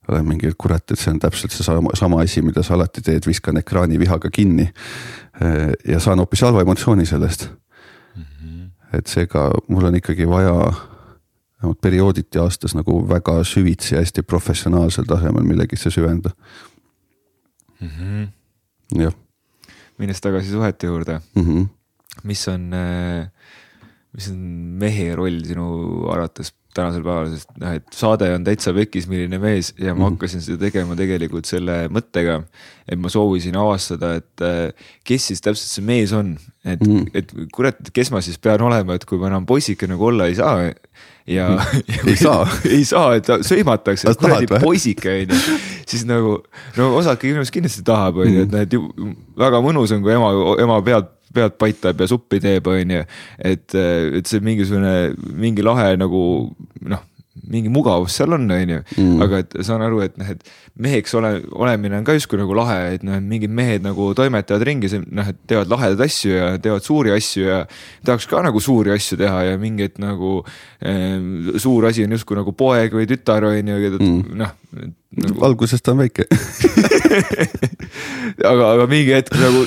olen 0.09 0.27
mingi, 0.29 0.49
et 0.49 0.57
kurat, 0.59 0.85
et 0.91 0.99
see 1.01 1.13
on 1.13 1.21
täpselt 1.23 1.55
seesama, 1.55 1.93
sama 1.99 2.23
asi, 2.25 2.43
mida 2.45 2.63
sa 2.65 2.77
alati 2.77 3.03
teed, 3.05 3.27
viskan 3.29 3.61
ekraani 3.61 3.99
vihaga 4.01 4.31
kinni. 4.33 4.69
ja 5.89 6.01
saan 6.03 6.19
hoopis 6.19 6.43
halva 6.43 6.65
emotsiooni 6.65 7.07
sellest 7.07 7.45
mm. 8.17 8.23
-hmm. 8.23 8.71
et 8.99 9.07
seega 9.07 9.51
mul 9.69 9.85
on 9.85 9.95
ikkagi 9.95 10.29
vaja 10.29 10.55
vähemalt 11.63 11.81
periooditi 11.81 12.39
aastas 12.39 12.75
nagu 12.75 13.09
väga 13.09 13.45
süvitsi, 13.45 13.97
hästi 13.97 14.23
professionaalsel 14.23 15.05
tasemel 15.05 15.43
millegisse 15.43 15.91
süveneda 15.91 16.31
mm. 17.81 17.89
-hmm. 17.89 19.03
jah. 19.03 19.15
minnes 19.99 20.21
tagasi 20.21 20.51
suhete 20.51 20.87
juurde 20.87 21.21
mm, 21.35 21.43
-hmm. 21.43 21.67
mis 22.23 22.49
on, 22.49 22.71
mis 24.13 24.29
on 24.31 24.39
mehe 24.83 25.15
roll 25.17 25.45
sinu 25.45 25.67
arvates 26.11 26.55
tänasel 26.77 27.03
päeval, 27.05 27.31
sest 27.33 27.51
noh, 27.59 27.75
et 27.79 27.87
saade 27.97 28.29
on 28.35 28.45
täitsa 28.47 28.73
pekis, 28.77 29.09
milline 29.11 29.41
mees 29.43 29.73
ja 29.79 29.95
ma 29.95 30.05
mm. 30.05 30.15
hakkasin 30.15 30.45
seda 30.45 30.61
tegema 30.67 30.97
tegelikult 30.99 31.49
selle 31.49 31.81
mõttega, 31.93 32.39
et 32.89 33.01
ma 33.01 33.11
soovisin 33.13 33.57
avastada, 33.59 34.15
et 34.21 34.45
äh, 34.45 34.91
kes 35.09 35.31
siis 35.31 35.45
täpselt 35.45 35.73
see 35.73 35.87
mees 35.87 36.13
on, 36.17 36.35
et 36.69 36.83
mm., 36.85 37.09
et 37.19 37.35
kurat, 37.55 37.81
kes 37.95 38.13
ma 38.15 38.23
siis 38.25 38.41
pean 38.43 38.63
olema, 38.67 38.99
et 38.99 39.07
kui 39.09 39.21
ma 39.21 39.31
enam 39.33 39.49
poisike 39.49 39.89
nagu 39.91 40.11
olla 40.11 40.29
ei 40.29 40.39
saa 40.39 40.69
ja, 40.69 41.49
mm. 41.49 41.83
ja 41.97 42.07
ei 42.13 42.17
saa 42.21 42.47
ei 42.77 42.85
saa, 42.89 43.11
et 43.19 43.33
sõimatakse, 43.49 44.15
kuradi 44.21 44.51
poisike 44.61 45.19
on 45.25 45.37
ju, 45.37 45.61
siis 45.89 46.07
nagu 46.09 46.39
no 46.79 46.91
osake 47.01 47.33
inimesed 47.33 47.55
kindlasti 47.55 47.85
tahab, 47.87 48.23
on 48.25 48.33
ju, 48.33 48.47
et 48.47 48.53
mm. 48.53 48.91
noh, 48.99 49.15
et 49.15 49.41
väga 49.47 49.63
mõnus 49.65 49.97
on, 49.97 50.05
kui 50.05 50.15
ema, 50.15 50.35
ema 50.63 50.83
pead 50.85 51.15
pead 51.35 51.59
paitab 51.61 52.01
ja 52.01 52.09
suppi 52.11 52.41
teeb, 52.43 52.67
on 52.71 52.97
ju. 52.97 53.05
et, 53.39 53.75
et 53.75 54.31
see 54.31 54.45
mingisugune, 54.45 54.95
mingi 55.39 55.65
lahe 55.67 55.95
nagu 56.01 56.23
noh, 56.89 57.05
mingi 57.49 57.71
mugavus 57.73 58.15
seal 58.17 58.33
on, 58.35 58.47
on 58.51 58.73
ju, 58.73 58.81
mm. 58.97 59.23
aga 59.25 59.41
et 59.43 59.57
saan 59.67 59.83
aru, 59.85 60.01
et 60.05 60.17
noh, 60.21 60.29
et 60.33 60.43
meheks 60.79 61.15
ole, 61.19 61.31
olemine 61.57 61.99
on 61.99 62.07
ka 62.07 62.15
justkui 62.17 62.41
nagu 62.41 62.55
lahe, 62.57 62.77
et 62.97 63.05
noh, 63.07 63.19
mingid 63.25 63.53
mehed 63.55 63.85
nagu 63.87 64.11
toimetavad 64.19 64.65
ringi, 64.67 64.91
noh, 65.07 65.31
et 65.33 65.41
teevad 65.51 65.73
lahedaid 65.73 66.05
asju 66.09 66.35
ja 66.35 66.51
teevad 66.63 66.87
suuri 66.87 67.15
asju 67.15 67.47
ja 67.47 67.59
tahaks 68.07 68.29
ka 68.31 68.43
nagu 68.45 68.63
suuri 68.63 68.95
asju 68.95 69.19
teha 69.21 69.45
ja 69.51 69.59
mingeid 69.61 69.99
nagu 70.03 70.39
eh, 70.81 71.19
suur 71.61 71.89
asi 71.91 72.07
on 72.07 72.17
justkui 72.17 72.39
nagu 72.39 72.55
poeg 72.59 72.95
või 72.95 73.09
tütar 73.11 73.49
on 73.49 73.75
ju, 73.75 73.93
mm. 73.99 74.39
noh 74.39 74.55
nagu.... 75.19 75.45
alguses 75.49 75.83
ta 75.83 75.95
on 75.95 76.05
väike 76.05 76.29
aga, 78.53 78.75
aga 78.75 78.89
mingi 78.91 79.15
hetk 79.17 79.39
nagu 79.41 79.65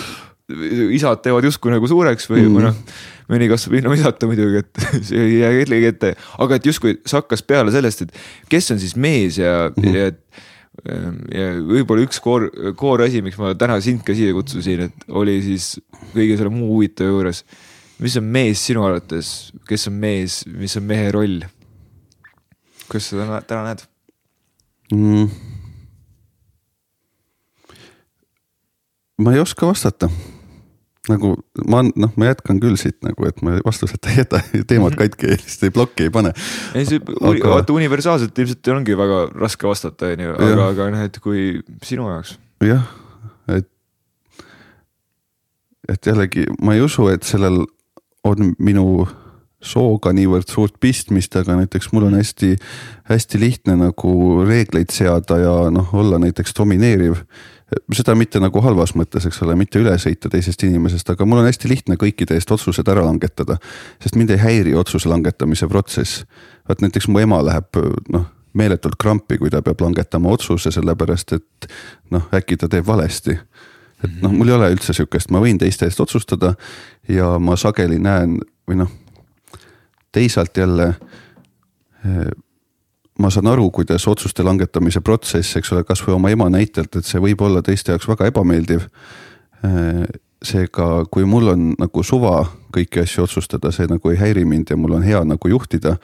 isad 0.98 1.24
teevad 1.26 1.46
justkui 1.48 1.74
nagu 1.74 1.90
suureks 1.90 2.30
või 2.32 2.46
mm., 2.46 2.68
noh, 2.68 3.02
mõni 3.32 3.50
kasvab 3.52 3.78
ilma 3.80 3.98
isata 3.98 4.30
muidugi, 4.30 4.64
et 4.64 4.86
see 5.08 5.26
ei 5.26 5.36
jää 5.42 5.52
kellegi 5.62 5.92
ette, 5.94 6.14
aga 6.44 6.60
et 6.60 6.70
justkui 6.70 6.98
see 7.00 7.18
hakkas 7.18 7.46
peale 7.48 7.74
sellest, 7.74 8.08
et 8.08 8.24
kes 8.52 8.74
on 8.76 8.82
siis 8.82 8.98
mees 9.00 9.40
ja 9.42 9.70
mm, 9.72 9.98
ja 9.98 10.10
ja 10.82 11.48
võib-olla 11.68 12.06
üks 12.06 12.22
koor, 12.24 12.48
koorasi, 12.80 13.22
miks 13.26 13.38
ma 13.38 13.52
täna 13.60 13.76
sind 13.84 14.06
ka 14.08 14.16
siia 14.18 14.34
kutsusin, 14.34 14.88
et 14.88 15.06
oli 15.20 15.36
siis 15.44 15.76
kõige 16.14 16.38
selle 16.40 16.54
muu 16.54 16.72
huvitava 16.78 17.12
juures. 17.12 17.44
mis 18.02 18.16
on 18.18 18.24
mees 18.24 18.64
sinu 18.66 18.86
arvates, 18.88 19.52
kes 19.68 19.88
on 19.92 20.00
mees, 20.02 20.42
mis 20.48 20.78
on 20.80 20.88
mehe 20.88 21.12
roll? 21.14 21.42
kuidas 22.88 23.12
sa 23.12 23.20
täna, 23.22 23.42
täna 23.48 23.64
näed 23.68 23.84
mm.? 24.96 25.30
ma 29.22 29.36
ei 29.36 29.44
oska 29.44 29.70
vastata 29.70 30.10
nagu 31.10 31.34
ma 31.66 31.82
noh, 31.88 32.12
ma 32.20 32.30
jätkan 32.30 32.60
küll 32.62 32.78
siit 32.78 33.00
nagu, 33.06 33.26
et 33.26 33.40
ma 33.46 33.56
vastuseta 33.66 34.12
ei 34.12 34.22
jäta 34.22 34.42
teemat 34.70 34.98
katki, 35.00 35.34
lihtsalt 35.34 35.66
ei 35.66 35.74
plokki 35.74 36.08
ei 36.08 36.14
pane. 36.14 36.34
ei 36.78 36.86
see 36.86 37.02
aga..., 37.02 37.56
vaata 37.56 37.74
universaalselt 37.74 38.38
ilmselt 38.38 38.72
ongi 38.76 38.98
väga 39.00 39.24
raske 39.34 39.70
vastata, 39.70 40.12
on 40.14 40.26
ju, 40.28 40.36
aga, 40.38 40.68
aga 40.68 40.90
noh, 40.94 41.06
et 41.10 41.18
kui 41.24 41.46
sinu 41.88 42.06
jaoks. 42.12 42.36
jah, 42.68 42.86
et, 43.50 43.70
et 45.90 46.12
jällegi 46.12 46.46
ma 46.62 46.78
ei 46.78 46.86
usu, 46.86 47.10
et 47.14 47.26
sellel 47.26 47.64
on 48.28 48.54
minu 48.62 49.08
sooga 49.62 50.14
niivõrd 50.14 50.50
suurt 50.50 50.78
pistmist, 50.82 51.36
aga 51.38 51.56
näiteks 51.60 51.92
mul 51.94 52.08
on 52.10 52.18
hästi-hästi 52.18 53.42
lihtne 53.42 53.78
nagu 53.78 54.14
reegleid 54.46 54.94
seada 54.94 55.38
ja 55.42 55.56
noh, 55.74 55.90
olla 55.98 56.22
näiteks 56.22 56.54
domineeriv 56.58 57.22
seda 57.96 58.16
mitte 58.20 58.40
nagu 58.42 58.62
halvas 58.64 58.94
mõttes, 59.00 59.26
eks 59.28 59.42
ole, 59.46 59.56
mitte 59.60 59.80
üle 59.80 59.94
sõita 60.02 60.30
teisest 60.32 60.64
inimesest, 60.68 61.10
aga 61.14 61.26
mul 61.28 61.42
on 61.42 61.48
hästi 61.48 61.70
lihtne 61.72 61.98
kõikide 62.00 62.36
eest 62.36 62.52
otsused 62.52 62.88
ära 62.92 63.04
langetada. 63.06 63.58
sest 64.04 64.16
mind 64.20 64.34
ei 64.36 64.42
häiri 64.42 64.76
otsuse 64.76 65.10
langetamise 65.10 65.68
protsess. 65.68 66.26
vaat 66.68 66.82
näiteks 66.82 67.08
mu 67.08 67.20
ema 67.20 67.42
läheb 67.46 67.80
noh, 68.12 68.26
meeletult 68.54 68.96
krampi, 69.00 69.38
kui 69.38 69.50
ta 69.50 69.62
peab 69.62 69.82
langetama 69.82 70.30
otsuse, 70.30 70.72
sellepärast 70.72 71.34
et 71.34 71.72
noh, 72.12 72.28
äkki 72.34 72.58
ta 72.58 72.68
teeb 72.68 72.88
valesti. 72.88 73.38
et 74.04 74.22
noh, 74.22 74.32
mul 74.32 74.50
ei 74.50 74.56
ole 74.56 74.72
üldse 74.76 74.94
sihukest, 74.94 75.32
ma 75.32 75.40
võin 75.40 75.60
teiste 75.62 75.86
eest 75.86 76.00
otsustada 76.00 76.56
ja 77.08 77.38
ma 77.40 77.56
sageli 77.56 78.00
näen 78.00 78.40
või 78.68 78.84
noh, 78.84 78.92
teisalt 80.12 80.58
jälle 80.58 80.94
ma 83.22 83.30
saan 83.34 83.50
aru, 83.52 83.70
kuidas 83.74 84.08
otsuste 84.10 84.44
langetamise 84.46 85.02
protsess, 85.06 85.56
eks 85.60 85.72
ole, 85.76 85.86
kasvõi 85.88 86.16
oma 86.18 86.32
ema 86.34 86.50
näitelt, 86.52 86.96
et 86.98 87.08
see 87.08 87.22
võib 87.22 87.42
olla 87.46 87.62
teiste 87.66 87.94
jaoks 87.94 88.10
väga 88.10 88.32
ebameeldiv. 88.32 88.88
seega, 90.42 90.86
kui 91.14 91.26
mul 91.30 91.52
on 91.52 91.66
nagu 91.78 92.04
suva 92.04 92.48
kõiki 92.74 93.04
asju 93.04 93.28
otsustada, 93.28 93.70
see 93.72 93.86
nagu 93.86 94.10
ei 94.10 94.18
häiri 94.18 94.46
mind 94.46 94.72
ja 94.74 94.78
mul 94.78 94.96
on 94.98 95.04
hea 95.06 95.20
nagu 95.28 95.52
juhtida, 95.52 95.98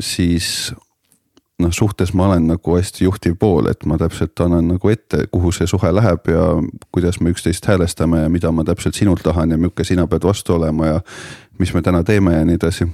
siis 0.00 0.72
noh, 1.58 1.72
suhtes 1.74 2.14
ma 2.14 2.28
olen 2.30 2.46
nagu 2.48 2.76
hästi 2.76 3.04
juhtiv 3.04 3.36
pool, 3.38 3.68
et 3.68 3.84
ma 3.84 3.98
täpselt 4.00 4.40
annan 4.40 4.70
nagu 4.72 4.92
ette, 4.92 5.26
kuhu 5.32 5.52
see 5.52 5.68
suhe 5.68 5.90
läheb 5.92 6.30
ja 6.30 6.46
kuidas 6.94 7.20
me 7.20 7.34
üksteist 7.34 7.66
häälestame 7.68 8.22
ja 8.22 8.32
mida 8.32 8.52
ma 8.52 8.64
täpselt 8.64 8.96
sinult 8.96 9.22
tahan 9.26 9.50
ja 9.50 9.58
milline 9.58 9.84
sina 9.84 10.06
pead 10.06 10.24
vastu 10.24 10.54
olema 10.56 10.94
ja 10.94 11.00
mis 11.58 11.74
me 11.74 11.82
täna 11.82 12.04
teeme 12.04 12.36
ja 12.38 12.44
nii 12.48 12.60
edasi. 12.60 12.88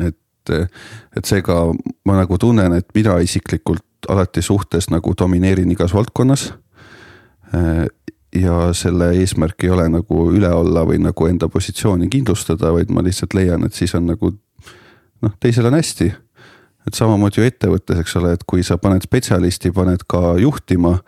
et 0.00 0.18
et, 0.50 0.70
et 1.16 1.24
seega 1.24 1.56
ma 2.06 2.18
nagu 2.18 2.38
tunnen, 2.38 2.72
et 2.76 2.86
mina 2.94 3.18
isiklikult 3.22 4.08
alati 4.10 4.42
suhtes 4.42 4.90
nagu 4.92 5.14
domineerin 5.18 5.70
igas 5.72 5.94
valdkonnas. 5.94 6.52
ja 8.34 8.72
selle 8.74 9.12
eesmärk 9.14 9.64
ei 9.64 9.70
ole 9.70 9.88
nagu 9.88 10.24
üle 10.34 10.50
olla 10.50 10.82
või 10.84 10.98
nagu 10.98 11.26
enda 11.26 11.48
positsiooni 11.48 12.08
kindlustada, 12.10 12.72
vaid 12.74 12.90
ma 12.90 13.02
lihtsalt 13.02 13.34
leian, 13.34 13.64
et 13.64 13.74
siis 13.74 13.94
on 13.94 14.08
nagu 14.10 14.32
noh, 15.22 15.36
teisel 15.40 15.66
on 15.66 15.74
hästi. 15.78 16.12
et 16.86 16.94
samamoodi 16.94 17.40
ju 17.40 17.46
ettevõttes, 17.46 18.00
eks 18.00 18.16
ole, 18.16 18.32
et 18.34 18.42
kui 18.44 18.62
sa 18.62 18.76
paned 18.76 19.02
spetsialisti, 19.02 19.70
paned 19.72 20.02
ka 20.08 20.34
juhtima 20.36 20.98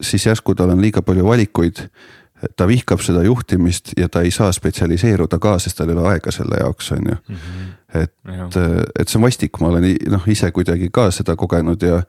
siis 0.00 0.26
järsku 0.26 0.54
tal 0.54 0.72
on 0.74 0.82
liiga 0.82 1.02
palju 1.02 1.24
valikuid. 1.26 1.86
Ta 2.56 2.66
vihkab 2.68 3.00
seda 3.04 3.22
juhtimist 3.22 3.92
ja 3.96 4.08
ta 4.08 4.22
ei 4.26 4.30
saa 4.30 4.52
spetsialiseeruda 4.52 5.38
ka, 5.38 5.58
sest 5.62 5.78
tal 5.78 5.90
ei 5.92 5.96
ole 5.96 6.08
aega 6.14 6.32
selle 6.34 6.58
jaoks, 6.60 6.92
on 6.92 7.10
ju. 7.10 7.16
-hmm. 7.28 7.68
et, 7.94 8.14
et 8.98 9.08
see 9.08 9.18
on 9.18 9.26
vastik, 9.26 9.60
ma 9.60 9.68
olen 9.68 9.86
noh, 10.10 10.28
ise 10.28 10.50
kuidagi 10.50 10.88
ka 10.92 11.10
seda 11.10 11.36
kogenud 11.36 11.82
ja 11.82 12.02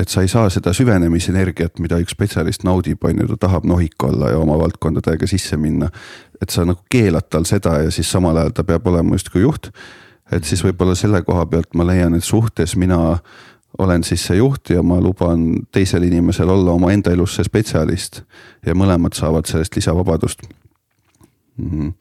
et 0.00 0.08
sa 0.08 0.24
ei 0.24 0.28
saa 0.28 0.48
seda 0.50 0.72
süvenemisenergiat, 0.72 1.78
mida 1.78 1.98
üks 2.00 2.14
spetsialist 2.16 2.64
naudib, 2.64 3.04
on 3.04 3.20
ju, 3.20 3.28
ta 3.32 3.36
tahab 3.46 3.66
nohik 3.68 4.02
olla 4.08 4.32
ja 4.32 4.38
oma 4.40 4.56
valdkonda 4.58 5.02
täiega 5.04 5.28
sisse 5.28 5.56
minna. 5.60 5.90
et 6.40 6.50
sa 6.50 6.64
nagu 6.64 6.80
keelad 6.88 7.28
tal 7.28 7.44
seda 7.44 7.82
ja 7.84 7.90
siis 7.92 8.08
samal 8.10 8.36
ajal 8.36 8.54
ta 8.56 8.64
peab 8.64 8.86
olema 8.86 9.14
justkui 9.14 9.42
juht. 9.42 9.68
et 10.32 10.44
siis 10.44 10.64
võib-olla 10.64 10.94
selle 10.94 11.22
koha 11.22 11.46
pealt 11.46 11.74
ma 11.74 11.86
leian, 11.86 12.14
et 12.14 12.24
suhtes 12.24 12.76
mina 12.76 13.18
olen 13.78 14.04
siis 14.04 14.24
see 14.26 14.36
juht 14.36 14.70
ja 14.70 14.82
ma 14.82 15.00
luban 15.00 15.66
teisel 15.72 16.02
inimesel 16.02 16.48
olla 16.48 16.72
omaenda 16.72 17.12
elus 17.14 17.36
see 17.36 17.46
spetsialist 17.46 18.22
ja 18.66 18.74
mõlemad 18.74 19.16
saavad 19.16 19.46
sellest 19.46 19.76
lisavabadust 19.76 20.42
mm. 21.56 21.70
-hmm. 21.70 21.92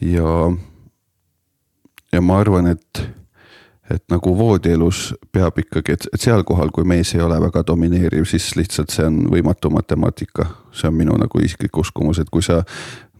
ja, 0.00 0.52
ja 2.12 2.20
ma 2.20 2.38
arvan, 2.40 2.66
et 2.66 3.15
et 3.90 4.02
nagu 4.10 4.32
voodielus 4.38 5.12
peab 5.32 5.58
ikkagi, 5.62 5.94
et, 5.94 6.06
et 6.14 6.22
seal 6.22 6.42
kohal, 6.46 6.72
kui 6.74 6.86
mees 6.88 7.12
ei 7.14 7.22
ole 7.22 7.38
väga 7.40 7.62
domineeriv, 7.66 8.26
siis 8.28 8.48
lihtsalt 8.58 8.94
see 8.94 9.06
on 9.06 9.20
võimatu 9.30 9.70
matemaatika. 9.70 10.48
see 10.76 10.88
on 10.90 10.96
minu 10.98 11.16
nagu 11.16 11.40
isiklik 11.40 11.78
uskumus, 11.78 12.18
et 12.18 12.30
kui 12.30 12.42
sa 12.42 12.62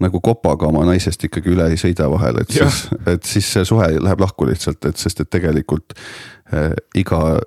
nagu 0.03 0.21
kopaga 0.21 0.69
oma 0.69 0.85
naisest 0.85 1.25
ikkagi 1.25 1.55
üle 1.55 1.71
ei 1.73 1.79
sõida 1.81 2.11
vahel, 2.13 2.43
et 2.43 2.55
ja. 2.55 2.69
siis, 2.69 3.01
et 3.07 3.25
siis 3.25 3.53
see 3.53 3.65
suhe 3.65 3.89
läheb 3.97 4.21
lahku 4.21 4.49
lihtsalt, 4.49 4.85
et 4.85 4.97
sest 5.01 5.23
et 5.25 5.31
tegelikult 5.31 5.95
äh, 6.53 6.75
iga, 6.95 7.39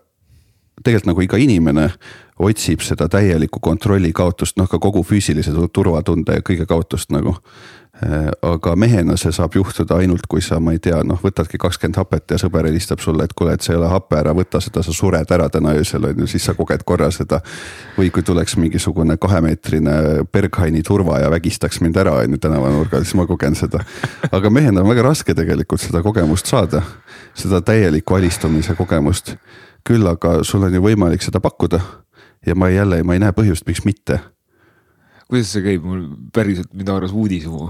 tegelikult 0.83 1.11
nagu 1.11 1.25
iga 1.25 1.37
inimene 1.37 1.89
otsib 2.39 2.83
seda 2.85 3.09
täielikku 3.11 3.59
kontrolli 3.59 4.13
kaotust, 4.15 4.55
noh 4.57 4.69
ka 4.71 4.79
kogu 4.79 5.03
füüsilise 5.03 5.51
turvatunde 5.73 6.39
ja 6.39 6.45
kõige 6.45 6.67
kaotust 6.69 7.11
nagu 7.11 7.35
Äh, 8.05 8.31
aga 8.41 8.75
mehena 8.79 9.17
see 9.19 9.31
saab 9.35 9.57
juhtuda 9.57 9.97
ainult, 9.99 10.23
kui 10.31 10.39
sa, 10.39 10.55
ma 10.63 10.71
ei 10.71 10.79
tea, 10.79 11.01
noh, 11.03 11.17
võtadki 11.19 11.57
kakskümmend 11.59 11.97
hapet 11.99 12.31
ja 12.31 12.37
sõber 12.39 12.69
helistab 12.69 13.01
sulle, 13.03 13.25
et 13.27 13.33
kuule, 13.35 13.57
et 13.57 13.65
see 13.65 13.73
ei 13.73 13.79
ole 13.79 13.89
hape, 13.91 14.15
ära 14.15 14.31
võta 14.37 14.61
seda, 14.63 14.79
sa 14.85 14.93
sured 14.95 15.31
ära 15.35 15.49
täna 15.51 15.73
öösel 15.75 16.07
on 16.07 16.21
ju, 16.23 16.27
siis 16.31 16.45
sa 16.47 16.55
koged 16.55 16.85
korra 16.87 17.09
seda. 17.11 17.41
või 17.97 18.07
kui 18.15 18.23
tuleks 18.23 18.55
mingisugune 18.55 19.17
kahemeetrine 19.19 20.23
Berghaini 20.31 20.83
turva 20.85 21.19
ja 21.19 21.31
vägistaks 21.33 21.81
mind 21.83 21.99
ära, 21.99 22.13
on 22.23 22.37
ju, 22.37 22.39
tänavanurgal, 22.39 23.03
siis 23.03 23.19
ma 23.19 23.27
kogen 23.27 23.59
seda. 23.59 23.83
aga 24.31 24.49
mehena 24.49 24.79
on 24.79 24.87
väga 24.93 25.03
raske 25.09 25.35
tegelikult 25.35 25.83
seda 25.83 25.99
kogemust 26.05 26.47
saada, 26.47 26.85
seda 27.35 27.59
täieliku 27.59 28.15
alistumise 28.15 28.77
kogemust. 28.79 29.35
Küll 29.87 30.07
aga 30.09 30.39
sul 30.47 30.63
on 30.67 30.73
ju 30.73 30.83
võimalik 30.83 31.23
seda 31.25 31.41
pakkuda. 31.43 31.81
Ja 32.47 32.55
ma 32.55 32.69
jälle, 32.71 33.01
ma 33.03 33.17
ei 33.17 33.21
näe 33.21 33.35
põhjust, 33.35 33.67
miks 33.67 33.83
mitte. 33.83 34.21
Kuidas 35.27 35.51
see 35.53 35.65
käib, 35.65 35.83
mul 35.85 36.07
päriselt 36.33 36.71
mind 36.73 36.89
haaras 36.89 37.11
uudishimu 37.13 37.67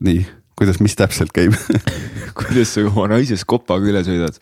nii, 0.00 0.24
kuidas, 0.58 0.80
mis 0.80 0.96
täpselt 0.96 1.32
käib? 1.34 1.56
Kuidas 2.38 2.74
sa 2.74 2.84
oma 2.88 3.08
naisest 3.10 3.46
kopaga 3.48 3.90
üle 3.90 4.02
sõidad, 4.06 4.38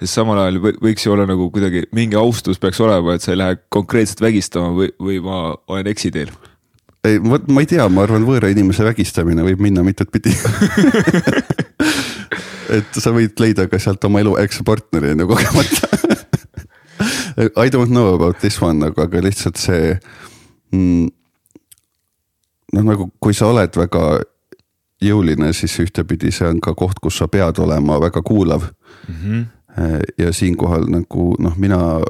sest 0.00 0.12
samal 0.14 0.42
ajal 0.42 0.60
võiks 0.82 1.06
ju 1.06 1.14
olla 1.14 1.26
nagu 1.28 1.50
kuidagi 1.52 1.86
mingi 1.96 2.18
austus 2.20 2.60
peaks 2.62 2.80
olema, 2.84 3.16
et 3.16 3.24
sa 3.24 3.34
ei 3.34 3.40
lähe 3.40 3.58
konkreetselt 3.72 4.22
vägistama 4.24 4.72
või, 4.76 4.92
või 5.00 5.20
ma 5.24 5.42
olen 5.70 5.90
eksiteel. 5.90 6.32
ei, 7.06 7.20
vot 7.22 7.48
ma 7.48 7.64
ei 7.64 7.70
tea, 7.70 7.88
ma 7.88 8.04
arvan, 8.06 8.26
võõra 8.28 8.50
inimese 8.52 8.84
vägistamine 8.86 9.46
võib 9.46 9.62
minna 9.64 9.84
mitut 9.86 10.12
pidi. 10.12 10.34
Et 12.70 12.94
sa 13.02 13.10
võid 13.10 13.34
leida 13.42 13.64
ka 13.66 13.80
sealt 13.82 14.04
oma 14.06 14.20
elu 14.22 14.36
ekspartneri 14.44 15.10
on 15.10 15.24
ju 15.24 15.26
kogemata 15.26 16.19
I 17.56 17.70
don't 17.70 17.90
know 17.90 18.14
about 18.14 18.38
this 18.38 18.60
one, 18.62 18.84
aga, 18.86 19.06
aga 19.08 19.22
lihtsalt 19.24 19.60
see 19.60 19.94
mm, 20.72 21.08
noh, 22.74 22.84
nagu 22.84 23.10
kui 23.22 23.34
sa 23.36 23.50
oled 23.50 23.76
väga 23.80 24.04
jõuline, 25.00 25.52
siis 25.56 25.78
ühtepidi 25.80 26.32
see 26.34 26.48
on 26.48 26.60
ka 26.60 26.74
koht, 26.76 27.00
kus 27.00 27.20
sa 27.20 27.28
pead 27.32 27.58
olema 27.62 28.00
väga 28.02 28.22
kuulav 28.22 28.66
mm. 29.08 29.14
-hmm. 29.14 29.44
ja 30.18 30.32
siinkohal 30.32 30.88
nagu 30.90 31.34
noh, 31.38 31.56
mina 31.56 32.00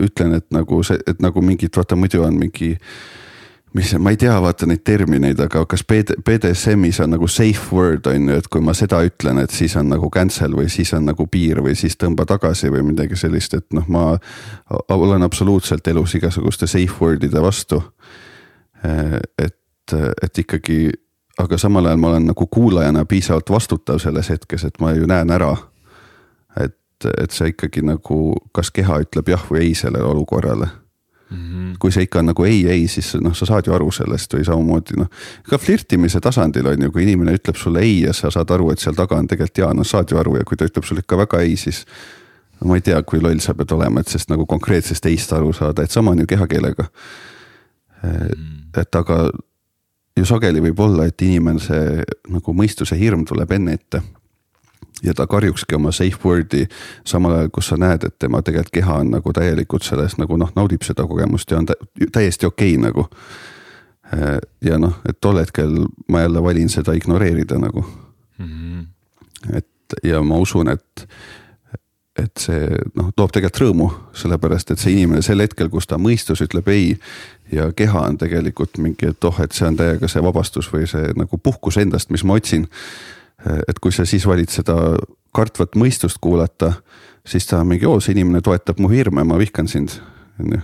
ütlen, 0.00 0.34
et 0.34 0.46
nagu 0.50 0.82
see, 0.82 0.98
et 1.06 1.20
nagu 1.22 1.42
mingid, 1.42 1.70
vaata 1.76 1.96
muidu 1.96 2.24
on 2.24 2.34
mingi 2.38 2.74
mis, 3.74 3.94
ma 3.98 4.12
ei 4.14 4.16
tea, 4.16 4.34
vaata 4.42 4.66
neid 4.70 4.84
termineid, 4.86 5.40
aga 5.42 5.64
kas 5.70 5.82
BD, 5.86 6.16
BDSM-is 6.24 7.00
on 7.02 7.14
nagu 7.16 7.28
safe 7.30 7.74
word 7.74 8.06
on 8.10 8.28
ju, 8.30 8.38
et 8.38 8.48
kui 8.52 8.62
ma 8.64 8.74
seda 8.76 9.00
ütlen, 9.06 9.40
et 9.42 9.54
siis 9.54 9.74
on 9.80 9.88
nagu 9.90 10.10
cancel 10.14 10.54
või 10.54 10.68
siis 10.72 10.92
on 10.94 11.08
nagu 11.10 11.26
piir 11.30 11.60
või 11.64 11.74
siis 11.78 11.98
tõmba 12.00 12.26
tagasi 12.30 12.70
või 12.72 12.84
midagi 12.92 13.18
sellist, 13.18 13.56
et 13.58 13.66
noh, 13.74 13.88
ma 13.90 14.04
olen 14.94 15.26
absoluutselt 15.26 15.86
elus 15.90 16.14
igasuguste 16.18 16.70
safe 16.70 17.00
word'ide 17.00 17.42
vastu. 17.42 17.82
Et, 18.84 19.96
et 20.22 20.38
ikkagi 20.44 20.78
aga 21.40 21.58
samal 21.58 21.88
ajal 21.88 21.98
ma 21.98 22.12
olen 22.12 22.30
nagu 22.30 22.46
kuulajana 22.46 23.04
piisavalt 23.10 23.50
vastutav 23.50 23.98
selles 23.98 24.30
hetkes, 24.30 24.68
et 24.68 24.78
ma 24.80 24.92
ju 24.94 25.08
näen 25.10 25.34
ära. 25.34 25.56
et, 26.60 26.78
et 27.18 27.30
see 27.34 27.50
ikkagi 27.50 27.82
nagu, 27.82 28.36
kas 28.54 28.70
keha 28.70 29.00
ütleb 29.02 29.28
jah 29.34 29.42
või 29.50 29.64
ei 29.64 29.74
sellele 29.74 30.06
olukorrale 30.06 30.70
mm. 31.34 31.50
-hmm. 31.50 31.76
kui 31.78 31.92
see 31.92 32.06
ikka 32.06 32.18
on 32.18 32.30
nagu 32.32 32.44
ei, 32.44 32.64
ei, 32.70 32.88
siis 32.88 33.14
noh, 33.20 33.36
sa 33.36 33.46
saad 33.46 33.66
ju 33.66 33.74
aru 33.74 33.90
sellest 33.92 34.34
või 34.34 34.44
samamoodi 34.46 34.98
noh. 34.98 35.10
ka 35.50 35.58
flirtimise 35.58 36.20
tasandil 36.20 36.66
on 36.72 36.82
ju, 36.82 36.92
kui 36.92 37.02
inimene 37.02 37.36
ütleb 37.38 37.56
sulle 37.60 37.84
ei 37.84 38.00
ja 38.00 38.12
sa 38.12 38.30
saad 38.30 38.50
aru, 38.50 38.70
et 38.70 38.78
seal 38.78 38.94
taga 38.94 39.16
on 39.16 39.28
tegelikult 39.28 39.58
jaa, 39.58 39.74
no 39.74 39.84
saad 39.84 40.10
ju 40.10 40.18
aru 40.18 40.36
ja 40.36 40.44
kui 40.44 40.56
ta 40.56 40.68
ütleb 40.68 40.84
sulle 40.84 41.04
ikka 41.04 41.16
väga 41.16 41.40
ei, 41.40 41.56
siis. 41.56 41.84
no 42.60 42.68
ma 42.68 42.80
ei 42.80 42.80
tea, 42.80 43.02
kui 43.02 43.20
loll 43.20 43.38
sa 43.38 43.54
pead 43.54 43.72
olema, 43.72 44.00
et 44.00 44.08
sest 44.08 44.30
nagu 44.30 44.46
konkreetsest 44.46 45.06
ei-st 45.06 45.32
aru 45.32 45.52
saada, 45.52 45.82
et 45.82 45.90
sama 45.90 46.10
on 46.10 46.18
ju 46.18 46.26
kehakeelega. 46.26 46.86
Mm. 48.04 48.68
et 48.76 48.94
aga 48.94 49.30
ju 50.16 50.26
sageli 50.28 50.60
võib 50.60 50.80
olla, 50.84 51.06
et 51.08 51.22
inimene 51.22 51.62
see 51.62 52.04
nagu 52.28 52.54
mõistuse 52.56 52.98
hirm 52.98 53.24
tuleb 53.24 53.50
enne 53.56 53.78
ette. 53.78 54.02
Ja 55.04 55.14
ta 55.14 55.26
karjukski 55.26 55.74
oma 55.74 55.92
safe 55.92 56.20
word'i 56.24 56.66
samal 57.04 57.36
ajal, 57.38 57.50
kus 57.52 57.70
sa 57.72 57.78
näed, 57.80 58.04
et 58.04 58.18
tema 58.18 58.42
tegelikult 58.42 58.74
keha 58.74 59.00
on 59.02 59.10
nagu 59.16 59.32
täielikult 59.32 59.86
selles 59.86 60.18
nagu 60.18 60.38
noh, 60.40 60.52
naudib 60.56 60.82
seda 60.86 61.06
kogemust 61.06 61.50
ja 61.50 61.60
on 61.60 61.68
täiesti 62.12 62.46
okei 62.46 62.76
okay, 62.76 62.82
nagu. 62.88 63.08
ja 64.64 64.78
noh, 64.78 64.98
et 65.08 65.20
tol 65.20 65.38
hetkel 65.40 65.86
ma 66.08 66.20
jälle 66.20 66.42
valin 66.42 66.68
seda 66.68 66.92
ignoreerida 66.92 67.58
nagu 67.58 67.84
mm. 68.38 68.46
-hmm. 68.46 69.56
et 69.56 69.96
ja 70.04 70.22
ma 70.22 70.36
usun, 70.36 70.68
et 70.68 71.08
et 72.14 72.38
see 72.38 72.68
noh, 72.94 73.10
toob 73.16 73.32
tegelikult 73.34 73.60
rõõmu, 73.60 73.88
sellepärast 74.14 74.70
et 74.70 74.78
see 74.78 74.94
inimene 74.94 75.22
sel 75.22 75.42
hetkel, 75.42 75.68
kus 75.70 75.88
ta 75.90 75.98
mõistus 75.98 76.44
ütleb 76.44 76.68
ei 76.70 76.92
ja 77.52 77.72
keha 77.76 78.04
on 78.08 78.18
tegelikult 78.18 78.78
mingi, 78.78 79.10
et 79.10 79.26
oh, 79.26 79.40
et 79.42 79.52
see 79.56 79.66
on 79.66 79.78
täiega 79.78 80.08
see 80.10 80.22
vabastus 80.22 80.70
või 80.72 80.86
see 80.90 81.10
nagu 81.18 81.38
puhkus 81.42 81.78
endast, 81.82 82.12
mis 82.14 82.24
ma 82.24 82.38
otsin. 82.38 82.68
Et 83.68 83.78
kui 83.82 83.92
sa 83.92 84.06
siis 84.08 84.26
valid 84.26 84.52
seda 84.52 84.76
kartvat 85.34 85.74
mõistust 85.78 86.20
kuulata, 86.22 86.72
siis 87.26 87.46
ta 87.50 87.62
mingi, 87.66 87.86
oo, 87.90 88.00
see 88.00 88.14
inimene 88.14 88.42
toetab 88.44 88.78
mu 88.80 88.92
hirme, 88.92 89.24
ma 89.26 89.38
vihkan 89.40 89.68
sind, 89.70 89.98
on 90.38 90.54
ju 90.56 90.62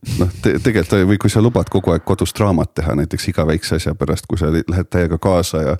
noh 0.00 0.30
te, 0.40 0.54
tegelikult 0.64 1.04
või 1.10 1.18
kui 1.20 1.32
sa 1.32 1.42
lubad 1.44 1.68
kogu 1.72 1.92
aeg 1.92 2.04
kodus 2.08 2.32
draamat 2.36 2.72
teha 2.78 2.94
näiteks 2.96 3.26
iga 3.32 3.44
väikse 3.48 3.76
asja 3.76 3.92
pärast, 3.98 4.24
kui 4.28 4.38
sa 4.40 4.48
lähed 4.52 4.88
täiega 4.88 5.18
kaasa 5.20 5.60
ja. 5.62 5.74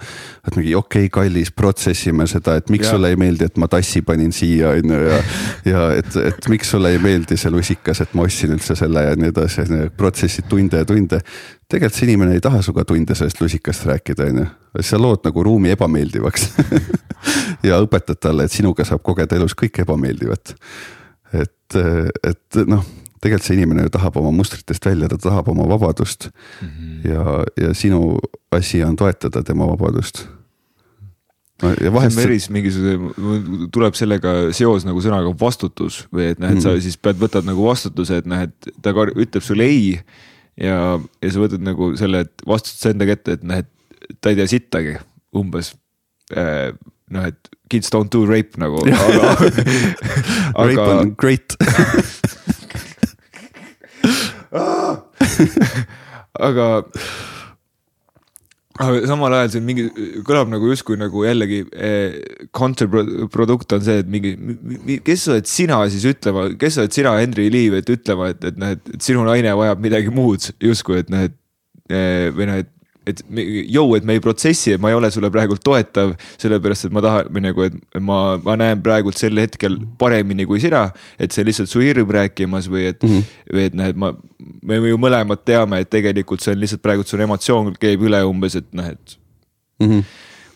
et 0.47 0.59
mingi 0.59 0.75
okei 0.77 1.07
okay,, 1.09 1.13
kallis, 1.15 1.53
protsessime 1.57 2.27
seda, 2.29 2.59
et 2.61 2.69
miks 2.73 2.89
ja. 2.89 2.95
sulle 2.95 3.13
ei 3.15 3.17
meeldi, 3.21 3.49
et 3.49 3.57
ma 3.61 3.69
tassi 3.73 4.03
panin 4.05 4.33
siia 4.37 4.75
on 4.77 4.93
ju 4.93 5.01
ja. 5.07 5.23
ja 5.73 5.87
et, 5.97 6.21
et 6.33 6.51
miks 6.53 6.75
sulle 6.75 6.93
ei 6.93 7.01
meeldi 7.01 7.41
see 7.41 7.53
lusikas, 7.55 8.05
et 8.05 8.15
ma 8.19 8.29
ostsin 8.29 8.53
üldse 8.59 8.77
selle 8.77 9.07
ja 9.09 9.17
nii 9.17 9.33
edasi, 9.33 9.67
protsessid 9.97 10.51
tunde 10.53 10.85
ja 10.85 10.89
tunde. 10.89 11.25
tegelikult 11.71 11.97
see 11.97 12.09
inimene 12.11 12.37
ei 12.37 12.45
taha 12.45 12.61
sinuga 12.67 12.85
tunde 12.85 13.17
sellest 13.17 13.41
lusikast 13.41 13.89
rääkida, 13.89 14.29
on 14.29 14.45
ju, 14.45 14.49
sa 14.85 15.01
lood 15.01 15.25
nagu 15.25 15.49
ruumi 15.49 15.73
ebameeldivaks 15.73 16.51
ja 17.69 17.81
õpetad 17.81 18.21
talle, 18.21 18.45
et 18.45 18.53
sinuga 18.53 18.85
saab 18.85 19.01
kogeda 19.07 19.41
elus 19.41 19.57
kõike 19.57 19.89
ebameeldivat. 19.89 20.57
et, 21.33 21.81
et 22.27 22.67
noh 22.69 22.85
tegelikult 23.21 23.47
see 23.47 23.57
inimene 23.59 23.87
ju 23.87 23.93
tahab 23.95 24.19
oma 24.21 24.33
mustritest 24.35 24.87
välja, 24.87 25.09
ta 25.13 25.19
tahab 25.21 25.49
oma 25.53 25.67
vabadust 25.69 26.29
mm. 26.31 26.69
-hmm. 26.69 27.09
ja, 27.11 27.45
ja 27.67 27.75
sinu 27.75 28.19
asi 28.53 28.85
on 28.85 28.97
toetada 28.97 29.43
tema 29.43 29.67
vabadust. 29.67 30.27
ja 31.81 31.93
vahest. 31.93 32.17
Meris 32.17 32.51
mingisugune, 32.51 33.69
tuleb 33.73 33.95
sellega 33.95 34.53
seos 34.57 34.87
nagu 34.89 35.01
sõnaga 35.05 35.35
vastutus 35.41 36.07
või 36.13 36.31
et 36.31 36.39
noh, 36.39 36.49
et 36.49 36.55
mm 36.55 36.59
-hmm. 36.59 36.63
sa 36.63 36.73
mhm. 36.73 36.81
siis 36.81 36.97
pead, 36.97 37.21
võtad 37.21 37.45
nagu 37.45 37.67
vastutuse, 37.67 38.17
et 38.17 38.27
noh, 38.27 38.41
et 38.41 38.73
ta 38.83 38.95
ütleb 38.95 39.43
sulle 39.43 39.65
ei. 39.65 40.01
ja, 40.57 41.01
ja 41.23 41.31
sa 41.31 41.41
võtad 41.41 41.61
nagu 41.61 41.97
selle 41.97 42.25
vastutuse 42.47 42.91
enda 42.91 43.07
kätte, 43.07 43.33
et 43.33 43.45
noh, 43.45 43.57
et 43.57 43.69
ta 44.21 44.31
ei 44.31 44.37
tea 44.37 44.47
sittagi 44.47 44.97
umbes 45.37 45.75
äh, 46.37 46.73
noh, 47.11 47.27
et 47.27 47.51
kids 47.71 47.91
don't 47.93 48.11
do 48.11 48.25
rape 48.27 48.59
nagu. 48.59 48.81
aga, 48.87 49.37
aga 50.57 50.67
rape 50.73 50.89
on 50.89 51.15
great 51.19 51.57
aga, 56.49 56.67
aga 58.81 59.03
samal 59.11 59.37
ajal 59.39 59.53
see 59.55 59.65
mingi, 59.65 59.87
kõlab 60.27 60.51
nagu 60.51 60.73
justkui 60.73 60.99
nagu 60.99 61.23
jällegi 61.27 61.61
eh, 61.71 62.19
counterproduct 62.57 63.77
on 63.77 63.85
see, 63.87 64.01
et 64.03 64.11
mingi, 64.11 64.35
kes 65.07 65.29
oled 65.31 65.51
sina 65.51 65.79
siis 65.93 66.09
ütlema, 66.11 66.49
kes 66.61 66.81
oled 66.83 66.97
sina, 66.97 67.15
Henry 67.21 67.47
Liiv, 67.53 67.79
et 67.79 67.95
ütlema, 67.95 68.33
et, 68.35 68.43
et 68.51 68.59
noh, 68.61 68.75
et 68.75 69.07
sinu 69.07 69.25
naine 69.29 69.55
vajab 69.61 69.87
midagi 69.87 70.13
muud 70.15 70.51
justkui, 70.59 71.05
et 71.05 71.15
noh, 71.15 71.29
et 71.29 71.39
eh, 71.93 72.29
või 72.35 72.51
noh, 72.51 72.61
et 72.65 72.75
et 73.11 73.21
jõu, 73.71 73.95
et 73.97 74.07
me 74.07 74.17
ei 74.17 74.23
protsessi, 74.23 74.75
et 74.75 74.83
ma 74.83 74.91
ei 74.93 74.97
ole 74.97 75.11
sulle 75.13 75.31
praegult 75.33 75.63
toetav, 75.65 76.15
sellepärast 76.41 76.89
et 76.89 76.95
ma 76.95 77.03
tahan 77.05 77.29
või 77.35 77.45
nagu, 77.45 77.67
et 77.67 78.01
ma, 78.01 78.21
ma 78.45 78.57
näen 78.61 78.83
praegult 78.85 79.21
sel 79.21 79.39
hetkel 79.41 79.79
paremini 80.01 80.47
kui 80.49 80.63
sina. 80.63 80.89
et 81.19 81.33
see 81.33 81.45
lihtsalt 81.45 81.71
su 81.71 81.83
hirm 81.85 82.11
rääkimas 82.11 82.69
või 82.71 82.87
et 82.91 83.03
mm, 83.03 83.11
-hmm. 83.11 83.55
või 83.55 83.67
et 83.69 83.75
noh, 83.75 83.93
et 83.93 83.97
ma, 83.97 84.13
me 84.63 84.81
ju 84.89 84.99
mõlemad 84.99 85.45
teame, 85.45 85.81
et 85.81 85.91
tegelikult 85.91 86.41
see 86.41 86.55
on 86.55 86.61
lihtsalt 86.61 86.83
praegult 86.83 87.09
sul 87.09 87.21
emotsioon 87.21 87.75
käib 87.81 88.03
üle 88.03 88.23
umbes, 88.25 88.57
et 88.57 88.67
noh, 88.73 88.87
et 88.87 89.19
mm. 89.81 89.87
-hmm. 89.87 90.03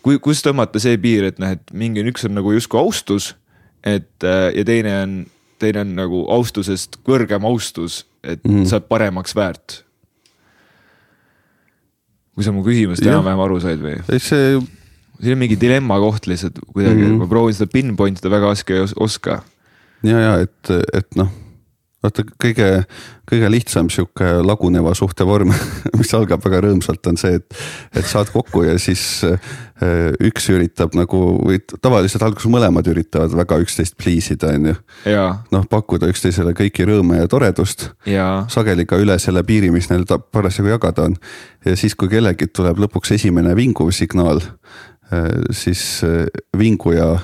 kui, 0.01 0.19
kus 0.19 0.43
tõmmata 0.45 0.79
see 0.79 0.97
piir, 0.97 1.29
et 1.31 1.39
noh, 1.39 1.55
et 1.55 1.73
mingi 1.73 2.03
üks 2.03 2.25
on 2.25 2.35
nagu 2.35 2.51
justkui 2.51 2.79
austus, 2.79 3.35
et 3.83 4.23
ja 4.55 4.65
teine 4.65 5.01
on, 5.03 5.25
teine 5.59 5.85
on 5.85 5.95
nagu 5.95 6.25
austusest 6.29 6.99
kõrgem 7.05 7.45
austus, 7.45 8.05
et 8.23 8.43
mm 8.43 8.51
-hmm. 8.51 8.65
sa 8.65 8.77
oled 8.77 8.87
paremaks 8.89 9.35
väärt 9.35 9.84
kui 12.35 12.45
sa 12.45 12.53
mu 12.55 12.65
küsimusest 12.65 13.07
enam-vähem 13.07 13.45
aru 13.45 13.61
said 13.63 13.81
või? 13.83 13.95
see. 14.19 14.59
siin 15.21 15.37
on 15.37 15.41
mingi 15.41 15.57
dilemma 15.59 15.97
koht 16.03 16.27
lihtsalt 16.27 16.59
kuidagi 16.67 16.99
mm, 16.99 17.07
-hmm. 17.07 17.23
ma 17.23 17.31
proovin 17.31 17.55
seda 17.55 17.71
pinpoint 17.71 18.19
ida, 18.19 18.31
väga 18.33 18.51
raske 18.51 18.75
ei 18.75 18.85
oska. 19.07 19.41
ja, 20.03 20.19
ja 20.19 20.37
et, 20.43 20.75
et 20.93 21.19
noh 21.19 21.31
vaata 22.05 22.23
kõige, 22.41 22.69
kõige 23.29 23.49
lihtsam 23.51 23.89
sihuke 23.93 24.27
laguneva 24.45 24.93
suhte 24.97 25.25
vorm, 25.27 25.51
mis 25.99 26.13
algab 26.17 26.43
väga 26.45 26.61
rõõmsalt, 26.65 27.05
on 27.11 27.19
see, 27.19 27.39
et, 27.39 27.57
et 27.95 28.07
saad 28.07 28.31
kokku 28.33 28.63
ja 28.67 28.77
siis 28.81 29.03
äh, 29.27 29.51
üks 30.23 30.49
üritab 30.53 30.95
nagu 30.97 31.21
või 31.41 31.59
tavaliselt 31.73 32.23
alguses 32.27 32.51
mõlemad 32.51 32.87
üritavad 32.91 33.35
väga 33.35 33.59
üksteist 33.65 33.97
please 33.99 34.35
ida, 34.35 34.53
on 34.55 34.71
ju. 34.71 34.77
noh, 35.55 35.67
pakkuda 35.71 36.09
üksteisele 36.13 36.55
kõiki 36.57 36.87
rõõme 36.87 37.19
ja 37.23 37.29
toredust. 37.31 37.89
sageli 38.53 38.87
ka 38.87 38.99
üle 39.01 39.17
selle 39.19 39.43
piiri, 39.43 39.71
mis 39.73 39.89
neil 39.91 40.05
parasjagu 40.07 40.71
jagada 40.71 41.09
on. 41.09 41.19
ja 41.65 41.75
siis, 41.75 41.95
kui 41.95 42.11
kellelgi 42.11 42.47
tuleb 42.47 42.79
lõpuks 42.85 43.15
esimene 43.17 43.55
vinguv 43.57 43.91
signaal, 43.95 44.41
äh, 45.11 45.31
siis 45.51 46.03
äh, 46.07 46.27
vinguja 46.57 47.15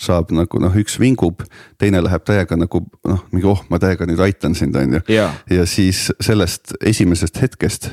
saab 0.00 0.32
nagu 0.34 0.60
noh, 0.62 0.76
üks 0.80 0.96
vingub, 1.00 1.44
teine 1.80 2.02
läheb 2.04 2.24
täiega 2.28 2.56
nagu 2.58 2.82
noh, 3.08 3.24
mingi 3.34 3.48
oh, 3.50 3.62
ma 3.72 3.80
täiega 3.82 4.08
nüüd 4.08 4.22
aitan 4.24 4.56
sind, 4.58 4.76
on 4.76 4.98
ju. 4.98 5.02
ja 5.52 5.66
siis 5.68 6.08
sellest 6.22 6.74
esimesest 6.80 7.40
hetkest 7.42 7.92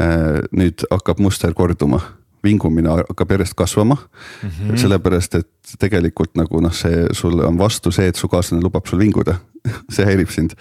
äh, 0.00 0.42
nüüd 0.50 0.86
hakkab 0.90 1.22
muster 1.22 1.54
korduma 1.54 2.02
vingumine 2.44 2.88
hakkab 2.88 3.30
järjest 3.30 3.54
kasvama 3.54 3.96
mm. 3.96 4.48
-hmm. 4.48 4.76
sellepärast, 4.76 5.34
et 5.34 5.48
tegelikult 5.78 6.34
nagu 6.36 6.60
noh, 6.60 6.72
see 6.72 7.06
sulle 7.12 7.44
on 7.44 7.58
vastu 7.58 7.90
see, 7.90 8.08
et 8.08 8.16
su 8.16 8.28
kaaslane 8.28 8.62
lubab 8.62 8.86
sul 8.86 8.98
vinguda 8.98 9.36
see 9.94 10.06
häirib 10.06 10.30
sind. 10.30 10.54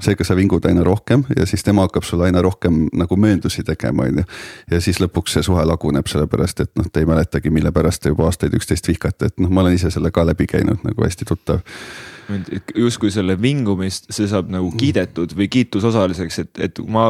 seega 0.00 0.24
sa 0.24 0.36
vingud 0.36 0.64
aina 0.64 0.84
rohkem 0.84 1.24
ja 1.36 1.46
siis 1.46 1.64
tema 1.64 1.82
hakkab 1.82 2.02
sulle 2.02 2.24
aina 2.24 2.42
rohkem 2.42 2.86
nagu 2.92 3.16
mööndusi 3.16 3.64
tegema, 3.64 4.02
on 4.02 4.22
ju. 4.22 4.24
ja 4.70 4.80
siis 4.80 5.00
lõpuks 5.00 5.36
see 5.36 5.42
suhe 5.42 5.64
laguneb, 5.64 6.06
sellepärast 6.06 6.60
et 6.60 6.70
noh, 6.76 6.86
te 6.92 7.00
ei 7.00 7.06
mäletagi, 7.06 7.50
mille 7.50 7.72
pärast 7.72 8.02
te 8.02 8.08
juba 8.08 8.24
aastaid 8.30 8.54
üksteist 8.54 8.88
vihkate, 8.88 9.26
et 9.26 9.38
noh, 9.40 9.50
ma 9.50 9.60
olen 9.60 9.74
ise 9.74 9.90
selle 9.90 10.10
ka 10.10 10.26
läbi 10.26 10.46
käinud 10.46 10.86
nagu 10.86 11.04
hästi 11.04 11.28
tuttav 11.28 11.60
justkui 12.76 13.10
selle 13.14 13.36
vingumist, 13.40 14.08
see 14.12 14.28
saab 14.30 14.50
nagu 14.52 14.70
mm. 14.70 14.78
kiidetud 14.80 15.34
või 15.36 15.48
kiitusosaliseks, 15.52 16.38
et, 16.44 16.62
et 16.68 16.80
ma, 16.90 17.08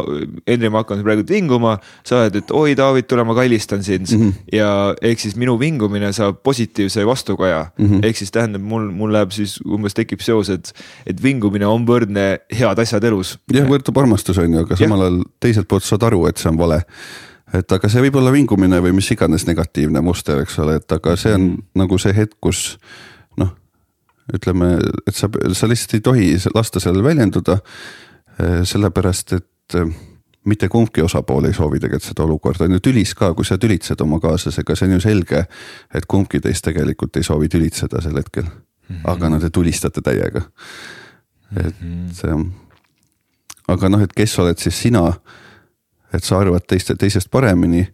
Henri, 0.49 0.71
ma 0.73 0.83
hakkan 0.85 1.05
praegu 1.07 1.25
vinguma. 1.29 1.77
sa 2.07 2.23
oled, 2.23 2.41
et 2.41 2.53
oi, 2.57 2.75
David, 2.79 3.09
tule, 3.11 3.25
ma 3.29 3.37
kallistan 3.37 3.85
sind 3.87 4.11
mm 4.11 4.21
-hmm. 4.21 4.33
ja 4.57 4.95
ehk 5.03 5.21
siis 5.21 5.37
minu 5.37 5.59
vingumine 5.61 6.13
saab 6.13 6.43
positiivse 6.43 7.07
vastukaja 7.07 7.71
mm. 7.79 7.87
-hmm. 7.87 8.07
ehk 8.07 8.17
siis 8.17 8.31
tähendab, 8.31 8.63
mul, 8.63 8.91
mul 8.91 9.13
läheb 9.13 9.31
siis 9.31 9.61
umbes 9.65 9.95
tekib 9.95 10.21
seos, 10.21 10.51
et, 10.51 10.73
et 11.07 11.23
vingumine 11.23 11.67
on 11.67 11.87
võrdne 11.87 12.39
head 12.53 12.79
asjad 12.79 13.05
elus. 13.05 13.39
jah, 13.53 13.69
võrdub 13.69 13.99
armastus 13.99 14.39
on 14.39 14.53
ju, 14.53 14.61
aga 14.61 14.77
samal 14.77 15.01
ajal 15.01 15.25
teiselt 15.41 15.69
poolt 15.69 15.85
saad 15.85 16.03
aru, 16.03 16.27
et 16.27 16.37
see 16.37 16.51
on 16.51 16.59
vale 16.59 16.83
et 17.55 17.73
aga 17.73 17.91
see 17.91 18.03
võib 18.07 18.19
olla 18.21 18.33
vingumine 18.35 18.81
või 18.83 18.95
mis 18.97 19.11
iganes 19.11 19.47
negatiivne 19.49 20.03
muster, 20.05 20.43
eks 20.45 20.59
ole, 20.63 20.79
et 20.81 20.93
aga 20.93 21.17
see 21.19 21.35
on 21.35 21.47
mm. 21.47 21.63
nagu 21.83 21.99
see 21.99 22.15
hetk, 22.17 22.37
kus 22.41 22.79
ütleme, 24.35 24.79
et 25.07 25.17
sa, 25.17 25.29
sa 25.53 25.69
lihtsalt 25.69 25.95
ei 25.99 26.01
tohi 26.01 26.29
lasta 26.55 26.81
sellel 26.81 27.05
väljenduda. 27.05 27.59
Eh, 28.41 28.61
sellepärast, 28.65 29.33
et 29.33 29.79
eh, 29.79 29.93
mitte 30.45 30.69
kumbki 30.69 31.03
osapool 31.03 31.45
ei 31.45 31.57
soovi 31.57 31.81
tegelikult 31.81 32.09
seda 32.09 32.25
olukorda, 32.25 32.65
on 32.65 32.79
ju 32.79 32.81
tülis 32.85 33.13
ka, 33.17 33.33
kui 33.37 33.45
sa 33.45 33.59
tülitsed 33.61 34.01
oma 34.01 34.21
kaaslasega, 34.23 34.77
see 34.77 34.89
on 34.89 34.97
ju 34.97 35.01
selge. 35.05 35.45
et 35.95 36.07
kumbki 36.07 36.41
teist 36.41 36.65
tegelikult 36.65 37.17
ei 37.17 37.27
soovi 37.27 37.49
tülitseda 37.49 38.01
sel 38.01 38.17
hetkel 38.17 38.45
mm, 38.45 38.97
-hmm. 38.97 39.11
aga 39.13 39.29
no 39.29 39.41
te 39.41 39.51
tulistate 39.51 40.01
täiega. 40.01 40.43
et 41.57 41.81
mm, 41.83 42.09
-hmm. 42.09 42.51
aga 43.69 43.89
noh, 43.89 44.03
et 44.03 44.13
kes 44.13 44.39
oled 44.39 44.59
siis 44.59 44.83
sina, 44.83 45.13
et 46.15 46.25
sa 46.25 46.39
arvad 46.39 46.63
teiste, 46.67 46.95
teisest 46.95 47.31
paremini 47.31 47.87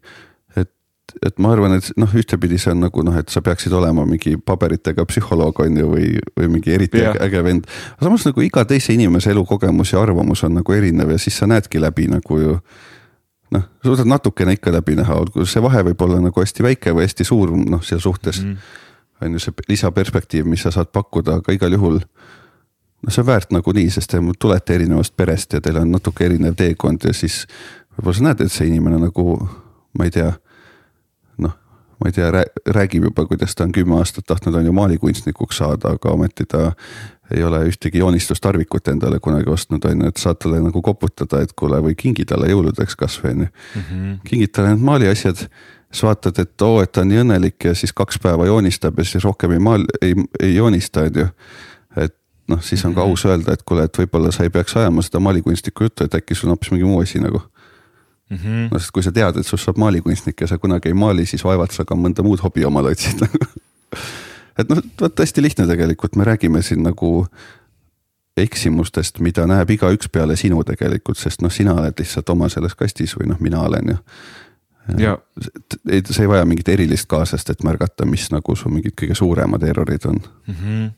et 1.23 1.39
ma 1.43 1.53
arvan, 1.55 1.77
et 1.79 1.89
noh, 2.01 2.11
ühtepidi 2.19 2.59
see 2.61 2.73
on 2.75 2.83
nagu 2.87 3.03
noh, 3.07 3.15
et 3.19 3.31
sa 3.33 3.43
peaksid 3.45 3.75
olema 3.77 4.05
mingi 4.09 4.35
paberitega 4.37 5.07
psühholoog 5.09 5.61
on 5.63 5.79
ju, 5.81 5.89
või, 5.93 6.09
või 6.39 6.51
mingi 6.57 6.75
eriti 6.75 7.03
ja. 7.03 7.15
äge 7.23 7.43
vend. 7.47 7.69
samas 8.03 8.27
nagu 8.27 8.43
iga 8.43 8.65
teise 8.69 8.95
inimese 8.97 9.31
elukogemus 9.35 9.95
ja 9.95 10.03
arvamus 10.03 10.43
on 10.47 10.57
nagu 10.59 10.77
erinev 10.77 11.15
ja 11.15 11.19
siis 11.23 11.39
sa 11.39 11.49
näedki 11.51 11.81
läbi 11.83 12.09
nagu 12.11 12.41
ju. 12.41 12.57
noh, 13.55 13.69
suudad 13.85 14.11
natukene 14.11 14.57
ikka 14.57 14.73
läbi 14.75 14.97
näha, 14.99 15.21
olgu 15.23 15.47
see 15.47 15.63
vahe 15.63 15.85
võib 15.91 16.03
olla 16.03 16.19
nagu 16.25 16.43
hästi 16.43 16.67
väike 16.67 16.95
või 16.97 17.07
hästi 17.07 17.29
suur 17.29 17.55
noh, 17.57 17.85
seal 17.87 18.03
suhtes 18.03 18.43
mm. 18.43 18.57
on 19.23 19.37
ju 19.39 19.45
see 19.47 19.69
lisaperspektiiv, 19.69 20.49
mis 20.51 20.67
sa 20.67 20.75
saad 20.75 20.91
pakkuda, 20.93 21.39
aga 21.41 21.55
igal 21.55 21.79
juhul 21.79 22.01
noh, 22.01 23.13
see 23.13 23.23
on 23.23 23.29
väärt 23.31 23.55
nagunii, 23.55 23.87
sest 23.95 24.11
te 24.11 24.23
tulete 24.39 24.75
erinevast 24.75 25.15
perest 25.17 25.55
ja 25.55 25.63
teil 25.63 25.79
on 25.79 25.95
natuke 25.95 26.27
erinev 26.27 26.59
teekond 26.59 27.07
ja 27.07 27.15
siis 27.15 27.45
võib-olla 27.95 28.19
sa 28.19 28.27
näed, 28.27 28.43
et 28.43 28.53
see 28.53 28.67
inimene 28.73 28.99
nagu 29.07 29.39
ma 29.97 30.09
ei 30.09 30.13
tea 30.13 30.35
ma 32.01 32.11
ei 32.11 32.13
tea, 32.13 32.31
räägib 32.75 33.09
juba, 33.09 33.25
kuidas 33.27 33.55
ta 33.55 33.65
on 33.65 33.73
kümme 33.73 33.97
aastat 33.99 34.27
tahtnud 34.29 34.55
on 34.55 34.67
ju 34.67 34.73
maalikunstnikuks 34.77 35.61
saada, 35.63 35.95
aga 35.97 36.13
ometi 36.13 36.45
ta 36.49 36.73
ei 37.35 37.43
ole 37.45 37.63
ühtegi 37.71 37.99
joonistustarvikut 37.99 38.89
endale 38.89 39.21
kunagi 39.21 39.51
ostnud, 39.51 39.85
on 39.85 40.05
ju, 40.05 40.11
et 40.13 40.21
saad 40.21 40.39
talle 40.43 40.61
nagu 40.63 40.83
koputada, 40.83 41.41
et 41.43 41.55
kuule, 41.59 41.81
või 41.83 41.97
kingi 41.99 42.27
talle 42.29 42.51
jõuludeks 42.53 42.99
kasvõi 42.99 43.33
on 43.33 43.47
ju. 43.47 43.49
Mhm. 43.81 44.13
kingid 44.29 44.53
talle 44.53 44.75
need 44.75 44.85
maaliasjad, 44.85 45.47
siis 45.91 46.03
vaatad, 46.03 46.39
et 46.39 46.63
oo, 46.63 46.83
et 46.83 46.93
ta 46.93 47.03
on 47.03 47.11
nii 47.11 47.25
õnnelik 47.25 47.65
ja 47.71 47.75
siis 47.75 47.93
kaks 47.97 48.21
päeva 48.23 48.47
joonistab 48.47 48.99
ja 48.99 49.05
siis 49.05 49.25
rohkem 49.25 49.57
ei 49.57 49.59
maal-, 49.59 49.89
ei, 50.03 50.15
ei 50.41 50.55
joonista, 50.55 51.09
on 51.09 51.21
ju. 51.23 51.27
et 51.97 52.15
noh, 52.49 52.63
siis 52.63 52.85
on 52.85 52.95
ka 52.95 53.01
mhm. 53.01 53.11
aus 53.11 53.27
öelda, 53.27 53.53
et 53.53 53.63
kuule, 53.63 53.89
et 53.89 53.99
võib-olla 53.99 54.33
sa 54.33 54.45
ei 54.45 54.51
peaks 54.51 54.77
ajama 54.77 55.03
seda 55.03 55.21
maalikunstniku 55.21 55.89
juttu, 55.89 56.05
et 56.05 56.15
äkki 56.15 56.35
sul 56.35 56.51
on 56.51 56.57
hoopis 56.57 56.71
mingi 56.71 56.85
muu 56.85 57.01
asi 57.01 57.23
nagu 57.23 57.43
mm. 58.31 58.37
-hmm. 58.37 58.69
no 58.73 58.79
sest 58.79 58.91
kui 58.91 59.03
sa 59.03 59.13
tead, 59.13 59.37
et 59.37 59.47
sinust 59.47 59.65
saab 59.65 59.79
maalikunstnik 59.83 60.41
ja 60.41 60.47
sa 60.47 60.59
kunagi 60.59 60.89
ei 60.89 60.95
maali, 60.95 61.27
siis 61.27 61.45
vaevalt 61.45 61.73
sa 61.73 61.85
ka 61.85 61.95
mõnda 61.95 62.23
muud 62.23 62.43
hobi 62.43 62.65
omale 62.65 62.95
otsid 62.97 63.23
et 64.59 64.69
noh, 64.69 64.81
vot 65.01 65.21
hästi 65.21 65.43
lihtne 65.43 65.67
tegelikult, 65.67 66.17
me 66.17 66.25
räägime 66.25 66.63
siin 66.63 66.83
nagu 66.83 67.27
eksimustest, 68.37 69.21
mida 69.25 69.47
näeb 69.49 69.71
igaüks 69.77 70.11
peale 70.13 70.37
sinu 70.37 70.63
tegelikult, 70.65 71.19
sest 71.19 71.43
noh, 71.45 71.53
sina 71.53 71.75
oled 71.77 71.97
lihtsalt 71.99 72.29
oma 72.33 72.49
selles 72.53 72.77
kastis 72.77 73.17
või 73.17 73.31
noh, 73.33 73.41
mina 73.41 73.63
olen 73.65 73.95
ju. 73.95 73.97
ja 75.03 75.17
ei, 75.91 76.03
sa 76.05 76.23
ei 76.23 76.29
vaja 76.29 76.45
mingit 76.45 76.69
erilist 76.69 77.09
kaaslast, 77.11 77.51
et 77.51 77.65
märgata, 77.67 78.07
mis 78.07 78.29
nagu 78.31 78.57
su 78.57 78.71
mingid 78.73 78.95
kõige 79.01 79.17
suuremad 79.19 79.63
errorid 79.63 80.05
on 80.07 80.21
mm. 80.21 80.55
-hmm. 80.55 80.91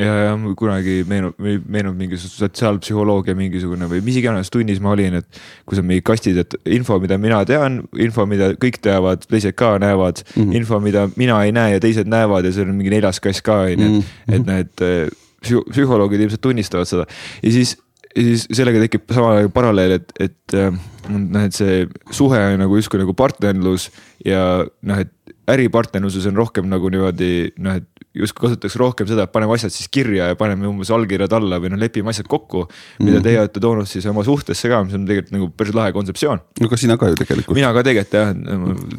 Ja, 0.00 0.12
ja 0.26 0.54
kunagi 0.58 1.02
meenub, 1.08 1.36
meenub 1.68 1.96
mingi 1.98 2.18
sotsiaalpsühholoogia 2.20 3.36
mingisugune 3.36 3.88
või 3.90 4.00
mis 4.04 4.18
iganes 4.20 4.50
tunnis 4.52 4.80
ma 4.82 4.94
olin, 4.94 5.18
et 5.20 5.40
kus 5.68 5.82
on 5.82 5.88
mingid 5.88 6.06
kastid, 6.08 6.40
et 6.40 6.56
info, 6.78 6.98
mida 7.02 7.18
mina 7.20 7.42
tean, 7.48 7.82
info, 8.00 8.26
mida 8.28 8.52
kõik 8.60 8.80
teavad, 8.84 9.26
teised 9.28 9.56
ka 9.58 9.74
näevad 9.82 10.24
mm, 10.24 10.42
-hmm. 10.42 10.56
info, 10.60 10.80
mida 10.80 11.06
mina 11.16 11.42
ei 11.44 11.52
näe 11.52 11.76
ja 11.76 11.84
teised 11.84 12.08
näevad 12.08 12.48
ja 12.48 12.54
seal 12.56 12.70
on 12.72 12.78
mingi 12.80 12.94
neljas 12.94 13.20
kass 13.20 13.44
ka 13.44 13.64
on 13.66 13.70
ju, 13.70 13.76
et, 13.76 13.92
mhm. 13.92 14.34
et 14.34 14.46
need 14.46 14.86
äh, 14.88 15.08
psühholoogid 15.42 16.20
ilmselt 16.20 16.40
tunnistavad 16.40 16.88
seda 16.88 17.06
ja 17.42 17.52
siis 17.52 17.76
ja 18.16 18.22
siis 18.22 18.44
sellega 18.52 18.80
tekib 18.82 19.08
samal 19.12 19.38
ajal 19.38 19.48
paralleel, 19.54 19.96
et, 19.96 20.12
et 20.20 20.56
äh, 20.56 20.74
noh, 21.08 21.44
et 21.46 21.56
see 21.56 21.86
suhe 22.12 22.38
on 22.52 22.60
nagu 22.60 22.76
justkui 22.76 23.00
nagu 23.00 23.14
partnerlus 23.16 23.88
ja 24.24 24.64
noh, 24.82 25.00
et 25.00 25.12
äripartnerluses 25.52 26.28
on 26.30 26.36
rohkem 26.36 26.68
nagu 26.70 26.90
niimoodi 26.92 27.52
noh, 27.58 27.80
et 27.80 27.88
justkui 28.14 28.46
kasutatakse 28.46 28.80
rohkem 28.80 29.08
seda, 29.08 29.24
et 29.24 29.32
paneme 29.32 29.54
asjad 29.56 29.72
siis 29.72 29.88
kirja 29.92 30.28
ja 30.32 30.36
paneme 30.38 30.68
umbes 30.68 30.90
allkirjad 30.92 31.32
alla 31.36 31.58
või 31.62 31.72
noh, 31.72 31.80
lepime 31.80 32.12
asjad 32.12 32.28
kokku. 32.30 32.66
mida 33.00 33.18
mm. 33.18 33.24
teie 33.24 33.40
olete 33.40 33.62
toonud 33.62 33.88
siis 33.88 34.06
oma 34.10 34.24
suhtesse 34.26 34.68
ka, 34.68 34.82
mis 34.84 34.96
on 34.98 35.06
tegelikult 35.08 35.32
nagu 35.36 35.48
päris 35.56 35.76
lahe 35.76 35.94
kontseptsioon. 35.96 36.42
no 36.60 36.68
ka 36.68 36.78
sina 36.80 36.98
ka 37.00 37.08
ju 37.08 37.16
tegelikult. 37.20 37.56
mina 37.56 37.72
ka 37.72 37.84
tegelikult 37.86 38.16
jah, 38.18 38.32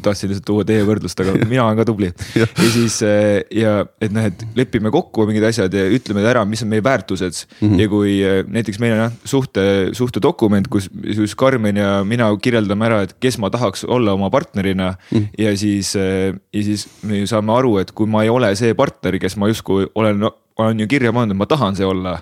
tahtsin 0.02 0.32
lihtsalt 0.32 0.48
tuua 0.48 0.66
teie 0.66 0.86
võrdlust, 0.86 1.22
aga 1.22 1.36
mina 1.52 1.66
olen 1.66 1.78
ka 1.78 1.86
tubli 1.86 2.10
ja. 2.40 2.48
ja 2.48 2.70
siis 2.74 2.98
äh, 3.06 3.44
ja 3.54 3.76
et 4.02 4.14
noh, 4.14 4.26
et 4.30 4.44
lepime 4.58 4.90
kokku 4.94 5.28
mingid 5.30 5.46
asjad 5.50 5.74
ja 5.74 5.86
ütleme 5.94 6.26
ära, 6.26 6.42
mis 6.48 6.64
on 6.66 6.72
meie 6.72 6.82
väärtused 6.84 7.44
mm. 7.44 7.68
-hmm. 7.68 7.84
ja 7.84 7.92
kui 7.92 8.16
äh, 8.24 8.40
näiteks 8.50 8.82
meil 8.82 8.96
on 8.96 9.02
jah 9.04 9.14
suhte, 9.24 9.64
suhtedokument, 9.94 10.68
kus, 10.72 10.90
kus 10.90 11.36
Karmen 11.38 11.78
ja 11.78 12.02
mina 12.06 12.32
kirjeldame 12.42 12.90
ära, 12.90 13.02
et 13.06 13.14
kes 13.22 13.38
ma 13.38 13.50
tahaks 13.54 13.86
olla 13.86 14.18
oma 14.18 14.30
partnerina 14.30 14.94
mm. 14.96 15.18
-hmm. 15.18 15.28
ja 15.38 15.56
siis, 15.56 15.94
ja 15.94 16.62
siis 16.66 16.88
me 17.06 17.22
saame 17.30 17.54
aru, 17.54 17.78
et 17.78 17.92
kui 17.94 18.10
ma 18.10 18.24
ei 18.24 18.32
ole 18.32 18.50
see 18.58 18.74
partner, 18.74 19.03
kes 19.22 19.36
ma 19.36 19.48
justkui 19.48 19.88
olen 19.94 20.24
olen 20.56 20.80
ju 20.80 20.88
kirja 20.90 21.12
pannud, 21.12 21.34
et 21.34 21.38
ma 21.38 21.46
tahan 21.50 21.76
see 21.76 21.86
olla 21.86 22.18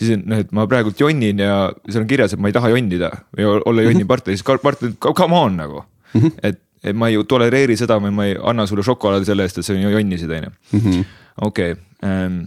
siis 0.00 0.18
noh, 0.20 0.40
et 0.42 0.52
ma 0.54 0.66
praegult 0.70 0.98
jonnin 1.00 1.40
ja 1.42 1.56
seal 1.86 2.02
on 2.02 2.10
kirjas, 2.10 2.34
et 2.34 2.42
ma 2.42 2.50
ei 2.50 2.56
taha 2.56 2.72
jonnida 2.74 3.10
või 3.36 3.48
olla 3.54 3.86
jonni 3.86 4.02
mhm. 4.02 4.10
partner, 4.10 4.36
siis 4.36 4.62
partner, 4.62 4.94
come 5.04 5.38
on 5.38 5.56
nagu 5.60 5.80
mm. 5.82 6.20
-hmm. 6.20 6.36
et, 6.42 6.60
et 6.82 6.98
ma 6.98 7.10
ei 7.10 7.22
tolereeri 7.28 7.76
seda 7.78 7.98
või 8.02 8.14
ma 8.14 8.28
ei 8.30 8.36
anna 8.42 8.66
sulle 8.70 8.84
šokolaadi 8.86 9.30
selle 9.30 9.46
eest, 9.46 9.58
et 9.58 9.66
sa 9.66 9.74
jonnisid, 9.74 10.30
on 10.30 10.48
ju. 10.48 10.52
Mhm. 10.78 11.00
okei, 11.48 11.76
ähm, 12.04 12.38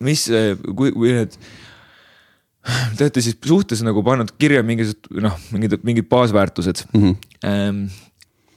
mis, 0.00 0.28
äh, 0.30 0.54
kui, 0.76 0.92
kui 0.92 1.14
need 1.14 1.38
te 2.96 3.06
olete 3.06 3.22
siis 3.24 3.38
suhtes 3.46 3.82
nagu 3.86 4.02
pannud 4.04 4.34
kirja 4.38 4.62
mingisugused 4.66 5.22
noh, 5.24 5.36
mingid, 5.54 5.78
mingid 5.86 6.08
baasväärtused 6.10 6.84
mm. 6.92 7.02
-hmm. 7.02 7.88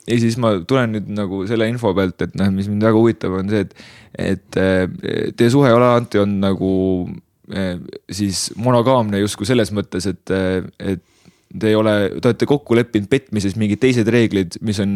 Ja 0.08 0.20
siis 0.20 0.38
ma 0.42 0.56
tulen 0.68 0.98
nüüd 0.98 1.14
nagu 1.16 1.44
selle 1.50 1.68
info 1.72 1.94
pealt, 1.96 2.20
et 2.26 2.36
noh, 2.40 2.52
mis 2.56 2.70
mind 2.72 2.84
väga 2.84 3.00
huvitab, 3.00 3.38
on 3.40 3.52
see, 3.52 3.64
et, 3.66 3.88
et 4.34 4.60
äh, 4.60 5.32
teie 5.38 5.54
suhe 5.54 5.72
alati 5.72 6.22
on 6.24 6.38
nagu 6.44 6.74
äh, 7.54 7.78
siis 8.12 8.50
monogaamne 8.60 9.24
justkui 9.24 9.48
selles 9.50 9.74
mõttes, 9.76 10.10
et, 10.12 10.36
et 10.80 11.04
te 11.54 11.70
ei 11.70 11.78
ole, 11.78 11.94
te 12.18 12.32
olete 12.32 12.48
kokku 12.50 12.76
leppinud 12.76 13.08
petmises 13.12 13.54
mingid 13.62 13.78
teised 13.84 14.08
reeglid, 14.10 14.58
mis 14.66 14.80
on, 14.82 14.94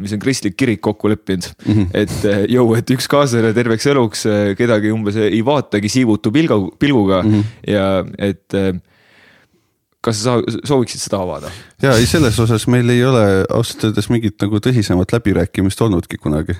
mis 0.00 0.14
on 0.16 0.22
kristlik 0.22 0.56
kirik 0.58 0.80
kokku 0.82 1.08
leppinud 1.12 1.46
mm. 1.46 1.72
-hmm. 1.72 1.86
et 1.94 2.50
jõu, 2.50 2.74
et 2.74 2.94
üks 2.96 3.06
kaaslane 3.10 3.52
terveks 3.54 3.86
eluks 3.92 4.26
kedagi 4.58 4.90
umbes 4.90 5.20
ei 5.22 5.38
vaatagi 5.46 5.92
siivutu 5.92 6.32
pilga, 6.34 6.58
pilguga 6.82 7.22
mm 7.22 7.30
-hmm. 7.30 7.44
ja 7.70 7.86
et 8.18 8.58
kas 10.04 10.22
sa 10.24 10.38
sooviksid 10.64 11.02
seda 11.02 11.20
avada? 11.24 11.50
ja 11.82 11.96
ei, 11.98 12.06
selles 12.08 12.38
osas 12.40 12.66
meil 12.72 12.88
ei 12.92 13.04
ole 13.04 13.24
ausalt 13.48 13.90
öeldes 13.90 14.08
mingit 14.12 14.40
nagu 14.42 14.62
tõsisemat 14.62 15.12
läbirääkimist 15.16 15.80
olnudki 15.86 16.20
kunagi. 16.22 16.56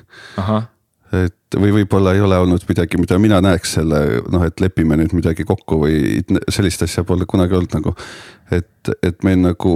et 1.25 1.59
või 1.59 1.73
võib-olla 1.81 2.15
ei 2.15 2.21
ole 2.23 2.39
olnud 2.39 2.65
midagi, 2.69 3.01
mida 3.01 3.19
mina 3.19 3.41
näeks 3.43 3.79
selle 3.81 4.03
noh, 4.31 4.45
et 4.47 4.61
lepime 4.61 4.99
nüüd 5.01 5.15
midagi 5.17 5.45
kokku 5.49 5.81
või 5.85 6.21
sellist 6.49 6.85
asja 6.87 7.05
pole 7.05 7.27
kunagi 7.27 7.57
olnud 7.59 7.79
nagu 7.81 7.97
et, 8.51 8.93
et 9.03 9.25
meil 9.27 9.41
nagu 9.43 9.75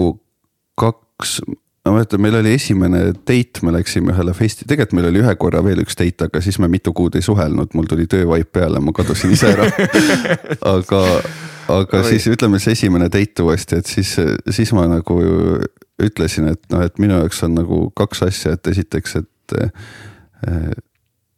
kaks, 0.78 1.40
ma 1.84 1.92
mäletan, 1.92 2.22
meil 2.24 2.38
oli 2.38 2.54
esimene 2.56 3.00
date, 3.12 3.60
me 3.62 3.72
läksime 3.74 4.14
ühele 4.14 4.32
festi, 4.36 4.64
tegelikult 4.68 4.96
meil 4.98 5.08
oli 5.10 5.20
ühe 5.20 5.34
korra 5.40 5.60
veel 5.64 5.82
üks 5.84 5.98
date, 6.00 6.28
aga 6.30 6.40
siis 6.44 6.58
me 6.62 6.68
mitu 6.72 6.94
kuud 6.96 7.18
ei 7.18 7.24
suhelnud, 7.24 7.74
mul 7.76 7.88
tuli 7.90 8.06
töövaip 8.10 8.52
peale, 8.56 8.80
ma 8.80 8.94
kadusin 8.96 9.34
ise 9.34 9.52
ära 9.52 9.68
aga, 10.74 11.02
aga 11.74 12.00
Oi. 12.00 12.08
siis 12.14 12.30
ütleme 12.32 12.60
see 12.62 12.72
esimene 12.78 13.10
date 13.12 13.44
uuesti, 13.44 13.82
et 13.82 13.90
siis, 13.90 14.14
siis 14.48 14.72
ma 14.76 14.86
nagu 14.88 15.18
ütlesin, 16.02 16.48
et 16.54 16.64
noh, 16.72 16.82
et 16.86 16.96
minu 17.02 17.20
jaoks 17.20 17.44
on 17.46 17.58
nagu 17.60 17.84
kaks 18.00 18.24
asja, 18.30 18.56
et 18.56 18.72
esiteks, 18.72 19.20
et 19.20 19.58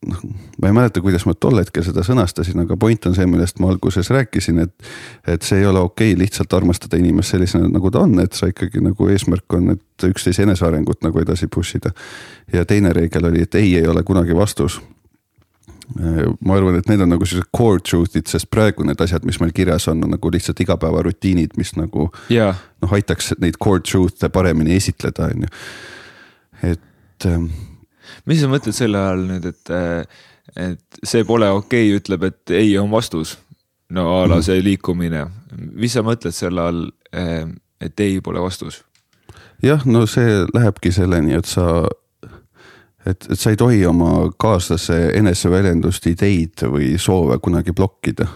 noh, 0.06 0.22
ma 0.62 0.70
ei 0.70 0.76
mäleta, 0.76 1.02
kuidas 1.04 1.26
ma 1.28 1.34
tol 1.34 1.60
hetkel 1.60 1.84
seda 1.86 2.04
sõnastasin, 2.06 2.62
aga 2.64 2.78
point 2.80 3.06
on 3.08 3.14
see, 3.16 3.26
millest 3.30 3.60
ma 3.62 3.70
alguses 3.72 4.10
rääkisin, 4.14 4.62
et. 4.66 4.74
et 5.26 5.42
see 5.46 5.60
ei 5.60 5.66
ole 5.66 5.82
okei 5.82 6.12
okay 6.12 6.20
lihtsalt 6.24 6.52
armastada 6.56 6.98
inimest 7.00 7.34
sellisena, 7.34 7.68
nagu 7.70 7.90
ta 7.90 8.04
on, 8.06 8.18
et 8.22 8.36
sa 8.36 8.50
ikkagi 8.50 8.82
nagu 8.84 9.08
eesmärk 9.12 9.58
on, 9.58 9.76
et 9.76 10.08
üksteise 10.08 10.46
enesearengut 10.46 11.02
nagu 11.06 11.22
edasi 11.22 11.48
push 11.52 11.78
ida. 11.80 11.92
ja 12.52 12.64
teine 12.64 12.92
reegel 12.92 13.30
oli, 13.30 13.42
et 13.42 13.54
ei 13.54 13.76
ei 13.76 13.86
ole 13.86 14.02
kunagi 14.02 14.36
vastus 14.36 14.80
ma 15.94 16.56
arvan, 16.56 16.78
et 16.80 16.88
need 16.90 17.02
on 17.04 17.12
nagu 17.14 17.26
sellised 17.26 17.50
core 17.54 17.80
truth'id, 17.84 18.26
sest 18.30 18.48
praegu 18.50 18.84
need 18.86 19.00
asjad, 19.02 19.24
mis 19.28 19.38
meil 19.40 19.52
kirjas 19.54 19.86
on, 19.92 20.02
on 20.04 20.16
nagu 20.16 20.30
lihtsalt 20.34 20.60
igapäevarutiinid, 20.64 21.54
mis 21.60 21.76
nagu 21.78 22.08
yeah. 22.32 22.58
noh, 22.82 22.96
aitaks 22.96 23.34
neid 23.42 23.58
core 23.62 23.84
truth'e 23.86 24.30
paremini 24.34 24.76
esitleda, 24.76 25.30
on 25.30 25.46
ju. 25.46 25.52
et 26.72 27.28
ähm, 27.30 27.48
mis 28.26 28.42
sa 28.42 28.50
mõtled 28.50 28.76
selle 28.76 29.02
all 29.12 29.26
nüüd, 29.28 29.46
et, 29.50 29.74
et 30.68 31.00
see 31.02 31.26
pole 31.28 31.48
okei 31.50 31.90
okay,, 31.90 32.00
ütleb, 32.00 32.26
et 32.30 32.56
ei 32.56 32.76
on 32.80 32.90
vastus. 32.92 33.36
no 33.90 34.08
a 34.16 34.24
la 34.26 34.36
mhm. 34.36 34.46
see 34.48 34.64
liikumine, 34.64 35.26
mis 35.72 35.94
sa 35.94 36.02
mõtled 36.06 36.34
selle 36.34 36.62
all, 36.62 36.88
et 37.80 38.00
ei 38.00 38.20
pole 38.20 38.42
vastus? 38.42 38.82
jah, 39.62 39.84
no 39.86 40.06
see 40.10 40.42
lähebki 40.54 40.92
selleni, 40.92 41.36
et 41.38 41.48
sa, 41.48 41.84
et, 43.06 43.28
et 43.30 43.38
sa 43.38 43.52
ei 43.52 43.60
tohi 43.60 43.84
oma 43.86 44.30
kaaslase 44.38 45.12
eneseväljendust, 45.16 46.10
ideid 46.12 46.66
või 46.70 46.96
soove 47.00 47.38
kunagi 47.42 47.72
blokkida 47.76 48.28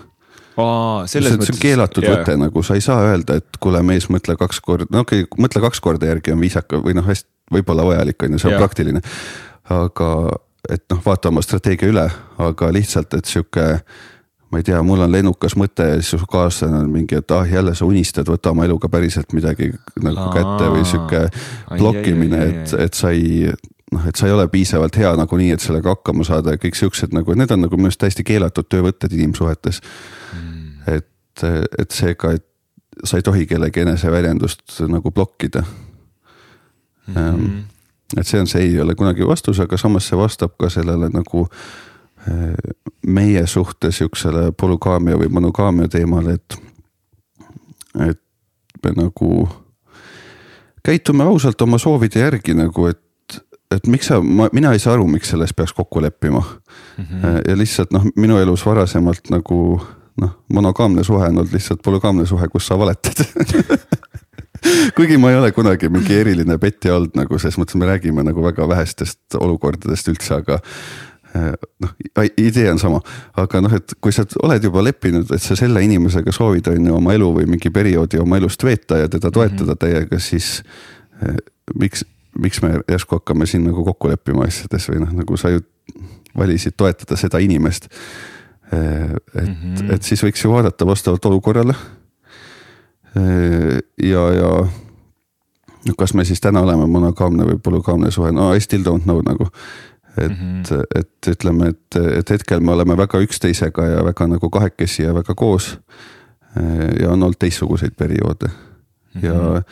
Aa, 0.61 1.07
selles 1.09 1.37
mõttes. 1.37 1.51
see 1.51 1.57
on 1.57 1.63
keelatud 1.63 2.05
yeah. 2.05 2.19
võte, 2.19 2.37
nagu 2.41 2.63
sa 2.67 2.77
ei 2.77 2.85
saa 2.85 3.05
öelda, 3.07 3.39
et 3.41 3.61
kuule, 3.63 3.83
mees, 3.87 4.09
mõtle 4.13 4.37
kaks 4.41 4.59
korda, 4.65 4.89
no 4.93 5.05
okei 5.05 5.25
okay,, 5.25 5.43
mõtle 5.43 5.63
kaks 5.63 5.81
korda 5.85 6.11
järgi 6.11 6.35
on 6.35 6.43
viisaka 6.43 6.81
või 6.85 6.97
noh, 6.99 7.07
hästi 7.07 7.29
võib-olla 7.51 7.87
vajalik 7.87 8.23
on 8.23 8.35
ju, 8.35 8.41
see 8.41 8.51
on 8.51 8.55
yeah. 8.55 8.63
praktiline 8.63 9.03
aga 9.71 10.13
et 10.69 10.85
noh, 10.91 11.03
vaata 11.05 11.31
oma 11.31 11.43
strateegia 11.43 11.91
üle, 11.91 12.07
aga 12.39 12.71
lihtsalt, 12.75 13.15
et 13.17 13.29
sihuke 13.29 13.67
ma 14.51 14.59
ei 14.59 14.67
tea, 14.67 14.81
mul 14.83 15.05
on 15.05 15.13
lennukas 15.13 15.55
mõte 15.59 15.87
ja 15.87 15.99
siis 16.01 16.19
su 16.19 16.27
kaaslane 16.31 16.83
on 16.83 16.91
mingi, 16.91 17.19
et 17.21 17.35
ah 17.35 17.47
jälle 17.47 17.75
sa 17.79 17.87
unistad, 17.87 18.29
võta 18.29 18.51
oma 18.51 18.67
eluga 18.67 18.91
päriselt 18.91 19.33
midagi 19.37 19.71
nagu 20.03 20.25
Aa, 20.27 20.33
kätte 20.35 20.71
või 20.75 20.87
sihuke 20.89 21.21
blokkimine, 21.77 22.41
et, 22.49 22.75
et 22.87 22.99
sa 22.99 23.13
ei 23.15 23.47
noh, 23.95 24.07
et 24.11 24.19
sa 24.19 24.27
ei 24.27 24.35
ole 24.35 24.49
piisavalt 24.51 24.99
hea 24.99 25.13
nagunii, 25.19 25.53
et 25.55 25.63
sellega 25.63 25.95
hakkama 25.95 26.27
saada 26.27 26.57
ja 26.57 26.63
kõik 26.63 26.79
siuksed 26.79 27.15
nagu, 27.15 27.35
need 27.39 27.55
on 27.55 27.63
nagu 27.67 27.79
minu 27.79 27.91
arust 27.91 28.03
täiesti 28.03 28.27
keelatud 28.27 28.67
töövõtted 28.71 29.15
inimsuhetes. 29.15 29.81
Mm.. 30.35 30.97
et, 30.99 31.47
et 31.79 31.95
seega, 31.95 32.35
et 32.39 33.07
sa 33.07 33.19
ei 33.19 33.27
tohi 33.27 33.47
kellegi 33.47 33.87
eneseväljendust 33.87 34.81
nagu 34.91 35.15
blokkida. 35.15 35.63
Mm. 37.07 37.15
-hmm 37.15 37.61
et 38.17 38.27
see 38.27 38.41
on, 38.41 38.47
see 38.51 38.63
ei 38.67 38.81
ole 38.81 38.95
kunagi 38.95 39.27
vastus, 39.27 39.61
aga 39.61 39.79
samas 39.79 40.09
see 40.09 40.19
vastab 40.19 40.57
ka 40.59 40.71
sellele 40.73 41.11
nagu 41.13 41.45
eh, 42.29 42.73
meie 43.07 43.47
suhtes 43.47 44.01
sihukesele 44.01 44.51
polügaamia 44.53 45.19
või 45.21 45.31
monogaamia 45.33 45.89
teemale, 45.89 46.39
et, 46.39 46.59
et 48.09 48.21
me 48.85 48.97
nagu 48.97 49.31
käitume 50.87 51.25
ausalt 51.25 51.63
oma 51.63 51.79
soovide 51.79 52.21
järgi 52.21 52.55
nagu, 52.57 52.87
et, 52.91 53.41
et 53.71 53.87
miks 53.87 54.11
sa, 54.11 54.21
ma, 54.21 54.49
mina 54.53 54.73
ei 54.75 54.83
saa 54.83 54.97
aru, 54.97 55.07
miks 55.11 55.31
selles 55.31 55.55
peaks 55.55 55.73
kokku 55.77 56.03
leppima 56.03 56.41
mm. 56.41 57.05
-hmm. 57.05 57.41
ja 57.49 57.57
lihtsalt 57.57 57.93
noh, 57.93 58.07
minu 58.17 58.39
elus 58.39 58.67
varasemalt 58.67 59.31
nagu 59.31 59.81
noh, 60.21 60.37
monogaamne 60.49 61.05
suhe 61.05 61.25
on 61.25 61.39
olnud 61.39 61.53
lihtsalt 61.53 61.83
polügaamne 61.83 62.27
suhe, 62.27 62.49
kus 62.49 62.67
sa 62.67 62.79
valetad 62.79 63.25
kuigi 64.97 65.19
ma 65.21 65.31
ei 65.31 65.39
ole 65.41 65.53
kunagi 65.57 65.89
mingi 65.93 66.17
eriline 66.21 66.59
petja 66.61 66.97
olnud 66.97 67.17
nagu 67.19 67.39
selles 67.41 67.59
mõttes, 67.61 67.79
me 67.81 67.89
räägime 67.89 68.25
nagu 68.27 68.43
väga 68.45 68.69
vähestest 68.69 69.39
olukordadest 69.41 70.11
üldse, 70.13 70.41
aga 70.41 70.59
eh, 71.35 71.53
noh, 71.85 71.95
idee 72.41 72.69
on 72.73 72.81
sama, 72.83 73.01
aga 73.41 73.63
noh, 73.65 73.75
et 73.79 73.97
kui 74.01 74.15
sa 74.15 74.27
oled 74.45 74.65
juba 74.69 74.85
leppinud, 74.85 75.31
et 75.35 75.45
sa 75.45 75.57
selle 75.59 75.83
inimesega 75.87 76.35
soovid, 76.35 76.73
on 76.73 76.91
ju, 76.91 76.97
oma 77.01 77.17
elu 77.17 77.31
või 77.41 77.49
mingi 77.51 77.73
perioodi 77.75 78.21
oma 78.23 78.41
elust 78.41 78.65
veeta 78.67 79.03
ja 79.03 79.13
teda 79.13 79.33
toetada 79.35 79.75
mhm. 79.75 79.83
täiega, 79.85 80.23
siis 80.23 80.59
eh, 81.23 81.39
miks, 81.81 82.05
miks 82.39 82.63
me 82.65 82.77
järsku 82.89 83.21
hakkame 83.21 83.49
siin 83.51 83.65
nagu 83.69 83.85
kokku 83.87 84.13
leppima 84.13 84.49
asjades 84.49 84.91
või 84.93 85.05
noh, 85.05 85.15
nagu 85.23 85.41
sa 85.41 85.53
ju 85.55 85.65
valisid 86.37 86.77
toetada 86.79 87.17
seda 87.19 87.41
inimest. 87.43 87.89
Eh, 88.71 89.17
et 89.35 89.49
mm, 89.49 89.57
-hmm. 89.75 89.95
et 89.95 90.03
siis 90.07 90.21
võiks 90.23 90.45
ju 90.45 90.53
vaadata 90.53 90.87
vastavalt 90.87 91.25
olukorrale 91.27 91.75
ja, 94.03 94.25
ja 94.33 94.51
kas 95.99 96.15
me 96.15 96.25
siis 96.25 96.41
täna 96.41 96.61
oleme 96.61 96.87
monogaamne 96.87 97.47
või 97.49 97.59
polügaamne 97.63 98.11
suhe, 98.11 98.33
no 98.33 98.53
I 98.55 98.61
still 98.61 98.85
don't 98.87 99.07
know 99.09 99.23
nagu. 99.27 99.49
et 100.19 100.29
mm, 100.29 100.63
-hmm. 100.63 100.83
et 100.95 101.29
ütleme, 101.29 101.69
et, 101.69 101.97
et 102.19 102.31
hetkel 102.31 102.61
me 102.61 102.73
oleme 102.73 102.97
väga 102.97 103.19
üksteisega 103.19 103.87
ja 103.87 104.05
väga 104.05 104.27
nagu 104.27 104.51
kahekesi 104.51 105.03
ja 105.03 105.15
väga 105.15 105.35
koos. 105.35 105.79
ja 107.01 107.11
on 107.11 107.23
olnud 107.23 107.39
teistsuguseid 107.39 107.93
perioode 107.97 108.47
mm 108.47 109.21
-hmm. 109.21 109.27
ja, 109.27 109.63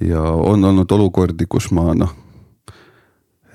ja 0.00 0.22
on 0.22 0.64
olnud 0.64 0.90
olukordi, 0.90 1.46
kus 1.48 1.70
ma 1.70 1.94
noh 1.94 2.23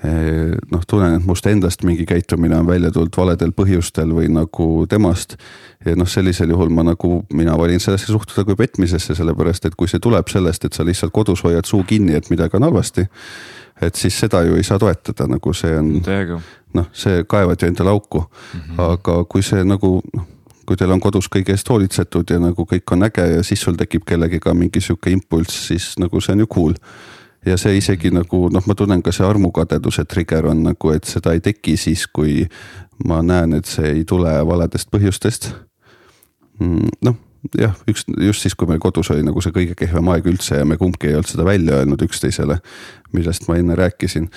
noh, 0.02 0.84
tunnen, 0.88 1.18
et 1.18 1.26
must 1.28 1.46
endast 1.46 1.82
mingi 1.84 2.06
käitumine 2.08 2.56
on 2.56 2.66
välja 2.66 2.90
tulnud 2.94 3.16
valedel 3.16 3.52
põhjustel 3.52 4.14
või 4.16 4.30
nagu 4.32 4.86
temast. 4.88 5.36
ja 5.84 5.96
noh, 5.96 6.08
sellisel 6.08 6.50
juhul 6.50 6.72
ma 6.72 6.84
nagu, 6.86 7.24
mina 7.32 7.56
valin 7.58 7.80
sellesse 7.80 8.12
suhtuda 8.12 8.44
kui 8.44 8.56
petmisesse, 8.56 9.14
sellepärast 9.14 9.68
et 9.68 9.76
kui 9.76 9.88
see 9.88 10.00
tuleb 10.00 10.28
sellest, 10.28 10.64
et 10.64 10.72
sa 10.72 10.84
lihtsalt 10.84 11.12
kodus 11.12 11.44
hoiad 11.44 11.68
suu 11.68 11.84
kinni, 11.84 12.14
et 12.16 12.30
midagi 12.30 12.56
on 12.56 12.68
halvasti. 12.68 13.06
et 13.80 13.94
siis 13.94 14.18
seda 14.20 14.42
ju 14.44 14.56
ei 14.56 14.62
saa 14.62 14.78
toetada, 14.78 15.26
nagu 15.28 15.52
see 15.52 15.76
on, 15.76 15.94
noh, 16.74 16.90
see 16.92 17.24
kaevad 17.24 17.62
ju 17.62 17.68
endale 17.68 17.90
auku 17.90 18.20
mm. 18.20 18.60
-hmm. 18.60 18.92
aga 18.92 19.24
kui 19.24 19.42
see 19.42 19.64
nagu 19.64 20.00
noh 20.14 20.26
kui 20.70 20.76
teil 20.78 20.92
on 20.94 21.00
kodus 21.00 21.26
kõige 21.26 21.50
eest 21.50 21.66
hoolitsetud 21.66 22.30
ja 22.30 22.38
nagu 22.38 22.62
kõik 22.62 22.92
on 22.94 23.02
äge 23.02 23.24
ja 23.26 23.42
siis 23.42 23.58
sul 23.60 23.74
tekib 23.74 24.04
kellegiga 24.06 24.54
mingi 24.54 24.80
sihuke 24.80 25.10
impulss, 25.10 25.66
siis 25.66 25.98
nagu 25.98 26.20
see 26.20 26.36
on 26.36 26.44
ju 26.44 26.46
cool 26.46 26.76
ja 27.46 27.56
see 27.60 27.78
isegi 27.78 28.10
nagu 28.14 28.48
noh, 28.52 28.66
ma 28.66 28.76
tunnen 28.76 29.02
ka 29.02 29.12
see 29.14 29.26
armukadeduse 29.26 30.04
trigger 30.08 30.50
on 30.50 30.64
nagu, 30.70 30.92
et 30.94 31.08
seda 31.08 31.34
ei 31.36 31.42
teki 31.44 31.76
siis, 31.80 32.06
kui 32.12 32.44
ma 33.06 33.22
näen, 33.24 33.56
et 33.56 33.68
see 33.68 33.94
ei 33.94 34.04
tule 34.08 34.32
valedest 34.46 34.90
põhjustest. 34.92 35.50
Mm, 36.60 36.90
noh, 37.06 37.16
jah, 37.56 37.76
üks 37.88 38.04
just 38.20 38.44
siis, 38.44 38.56
kui 38.58 38.68
meil 38.68 38.82
kodus 38.82 39.10
oli 39.14 39.24
nagu 39.24 39.40
see 39.40 39.54
kõige 39.54 39.76
kehvem 39.78 40.10
aeg 40.12 40.28
üldse 40.28 40.60
ja 40.60 40.68
me 40.68 40.76
kumbki 40.80 41.10
ei 41.10 41.16
olnud 41.16 41.30
seda 41.30 41.46
välja 41.48 41.80
öelnud 41.80 42.04
üksteisele, 42.04 42.60
millest 43.16 43.48
ma 43.48 43.56
enne 43.60 43.78
rääkisin. 43.78 44.28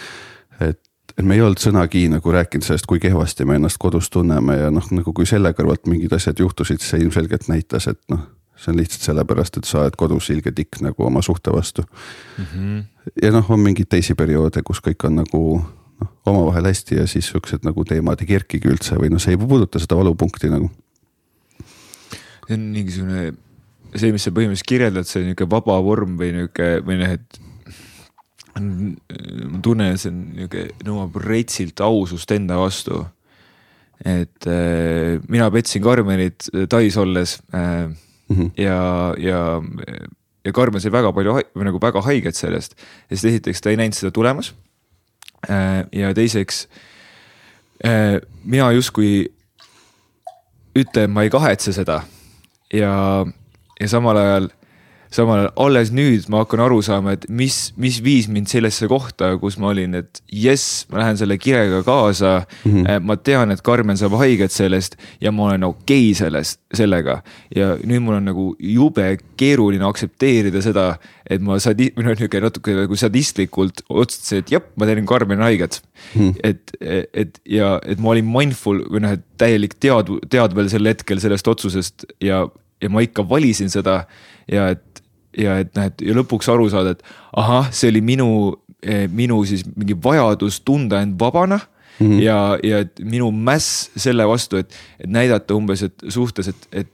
et, 0.61 0.79
et 1.17 1.25
me 1.25 1.35
ei 1.35 1.43
olnud 1.43 1.59
sõnagi 1.59 2.05
nagu 2.11 2.31
rääkinud 2.31 2.63
sellest, 2.63 2.87
kui 2.87 3.03
kehvasti 3.03 3.45
me 3.45 3.59
ennast 3.59 3.81
kodus 3.83 4.09
tunneme 4.13 4.55
ja 4.61 4.71
noh, 4.71 4.87
nagu 4.95 5.13
kui 5.13 5.27
selle 5.27 5.51
kõrvalt 5.57 5.91
mingid 5.91 6.15
asjad 6.15 6.39
juhtusid, 6.39 6.79
see 6.79 7.03
ilmselgelt 7.03 7.51
näitas, 7.51 7.91
et 7.91 7.99
noh 8.13 8.23
see 8.63 8.71
on 8.71 8.79
lihtsalt 8.79 9.07
sellepärast, 9.09 9.59
et 9.59 9.67
sa 9.67 9.83
oled 9.83 9.95
kodus 9.99 10.29
ilge 10.33 10.53
tikk 10.55 10.79
nagu 10.85 11.07
oma 11.07 11.21
suhte 11.25 11.51
vastu 11.51 11.83
mm. 11.83 12.45
-hmm. 12.45 12.83
ja 13.21 13.31
noh, 13.35 13.51
on 13.51 13.59
mingeid 13.59 13.89
teisi 13.91 14.15
perioode, 14.15 14.63
kus 14.63 14.81
kõik 14.85 15.07
on 15.07 15.19
nagu 15.21 15.43
noh, 15.59 16.11
omavahel 16.25 16.71
hästi 16.71 17.01
ja 17.01 17.07
siis 17.07 17.27
siuksed 17.31 17.67
nagu 17.67 17.85
teemad 17.85 18.21
ei 18.21 18.29
kerkigi 18.33 18.71
üldse 18.71 18.99
või 18.99 19.11
noh, 19.13 19.21
see 19.21 19.35
ei 19.35 19.41
puuduta 19.41 19.81
seda 19.83 19.99
valupunkti 19.99 20.51
nagu. 20.53 20.71
see 22.47 22.57
on 22.57 22.67
mingisugune, 22.75 23.33
see, 23.95 24.11
mis 24.11 24.23
sa 24.23 24.31
põhimõtteliselt 24.35 24.69
kirjeldad, 24.69 25.07
see 25.07 25.25
nihuke 25.27 25.49
vaba 25.49 25.79
vorm 25.83 26.17
või 26.19 26.31
nihuke 26.37 26.77
või 26.85 26.99
noh, 27.01 27.17
et 27.17 27.41
ma 28.59 29.59
tunnen, 29.65 29.93
et 29.93 30.01
see 30.01 30.11
on 30.11 30.23
nihuke, 30.37 30.67
nõuab 30.85 31.19
retsilt 31.23 31.81
ausust 31.81 32.31
enda 32.31 32.59
vastu. 32.61 33.05
et 34.05 34.47
äh, 34.47 35.21
mina 35.29 35.49
petsin 35.51 35.81
Karmenit 35.81 36.49
Tais 36.69 36.97
olles 36.97 37.37
äh, 37.55 37.87
mm. 38.33 38.41
-hmm. 38.41 38.51
ja, 38.57 39.13
ja, 39.17 39.61
ja 40.45 40.53
Karmen 40.53 40.81
sai 40.81 40.91
väga 40.91 41.13
palju 41.13 41.37
või 41.55 41.69
nagu 41.69 41.81
väga 41.81 42.01
haiget 42.01 42.35
sellest, 42.35 42.75
sest 43.09 43.25
esiteks 43.25 43.61
ta 43.61 43.69
ei 43.69 43.77
näinud 43.77 43.95
seda 43.97 44.11
tulemas. 44.11 44.53
Äh, 45.49 45.85
ja 45.91 46.13
teiseks 46.13 46.67
äh, 47.85 48.19
mina 48.43 48.71
justkui 48.71 49.31
ütlen, 50.75 51.11
ma 51.11 51.23
ei 51.23 51.29
kahetse 51.29 51.73
seda 51.73 52.03
ja, 52.73 53.25
ja 53.79 53.87
samal 53.87 54.17
ajal 54.17 54.49
samal 55.13 55.43
ajal 55.43 55.51
alles 55.65 55.91
nüüd 55.93 56.25
ma 56.31 56.41
hakkan 56.41 56.63
aru 56.65 56.79
saama, 56.85 57.13
et 57.17 57.25
mis, 57.29 57.57
mis 57.77 57.99
viis 58.03 58.27
mind 58.31 58.49
sellesse 58.51 58.87
kohta, 58.89 59.33
kus 59.41 59.59
ma 59.61 59.69
olin, 59.71 59.93
et 59.99 60.21
jess, 60.33 60.85
ma 60.91 61.01
lähen 61.03 61.19
selle 61.19 61.37
kirega 61.41 61.83
kaasa 61.85 62.33
mm. 62.41 62.71
-hmm. 62.71 63.05
ma 63.05 63.17
tean, 63.17 63.51
et 63.53 63.61
Karmen 63.61 63.97
saab 63.99 64.17
haiget 64.21 64.51
sellest 64.51 64.97
ja 65.21 65.31
ma 65.31 65.49
olen 65.49 65.63
okei 65.63 66.09
okay 66.09 66.17
sellest, 66.17 66.59
sellega. 66.73 67.21
ja 67.55 67.75
nüüd 67.83 68.01
mul 68.01 68.17
on 68.17 68.25
nagu 68.31 68.45
jube 68.59 69.17
keeruline 69.37 69.85
aktsepteerida 69.85 70.61
seda, 70.61 70.97
et 71.29 71.41
ma 71.41 71.59
sadi-, 71.59 71.91
või 71.95 72.07
noh, 72.07 72.17
nihuke 72.17 72.41
natuke 72.41 72.75
nagu 72.75 72.95
sadistlikult 72.95 73.85
otsustasin, 73.89 74.43
et 74.43 74.51
jep, 74.51 74.71
ma 74.75 74.89
teen 74.89 75.05
Karmenile 75.05 75.51
haiget 75.51 75.81
mm. 76.15 76.21
-hmm. 76.21 76.33
et, 76.43 76.71
et 77.13 77.39
ja, 77.45 77.79
et 77.85 77.99
ma 77.99 78.15
olin 78.15 78.25
mindful 78.25 78.81
või 78.89 79.05
noh, 79.05 79.13
et 79.13 79.25
täielik 79.37 79.77
tead-, 79.77 80.17
teadvel 80.29 80.69
sel 80.69 80.89
hetkel 80.89 81.21
sellest 81.21 81.47
otsusest 81.47 82.05
ja, 82.21 82.47
ja 82.81 82.89
ma 82.89 83.05
ikka 83.05 83.29
valisin 83.29 83.69
seda 83.69 84.03
ja 84.51 84.69
et 84.73 84.92
ja 85.37 85.59
et 85.63 85.75
noh, 85.75 85.89
et 85.89 86.01
ja 86.05 86.15
lõpuks 86.17 86.49
aru 86.53 86.69
saada, 86.71 86.95
et 86.95 87.03
ahah, 87.39 87.69
see 87.73 87.91
oli 87.93 88.01
minu, 88.05 88.29
eh, 88.83 89.05
minu 89.11 89.41
siis 89.49 89.65
mingi 89.75 89.97
vajadus 90.03 90.61
tunda 90.65 91.01
end 91.01 91.19
vabana 91.19 91.59
mm. 91.99 92.07
-hmm. 92.07 92.21
ja, 92.21 92.57
ja 92.63 92.79
et 92.85 92.99
minu 92.99 93.31
mäss 93.31 93.89
selle 93.95 94.27
vastu, 94.27 94.57
et, 94.57 94.73
et 94.99 95.09
näidata 95.09 95.55
umbes, 95.55 95.83
et 95.83 96.05
suhtes, 96.09 96.47
et, 96.47 96.67
et 96.71 96.91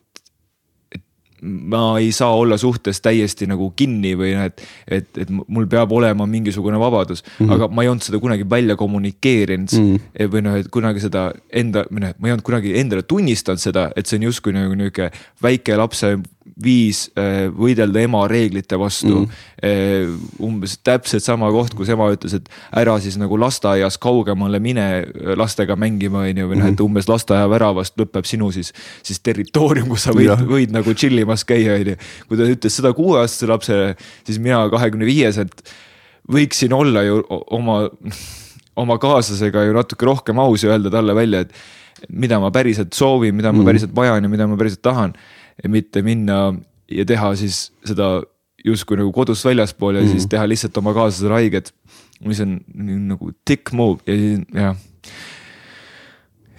ma 1.41 1.99
ei 1.99 2.11
saa 2.11 2.35
olla 2.35 2.57
suhtes 2.57 3.01
täiesti 3.01 3.47
nagu 3.47 3.71
kinni 3.75 4.11
või 4.17 4.33
noh, 4.35 4.47
et, 4.49 4.63
et, 4.87 5.09
et 5.23 5.29
mul 5.31 5.67
peab 5.71 5.91
olema 5.95 6.27
mingisugune 6.27 6.79
vabadus 6.79 7.23
mm, 7.23 7.45
-hmm. 7.45 7.53
aga 7.53 7.67
ma 7.67 7.83
ei 7.83 7.91
olnud 7.91 8.03
seda 8.03 8.19
kunagi 8.19 8.49
välja 8.49 8.75
kommunikeerinud 8.75 9.71
mm. 9.71 9.95
-hmm. 9.95 10.31
või 10.33 10.41
noh, 10.43 10.57
et 10.59 10.67
kunagi 10.71 10.99
seda 10.99 11.31
enda, 11.53 11.85
või 11.91 12.03
noh, 12.05 12.15
ma 12.19 12.27
ei 12.27 12.35
olnud 12.35 12.45
kunagi 12.45 12.75
endale 12.79 13.03
tunnistanud 13.03 13.59
seda, 13.61 13.89
et 13.95 14.05
see 14.05 14.19
on 14.19 14.27
justkui 14.29 14.53
nagu 14.53 14.75
nihuke 14.75 15.11
väike 15.43 15.77
lapse 15.77 16.17
viis 16.63 17.05
äh, 17.17 17.47
võidelda 17.53 18.01
ema 18.03 18.23
reeglite 18.29 18.77
vastu 18.79 19.23
mm.. 19.23 20.15
umbes 20.43 20.77
täpselt 20.85 21.23
sama 21.23 21.49
koht, 21.53 21.75
kus 21.77 21.91
ema 21.93 22.09
ütles, 22.13 22.35
et 22.37 22.49
ära 22.81 22.95
siis 23.03 23.17
nagu 23.19 23.37
lasteaias 23.39 23.99
kaugemale 24.01 24.61
mine 24.63 24.87
äh, 24.99 25.33
lastega 25.39 25.77
mängima, 25.79 26.25
on 26.27 26.41
ju, 26.43 26.49
või 26.51 26.59
noh, 26.61 26.69
et 26.71 26.75
mhm. 26.75 26.85
umbes 26.87 27.09
lasteaia 27.09 27.49
väravast 27.51 27.99
lõpeb 27.99 28.27
sinu 28.29 28.51
siis, 28.55 28.73
siis 29.05 29.21
territoorium, 29.25 29.89
kus 29.93 30.07
sa 30.07 30.15
võid, 30.15 30.33
võid 30.49 30.75
nagu 30.75 30.95
chill 30.97 31.21
imas 31.21 31.45
käia, 31.47 31.77
on 31.79 31.93
ju. 31.93 31.99
kui 32.29 32.39
ta 32.39 32.49
ütles 32.49 32.79
seda 32.81 32.93
kuueaastasele 32.97 33.53
lapsele, 33.53 33.89
siis 34.27 34.41
mina 34.43 34.61
kahekümne 34.71 35.07
viieselt 35.07 35.63
võiksin 36.29 36.73
olla 36.75 37.03
ju 37.05 37.23
oma, 37.29 37.81
oma 38.79 38.97
kaaslasega 39.01 39.65
ju 39.67 39.75
natuke 39.75 40.07
rohkem 40.07 40.39
aus 40.41 40.63
ja 40.65 40.73
öelda 40.75 40.91
talle 40.93 41.15
välja, 41.17 41.45
et 41.45 42.09
mida 42.09 42.39
ma 42.39 42.51
päriselt 42.53 42.95
soovin, 42.95 43.35
mida 43.35 43.51
ma 43.51 43.61
mm. 43.61 43.67
päriselt 43.67 43.95
vajan 43.95 44.23
ja 44.23 44.31
mida 44.31 44.47
ma 44.47 44.57
päriselt 44.59 44.83
tahan 44.85 45.15
mitte 45.67 46.03
minna 46.05 46.53
ja 46.91 47.05
teha 47.05 47.33
siis 47.39 47.69
seda 47.85 48.19
justkui 48.65 48.99
nagu 48.99 49.11
kodust 49.15 49.45
väljaspool 49.47 49.99
ja 49.99 50.03
mm. 50.03 50.13
siis 50.15 50.29
teha 50.31 50.47
lihtsalt 50.49 50.77
oma 50.81 50.93
kaaslasele 50.95 51.37
haiget. 51.37 51.73
mis 52.25 52.39
on 52.43 52.57
nagu 53.07 53.31
tikk 53.47 53.71
move 53.71 53.99
ja 54.05 54.15
siis 54.15 54.39
jah. 54.53 54.75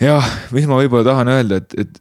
jah, 0.00 0.30
mis 0.56 0.68
ma 0.68 0.78
võib-olla 0.80 1.04
tahan 1.04 1.28
öelda, 1.28 1.60
et, 1.60 1.74
et 1.76 2.00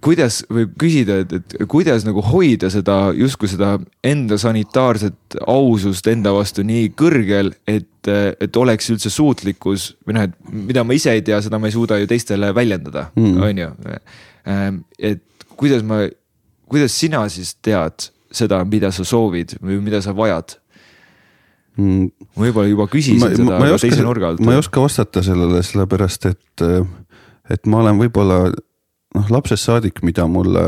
kuidas 0.00 0.42
või 0.52 0.66
küsida, 0.80 1.18
et, 1.24 1.32
et 1.36 1.56
kuidas 1.68 2.04
nagu 2.04 2.22
hoida 2.24 2.70
seda 2.72 2.96
justkui 3.16 3.50
seda 3.50 3.74
enda 4.04 4.38
sanitaarset 4.40 5.38
ausust 5.46 6.08
enda 6.12 6.32
vastu 6.32 6.64
nii 6.64 6.92
kõrgel, 6.96 7.52
et, 7.68 8.08
et 8.08 8.56
oleks 8.56 8.88
üldse 8.92 9.12
suutlikkus 9.12 9.92
või 10.06 10.16
noh, 10.16 10.28
et 10.28 10.54
mida 10.70 10.84
ma 10.84 10.96
ise 10.96 11.12
ei 11.12 11.24
tea, 11.24 11.40
seda 11.44 11.60
ma 11.60 11.68
ei 11.68 11.76
suuda 11.76 12.00
ju 12.00 12.08
teistele 12.10 12.52
väljendada 12.56 13.10
mm., 13.16 13.42
on 13.48 13.62
ju. 13.64 13.70
Ehm, 14.48 14.82
et 14.98 15.48
kuidas 15.56 15.84
ma 15.86 16.04
kuidas 16.72 16.96
sina 16.98 17.22
siis 17.32 17.54
tead 17.62 18.08
seda, 18.32 18.62
mida 18.68 18.92
sa 18.94 19.04
soovid 19.06 19.56
või 19.60 19.78
mida 19.84 20.00
sa 20.04 20.14
vajad 20.16 20.56
mm.? 21.76 22.10
ma 22.36 22.46
võib-olla 22.46 22.72
juba 22.72 22.88
küsisin 22.92 23.20
ma, 23.22 23.30
seda 23.34 23.60
ma 23.60 23.70
oska, 23.76 23.86
teise 23.86 24.06
nurga 24.06 24.32
alt. 24.32 24.42
ma 24.44 24.56
ei 24.56 24.62
oska 24.62 24.84
vastata 24.84 25.22
sellele, 25.24 25.62
sellepärast 25.66 26.28
et, 26.32 26.66
et 27.52 27.70
ma 27.70 27.82
olen 27.84 28.00
võib-olla 28.00 28.42
noh, 28.48 29.32
lapsest 29.32 29.68
saadik, 29.68 30.02
mida 30.06 30.26
mulle 30.30 30.66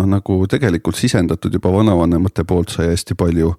on 0.00 0.10
nagu 0.10 0.40
tegelikult 0.50 0.98
sisendatud 0.98 1.54
juba 1.54 1.70
vanavanemate 1.70 2.42
poolt 2.48 2.72
sai 2.74 2.88
hästi 2.90 3.14
palju. 3.14 3.52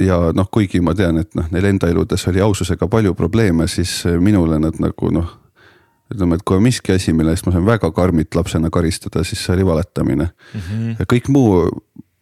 ja 0.00 0.16
noh, 0.32 0.48
kuigi 0.50 0.80
ma 0.80 0.94
tean, 0.96 1.18
et 1.20 1.34
noh, 1.36 1.50
neil 1.52 1.66
enda 1.68 1.90
eludes 1.90 2.24
oli 2.30 2.40
aususega 2.40 2.88
palju 2.88 3.12
probleeme, 3.18 3.66
siis 3.68 4.06
minule 4.22 4.56
nad 4.62 4.78
nagu 4.80 5.12
noh 5.12 5.34
ütleme, 6.14 6.38
et 6.38 6.44
kui 6.46 6.56
on 6.56 6.64
miski 6.64 6.94
asi, 6.94 7.12
mille 7.12 7.34
eest 7.34 7.46
ma 7.46 7.52
sain 7.54 7.66
väga 7.66 7.90
karmilt 7.92 8.34
lapsena 8.34 8.70
karistada, 8.72 9.24
siis 9.24 9.42
see 9.44 9.54
oli 9.56 9.66
valetamine 9.66 10.28
mm. 10.28 10.60
-hmm. 10.60 10.96
ja 10.98 11.08
kõik 11.12 11.28
muu 11.28 11.66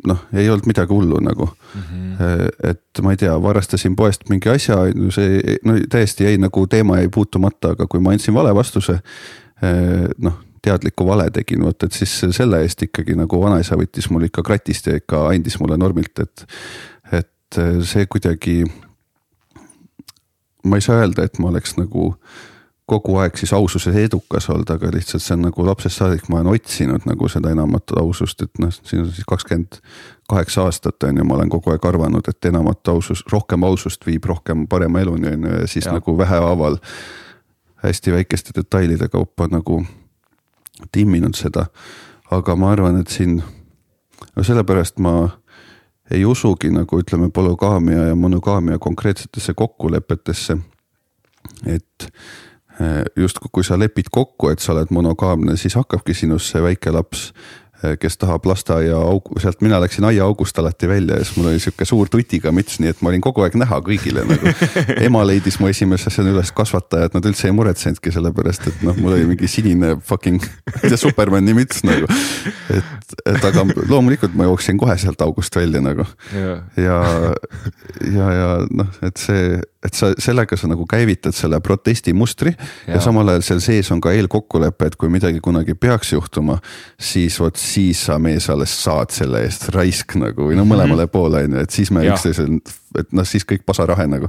noh, 0.06 0.24
ei 0.34 0.50
olnud 0.50 0.66
midagi 0.66 0.92
hullu 0.92 1.20
nagu 1.20 1.46
mm. 1.46 1.82
-hmm. 1.82 2.48
et 2.70 3.02
ma 3.02 3.12
ei 3.12 3.16
tea, 3.16 3.42
varastasin 3.42 3.96
poest 3.96 4.28
mingi 4.28 4.48
asja, 4.48 4.78
see 5.10 5.58
no 5.64 5.78
täiesti 5.90 6.24
jäi 6.24 6.38
nagu 6.38 6.66
teema 6.66 6.98
jäi 6.98 7.08
puutumata, 7.08 7.74
aga 7.76 7.86
kui 7.86 8.00
ma 8.00 8.10
andsin 8.10 8.34
vale 8.34 8.54
vastuse. 8.54 9.00
Eh, 9.62 10.08
noh, 10.18 10.38
teadliku 10.62 11.06
vale 11.06 11.30
tegin, 11.30 11.62
vot 11.64 11.82
et 11.82 11.92
siis 11.92 12.12
selle 12.30 12.60
eest 12.64 12.82
ikkagi 12.82 13.14
nagu 13.16 13.38
vanaisa 13.40 13.78
võttis 13.78 14.10
mul 14.10 14.26
ikka 14.26 14.42
kratist 14.42 14.86
ja 14.90 14.96
ikka 14.98 15.28
andis 15.28 15.60
mulle 15.60 15.78
normilt, 15.78 16.18
et, 16.18 16.46
et 17.12 17.60
see 17.86 18.06
kuidagi. 18.06 18.64
ma 20.64 20.76
ei 20.76 20.82
saa 20.82 20.98
öelda, 21.00 21.24
et 21.24 21.38
ma 21.38 21.48
oleks 21.48 21.76
nagu 21.78 22.16
kogu 22.86 23.16
aeg 23.18 23.34
siis 23.38 23.52
aususes 23.52 23.96
edukas 23.98 24.46
olnud, 24.50 24.70
aga 24.70 24.90
lihtsalt 24.94 25.22
see 25.22 25.34
on 25.34 25.48
nagu 25.48 25.64
lapsest 25.66 25.98
saadik, 25.98 26.28
ma 26.30 26.38
olen 26.38 26.54
otsinud 26.54 27.06
nagu 27.08 27.28
seda 27.28 27.50
enamat 27.50 27.96
ausust, 27.98 28.42
et 28.46 28.62
noh, 28.62 28.70
siin 28.70 29.02
on 29.02 29.10
siis 29.10 29.26
kakskümmend 29.26 29.80
kaheksa 30.30 30.68
aastat 30.68 31.02
on 31.08 31.18
ju, 31.18 31.24
ma 31.26 31.34
olen 31.34 31.50
kogu 31.50 31.74
aeg 31.74 31.86
arvanud, 31.90 32.28
et 32.30 32.50
enamat 32.50 32.88
ausus, 32.94 33.24
rohkem 33.32 33.66
ausust 33.66 34.06
viib 34.06 34.26
rohkem 34.30 34.66
parema 34.70 35.02
eluni 35.02 35.32
on 35.34 35.48
ju 35.48 35.58
ja 35.60 35.66
siis 35.70 35.86
ja. 35.86 35.96
nagu 35.98 36.18
vähehaaval. 36.18 36.78
hästi 37.86 38.12
väikeste 38.12 38.50
detailide 38.56 39.08
kaupa 39.08 39.46
nagu 39.50 39.84
timminud 40.92 41.34
seda, 41.34 41.66
aga 42.30 42.56
ma 42.56 42.70
arvan, 42.72 43.00
et 43.00 43.08
siin, 43.12 43.42
no 44.36 44.42
sellepärast 44.42 44.98
ma 44.98 45.28
ei 46.10 46.24
usugi 46.24 46.70
nagu 46.70 46.98
ütleme, 47.02 47.30
polügaamia 47.30 48.08
ja 48.08 48.14
monogaamia 48.14 48.78
konkreetsetesse 48.78 49.54
kokkulepetesse. 49.54 50.56
et 51.66 52.12
justkui, 53.16 53.48
kui 53.52 53.64
sa 53.64 53.78
lepid 53.80 54.10
kokku, 54.12 54.50
et 54.52 54.60
sa 54.60 54.74
oled 54.74 54.90
monogaamne, 54.92 55.54
siis 55.56 55.78
hakkabki 55.78 56.14
sinust 56.14 56.52
see 56.52 56.60
väike 56.64 56.92
laps 56.92 57.30
Eh, 57.84 57.98
kes 58.00 58.14
tahab 58.16 58.46
lasteaia 58.48 58.96
augu, 58.96 59.36
sealt 59.40 59.60
mina 59.60 59.76
läksin 59.80 60.04
aiaaugust 60.08 60.58
alati 60.58 60.88
välja 60.88 61.18
ja 61.18 61.24
siis 61.24 61.36
mul 61.36 61.50
oli 61.50 61.58
sihuke 61.60 61.84
suur 61.84 62.08
tutiga 62.08 62.48
müts, 62.48 62.78
nii 62.80 62.88
et 62.88 63.02
ma 63.04 63.10
olin 63.10 63.20
kogu 63.20 63.42
aeg 63.44 63.58
näha 63.60 63.82
kõigile 63.84 64.22
nagu. 64.24 64.52
ema 65.06 65.20
leidis 65.28 65.58
mu 65.60 65.68
esimese 65.68 66.08
asjana 66.08 66.32
üles 66.32 66.54
kasvataja, 66.56 67.10
et 67.10 67.18
nad 67.18 67.28
üldse 67.28 67.50
ei 67.50 67.52
muretsenudki 67.52 68.14
sellepärast, 68.14 68.70
et 68.70 68.80
noh, 68.86 68.96
mul 68.96 69.18
oli 69.18 69.28
mingi 69.28 69.50
sinine 69.52 69.92
fucking, 70.08 70.40
Supermani 70.96 71.52
müts 71.58 71.84
nagu. 71.84 72.08
et, 72.72 73.14
et 73.28 73.44
aga 73.44 73.66
loomulikult 73.90 74.32
ma 74.40 74.48
jooksin 74.48 74.80
kohe 74.80 74.96
sealt 74.96 75.20
august 75.26 75.56
välja 75.56 75.82
nagu 75.84 76.06
ja, 76.32 76.56
ja, 76.80 76.96
ja, 78.08 78.30
ja 78.40 78.48
noh, 78.72 78.88
et 79.04 79.20
see 79.20 79.60
et 79.86 79.94
sa 79.96 80.10
sellega 80.18 80.58
sa 80.58 80.68
nagu 80.70 80.86
käivitad 80.88 81.36
selle 81.36 81.60
protestimustri 81.64 82.52
ja. 82.52 82.96
ja 82.96 83.00
samal 83.04 83.32
ajal 83.32 83.44
seal 83.46 83.62
sees 83.64 83.90
on 83.94 84.02
ka 84.04 84.12
eelkokkulepe, 84.16 84.90
et 84.90 84.98
kui 85.00 85.10
midagi 85.12 85.40
kunagi 85.44 85.76
peaks 85.78 86.12
juhtuma, 86.12 86.58
siis 87.00 87.38
vot 87.40 87.56
siis 87.60 88.06
sa 88.08 88.18
mees 88.22 88.50
alles 88.52 88.74
saad 88.82 89.14
selle 89.14 89.44
eest 89.46 89.68
raisk 89.74 90.16
nagu 90.20 90.50
või 90.50 90.58
no 90.58 90.66
mõlemale 90.68 91.04
mm 91.04 91.08
-hmm. 91.08 91.12
poole 91.12 91.44
on 91.44 91.58
ju, 91.58 91.66
et 91.66 91.70
siis 91.70 91.90
me 91.90 92.06
üksteisel, 92.06 92.58
et 92.98 93.12
noh, 93.12 93.26
siis 93.26 93.44
kõik 93.44 93.66
pasarahe 93.66 94.06
nagu. 94.06 94.28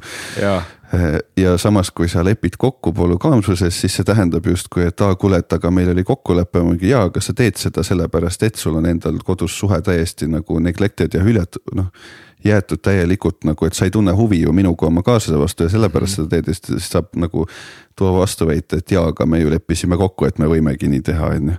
ja 1.37 1.57
samas, 1.57 1.91
kui 1.91 2.07
sa 2.07 2.23
lepid 2.23 2.55
kokku 2.57 2.93
polügaamsuses, 2.93 3.81
siis 3.81 3.95
see 3.95 4.03
tähendab 4.07 4.45
justkui, 4.45 4.85
et 4.87 5.01
aa 5.01 5.15
kuule, 5.15 5.37
et 5.37 5.53
aga 5.53 5.71
meil 5.71 5.89
oli 5.91 6.03
kokkulepe, 6.03 6.63
mingi 6.63 6.89
jaa, 6.89 7.03
aga 7.09 7.21
sa 7.21 7.33
teed 7.33 7.57
seda 7.57 7.83
sellepärast, 7.83 8.43
et 8.43 8.55
sul 8.55 8.75
on 8.75 8.85
endal 8.85 9.19
kodus 9.25 9.59
suhe 9.59 9.81
täiesti 9.81 10.27
nagu 10.27 10.59
neglected 10.59 11.13
ja 11.13 11.23
hüljatud, 11.23 11.75
noh 11.75 11.91
jäetud 12.45 12.81
täielikult 12.83 13.43
nagu, 13.47 13.65
et 13.65 13.73
sa 13.73 13.85
ei 13.85 13.91
tunne 13.91 14.13
huvi 14.15 14.41
ju 14.41 14.53
minu 14.53 14.75
kui 14.75 14.87
oma 14.87 15.03
kaaslase 15.03 15.39
vastu 15.39 15.63
ja 15.63 15.69
sellepärast 15.69 16.17
-hmm. 16.17 16.29
seda 16.29 16.29
teed 16.29 16.47
ja 16.47 16.53
siis 16.53 16.89
saab 16.89 17.07
nagu 17.15 17.47
tuua 17.95 18.19
vastuväite, 18.19 18.77
et 18.77 18.91
jaa, 18.91 19.07
aga 19.07 19.25
me 19.25 19.39
ju 19.39 19.49
leppisime 19.49 19.97
kokku, 19.97 20.25
et 20.25 20.39
me 20.39 20.45
võimegi 20.45 20.87
nii 20.87 21.01
teha, 21.01 21.27
on 21.27 21.47
ju. 21.47 21.55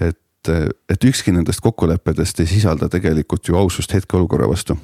et, 0.00 0.48
et 0.88 1.04
ükski 1.04 1.32
nendest 1.32 1.60
kokkulepetest 1.60 2.40
ei 2.40 2.46
sisalda 2.46 2.88
tegelikult 2.88 3.48
ju 3.48 3.56
ausust 3.56 3.94
hetkeolukorra 3.94 4.48
vastu. 4.48 4.78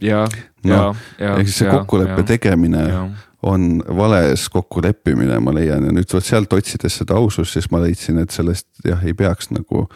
ja 0.00 0.28
no,, 0.64 0.74
ja, 0.74 0.94
ja. 1.18 1.36
ehk 1.36 1.46
siis 1.46 1.58
see 1.58 1.70
kokkuleppe 1.70 2.20
ja, 2.20 2.22
tegemine 2.22 2.88
ja. 2.88 3.08
on 3.42 3.82
vales 3.96 4.48
kokkuleppimine, 4.48 5.38
ma 5.40 5.54
leian 5.54 5.84
ja 5.84 5.92
nüüd 5.92 6.14
vot 6.14 6.24
sealt 6.24 6.52
otsides 6.52 6.96
seda 6.96 7.14
ausust, 7.14 7.52
siis 7.52 7.70
ma 7.70 7.80
leidsin, 7.80 8.18
et 8.18 8.30
sellest 8.30 8.68
jah, 8.84 9.04
ei 9.04 9.14
peaks 9.14 9.50
nagu 9.50 9.88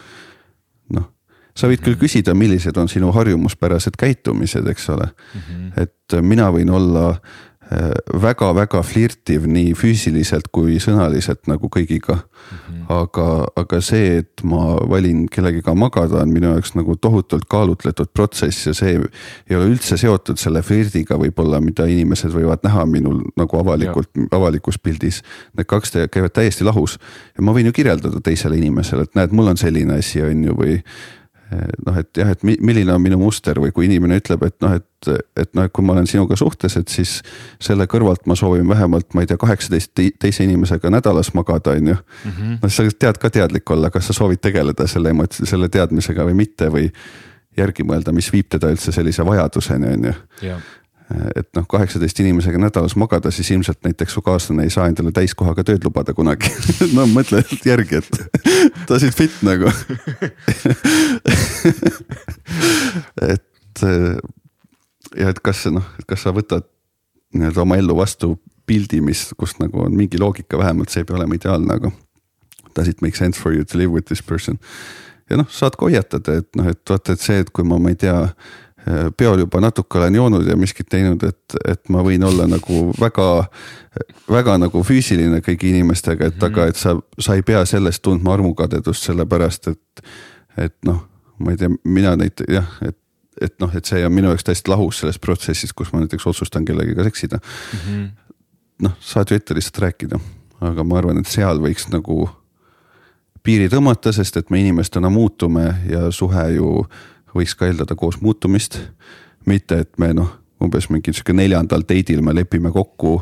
sa 1.56 1.70
võid 1.70 1.82
küll 1.84 1.98
küsida, 2.00 2.34
millised 2.36 2.76
on 2.76 2.88
sinu 2.92 3.12
harjumuspärased 3.16 3.96
käitumised, 3.98 4.66
eks 4.68 4.88
ole 4.94 5.08
mm. 5.08 5.40
-hmm. 5.40 5.82
et 5.82 6.20
mina 6.22 6.50
võin 6.54 6.70
olla 6.70 7.14
väga-väga 8.14 8.78
äh, 8.78 8.84
flirtiv 8.86 9.46
nii 9.50 9.72
füüsiliselt 9.74 10.52
kui 10.54 10.76
sõnaliselt 10.78 11.48
nagu 11.50 11.66
kõigiga 11.72 12.14
mm. 12.14 12.58
-hmm. 12.58 12.84
aga, 12.94 13.26
aga 13.56 13.80
see, 13.82 14.20
et 14.22 14.44
ma 14.44 14.76
valin 14.86 15.24
kellegiga 15.28 15.74
magada, 15.74 16.22
on 16.22 16.30
minu 16.30 16.52
jaoks 16.52 16.76
nagu 16.78 16.96
tohutult 16.96 17.48
kaalutletud 17.50 18.12
protsess 18.14 18.66
ja 18.66 18.74
see 18.74 18.94
ei 19.50 19.56
ole 19.56 19.66
üldse 19.72 19.98
seotud 19.98 20.38
selle 20.38 20.62
flirdiga 20.62 21.18
võib-olla, 21.18 21.60
mida 21.60 21.86
inimesed 21.90 22.30
võivad 22.30 22.62
näha 22.62 22.86
minul 22.86 23.24
nagu 23.36 23.58
avalikult, 23.58 24.10
avalikus 24.30 24.78
pildis. 24.78 25.22
Need 25.56 25.66
kaks 25.66 25.92
käivad 26.10 26.32
täiesti 26.32 26.64
lahus 26.64 26.98
ja 27.36 27.42
ma 27.42 27.52
võin 27.52 27.66
ju 27.66 27.72
kirjeldada 27.72 28.20
teisele 28.20 28.56
inimesele, 28.56 29.02
et 29.02 29.14
näed, 29.14 29.32
mul 29.32 29.48
on 29.48 29.56
selline 29.56 29.98
asi, 29.98 30.22
on 30.22 30.44
ju, 30.44 30.54
või 30.54 30.82
noh, 31.86 31.98
et 32.00 32.10
jah, 32.18 32.30
et 32.32 32.42
milline 32.42 32.92
on 32.92 33.02
minu 33.02 33.18
muster 33.20 33.58
või 33.62 33.72
kui 33.74 33.86
inimene 33.86 34.18
ütleb, 34.20 34.42
et 34.48 34.56
noh, 34.64 34.74
et, 34.78 35.10
et 35.38 35.52
noh, 35.54 35.66
et 35.66 35.72
kui 35.74 35.84
ma 35.86 35.94
olen 35.94 36.08
sinuga 36.10 36.38
suhtes, 36.38 36.76
et 36.80 36.90
siis 36.90 37.20
selle 37.62 37.86
kõrvalt 37.90 38.26
ma 38.26 38.34
soovin 38.38 38.66
vähemalt, 38.68 39.12
ma 39.14 39.22
ei 39.22 39.30
tea, 39.30 39.38
kaheksateist 39.40 39.92
teise 39.94 40.44
inimesega 40.44 40.90
nädalas 40.90 41.32
magada, 41.38 41.76
on 41.78 41.92
ju. 41.92 41.98
Noh, 42.62 42.72
sa 42.72 42.86
tead 42.90 43.20
ka 43.22 43.30
teadlik 43.30 43.70
olla, 43.70 43.90
kas 43.94 44.10
sa 44.10 44.16
soovid 44.16 44.42
tegeleda 44.42 44.88
selle 44.90 45.14
emot-, 45.14 45.38
selle 45.44 45.68
teadmisega 45.72 46.26
või 46.26 46.34
mitte 46.42 46.70
või 46.72 46.88
järgi 47.56 47.86
mõelda, 47.88 48.12
mis 48.12 48.28
viib 48.32 48.50
teda 48.52 48.72
üldse 48.74 48.92
sellise 48.92 49.24
vajaduseni, 49.24 49.94
on 49.94 50.10
ju 50.10 50.16
et 51.36 51.48
noh, 51.54 51.66
kaheksateist 51.70 52.18
inimesega 52.20 52.58
nädalas 52.58 52.96
magada, 52.98 53.30
siis 53.30 53.50
ilmselt 53.54 53.78
näiteks 53.86 54.12
su 54.16 54.22
kaaslane 54.26 54.62
ei 54.66 54.72
saa 54.74 54.88
endale 54.90 55.12
täiskohaga 55.14 55.62
tööd 55.66 55.84
lubada 55.86 56.14
kunagi 56.16 56.50
no 56.96 57.06
mõtle 57.10 57.44
järgi, 57.66 58.00
et 58.02 58.10
it 59.06 59.14
fit 59.14 59.36
nagu 59.46 59.70
et 63.34 63.84
ja 65.16 65.30
et 65.30 65.40
kas 65.44 65.66
noh, 65.70 65.86
et 66.00 66.06
kas 66.08 66.26
sa 66.26 66.34
võtad 66.34 66.66
nii-öelda 67.36 67.62
oma 67.62 67.78
ellu 67.78 67.96
vastu 67.98 68.36
pildi, 68.66 69.00
mis, 69.04 69.28
kus 69.38 69.56
nagu 69.60 69.84
on 69.86 69.94
mingi 69.94 70.18
loogika, 70.18 70.58
vähemalt 70.58 70.90
see 70.90 71.04
ei 71.04 71.08
pea 71.08 71.16
olema 71.20 71.38
ideaalne, 71.38 71.78
aga 71.78 71.90
does 72.74 72.88
it 72.88 73.02
make 73.02 73.16
sense 73.16 73.40
for 73.40 73.54
you 73.54 73.64
to 73.64 73.78
live 73.78 73.92
with 73.92 74.06
this 74.06 74.22
person. 74.22 74.58
ja 75.30 75.38
noh, 75.40 75.48
saad 75.50 75.78
ka 75.78 75.86
hoiatada, 75.88 76.40
et 76.42 76.48
noh, 76.58 76.68
et 76.70 76.90
vaata, 76.90 77.14
et 77.14 77.22
see, 77.22 77.38
et 77.42 77.50
kui 77.50 77.66
ma, 77.66 77.78
ma 77.82 77.90
ei 77.94 77.98
tea 77.98 78.18
peol 79.16 79.38
juba 79.42 79.60
natuke 79.60 79.98
olen 79.98 80.14
joonud 80.14 80.46
ja 80.46 80.56
miskit 80.56 80.88
teinud, 80.90 81.22
et, 81.26 81.56
et 81.66 81.88
ma 81.90 82.04
võin 82.06 82.22
olla 82.24 82.46
nagu 82.46 82.84
väga, 83.00 83.26
väga 84.30 84.58
nagu 84.62 84.82
füüsiline 84.86 85.40
kõigi 85.42 85.72
inimestega, 85.74 86.30
et 86.30 86.46
aga, 86.46 86.68
et 86.70 86.78
sa, 86.78 86.94
sa 87.18 87.34
ei 87.34 87.42
pea 87.46 87.64
sellest 87.66 88.04
tundma 88.06 88.36
armukadedust, 88.36 89.08
sellepärast 89.08 89.72
et, 89.72 90.06
et 90.68 90.76
noh, 90.86 91.02
ma 91.42 91.54
ei 91.54 91.60
tea, 91.60 91.72
mina 91.84 92.14
neid 92.20 92.46
jah, 92.48 92.70
et 92.86 92.98
et 93.36 93.52
noh, 93.60 93.68
et 93.76 93.84
see 93.84 94.00
on 94.06 94.14
minu 94.16 94.30
jaoks 94.30 94.46
täiesti 94.48 94.70
lahus 94.72 95.02
sellest 95.02 95.20
protsessist, 95.20 95.74
kus 95.76 95.90
ma 95.92 96.00
näiteks 96.00 96.24
otsustan 96.24 96.64
kellegagi 96.64 97.04
seksida. 97.04 97.36
Mm 97.36 97.80
-hmm.. 97.84 98.06
noh, 98.86 98.94
saad 99.00 99.30
ju 99.30 99.36
ette 99.36 99.54
lihtsalt 99.54 99.82
rääkida, 99.82 100.20
aga 100.60 100.84
ma 100.84 100.98
arvan, 100.98 101.18
et 101.20 101.28
seal 101.28 101.60
võiks 101.60 101.84
nagu 101.92 102.30
piiri 103.42 103.68
tõmmata, 103.68 104.12
sest 104.12 104.36
et 104.36 104.50
me 104.50 104.60
inimestena 104.60 105.10
muutume 105.12 105.74
ja 105.90 106.10
suhe 106.10 106.48
ju 106.54 106.86
võiks 107.36 107.54
ka 107.56 107.68
eeldada 107.68 107.94
koos 107.94 108.20
muutumist. 108.20 108.80
mitte, 109.46 109.78
et 109.78 109.98
me 109.98 110.10
noh, 110.14 110.32
umbes 110.60 110.88
mingi 110.90 111.12
sihuke 111.14 111.32
neljandal 111.32 111.84
date'il 111.86 112.22
me 112.22 112.34
lepime 112.34 112.72
kokku, 112.74 113.20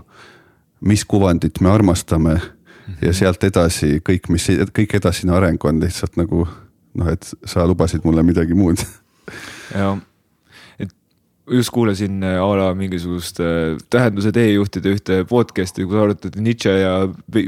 mis 0.80 1.04
kuvandit 1.04 1.60
me 1.60 1.70
armastame 1.70 2.34
ja 3.02 3.10
mhm. 3.10 3.12
sealt 3.12 3.44
edasi 3.44 4.00
kõik, 4.00 4.30
mis, 4.32 4.48
kõik 4.72 4.96
edasine 4.96 5.34
areng 5.36 5.64
on 5.64 5.80
lihtsalt 5.80 6.16
nagu 6.16 6.46
noh, 6.94 7.12
et 7.12 7.34
sa 7.44 7.66
lubasid 7.66 8.04
mulle 8.04 8.22
midagi 8.22 8.54
muud. 8.54 8.80
jah 9.74 9.98
just 11.50 11.70
kuulasin 11.70 12.22
äh, 12.22 12.40
a 12.42 12.56
la 12.56 12.74
mingisugust 12.74 13.40
äh, 13.40 13.76
tähenduse 13.92 14.32
teejuhtide 14.32 14.94
ühte 14.94 15.16
podcast'i, 15.28 15.84
kus 15.84 16.00
arutati 16.00 16.40
Nietzsche 16.40 16.72
ja 16.80 16.94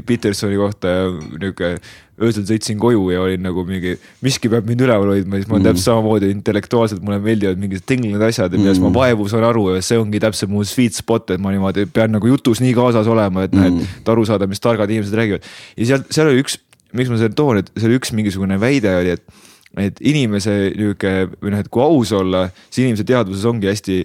Petersoni 0.05 0.59
kohta 0.59 0.91
ja 0.91 1.07
nihuke. 1.13 1.77
öösel 2.17 2.47
sõitsin 2.49 2.79
koju 2.81 3.11
ja 3.13 3.19
olin 3.21 3.43
nagu 3.45 3.61
mingi, 3.61 3.91
miski 4.25 4.49
peab 4.49 4.65
mind 4.65 4.81
üleval 4.81 5.11
hoidma, 5.11 5.37
siis 5.37 5.45
ma 5.45 5.53
olen 5.53 5.61
mm. 5.61 5.67
täpselt 5.67 5.85
samamoodi 5.85 6.31
intellektuaalselt, 6.33 7.03
mulle 7.05 7.19
meeldivad 7.21 7.59
mingid 7.61 7.83
tinglikud 7.85 8.23
asjad 8.25 8.53
ja 8.53 8.57
millest 8.57 8.81
mm. 8.81 8.89
ma 8.89 9.03
vaevu 9.03 9.27
saan 9.29 9.45
aru 9.45 9.67
ja 9.75 9.83
see 9.85 9.99
ongi 10.01 10.21
täpselt 10.23 10.49
mu 10.49 10.63
sweet 10.65 10.97
spot, 10.97 11.35
et 11.35 11.43
ma 11.43 11.53
niimoodi 11.53 11.85
pean 11.93 12.09
nagu 12.17 12.31
jutus 12.31 12.57
nii 12.63 12.73
kaasas 12.73 13.05
olema, 13.13 13.45
et 13.45 13.53
noh 13.53 13.67
mm., 13.69 13.99
et 14.01 14.09
aru 14.09 14.25
saada, 14.25 14.49
mis 14.49 14.63
targad 14.65 14.89
inimesed 14.89 15.13
räägivad. 15.13 15.45
ja 15.77 15.91
seal, 15.91 16.07
seal 16.09 16.31
oli 16.31 16.41
üks, 16.41 16.57
miks 16.97 17.13
ma 17.13 17.21
selle 17.21 17.37
toon, 17.37 17.61
et 17.61 17.69
seal 17.77 17.93
üks 17.99 18.15
mingisugune 18.17 18.57
väide 18.65 18.97
oli, 18.97 19.13
et 19.13 19.46
et 19.77 19.99
inimese 20.01 20.53
nihuke 20.75 21.13
või 21.37 21.53
noh, 21.53 21.61
et 21.61 21.69
kui 21.73 21.83
aus 21.83 22.13
olla, 22.17 22.47
siis 22.69 22.85
inimese 22.85 23.05
teadvuses 23.07 23.45
ongi 23.49 23.69
hästi 23.69 23.97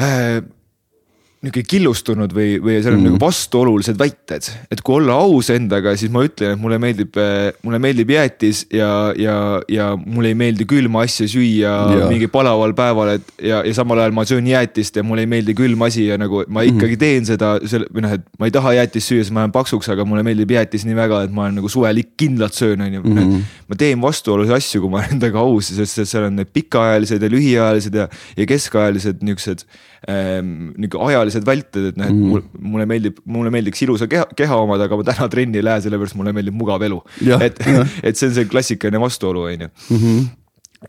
äh, 0.00 0.42
nihuke 1.42 1.64
killustunud 1.66 2.30
või, 2.36 2.54
või 2.62 2.76
seal 2.78 2.94
on 2.94 3.00
mm. 3.00 3.08
nagu 3.10 3.18
vastuolulised 3.18 3.98
väited. 3.98 4.46
et 4.70 4.82
kui 4.84 5.00
olla 5.00 5.16
aus 5.24 5.48
endaga, 5.50 5.96
siis 5.98 6.12
ma 6.14 6.22
ütlen, 6.22 6.54
et 6.54 6.62
mulle 6.62 6.78
meeldib, 6.82 7.18
äh, 7.18 7.48
mulle 7.66 7.80
meeldib 7.82 8.12
jäätis 8.14 8.60
ja, 8.70 9.10
ja, 9.18 9.34
ja 9.70 9.88
mulle 9.98 10.30
ei 10.30 10.38
meeldi 10.38 10.66
külma 10.70 11.02
asja 11.02 11.26
süüa 11.30 11.72
ja. 11.98 12.06
mingi 12.06 12.28
palaval 12.30 12.76
päeval, 12.78 13.16
et 13.16 13.34
ja, 13.42 13.64
ja 13.66 13.74
samal 13.74 14.04
ajal 14.04 14.14
ma 14.14 14.26
söön 14.28 14.46
jäätist 14.46 15.00
ja 15.00 15.04
mulle 15.06 15.26
ei 15.26 15.32
meeldi 15.34 15.56
külm 15.58 15.82
asi 15.88 16.06
ja 16.06 16.20
nagu 16.20 16.44
ma 16.46 16.62
mhm. 16.62 16.76
ikkagi 16.76 16.94
mm. 16.94 17.02
teen 17.02 17.28
seda 17.32 17.52
selle 17.66 17.90
või 17.90 18.06
noh, 18.06 18.14
et 18.20 18.26
ma 18.38 18.46
ei 18.46 18.54
taha 18.54 18.76
jäätist 18.78 19.10
süüa, 19.10 19.26
sest 19.26 19.34
ma 19.34 19.42
jään 19.42 19.58
paksuks, 19.58 19.90
aga 19.90 20.06
mulle 20.06 20.22
meeldib 20.26 20.54
jäätis 20.54 20.86
nii 20.86 20.98
väga, 20.98 21.24
et 21.26 21.34
ma 21.34 21.48
olen 21.48 21.58
nagu 21.58 21.72
suvel 21.72 22.04
kindlalt 22.18 22.54
söön, 22.54 22.86
on 22.86 23.00
ju. 23.00 23.02
Mhm. 23.02 23.38
ma 23.66 23.82
teen 23.82 23.98
vastuolulisi 24.02 24.54
asju, 24.54 24.84
kui 24.84 24.94
ma 24.94 25.02
olen 25.02 25.18
endaga 25.18 25.42
aus, 25.42 25.74
sest 25.74 26.04
seal 26.06 26.30
on 26.30 26.38
need 26.38 26.54
pikaajalised 26.54 27.22
ja 27.22 27.34
lühiajalised 27.34 27.98
ja, 27.98 28.06
ja 28.38 28.46
keskajalised 28.46 29.26
niuksed 29.26 29.66
ähm, 30.10 30.72
nihuke 30.76 30.98
ajalised 31.02 31.31
välted, 31.46 31.88
et 31.92 31.96
noh, 32.00 32.10
et 32.10 32.14
mm. 32.14 32.68
mulle 32.74 32.86
meeldib, 32.90 33.22
mulle 33.24 33.52
meeldiks 33.54 33.82
ilusa 33.86 34.08
keha, 34.10 34.26
keha 34.36 34.58
omada, 34.60 34.88
aga 34.88 34.98
ma 34.98 35.06
täna 35.08 35.28
trenni 35.32 35.60
ei 35.60 35.66
lähe, 35.66 35.82
sellepärast 35.86 36.18
mulle 36.18 36.34
meeldib 36.36 36.56
mugav 36.58 36.84
elu. 36.84 37.00
et, 37.38 37.58
et 38.06 38.18
see 38.18 38.28
on 38.28 38.36
see 38.36 38.48
klassikaline 38.50 39.00
vastuolu, 39.02 39.46
on 39.48 39.66
ju 39.66 39.70
mhm. 39.96 40.20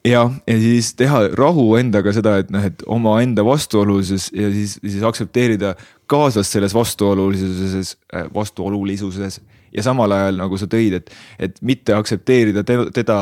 jah, 0.09 0.35
ja 0.49 0.59
siis 0.65 0.93
teha 0.99 1.25
rahu 1.39 1.69
endaga 1.79 2.13
seda, 2.15 2.37
et 2.43 2.51
noh, 2.53 2.67
et 2.67 2.85
omaenda 2.91 3.45
vastuolulisus 3.47 4.29
ja 4.35 4.51
siis, 4.51 4.77
siis 4.83 5.07
aktsepteerida 5.07 5.75
kaaslast 6.11 6.57
selles 6.57 6.75
vastuolulisuses, 6.75 7.95
vastuolulisuses 8.35 9.39
ja 9.73 9.83
samal 9.85 10.11
ajal 10.15 10.39
nagu 10.43 10.59
sa 10.59 10.67
tõid, 10.69 10.99
et, 10.99 11.11
et 11.39 11.59
mitte 11.65 11.95
aktsepteerida 11.97 12.63
te, 12.67 12.77
teda 12.93 13.17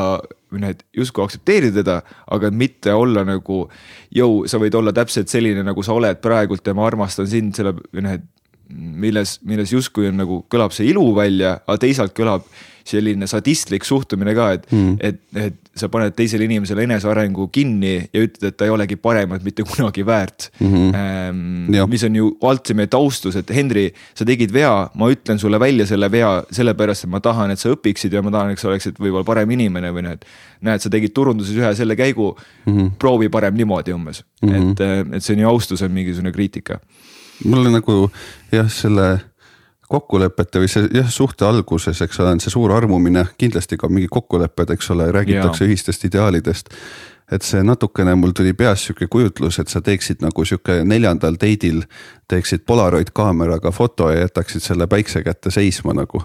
või 0.51 0.63
noh, 0.65 0.73
et 0.73 0.83
justkui 0.97 1.23
aktsepteerida 1.23 1.79
teda, 1.79 1.97
aga 2.35 2.51
mitte 2.51 2.93
olla 2.93 3.23
nagu. 3.27 3.63
jõu, 4.11 4.43
sa 4.51 4.59
võid 4.59 4.75
olla 4.75 4.91
täpselt 4.91 5.31
selline, 5.31 5.63
nagu 5.63 5.83
sa 5.83 5.95
oled 5.95 6.19
praegult 6.21 6.67
ja 6.67 6.75
ma 6.75 6.85
armastan 6.87 7.27
sind 7.27 7.55
selle 7.55 7.73
või 7.79 8.03
noh, 8.03 8.17
et 8.19 8.27
milles, 8.75 9.37
milles 9.47 9.71
justkui 9.71 10.09
on 10.09 10.19
nagu 10.21 10.41
kõlab 10.51 10.75
see 10.75 10.89
ilu 10.91 11.05
välja, 11.15 11.57
aga 11.65 11.77
teisalt 11.85 12.15
kõlab 12.17 12.45
selline 12.87 13.27
sadistlik 13.27 13.85
suhtumine 13.87 14.35
ka, 14.37 14.51
et 14.57 14.71
mm., 14.71 14.95
et, 14.99 15.21
et 15.35 15.59
sa 15.77 15.87
paned 15.91 16.11
teisele 16.15 16.43
inimesele 16.49 16.83
enesearengu 16.83 17.45
kinni 17.53 17.93
ja 18.11 18.23
ütled, 18.25 18.43
et 18.49 18.57
ta 18.59 18.67
ei 18.67 18.73
olegi 18.73 18.97
paremat 18.99 19.43
mitte 19.45 19.63
kunagi 19.67 20.03
väärt 20.05 20.49
mm. 20.59 20.67
-hmm. 20.67 20.95
Ähm, 21.01 21.89
mis 21.89 22.03
on 22.03 22.15
ju 22.15 22.37
ultimate 22.41 22.97
austus, 22.97 23.35
et 23.35 23.49
Henri, 23.55 23.93
sa 24.15 24.25
tegid 24.25 24.53
vea, 24.53 24.89
ma 24.95 25.09
ütlen 25.11 25.39
sulle 25.39 25.59
välja 25.59 25.85
selle 25.87 26.11
vea 26.11 26.43
sellepärast, 26.51 27.03
et 27.03 27.09
ma 27.09 27.19
tahan, 27.19 27.51
et 27.51 27.59
sa 27.59 27.71
õpiksid 27.71 28.13
ja 28.13 28.21
ma 28.21 28.31
tahan, 28.31 28.51
et 28.51 28.59
sa 28.59 28.67
oleksid 28.67 28.99
võib-olla 28.99 29.23
parem 29.23 29.51
inimene 29.51 29.93
või 29.95 30.03
noh, 30.03 30.11
et. 30.11 30.25
näed, 30.61 30.81
sa 30.81 30.89
tegid 30.89 31.13
turunduses 31.13 31.55
ühe 31.55 31.73
selle 31.75 31.95
käigu 31.95 32.35
mm, 32.65 32.73
-hmm. 32.73 32.91
proovi 32.99 33.29
parem 33.29 33.55
niimoodi 33.55 33.93
umbes 33.93 34.23
mm, 34.41 34.49
-hmm. 34.49 34.71
et, 34.71 35.15
et 35.15 35.23
see 35.23 35.35
on 35.35 35.41
ju 35.41 35.49
austus 35.49 35.81
on 35.81 35.91
mingisugune 35.91 36.31
kriitika. 36.31 36.79
mulle 37.45 37.69
nagu 37.71 38.11
jah, 38.51 38.69
selle 38.69 39.19
kokkulepete 39.91 40.63
või 40.63 40.71
see 40.71 40.89
jah, 40.95 41.09
suhte 41.11 41.45
alguses, 41.47 42.01
eks 42.01 42.19
ole, 42.23 42.35
on 42.35 42.43
see 42.43 42.53
suur 42.53 42.71
armumine, 42.75 43.25
kindlasti 43.41 43.77
ka 43.77 43.89
mingi 43.91 44.09
kokkulepped, 44.11 44.73
eks 44.75 44.91
ole, 44.95 45.11
räägitakse 45.11 45.65
ja. 45.65 45.69
ühistest 45.69 46.05
ideaalidest. 46.07 46.69
et 47.31 47.45
see 47.47 47.63
natukene 47.63 48.11
mul 48.19 48.33
tuli 48.35 48.51
peas 48.53 48.85
sihuke 48.85 49.07
kujutlus, 49.07 49.59
et 49.59 49.71
sa 49.71 49.81
teeksid 49.81 50.19
nagu 50.19 50.45
sihuke 50.45 50.81
neljandal 50.83 51.37
date'il 51.39 51.85
teeksid 52.27 52.65
Polaroid 52.67 53.13
kaameraga 53.13 53.71
foto 53.71 54.09
ja 54.11 54.25
jätaksid 54.25 54.61
selle 54.61 54.87
päikse 54.87 55.23
kätte 55.23 55.51
seisma 55.51 55.93
nagu 55.93 56.23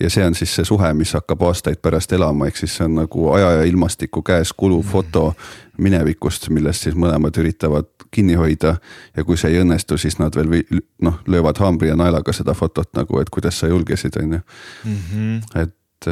ja 0.00 0.10
see 0.10 0.26
on 0.26 0.34
siis 0.34 0.54
see 0.54 0.64
suhe, 0.64 0.92
mis 0.94 1.12
hakkab 1.16 1.42
aastaid 1.48 1.80
pärast 1.82 2.12
elama, 2.12 2.46
ehk 2.46 2.56
siis 2.60 2.76
see 2.76 2.84
on 2.84 2.98
nagu 3.00 3.30
aja 3.32 3.50
ja 3.58 3.62
ilmastiku 3.68 4.22
käes 4.22 4.52
kuluv 4.52 4.84
mm. 4.84 4.90
foto 4.90 5.32
minevikust, 5.78 6.48
millest 6.50 6.86
siis 6.86 6.96
mõlemad 6.98 7.36
üritavad 7.40 7.88
kinni 8.10 8.34
hoida. 8.34 8.76
ja 9.16 9.24
kui 9.24 9.36
see 9.36 9.52
ei 9.54 9.62
õnnestu, 9.62 9.98
siis 9.98 10.18
nad 10.18 10.36
veel 10.36 10.70
noh, 11.02 11.18
löövad 11.26 11.58
haamri 11.58 11.88
ja 11.88 11.96
naelaga 11.96 12.32
seda 12.32 12.54
fotot 12.54 12.88
nagu, 12.96 13.20
et 13.20 13.30
kuidas 13.30 13.58
sa 13.60 13.68
julgesid, 13.68 14.16
on 14.22 14.38
ju. 14.38 14.40
Mhm. 14.84 15.36
et, 15.54 16.08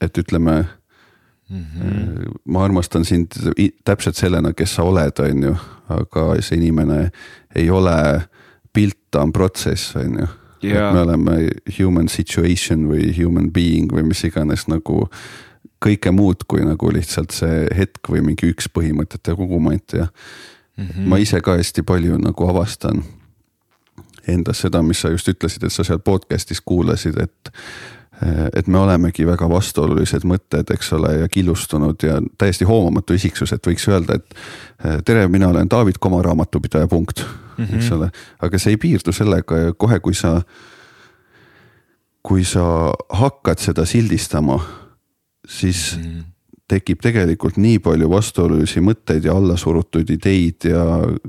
et 0.00 0.18
ütleme 0.18 0.64
mm. 1.50 1.64
-hmm. 1.64 2.32
ma 2.44 2.64
armastan 2.64 3.04
sind 3.04 3.32
täpselt 3.84 4.16
sellena, 4.16 4.52
kes 4.52 4.74
sa 4.74 4.82
oled, 4.82 5.18
on 5.18 5.42
ju, 5.42 5.56
aga 5.88 6.42
see 6.42 6.58
inimene 6.58 7.10
ei 7.54 7.70
ole 7.70 8.22
pilt, 8.72 8.98
ta 9.10 9.22
on 9.22 9.32
protsess, 9.32 9.96
on 9.96 10.18
ju 10.18 10.26
et 10.72 10.94
me 10.94 11.00
oleme 11.00 11.48
human 11.78 12.08
situation 12.08 12.86
või 12.88 13.12
human 13.16 13.50
being 13.52 13.92
või 13.92 14.06
mis 14.08 14.24
iganes 14.24 14.66
nagu 14.70 15.04
kõike 15.84 16.12
muud 16.14 16.46
kui 16.48 16.64
nagu 16.64 16.92
lihtsalt 16.92 17.34
see 17.36 17.66
hetk 17.76 18.08
või 18.10 18.22
mingi 18.30 18.48
üks 18.52 18.70
põhimõtete 18.72 19.36
kogumant 19.36 19.92
ja 19.92 20.06
mm 20.06 20.84
-hmm. 20.84 21.08
ma 21.08 21.20
ise 21.22 21.40
ka 21.40 21.56
hästi 21.58 21.82
palju 21.82 22.18
nagu 22.18 22.48
avastan 22.48 23.04
endas 24.28 24.62
seda, 24.64 24.82
mis 24.82 25.00
sa 25.00 25.10
just 25.12 25.28
ütlesid, 25.28 25.66
et 25.66 25.72
sa 25.72 25.84
seal 25.84 26.00
podcast'is 26.00 26.62
kuulasid, 26.64 27.20
et 27.20 27.52
et 28.54 28.66
me 28.70 28.78
olemegi 28.78 29.26
väga 29.26 29.48
vastuolulised 29.50 30.22
mõtted, 30.24 30.68
eks 30.70 30.92
ole, 30.92 31.16
ja 31.18 31.28
killustunud 31.28 32.02
ja 32.06 32.20
täiesti 32.38 32.64
hoomamatu 32.64 33.16
isiksus, 33.18 33.52
et 33.52 33.66
võiks 33.66 33.88
öelda, 33.90 34.14
et 34.14 35.04
tere, 35.04 35.26
mina 35.28 35.48
olen 35.48 35.70
David 35.70 35.98
Koma 36.00 36.22
raamatupidaja, 36.22 36.86
punkt 36.88 37.24
mm, 37.24 37.64
-hmm. 37.64 37.76
eks 37.76 37.90
ole. 37.92 38.10
aga 38.40 38.58
see 38.58 38.70
ei 38.70 38.76
piirdu 38.76 39.12
sellega 39.12 39.58
ja 39.58 39.72
kohe, 39.72 40.00
kui 40.00 40.14
sa, 40.14 40.42
kui 42.22 42.44
sa 42.44 42.94
hakkad 43.10 43.58
seda 43.58 43.84
sildistama, 43.84 44.60
siis 45.48 45.96
mm 45.96 46.02
-hmm. 46.02 46.22
tekib 46.68 47.00
tegelikult 47.00 47.56
nii 47.56 47.78
palju 47.78 48.10
vastuolulisi 48.10 48.80
mõtteid 48.80 49.24
ja 49.24 49.34
allasurutud 49.36 50.10
ideid 50.10 50.64
ja 50.64 50.84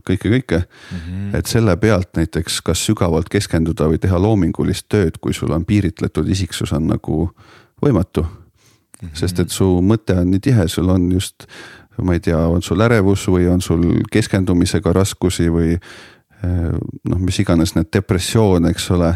kõike, 0.09 0.29
kõike 0.29 0.59
mm. 0.59 0.97
-hmm. 0.97 1.37
et 1.37 1.45
selle 1.45 1.77
pealt 1.77 2.15
näiteks 2.15 2.61
kas 2.61 2.85
sügavalt 2.85 3.29
keskenduda 3.29 3.87
või 3.87 3.99
teha 3.99 4.21
loomingulist 4.21 4.85
tööd, 4.89 5.17
kui 5.21 5.33
sul 5.33 5.51
on 5.51 5.65
piiritletud 5.65 6.29
isiksus, 6.29 6.73
on 6.73 6.87
nagu 6.87 7.29
võimatu 7.85 8.21
mm. 8.21 8.27
-hmm. 9.01 9.13
sest 9.13 9.39
et 9.39 9.49
su 9.49 9.81
mõte 9.81 10.19
on 10.19 10.31
nii 10.31 10.39
tihe, 10.39 10.67
sul 10.67 10.89
on 10.89 11.11
just 11.11 11.47
ma 12.01 12.13
ei 12.13 12.19
tea, 12.19 12.47
on 12.47 12.61
sul 12.61 12.81
ärevus 12.81 13.27
või 13.27 13.47
on 13.47 13.61
sul 13.61 14.03
keskendumisega 14.11 14.93
raskusi 14.93 15.49
või 15.49 15.79
Äh, 16.45 16.77
noh, 17.09 17.19
mis 17.21 17.39
iganes 17.39 17.75
need 17.77 17.91
depressioon, 17.93 18.69
eks 18.71 18.89
ole. 18.95 19.13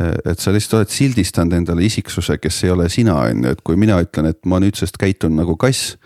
Äh, 0.00 0.32
et 0.32 0.40
sa 0.40 0.52
lihtsalt 0.54 0.80
oled 0.80 0.94
sildistanud 0.94 1.56
endale 1.60 1.84
isiksuse, 1.86 2.38
kes 2.40 2.64
ei 2.64 2.74
ole 2.74 2.88
sina, 2.92 3.20
on 3.28 3.44
ju, 3.44 3.54
et 3.54 3.64
kui 3.64 3.78
mina 3.80 4.00
ütlen, 4.02 4.30
et 4.32 4.40
ma 4.48 4.60
nüüdsest 4.62 5.00
käitun 5.00 5.36
nagu 5.38 5.56
kass 5.60 5.96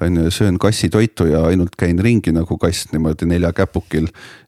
on 0.00 0.16
ju, 0.16 0.30
söön 0.32 0.58
kassitoitu 0.58 1.26
ja 1.28 1.42
ainult 1.44 1.76
käin 1.78 1.98
ringi 2.00 2.32
nagu 2.32 2.56
kass 2.58 2.88
niimoodi 2.92 3.26
nelja 3.28 3.52
käpukil 3.52 4.06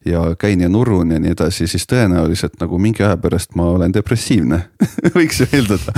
ja 0.08 0.22
käin 0.38 0.60
ja 0.60 0.68
nurrun 0.68 1.12
ja 1.12 1.18
nii 1.20 1.34
edasi, 1.34 1.66
siis 1.68 1.84
tõenäoliselt 1.90 2.56
nagu 2.60 2.78
mingi 2.80 3.04
aja 3.04 3.18
pärast 3.20 3.52
ma 3.54 3.68
olen 3.74 3.92
depressiivne 3.92 4.62
võiks 5.16 5.42
ju 5.42 5.48
eeldada. 5.52 5.92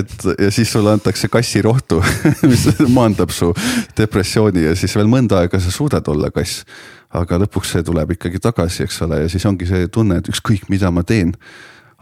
et 0.00 0.28
ja 0.38 0.50
siis 0.52 0.72
sulle 0.72 0.92
antakse 0.92 1.28
kassirohtu 1.32 2.02
mis 2.50 2.68
maandab 2.88 3.32
su 3.32 3.54
depressiooni 3.96 4.68
ja 4.68 4.76
siis 4.76 4.96
veel 4.96 5.08
mõnda 5.08 5.40
aega 5.40 5.60
sa 5.60 5.72
suudad 5.72 6.08
olla 6.12 6.30
kass 6.30 6.66
aga 7.14 7.38
lõpuks 7.44 7.76
see 7.76 7.86
tuleb 7.86 8.16
ikkagi 8.16 8.40
tagasi, 8.42 8.84
eks 8.84 9.00
ole, 9.06 9.22
ja 9.24 9.30
siis 9.30 9.44
ongi 9.46 9.68
see 9.68 9.86
tunne, 9.92 10.18
et 10.18 10.28
ükskõik, 10.30 10.66
mida 10.72 10.90
ma 10.90 11.04
teen. 11.06 11.34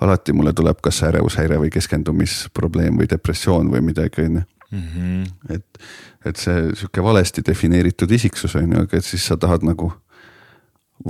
Alati 0.03 0.35
mulle 0.37 0.53
tuleb 0.53 0.81
kas 0.83 1.03
ärevushäire 1.09 1.59
või 1.61 1.70
keskendumisprobleem 1.73 2.99
või 3.01 3.09
depressioon 3.11 3.70
või 3.73 3.85
midagi, 3.93 4.27
on 4.29 4.41
ju. 4.41 4.49
Mhm. 4.73 5.24
et, 5.53 5.83
et 6.24 6.37
see 6.41 6.70
sihuke 6.73 7.03
valesti 7.05 7.43
defineeritud 7.45 8.11
isiksus 8.11 8.55
on 8.57 8.73
ju, 8.73 8.85
aga 8.87 8.97
et 8.97 9.05
siis 9.05 9.27
sa 9.29 9.37
tahad 9.37 9.66
nagu 9.69 9.91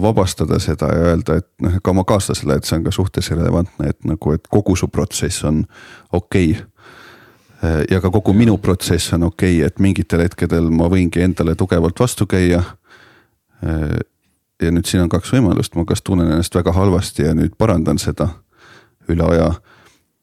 vabastada 0.02 0.58
seda 0.58 0.88
ja 0.90 1.12
öelda, 1.12 1.36
et 1.38 1.48
noh, 1.62 1.76
ka 1.82 1.92
oma 1.92 2.04
kaaslasele, 2.08 2.56
et 2.56 2.66
see 2.66 2.78
on 2.78 2.84
ka 2.84 2.90
suhtes 2.94 3.30
relevantne, 3.30 3.92
et 3.92 4.04
nagu, 4.08 4.32
et 4.34 4.48
kogu 4.50 4.76
su 4.76 4.88
protsess 4.88 5.44
on 5.44 5.62
okei 6.12 6.56
okay. 6.56 7.86
ja 7.90 8.00
ka 8.00 8.10
kogu 8.10 8.34
minu 8.34 8.58
protsess 8.58 9.12
on 9.12 9.28
okei 9.28 9.60
okay,, 9.60 9.66
et 9.66 9.78
mingitel 9.78 10.24
hetkedel 10.24 10.70
ma 10.70 10.88
võingi 10.90 11.22
endale 11.22 11.54
tugevalt 11.54 12.00
vastu 12.00 12.26
käia 12.26 12.64
ja 14.62 14.70
nüüd 14.70 14.88
siin 14.88 15.04
on 15.04 15.12
kaks 15.12 15.32
võimalust, 15.34 15.76
ma 15.76 15.84
kas 15.86 16.02
tunnen 16.02 16.30
ennast 16.30 16.54
väga 16.54 16.72
halvasti 16.74 17.28
ja 17.28 17.34
nüüd 17.36 17.54
parandan 17.58 18.00
seda 18.02 18.28
üle 19.14 19.28
aja. 19.34 19.52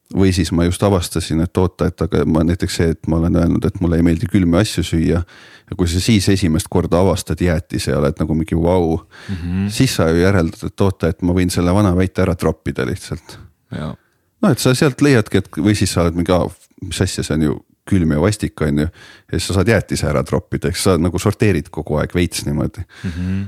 või 0.10 0.32
siis 0.34 0.49
ma 0.52 0.64
just 0.66 0.82
avastasin, 0.82 1.44
et 1.45 1.57
oota, 1.61 1.86
et 1.91 2.02
aga 2.02 2.24
ma 2.26 2.41
näiteks 2.41 2.76
see, 2.80 2.94
et 2.95 3.07
ma 3.07 3.20
olen 3.20 3.36
öelnud, 3.38 3.66
et 3.66 3.76
mulle 3.78 3.99
ei 3.99 4.06
meeldi 4.06 4.26
külmi 4.26 4.57
asju 4.57 4.84
süüa. 4.84 5.22
ja 5.70 5.78
kui 5.78 5.88
sa 5.88 5.99
siis 6.02 6.30
esimest 6.30 6.68
korda 6.70 6.98
avastad 6.99 7.41
jäätise 7.41 7.91
ja 7.91 7.99
oled 7.99 8.18
nagu 8.20 8.34
mingi 8.34 8.56
vau 8.56 8.64
wow, 8.64 8.99
mm, 9.30 9.36
-hmm. 9.36 9.70
siis 9.70 9.95
sa 9.95 10.10
ju 10.10 10.22
järeldad, 10.22 10.64
et 10.66 10.82
oota, 10.82 11.07
et 11.07 11.22
ma 11.22 11.34
võin 11.34 11.49
selle 11.49 11.74
vana 11.74 11.95
väite 11.95 12.22
ära 12.22 12.36
troppida 12.36 12.86
lihtsalt. 12.86 13.40
noh, 14.41 14.52
et 14.52 14.60
sa 14.60 14.74
sealt 14.74 15.02
leiadki, 15.02 15.38
et 15.38 15.49
või 15.57 15.76
siis 15.76 15.94
sa 15.94 16.02
oled 16.02 16.16
mingi, 16.16 16.34
mis 16.82 17.02
asja, 17.02 17.24
see 17.24 17.34
on 17.34 17.41
ju 17.41 17.60
külm 17.90 18.11
ja 18.11 18.22
vastik, 18.22 18.61
on 18.61 18.80
ju. 18.80 18.88
ja 19.32 19.38
siis 19.38 19.48
sa 19.48 19.53
saad 19.53 19.68
jäätise 19.68 20.07
ära 20.10 20.24
troppida, 20.24 20.70
eks 20.70 20.84
sa 20.84 20.98
nagu 20.98 21.20
sorteerid 21.20 21.70
kogu 21.70 21.98
aeg 22.02 22.16
veits 22.16 22.45
niimoodi 22.45 22.82
mm. 22.82 23.10
-hmm 23.11 23.48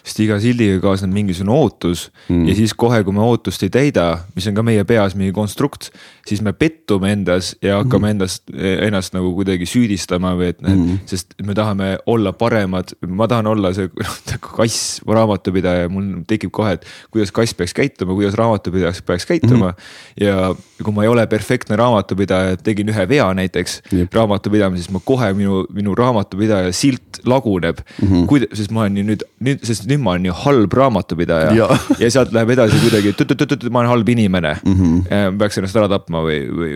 sest 0.00 0.22
iga 0.24 0.38
sildiga 0.42 0.80
kaasneb 0.82 1.12
mingisugune 1.14 1.54
ootus 1.54 2.08
mm. 2.28 2.46
ja 2.48 2.56
siis 2.58 2.74
kohe, 2.78 3.02
kui 3.04 3.16
me 3.16 3.24
ootust 3.24 3.62
ei 3.66 3.72
täida, 3.72 4.06
mis 4.36 4.48
on 4.50 4.58
ka 4.58 4.64
meie 4.66 4.84
peas 4.88 5.16
mingi 5.18 5.34
konstrukt, 5.36 5.90
siis 6.28 6.42
me 6.42 6.52
pettume 6.54 7.12
endas 7.12 7.52
ja 7.62 7.80
hakkame 7.80 8.06
mm. 8.06 8.10
endast, 8.14 8.44
ennast 8.54 9.14
nagu 9.16 9.32
kuidagi 9.34 9.66
süüdistama 9.66 10.34
või 10.38 10.52
et 10.52 10.60
mm., 10.62 11.00
sest 11.10 11.34
me 11.42 11.54
tahame 11.58 11.96
olla 12.06 12.32
paremad. 12.36 12.94
ma 13.08 13.26
tahan 13.30 13.48
olla 13.50 13.72
see 13.74 13.90
kass, 14.56 15.00
raamatupidaja, 15.08 15.88
mul 15.92 16.22
tekib 16.28 16.52
kohe, 16.54 16.76
et 16.78 16.86
kuidas 17.10 17.32
kass 17.34 17.56
peaks 17.58 17.74
käituma, 17.74 18.14
kuidas 18.14 18.36
raamatupidaja 18.38 18.94
peaks 19.06 19.26
käituma 19.26 19.72
mm. 19.72 19.88
ja 20.22 20.52
kui 20.82 20.94
ma 20.94 21.06
ei 21.06 21.10
ole 21.10 21.26
perfektne 21.30 21.76
raamatupidaja, 21.78 22.56
tegin 22.62 22.92
ühe 22.92 23.08
vea 23.10 23.26
näiteks 23.38 23.80
yep. 23.90 24.14
raamatupidamises, 24.14 24.90
ma 24.94 25.02
kohe 25.04 25.32
minu, 25.38 25.64
minu 25.74 25.96
raamatupidaja 25.98 26.70
silt 26.76 27.22
laguneb 27.26 27.82
mm. 27.82 28.08
-hmm. 28.08 28.26
kuid-, 28.30 28.48
sest 28.54 28.70
ma 28.70 28.86
olen 28.86 29.02
ju 29.02 29.06
nüüd, 29.10 29.26
nüüd, 29.42 29.66
sest 29.66 29.90
nüüd 29.90 30.02
ma 30.02 30.14
olen 30.14 30.30
ju 30.30 30.38
halb 30.44 30.78
raamatupidaja 30.78 31.52
ja, 31.58 31.68
ja 31.98 32.10
sealt 32.10 32.32
läheb 32.34 32.54
edasi 32.54 32.78
kuidagi, 32.82 33.70
ma 33.70 33.82
olen 33.82 33.90
halb 33.96 34.08
inimene 34.08 34.56
mm. 34.62 34.74
-hmm. 34.78 35.38
peaks 35.38 35.58
ennast 35.58 35.76
ära 35.76 35.90
tapma 35.90 36.11
või, 36.20 36.40
või. 36.52 36.74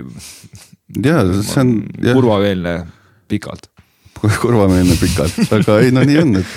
ja 1.05 1.21
see 1.43 1.61
on. 1.61 1.75
kurvameelne 2.07 2.79
pikalt. 3.29 3.69
kurvameelne 4.43 4.97
pikalt, 5.01 5.53
aga 5.53 5.79
ei 5.85 5.93
no 5.93 6.05
nii 6.09 6.19
on, 6.23 6.41
et, 6.41 6.57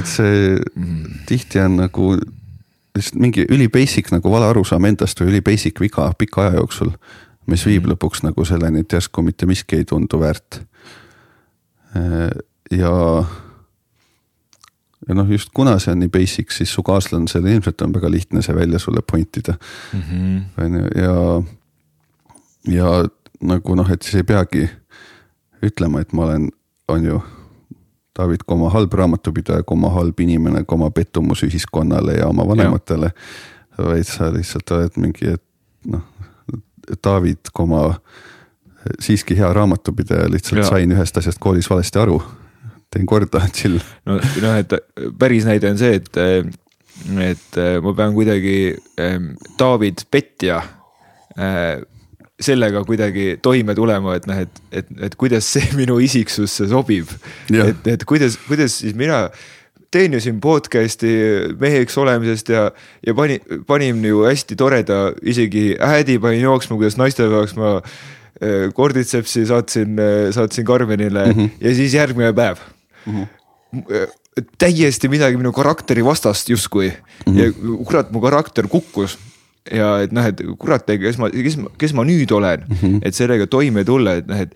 et 0.00 0.10
see 0.10 0.58
mm. 0.58 1.22
tihti 1.28 1.62
on 1.62 1.78
nagu 1.84 2.10
lihtsalt 2.98 3.20
mingi 3.22 3.46
üli 3.48 3.68
basic 3.70 4.10
nagu 4.10 4.30
vale 4.32 4.48
arusaam 4.50 4.88
endast 4.88 5.20
või 5.22 5.32
üli 5.32 5.42
basic 5.44 5.80
viga 5.80 6.10
pika 6.18 6.46
aja 6.46 6.58
jooksul. 6.58 6.94
mis 7.48 7.64
viib 7.64 7.86
mm. 7.86 7.94
lõpuks 7.94 8.24
nagu 8.26 8.44
selleni, 8.44 8.82
et 8.84 8.92
järsku 8.92 9.22
mitte 9.24 9.46
miski 9.48 9.78
ei 9.78 9.84
tundu 9.88 10.20
väärt. 10.20 10.60
ja 12.70 12.94
ja 15.08 15.14
noh, 15.16 15.30
just 15.30 15.50
kuna 15.56 15.78
see 15.80 15.94
on 15.94 16.02
nii 16.02 16.10
basic, 16.12 16.52
siis 16.52 16.72
su 16.74 16.82
kaaslasel 16.84 17.46
ilmselt 17.46 17.82
on 17.82 17.94
väga 17.94 18.10
lihtne 18.12 18.42
see 18.44 18.54
välja 18.56 18.78
sulle 18.82 19.02
point 19.02 19.40
ida. 19.40 19.54
Mhm. 19.92 20.36
on 20.58 20.74
ju, 20.80 20.90
ja 20.96 21.14
ja 22.68 22.92
nagu 23.40 23.74
noh, 23.78 23.90
et 23.90 24.02
siis 24.02 24.20
ei 24.20 24.26
peagi 24.26 24.66
ütlema, 25.64 26.02
et 26.02 26.14
ma 26.16 26.28
olen, 26.28 26.48
on 26.88 27.10
ju. 27.10 27.20
David, 28.18 28.42
koma 28.50 28.66
halb 28.74 28.94
raamatupidaja, 28.98 29.62
koma 29.62 29.92
halb 29.94 30.18
inimene, 30.20 30.64
koma 30.66 30.88
pettumus 30.90 31.44
ühiskonnale 31.46 32.16
ja 32.16 32.26
oma 32.26 32.46
vanematele. 32.48 33.12
vaid 33.78 34.08
sa 34.10 34.32
lihtsalt 34.34 34.70
oled 34.74 34.96
mingi, 34.98 35.36
et 35.36 35.44
noh, 35.86 36.02
David, 37.04 37.52
koma 37.54 37.92
siiski 38.98 39.36
hea 39.38 39.52
raamatupidaja, 39.54 40.26
lihtsalt 40.32 40.64
ja. 40.64 40.66
sain 40.66 40.92
ühest 40.96 41.20
asjast 41.20 41.38
koolis 41.38 41.70
valesti 41.70 42.02
aru. 42.02 42.18
teen 42.90 43.06
korda, 43.06 43.44
chill. 43.54 43.78
no 44.08 44.16
noh, 44.18 44.56
et 44.56 44.74
päris 45.18 45.46
näide 45.46 45.70
on 45.70 45.78
see, 45.78 46.00
et, 46.00 46.18
et 47.22 47.60
ma 47.84 47.94
pean 47.94 48.16
kuidagi 48.16 48.58
David 49.60 50.02
Petja 50.10 50.62
sellega 52.40 52.84
kuidagi 52.86 53.38
toime 53.42 53.74
tulema, 53.74 54.14
et 54.18 54.26
noh, 54.30 54.42
et, 54.44 54.60
et, 54.72 54.90
et 55.08 55.14
kuidas 55.18 55.46
see 55.56 55.72
minu 55.80 55.98
isiksusse 56.00 56.68
sobib. 56.70 57.10
et, 57.52 57.86
et 57.94 58.04
kuidas, 58.04 58.38
kuidas 58.48 58.80
siis 58.82 58.94
mina 58.98 59.28
teen 59.90 60.12
ju 60.12 60.20
siin 60.20 60.40
podcast'i 60.44 61.10
meheks 61.60 61.96
olemisest 61.98 62.52
ja, 62.52 62.68
ja 63.06 63.14
panin, 63.16 63.40
panin 63.66 64.04
ju 64.04 64.26
hästi 64.26 64.56
toreda, 64.60 65.00
isegi 65.22 65.72
häädi 65.80 66.18
panin 66.22 66.44
jooksma, 66.44 66.76
kuidas 66.76 66.98
naistepäevaks 67.00 67.56
ma 67.56 67.78
korditsepsi 68.74 69.46
saatsin, 69.46 69.98
äh, 69.98 70.28
saatsin 70.30 70.64
Karmenile 70.64 71.26
mm 71.26 71.32
-hmm. 71.32 71.50
ja 71.60 71.74
siis 71.74 71.94
järgmine 71.94 72.32
päev 72.32 72.56
mm. 73.06 73.24
-hmm. 73.24 74.06
täiesti 74.58 75.08
midagi 75.08 75.36
minu 75.36 75.52
karakteri 75.52 76.04
vastast 76.04 76.48
justkui 76.48 76.92
mm 77.26 77.34
-hmm. 77.34 77.38
ja 77.38 77.52
kurat, 77.84 78.12
mu 78.12 78.20
karakter 78.20 78.68
kukkus 78.68 79.18
ja 79.74 79.94
et 80.04 80.12
noh, 80.16 80.26
et 80.28 80.42
kurat, 80.60 80.84
kes 80.88 81.18
ma, 81.20 81.30
kes 81.32 81.58
kes 81.78 81.94
ma 81.96 82.04
nüüd 82.08 82.32
olen 82.32 82.66
mm, 82.68 82.76
-hmm. 82.76 83.00
et 83.02 83.14
sellega 83.14 83.46
toime 83.46 83.84
tulla, 83.84 84.18
et 84.20 84.28
noh, 84.28 84.40
et 84.46 84.54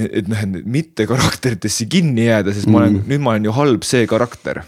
et 0.00 0.28
noh, 0.30 0.38
et 0.38 0.66
mitte 0.70 1.04
karakteritesse 1.08 1.86
kinni 1.90 2.28
jääda, 2.28 2.54
sest 2.54 2.68
mm. 2.68 2.72
ma 2.72 2.78
olen, 2.82 2.92
mhm. 2.92 3.08
nüüd 3.10 3.24
ma 3.24 3.32
olen 3.34 3.48
ju 3.48 3.54
halb 3.56 3.86
see 3.86 4.06
karakter. 4.10 4.62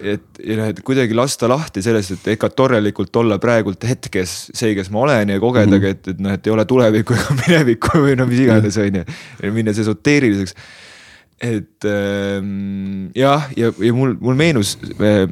et 0.00 0.40
ja 0.42 0.56
noh, 0.58 0.68
et 0.70 0.80
kuidagi 0.86 1.14
lasta 1.14 1.48
lahti 1.50 1.82
sellest, 1.84 2.16
et 2.16 2.32
ega 2.34 2.48
torelikult 2.50 3.16
olla 3.16 3.38
praegult 3.42 3.84
hetkes 3.86 4.36
see, 4.54 4.74
kes 4.78 4.90
ma 4.94 5.04
olen 5.06 5.34
ja 5.34 5.42
kogedagi 5.42 5.86
mm., 5.86 5.98
et, 5.98 6.08
et 6.14 6.22
noh, 6.22 6.36
et 6.38 6.46
ei 6.46 6.54
ole 6.54 6.64
tulevikku 6.68 7.18
ega 7.18 7.36
minevikku 7.42 8.04
või 8.06 8.16
no 8.18 8.26
mis 8.30 8.42
iganes, 8.42 8.78
on 8.82 9.02
ju. 9.02 9.04
minnes 9.54 9.78
esoteeriliseks. 9.82 10.56
et 11.42 11.90
ähm, 11.90 13.10
jah, 13.18 13.50
ja, 13.56 13.70
ja, 13.70 13.74
ja 13.86 13.94
mul, 13.94 14.16
mul 14.20 14.38
meenus 14.38 14.76
äh, 14.98 15.26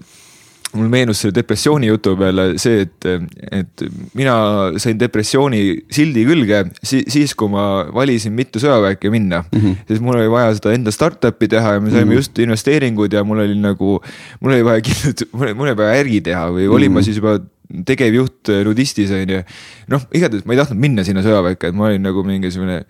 mul 0.77 0.91
meenus 0.91 1.23
selle 1.23 1.35
depressiooni 1.35 1.89
jutu 1.91 2.13
peale 2.19 2.45
see, 2.61 2.85
et, 2.85 3.07
et 3.51 3.85
mina 4.19 4.35
sain 4.83 4.99
depressiooni 5.01 5.63
sildi 5.93 6.25
külge 6.29 6.63
si 6.79 7.03
siis, 7.11 7.35
kui 7.39 7.51
ma 7.53 7.65
valisin 7.95 8.35
mitu 8.37 8.63
sõjaväkke 8.63 9.11
minna 9.13 9.43
mm. 9.43 9.61
-hmm. 9.61 9.81
siis 9.89 10.03
mul 10.05 10.21
oli 10.21 10.31
vaja 10.31 10.55
seda 10.59 10.75
enda 10.77 10.95
startup'i 10.95 11.51
teha 11.51 11.77
ja 11.77 11.81
me 11.81 11.91
saime 11.91 12.05
mm 12.05 12.11
-hmm. 12.11 12.21
just 12.23 12.39
investeeringud 12.39 13.13
ja 13.13 13.25
mul 13.25 13.43
oli 13.47 13.59
nagu, 13.59 13.99
mul 14.41 14.53
oli 14.53 14.65
vaja 14.65 14.81
kindlasti, 14.87 15.29
mul 15.33 15.67
oli 15.67 15.77
vaja 15.77 16.01
äri 16.05 16.21
teha 16.21 16.47
või 16.51 16.69
olin 16.69 16.91
mm 16.91 16.97
-hmm. 16.97 17.01
ma 17.01 17.03
siis 17.03 17.17
juba 17.17 17.39
tegevjuht 17.87 18.51
nudistis 18.65 19.11
on 19.11 19.31
ju. 19.31 19.43
noh, 19.89 20.07
igatahes 20.15 20.45
ma 20.45 20.55
ei 20.55 20.59
tahtnud 20.59 20.81
minna 20.81 21.05
sinna 21.05 21.23
sõjaväkke, 21.23 21.69
et 21.69 21.75
ma 21.75 21.87
olin 21.91 22.03
nagu 22.03 22.23
mingisugune 22.23 22.85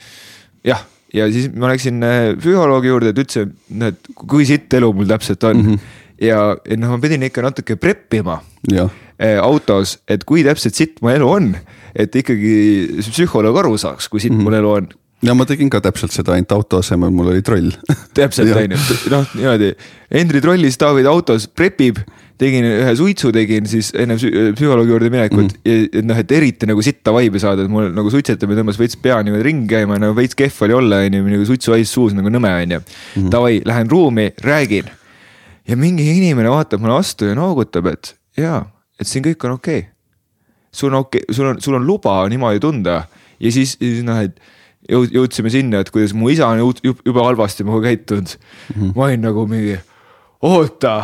jah 0.65 0.85
ja 1.15 1.27
siis 1.33 1.51
ma 1.55 1.73
läksin 1.73 2.03
äh, 2.03 2.37
psühholoogi 2.39 2.93
juurde, 2.93 3.09
et 3.09 3.19
ütlesin, 3.19 3.57
et 3.83 4.13
kui 4.15 4.47
sitt 4.47 4.73
elu 4.75 4.93
mul 4.93 5.09
täpselt 5.11 5.45
on 5.45 5.57
mm. 5.57 5.73
-hmm 5.73 5.99
ja, 6.21 6.41
noh, 6.77 6.95
ma 6.95 7.01
pidin 7.03 7.27
ikka 7.29 7.45
natuke 7.45 7.77
prep 7.81 8.19
ima 8.19 8.41
äh, 8.71 9.37
autos, 9.41 9.99
et 10.11 10.25
kui 10.29 10.45
täpselt 10.47 10.79
sitt 10.79 11.01
mu 11.05 11.13
elu 11.13 11.29
on, 11.29 11.53
et 11.95 12.15
ikkagi 12.17 13.03
psühholoog 13.03 13.63
aru 13.65 13.77
saaks, 13.81 14.09
kui 14.09 14.21
sitt 14.21 14.35
mm 14.35 14.41
-hmm. 14.41 14.51
mul 14.51 14.61
elu 14.61 14.75
on 14.79 14.91
ja 15.23 15.35
ma 15.37 15.45
tegin 15.49 15.71
ka 15.73 15.83
täpselt 15.85 16.15
seda, 16.15 16.35
ainult 16.37 16.53
auto 16.57 16.81
asemel 16.81 17.13
mul 17.13 17.33
oli 17.35 17.45
troll 17.45 17.71
täpselt 18.17 18.55
on 18.57 18.73
ju, 18.73 18.81
noh 19.13 19.37
niimoodi, 19.37 19.75
Henri 20.11 20.41
trollis 20.41 20.79
David 20.81 21.07
autos 21.07 21.47
prepib, 21.47 22.01
tegin 22.41 22.65
ühe 22.65 22.95
suitsu 22.97 23.33
tegin 23.33 23.67
siis 23.69 23.93
enne 23.93 24.17
psühholoogi 24.17 24.95
juurde 24.95 25.11
minekut 25.13 25.53
mm. 25.53 25.61
ja 25.69 26.01
et 26.01 26.09
noh, 26.09 26.23
et 26.23 26.33
eriti 26.33 26.69
nagu 26.71 26.83
sitta 26.83 27.13
vaibi 27.13 27.43
saada, 27.43 27.67
et 27.67 27.73
mul 27.73 27.91
nagu 27.93 28.13
suitsetamine 28.13 28.63
tõmbas 28.63 28.81
veits 28.81 28.97
pea 28.97 29.21
niimoodi 29.23 29.45
ringi 29.45 29.69
käima, 29.75 30.01
nagu 30.01 30.17
veits 30.17 30.39
kehv 30.39 30.65
oli 30.65 30.79
olla, 30.79 31.03
on 31.05 31.19
ju, 31.21 31.27
nagu 31.35 31.51
suitsuhais 31.53 31.93
suus 31.93 32.17
nagu 32.17 32.33
nõme 32.33 32.55
on 32.63 32.79
ju. 32.79 32.81
Mhm. 32.81 33.29
Davai, 33.35 33.61
lähen 33.69 33.93
ruumi, 33.93 34.31
räägin 34.41 34.89
ja 35.71 35.79
mingi 35.79 36.07
inimene 36.11 36.51
vaatab 36.51 36.83
mulle 36.83 36.99
vastu 36.99 37.29
ja 37.31 37.37
noogutab, 37.39 37.91
et 37.93 38.15
jaa, 38.39 38.65
et 39.01 39.09
siin 39.09 39.25
kõik 39.27 39.47
on 39.47 39.57
okei 39.59 39.85
okay.. 39.85 39.91
sul 40.73 40.91
on 40.91 41.03
okei 41.05 41.23
okay,, 41.23 41.37
sul 41.37 41.51
on, 41.53 41.61
sul 41.63 41.79
on 41.79 41.87
luba 41.87 42.17
niimoodi 42.31 42.63
tunda 42.63 43.05
ja 43.41 43.53
siis, 43.55 43.77
siis 43.79 44.03
noh, 44.07 44.19
et 44.25 44.41
jõud-, 44.91 45.15
jõudsime 45.15 45.53
sinna, 45.53 45.85
et 45.85 45.93
kuidas 45.95 46.15
mu 46.17 46.31
isa 46.33 46.51
on 46.51 46.63
jube 46.83 47.23
halvasti 47.23 47.67
minuga 47.67 47.91
käitunud 47.91 48.35
mm. 48.35 48.75
-hmm. 48.75 48.93
ma 48.97 49.07
olin 49.09 49.27
nagu 49.29 49.47
mingi, 49.51 49.79
oota, 50.43 50.97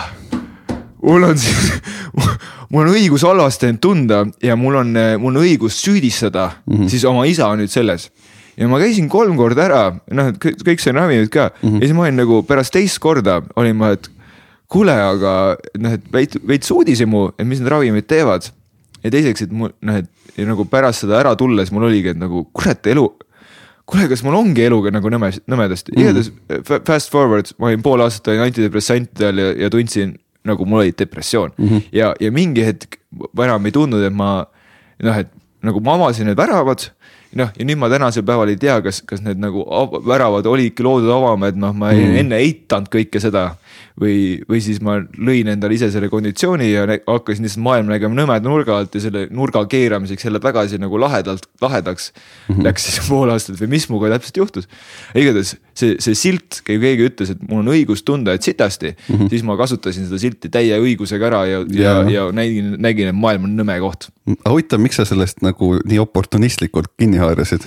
mul 1.02 1.30
on 1.30 1.38
siis 1.38 1.72
mul 2.72 2.88
on 2.88 2.94
õigus 2.94 3.26
halvasti 3.26 3.70
end 3.70 3.82
tunda 3.84 4.24
ja 4.42 4.56
mul 4.58 4.80
on, 4.82 4.94
mul 5.22 5.36
on 5.36 5.44
õigus 5.44 5.78
süüdistada 5.82 6.50
mm 6.64 6.76
-hmm. 6.76 6.88
siis 6.88 7.04
oma 7.04 7.26
isa 7.26 7.52
nüüd 7.54 7.70
selles 7.70 8.10
ja 8.56 8.68
ma 8.68 8.80
käisin 8.80 9.08
kolm 9.08 9.36
korda 9.36 9.66
ära, 9.68 9.82
noh, 10.10 10.32
et 10.32 10.38
kõik 10.40 10.80
sain 10.80 10.96
ravimid 10.96 11.28
ka 11.30 11.50
mm 11.50 11.68
-hmm. 11.68 11.80
ja 11.80 11.86
siis 11.86 11.96
ma 11.96 12.02
olin 12.08 12.16
nagu 12.16 12.42
pärast 12.42 12.72
teist 12.72 12.98
korda 12.98 13.42
olin 13.56 13.76
ma, 13.76 13.92
et 13.92 14.10
kuule, 14.72 14.94
aga 14.94 15.32
noh, 15.80 15.94
et 15.96 16.08
veits, 16.12 16.40
veits 16.46 16.72
uudishimu, 16.74 17.28
et 17.38 17.46
mis 17.46 17.60
need 17.62 17.70
ravimid 17.70 18.08
teevad. 18.10 18.50
ja 19.04 19.12
teiseks, 19.12 19.46
et 19.46 19.52
mul 19.54 19.70
noh, 19.86 20.00
et 20.00 20.42
nagu 20.48 20.66
pärast 20.68 21.04
seda 21.04 21.20
ära 21.20 21.36
tulles 21.38 21.70
mul 21.72 21.86
oligi, 21.88 22.12
et 22.14 22.20
nagu 22.20 22.44
kurat, 22.56 22.86
elu. 22.90 23.06
kuule, 23.86 24.08
kas 24.10 24.24
mul 24.26 24.34
ongi 24.34 24.64
eluga 24.66 24.90
nagu 24.90 25.10
nõme, 25.12 25.30
nõmedasti 25.46 25.94
mm., 25.94 26.02
igatahes 26.02 26.86
fast 26.88 27.12
forward, 27.12 27.52
ma 27.62 27.70
olin 27.70 27.84
pool 27.84 28.02
aastat 28.02 28.32
olin 28.32 28.48
antidepressantidel 28.48 29.42
ja, 29.42 29.52
ja 29.62 29.70
tundsin 29.70 30.16
nagu 30.46 30.66
mul 30.66 30.82
oli 30.82 30.94
depressioon 30.98 31.52
mm 31.54 31.68
-hmm. 31.68 31.82
ja, 31.94 32.14
ja 32.20 32.32
mingi 32.32 32.64
hetk 32.66 32.98
enam 33.38 33.66
ei 33.66 33.72
tundnud, 33.72 34.02
et 34.02 34.14
ma 34.14 34.46
noh, 35.02 35.18
et 35.18 35.30
nagu 35.62 35.80
ma 35.80 35.94
avasin 35.94 36.26
need 36.26 36.38
väravad 36.38 36.88
noh, 37.36 37.52
ja 37.52 37.66
nüüd 37.68 37.78
ma 37.78 37.88
tänasel 37.92 38.24
päeval 38.26 38.50
ei 38.52 38.58
tea, 38.60 38.80
kas, 38.84 39.02
kas 39.06 39.22
need 39.24 39.40
nagu 39.42 39.64
väravad 40.06 40.46
olidki 40.46 40.84
loodud 40.86 41.10
avama, 41.12 41.50
et 41.52 41.58
noh, 41.58 41.74
ma 41.76 41.92
mm. 41.92 42.18
enne 42.22 42.40
eitanud 42.42 42.90
kõike 42.92 43.20
seda 43.22 43.52
või, 44.00 44.16
või 44.48 44.60
siis 44.64 44.80
ma 44.84 44.98
lõin 45.00 45.48
endale 45.52 45.76
ise 45.76 45.88
selle 45.92 46.10
konditsiooni 46.12 46.68
ja 46.68 46.84
hakkasin 46.86 47.46
lihtsalt 47.46 47.64
maailma 47.64 47.94
nägema 47.94 48.18
nõmeda 48.18 48.44
nurga 48.44 48.76
alt 48.80 48.96
ja 48.96 49.02
selle 49.06 49.26
nurga 49.34 49.62
keeramiseks 49.70 50.28
jälle 50.28 50.40
tagasi 50.42 50.80
nagu 50.82 51.00
lahedalt, 51.00 51.48
lahedaks 51.62 52.12
mm 52.12 52.54
-hmm. 52.54 52.66
läks 52.68 52.88
siis 52.88 53.00
pool 53.08 53.32
aastat 53.32 53.60
või 53.60 53.72
mis 53.76 53.88
minuga 53.88 54.12
täpselt 54.16 54.42
juhtus. 54.42 54.68
igatahes 55.14 55.56
see, 55.74 55.96
see 55.98 56.14
silt, 56.14 56.60
kui 56.66 56.78
keegi 56.82 57.08
ütles, 57.10 57.32
et 57.32 57.42
mul 57.48 57.64
on 57.64 57.72
õigus 57.72 58.04
tunda, 58.04 58.36
et 58.36 58.42
sitasti 58.42 58.92
mm, 58.92 59.16
-hmm. 59.16 59.28
siis 59.32 59.42
ma 59.42 59.56
kasutasin 59.56 60.06
seda 60.06 60.18
silti 60.18 60.52
täie 60.52 60.78
õigusega 60.80 61.30
ära 61.30 61.44
ja, 61.46 61.64
ja, 61.70 61.92
ja, 62.02 62.10
ja 62.10 62.26
nägin, 62.32 62.76
nägin, 62.78 63.12
et 63.12 63.16
maailm 63.16 63.48
on 63.48 63.56
nõme 63.56 63.78
koht. 63.80 64.10
huvitav, 64.48 64.80
miks 64.80 65.00
sa 65.00 65.04
sellest 65.04 65.42
nagu 65.42 65.76
nii 65.84 65.98
oportunistlikult 65.98 66.92
kinni 66.98 67.16
haarasid? 67.16 67.64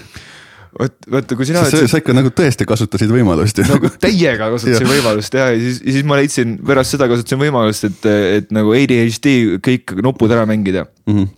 Vot, 0.78 0.96
vaata, 1.16 1.38
kui 1.38 1.48
sina. 1.50 1.64
sa, 1.70 1.82
sa 1.90 2.02
ikka 2.02 2.16
nagu 2.18 2.32
tõesti 2.36 2.68
kasutasid 2.70 3.12
võimalust 3.14 3.62
ju. 3.62 3.66
nagu 3.70 3.92
täiega 4.02 4.52
kasutasin 4.54 4.90
võimalust 4.90 5.36
ja, 5.38 5.50
ja 5.54 5.60
siis, 5.62 5.82
siis 5.82 6.08
ma 6.08 6.20
leidsin 6.20 6.58
pärast 6.66 6.96
seda 6.96 7.10
kasutasin 7.12 7.42
võimalust, 7.42 7.90
et, 7.90 8.08
et 8.40 8.56
nagu 8.56 8.74
ADHD 8.78 9.60
kõik 9.66 9.98
nupud 10.06 10.34
ära 10.36 10.48
mängida 10.50 10.88
mm. 11.08 11.14
-hmm 11.18 11.36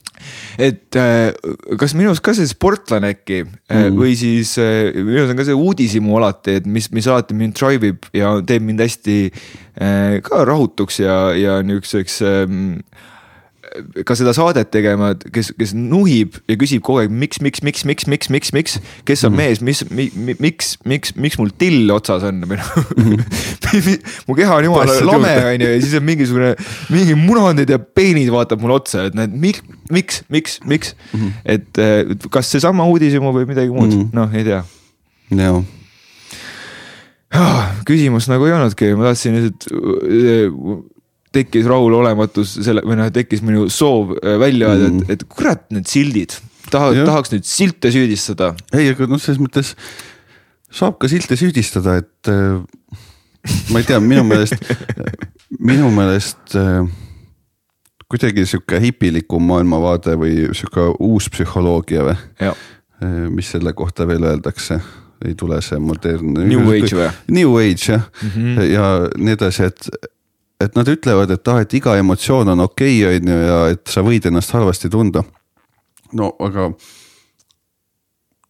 et 0.61 0.93
äh, 1.01 1.31
kas 1.81 1.95
minus 1.97 2.19
ka 2.21 2.29
see 2.37 2.45
sportlane 2.45 3.09
äkki 3.15 3.39
mm. 3.41 3.95
või 3.97 4.11
siis 4.13 4.51
äh, 4.61 4.91
minus 4.93 5.31
on 5.31 5.39
ka 5.39 5.47
see 5.47 5.55
uudishimu 5.57 6.13
alati, 6.19 6.59
et 6.59 6.67
mis, 6.69 6.91
mis 6.93 7.07
alati 7.09 7.33
mind 7.33 7.55
drive 7.57 7.89
ib 7.89 8.05
ja 8.13 8.35
teeb 8.45 8.67
mind 8.67 8.83
hästi 8.85 9.17
ka 10.21 10.43
rahutuks 10.45 10.99
ja, 11.01 11.15
ja 11.33 11.55
niisuguseks 11.65 12.19
ähm, 12.27 12.83
ka 14.06 14.15
seda 14.18 14.34
saadet 14.35 14.72
tegema, 14.73 15.11
et 15.15 15.23
kes, 15.34 15.52
kes 15.57 15.73
nuhib 15.77 16.35
ja 16.49 16.57
küsib 16.60 16.84
kogu 16.85 17.02
aeg, 17.03 17.14
miks, 17.14 17.39
miks, 17.43 17.61
miks, 17.65 17.85
miks, 17.88 18.07
miks, 18.10 18.30
miks, 18.34 18.52
miks, 18.56 18.77
kes 19.07 19.26
on 19.27 19.34
mm. 19.34 19.39
mees, 19.39 19.61
mis 19.65 19.84
mi,, 19.89 20.07
mi, 20.15 20.35
miks, 20.43 20.73
miks, 20.88 21.15
miks 21.15 21.39
mul 21.39 21.52
till 21.61 21.91
otsas 21.95 22.26
on 22.27 22.43
või 22.49 22.60
noh 22.60 22.69
mu 24.27 24.38
keha 24.38 24.60
on 24.60 24.68
jumala 24.68 24.98
lame 25.07 25.34
on 25.53 25.65
ju 25.65 25.72
ja 25.72 25.81
siis 25.84 25.98
on 25.99 26.07
mingisugune, 26.07 26.53
mingi 26.93 27.18
munandid 27.19 27.72
ja 27.72 27.80
peenid 27.81 28.31
vaatab 28.34 28.64
mulle 28.64 28.80
otsa, 28.81 29.07
et 29.10 29.18
näed, 29.18 29.35
miks, 29.35 29.64
miks, 29.93 30.23
miks, 30.34 30.60
miks 30.68 30.95
mm. 31.11 31.19
-hmm. 31.19 31.31
et 31.56 32.26
kas 32.34 32.52
seesama 32.52 32.88
uudishimu 32.91 33.31
või 33.35 33.48
midagi 33.49 33.72
muud 33.72 33.91
mm, 33.91 34.02
-hmm. 34.02 34.18
noh, 34.18 34.35
ei 34.35 34.48
tea. 34.48 34.64
jah 35.31 35.61
küsimust 37.88 38.27
nagu 38.31 38.48
ei 38.48 38.53
olnudki, 38.56 38.91
ma 38.99 39.11
tahtsin 39.11 39.38
lihtsalt 39.38 39.69
tekkis 41.35 41.67
rahulolematus 41.69 42.57
selle 42.59 42.83
või 42.85 42.97
noh, 42.99 43.11
tekkis 43.13 43.43
minu 43.45 43.67
soov 43.71 44.15
äh, 44.17 44.37
välja 44.41 44.71
öelda 44.73 44.89
mm., 44.89 45.03
et, 45.07 45.21
et 45.21 45.27
kurat, 45.31 45.63
need 45.73 45.87
sildid, 45.89 46.35
taha, 46.71 46.91
tahaks 47.07 47.33
nüüd 47.33 47.47
silte 47.47 47.91
süüdistada. 47.93 48.53
ei, 48.75 48.91
aga 48.91 49.07
noh, 49.09 49.21
selles 49.21 49.41
mõttes 49.41 49.75
saab 50.71 50.99
ka 51.01 51.09
silte 51.11 51.39
süüdistada, 51.39 51.99
et 52.03 52.31
äh, 52.31 52.59
ma 53.71 53.81
ei 53.81 53.87
tea, 53.87 54.01
minu 54.03 54.25
meelest 54.27 54.59
minu 55.71 55.91
meelest 55.95 56.57
äh, 56.59 56.83
kuidagi 58.11 58.45
sihuke 58.47 58.81
hipilikum 58.83 59.47
maailmavaade 59.47 60.17
või 60.19 60.49
sihuke 60.51 60.91
uus 60.99 61.31
psühholoogia 61.31 62.11
või? 62.11 62.51
mis 63.33 63.47
selle 63.49 63.71
kohta 63.73 64.05
veel 64.05 64.21
öeldakse, 64.29 64.75
ei 65.25 65.31
tule 65.33 65.55
see 65.65 65.79
modernne. 65.81 66.43
New 66.45 66.67
age 66.69 66.93
või? 66.93 67.07
New 67.33 67.55
age 67.57 67.87
jah 67.87 68.03
mm, 68.03 68.33
-hmm. 68.35 68.67
ja 68.69 68.89
nii 69.17 69.33
edasi, 69.33 69.69
et, 69.71 69.87
et 70.63 70.77
nad 70.77 70.88
ütlevad, 70.88 71.33
et 71.33 71.51
ah, 71.51 71.61
et 71.63 71.73
iga 71.77 71.97
emotsioon 71.99 72.53
on 72.53 72.65
okei 72.67 73.01
okay,, 73.03 73.19
on 73.19 73.33
ju, 73.33 73.38
ja 73.47 73.59
et 73.75 73.83
sa 73.91 74.03
võid 74.05 74.27
ennast 74.29 74.53
halvasti 74.55 74.89
tunda. 74.89 75.23
no 76.17 76.33
aga 76.39 76.71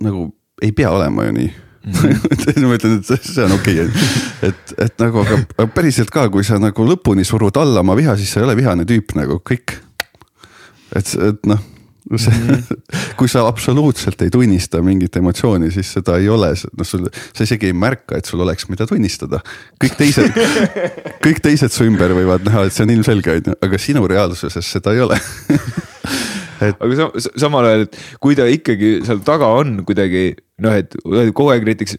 nagu 0.01 0.29
ei 0.61 0.71
pea 0.75 0.91
olema 0.91 1.29
ju 1.29 1.35
nii 1.39 1.51
Mm 1.81 1.91
-hmm. 1.93 2.65
ma 2.69 2.75
ütlen, 2.75 2.99
et 2.99 3.23
see 3.25 3.43
on 3.43 3.51
okei 3.51 3.81
okay., 3.81 4.01
et, 4.41 4.73
et 4.77 4.99
nagu, 4.99 5.19
aga 5.25 5.67
päriselt 5.67 6.11
ka, 6.13 6.27
kui 6.29 6.43
sa 6.43 6.59
nagu 6.61 6.85
lõpuni 6.85 7.23
surud 7.25 7.57
alla 7.57 7.79
oma 7.79 7.95
viha, 7.97 8.15
siis 8.17 8.33
sa 8.33 8.39
ei 8.39 8.45
ole 8.45 8.55
vihane 8.55 8.85
tüüp 8.85 9.15
nagu 9.17 9.39
kõik. 9.49 9.81
et, 10.95 11.15
et 11.15 11.45
noh. 11.45 11.59
kui 13.19 13.29
sa 13.29 13.43
absoluutselt 13.47 14.21
ei 14.25 14.31
tunnista 14.33 14.81
mingit 14.85 15.15
emotsiooni, 15.19 15.69
siis 15.73 15.91
seda 15.97 16.17
ei 16.21 16.29
ole, 16.31 16.51
noh, 16.57 16.87
sul, 16.87 17.05
sa 17.31 17.45
isegi 17.45 17.69
ei 17.69 17.77
märka, 17.77 18.17
et 18.17 18.29
sul 18.29 18.41
oleks, 18.41 18.67
mida 18.71 18.87
tunnistada. 18.89 19.41
kõik 19.81 19.97
teised 19.99 20.39
kõik 21.25 21.43
teised 21.43 21.73
su 21.73 21.85
ümber 21.87 22.15
võivad 22.17 22.45
näha, 22.47 22.65
et 22.67 22.75
see 22.75 22.87
on 22.87 22.95
ilmselge, 22.95 23.37
on 23.37 23.51
ju, 23.51 23.59
aga 23.67 23.81
sinu 23.81 24.05
reaalsuses 24.09 24.73
seda 24.77 24.95
ei 24.95 25.05
ole. 25.05 25.19
Et.... 26.61 26.75
aga 26.83 26.91
sa, 26.97 27.09
samal 27.45 27.69
ajal, 27.69 27.87
et 27.87 28.01
kui 28.23 28.37
ta 28.39 28.49
ikkagi 28.49 28.99
seal 29.07 29.21
taga 29.27 29.51
on 29.61 29.81
kuidagi 29.87 30.31
noh, 30.61 30.75
et 30.77 30.97
kogu 31.33 31.53
aeg 31.53 31.65
näiteks 31.69 31.97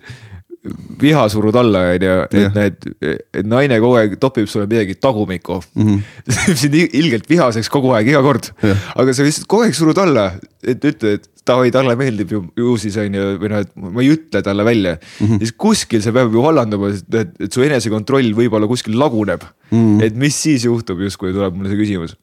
viha 1.02 1.24
surud 1.32 1.56
alla, 1.59 1.80
on 1.97 2.05
ju, 2.06 2.16
et 2.30 2.55
näed, 2.55 2.84
et 3.02 3.47
naine 3.48 3.80
kogu 3.82 3.97
aeg 3.98 4.14
topib 4.22 4.47
sulle 4.51 4.68
midagi 4.70 4.94
tagumikku 4.94 5.59
mm. 5.59 5.89
-hmm. 5.89 6.01
see 6.30 6.44
teeb 6.47 6.60
sind 6.60 6.76
ilgelt 7.01 7.26
vihaseks 7.30 7.70
kogu 7.72 7.90
aeg, 7.97 8.12
iga 8.12 8.22
kord. 8.22 8.52
aga 8.62 9.14
sa 9.14 9.26
lihtsalt 9.26 9.48
kogu 9.51 9.66
aeg 9.66 9.74
surud 9.74 9.98
alla, 9.98 10.30
et 10.62 10.84
ütle, 10.84 11.16
et 11.18 11.26
davai, 11.47 11.72
talle 11.74 11.97
meeldib 11.98 12.30
ju, 12.30 12.44
ju 12.56 12.76
siis 12.78 12.97
on 13.02 13.18
ju, 13.18 13.26
või 13.43 13.51
noh, 13.51 13.64
et 13.66 13.72
ma 13.74 14.05
ei 14.05 14.12
ütle 14.14 14.43
talle 14.47 14.64
välja 14.64 14.94
mm. 14.94 15.26
-hmm. 15.26 15.39
siis 15.43 15.52
kuskil 15.52 16.02
see 16.02 16.14
peab 16.14 16.30
ju 16.32 16.44
vallanduma, 16.47 16.93
et, 16.94 17.34
et 17.43 17.52
su 17.52 17.66
enesekontroll 17.66 18.30
võib-olla 18.39 18.70
kuskil 18.70 18.94
laguneb 18.98 19.43
mm. 19.43 19.78
-hmm. 19.78 20.05
et 20.06 20.14
mis 20.14 20.43
siis 20.43 20.64
juhtub 20.64 21.01
justkui 21.02 21.34
tuleb 21.34 21.59
mulle 21.59 21.74
see 21.74 21.82
küsimus 21.82 22.14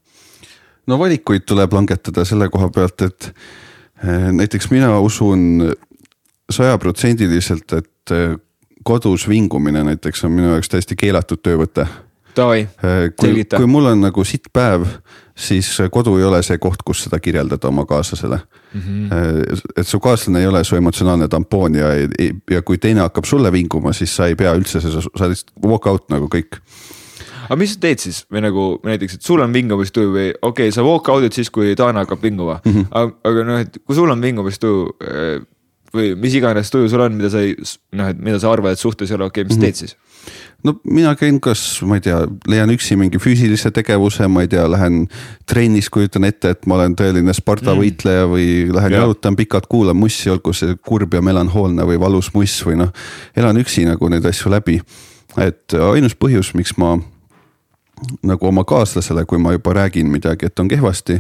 no 0.88 0.99
valikuid 0.99 1.44
tuleb 1.44 1.74
langetada 1.76 2.26
selle 2.26 2.48
koha 2.49 2.70
pealt, 2.74 3.02
et 3.02 3.34
eh, 4.03 4.32
näiteks 4.32 4.72
mina 4.72 4.95
usun 5.03 5.74
sajaprotsendiliselt, 6.50 7.74
et 7.74 8.14
eh, 8.16 8.36
kodus 8.84 9.28
vingumine 9.30 9.84
näiteks 9.84 10.24
on 10.26 10.32
minu 10.36 10.54
jaoks 10.54 10.72
täiesti 10.72 10.96
keelatud 11.00 11.42
töövõte. 11.44 11.88
Eh, 12.40 13.10
selgita. 13.22 13.58
kui 13.58 13.68
mul 13.68 13.90
on 13.90 14.02
nagu 14.06 14.24
sitt 14.24 14.48
päev, 14.54 14.86
siis 15.36 15.72
kodu 15.92 16.14
ei 16.20 16.24
ole 16.24 16.42
see 16.46 16.60
koht, 16.62 16.84
kus 16.86 17.04
seda 17.04 17.20
kirjeldada 17.20 17.68
oma 17.68 17.86
kaaslasele 17.86 18.38
mm. 18.38 18.82
-hmm. 18.82 19.62
et 19.78 19.88
su 19.88 20.00
kaaslane 20.00 20.40
ei 20.40 20.48
ole 20.48 20.64
su 20.64 20.76
emotsionaalne 20.76 21.28
tampoon 21.28 21.76
ja, 21.76 21.88
ja 22.52 22.62
kui 22.62 22.78
teine 22.78 23.02
hakkab 23.02 23.26
sulle 23.26 23.52
vinguma, 23.52 23.94
siis 23.94 24.16
sa 24.16 24.28
ei 24.28 24.36
pea 24.36 24.54
üldse, 24.56 24.82
sa 24.82 25.28
lihtsalt 25.28 25.52
walk 25.66 25.88
out 25.88 26.10
nagu 26.10 26.30
kõik 26.36 26.62
aga 27.50 27.58
mis 27.58 27.74
sa 27.74 27.82
teed 27.84 28.04
siis 28.04 28.24
või 28.30 28.44
nagu 28.46 28.66
näiteks, 28.86 29.18
et 29.18 29.26
sul 29.26 29.42
on 29.42 29.54
vingumatuju 29.54 30.12
või 30.14 30.28
okei 30.30 30.70
okay,, 30.70 30.74
sa 30.76 30.86
walk 30.86 31.10
out'id 31.10 31.36
siis, 31.36 31.50
kui 31.54 31.74
Taana 31.78 32.06
hakkab 32.06 32.22
vinguma 32.24 32.60
mm, 32.64 32.72
-hmm. 32.72 32.90
aga, 32.92 33.16
aga 33.32 33.46
noh, 33.48 33.62
et 33.66 33.80
kui 33.84 33.98
sul 33.98 34.10
on 34.14 34.22
vingumatuju 34.22 34.84
eh, 35.02 35.40
või 35.95 36.14
mis 36.20 36.36
iganes 36.38 36.70
tuju 36.74 36.90
sul 36.91 37.02
on, 37.06 37.18
mida 37.18 37.32
sa 37.34 37.41
ei 37.44 37.56
noh, 37.98 38.11
et 38.11 38.22
mida 38.22 38.40
sa 38.41 38.52
arvad, 38.53 38.78
et 38.78 38.82
suhtes 38.82 39.10
ei 39.10 39.18
ole 39.18 39.30
okei 39.30 39.44
okay,, 39.44 39.49
mis 39.49 39.57
mm 39.57 39.64
-hmm. 39.64 39.66
teed 39.66 39.76
siis? 39.76 39.95
no 40.64 40.76
mina 40.84 41.16
käin, 41.16 41.40
kas 41.41 41.82
ma 41.88 41.98
ei 41.99 42.03
tea, 42.06 42.20
leian 42.48 42.72
üksi 42.74 42.98
mingi 42.99 43.20
füüsilise 43.22 43.72
tegevuse, 43.72 44.28
ma 44.28 44.44
ei 44.45 44.48
tea, 44.52 44.66
lähen 44.72 45.07
trennis, 45.49 45.90
kujutan 45.90 46.24
ette, 46.24 46.49
et 46.56 46.66
ma 46.68 46.76
olen 46.76 46.95
tõeline 46.99 47.34
Sparta 47.34 47.74
mm. 47.74 47.84
võitleja 47.84 48.26
või 48.30 48.48
lähen 48.74 48.98
ja. 48.98 49.06
jalutan 49.06 49.36
pikalt, 49.40 49.70
kuulan 49.72 49.98
mussi, 49.98 50.30
olgu 50.30 50.53
see 50.53 50.76
kurb 50.76 51.14
ja 51.14 51.22
melanhoolne 51.22 51.86
või 51.88 51.99
valus 51.99 52.34
muss 52.34 52.60
või 52.66 52.82
noh. 52.84 52.91
elan 53.36 53.57
üksi 53.57 53.86
nagu 53.88 54.10
neid 54.10 54.26
asju 54.26 54.52
läbi. 54.52 54.82
et 55.38 55.74
ainus 55.94 56.16
põhjus, 56.16 56.53
miks 56.53 56.76
ma 56.78 56.98
nagu 58.24 58.48
oma 58.48 58.64
kaaslasele, 58.68 59.26
kui 59.26 59.40
ma 59.42 59.54
juba 59.56 59.74
räägin 59.74 60.10
midagi, 60.12 60.46
et 60.46 60.60
on 60.60 60.68
kehvasti. 60.68 61.20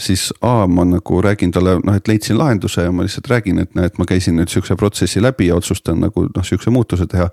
siis 0.00 0.32
A 0.40 0.66
ma 0.66 0.84
nagu 0.84 1.22
räägin 1.22 1.50
talle 1.52 1.80
noh, 1.84 1.94
et 1.94 2.08
leidsin 2.08 2.38
lahenduse 2.38 2.82
ja 2.82 2.92
ma 2.92 3.02
lihtsalt 3.02 3.28
räägin, 3.28 3.58
et 3.58 3.74
näed, 3.74 3.98
ma 3.98 4.04
käisin 4.04 4.36
nüüd 4.36 4.48
sihukese 4.48 4.76
protsessi 4.76 5.22
läbi 5.22 5.46
ja 5.46 5.56
otsustan 5.56 6.00
nagu 6.00 6.26
noh, 6.36 6.44
sihukese 6.44 6.70
muutuse 6.70 7.06
teha. 7.06 7.28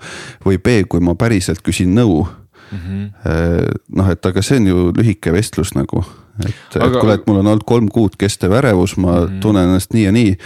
või 0.45 0.57
B, 0.57 0.84
kui 0.89 0.99
ma 0.99 1.15
päriselt 1.15 1.61
küsin 1.64 1.95
nõu 1.95 2.27
mm 2.72 2.77
-hmm.. 2.77 3.11
noh, 3.95 4.09
et 4.09 4.26
aga 4.26 4.41
see 4.41 4.57
on 4.57 4.68
ju 4.68 4.91
lühike 4.97 5.34
vestlus 5.34 5.76
nagu 5.76 6.03
et 6.45 6.76
aga..., 6.76 6.85
et 6.85 6.99
kuule, 6.99 7.14
et 7.14 7.27
mul 7.27 7.39
on 7.41 7.49
olnud 7.53 7.65
kolm 7.68 7.88
kuud 7.93 8.18
kestev 8.19 8.53
ärevus, 8.59 8.97
ma 8.97 9.19
mm 9.22 9.39
tunnen 9.41 9.68
ennast 9.68 9.93
nii 9.93 10.03
ja 10.03 10.11
nii. 10.11 10.38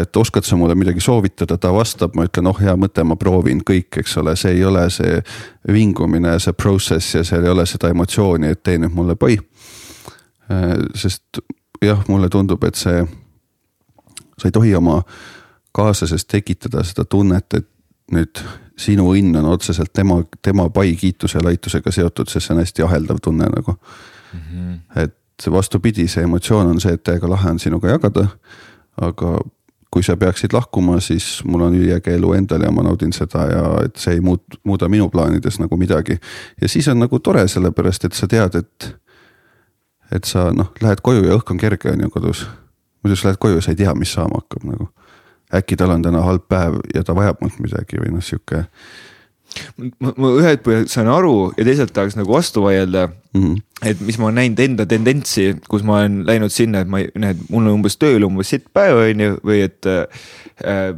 et 0.00 0.16
oskad 0.16 0.46
sa 0.46 0.56
mulle 0.56 0.74
midagi 0.74 1.00
soovitada, 1.00 1.58
ta 1.58 1.72
vastab, 1.74 2.14
ma 2.16 2.24
ütlen, 2.24 2.46
oh 2.46 2.60
hea 2.60 2.74
mõte, 2.76 3.04
ma 3.04 3.16
proovin 3.16 3.60
kõik, 3.66 4.00
eks 4.00 4.16
ole, 4.22 4.36
see 4.36 4.54
ei 4.56 4.64
ole 4.64 4.86
see 4.90 5.18
vingumine, 5.72 6.38
see 6.40 6.52
process 6.52 7.14
ja 7.14 7.24
seal 7.24 7.44
ei 7.44 7.50
ole 7.50 7.66
seda 7.66 7.90
emotsiooni, 7.90 8.52
et 8.54 8.62
tee 8.62 8.78
nüüd 8.78 8.94
mulle 8.94 9.16
pai. 9.16 9.38
sest 10.94 11.42
jah, 11.82 12.00
mulle 12.08 12.28
tundub, 12.28 12.64
et 12.64 12.74
see, 12.74 13.04
sa 14.38 14.48
ei 14.48 14.52
tohi 14.52 14.74
oma 14.74 15.02
kaaslasest 15.76 16.28
tekitada 16.28 16.84
seda 16.86 17.04
tunnet, 17.04 17.54
et 17.54 17.68
nüüd 18.14 18.42
sinu 18.80 19.10
õnn 19.14 19.38
on 19.40 19.50
otseselt 19.52 19.92
tema, 19.94 20.20
tema 20.42 20.68
pai 20.72 20.94
kiituse 20.98 21.38
ja 21.38 21.44
laitusega 21.44 21.92
seotud, 21.94 22.30
sest 22.30 22.48
see 22.48 22.56
on 22.56 22.62
hästi 22.62 22.86
aheldav 22.86 23.20
tunne 23.22 23.48
nagu 23.50 23.76
mm. 23.76 24.40
-hmm. 24.40 25.02
et 25.02 25.16
vastupidi, 25.48 26.08
see 26.08 26.26
emotsioon 26.26 26.74
on 26.74 26.80
see, 26.80 26.92
et 26.92 27.02
täiega 27.06 27.30
lahe 27.30 27.50
on 27.50 27.58
sinuga 27.58 27.88
jagada. 27.94 28.26
aga 29.00 29.38
kui 29.90 30.02
sa 30.02 30.16
peaksid 30.16 30.52
lahkuma, 30.52 31.00
siis 31.00 31.42
mul 31.44 31.64
on 31.66 31.74
üliäge 31.74 32.14
elu 32.14 32.32
endal 32.32 32.62
ja 32.62 32.70
ma 32.70 32.82
naudin 32.86 33.12
seda 33.12 33.46
ja 33.50 33.62
et 33.84 33.96
see 33.98 34.14
ei 34.18 34.20
muut-, 34.22 34.58
muuda 34.64 34.88
minu 34.88 35.08
plaanides 35.10 35.58
nagu 35.58 35.76
midagi. 35.76 36.18
ja 36.60 36.68
siis 36.68 36.88
on 36.88 36.98
nagu 36.98 37.18
tore, 37.18 37.48
sellepärast 37.48 38.04
et 38.04 38.12
sa 38.12 38.28
tead, 38.30 38.54
et, 38.54 38.90
et 40.14 40.24
sa 40.24 40.50
noh, 40.54 40.70
lähed 40.82 41.02
koju 41.02 41.26
ja 41.26 41.34
õhk 41.38 41.50
on 41.50 41.58
kerge, 41.58 41.90
on 41.90 42.06
ju 42.06 42.10
kodus. 42.10 42.46
muidu 43.02 43.16
sa 43.16 43.28
lähed 43.28 43.42
koju 43.42 43.58
ja 43.58 43.66
sa 43.66 43.74
ei 43.74 43.82
tea, 43.82 43.94
mis 43.94 44.12
saama 44.12 44.42
hakkab 44.42 44.66
nagu. 44.70 44.88
äkki 45.54 45.76
tal 45.76 45.90
on 45.90 46.02
täna 46.02 46.22
halb 46.22 46.46
päev 46.48 46.78
ja 46.94 47.02
ta 47.04 47.14
vajab 47.14 47.42
mult 47.42 47.58
midagi 47.58 47.98
või 47.98 48.14
noh, 48.14 48.22
sihuke 48.22 48.64
ma, 49.98 50.12
ma 50.16 50.32
ühelt 50.38 50.62
poolt 50.66 50.92
saan 50.92 51.10
aru 51.10 51.50
ja 51.56 51.66
teisalt 51.66 51.92
tahaks 51.96 52.16
nagu 52.18 52.32
vastu 52.32 52.62
vaielda 52.64 53.08
mm. 53.08 53.40
-hmm. 53.40 53.88
et 53.90 54.00
mis 54.06 54.18
ma 54.18 54.28
olen 54.28 54.40
näinud 54.42 54.62
enda 54.66 54.86
tendentsi, 54.86 55.48
kus 55.68 55.84
ma 55.86 56.00
olen 56.00 56.22
läinud 56.26 56.54
sinna, 56.54 56.84
et 56.84 56.90
ma 56.90 57.02
ei, 57.02 57.10
näed, 57.18 57.42
mul 57.48 57.66
on 57.66 57.80
umbes 57.80 57.98
tööl 58.00 58.26
umbes 58.28 58.52
sitt 58.54 58.68
päev, 58.74 59.02
on 59.08 59.26
ju, 59.26 59.36
või 59.46 59.62
et 59.66 59.90
äh, 59.90 60.94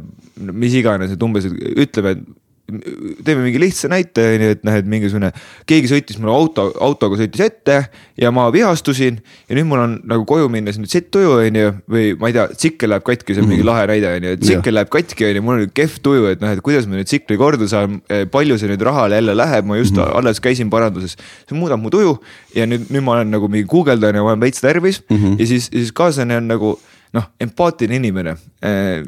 mis 0.51 0.73
iganes, 0.77 1.13
et 1.13 1.23
umbes, 1.23 1.47
et 1.49 1.77
ütleme, 1.85 2.17
et 2.17 2.23
teeme 2.63 3.43
mingi 3.43 3.59
lihtsa 3.59 3.89
näite, 3.91 4.23
on 4.35 4.43
ju, 4.45 4.51
et 4.55 4.61
noh, 4.63 4.75
et 4.79 4.87
mingisugune, 4.87 5.29
keegi 5.67 5.89
sõitis 5.91 6.19
mulle 6.21 6.31
auto, 6.31 6.69
autoga 6.83 7.17
sõitis 7.19 7.41
ette 7.43 7.75
ja 8.19 8.31
ma 8.31 8.45
vihastusin. 8.53 9.17
ja 9.49 9.57
nüüd 9.57 9.67
mul 9.67 9.81
on 9.83 9.97
nagu 10.07 10.23
koju 10.27 10.47
minnes 10.51 10.79
nüüd 10.79 10.91
sitt 10.91 11.09
tuju, 11.11 11.33
on 11.41 11.59
ju, 11.59 11.73
või 11.91 12.13
ma 12.19 12.31
ei 12.31 12.37
tea, 12.37 12.45
tsikkel 12.55 12.93
läheb 12.93 13.03
katki, 13.09 13.35
see 13.35 13.41
on 13.41 13.49
mm 13.49 13.51
-hmm. 13.51 13.51
mingi 13.51 13.65
mhm. 13.65 13.69
lahe 13.69 13.87
näide, 13.91 14.13
on 14.15 14.27
ju, 14.27 14.35
et 14.37 14.45
tsikkel 14.45 14.77
läheb 14.77 14.91
katki, 14.95 15.25
on 15.27 15.35
ju, 15.35 15.43
mul 15.43 15.55
on 15.57 15.61
nüüd 15.65 15.73
kehv 15.75 15.97
tuju, 16.07 16.29
et 16.31 16.45
noh, 16.45 16.53
et 16.55 16.61
kuidas 16.63 16.87
ma 16.87 16.95
nüüd 16.95 17.09
tsikli 17.11 17.37
korda 17.37 17.67
saan. 17.67 17.99
Eh, 18.09 18.23
palju 18.31 18.57
see 18.57 18.71
nüüd 18.71 18.85
rahale 18.87 19.19
jälle 19.19 19.35
läheb, 19.35 19.65
ma 19.65 19.77
just 19.77 19.95
mm 19.95 19.99
-hmm. 19.99 20.17
alles 20.17 20.39
käisin 20.39 20.69
paranduses, 20.69 21.17
see 21.49 21.57
muudab 21.57 21.83
mu 21.83 21.89
tuju 21.89 22.15
ja 22.55 22.65
nüüd, 22.65 22.87
nüüd 22.89 23.03
ma 23.03 23.19
olen 23.19 23.31
nagu 23.31 23.47
mingi 23.47 23.67
guugeldan 23.67 24.15
ja 24.15 24.23
ma 24.23 24.31
olen 24.31 24.41
veits 24.41 24.63
närvis 24.63 25.03
mm 25.09 25.17
-hmm. 25.17 25.39
ja 25.39 25.47
siis, 25.47 25.67
siis 25.67 25.91
kaaslane 25.91 26.37
on 26.37 26.47
nagu 26.47 26.79
noh, 27.13 27.25
empaatiline 27.39 27.95
inimene. 27.95 28.37
Eh, 28.61 29.03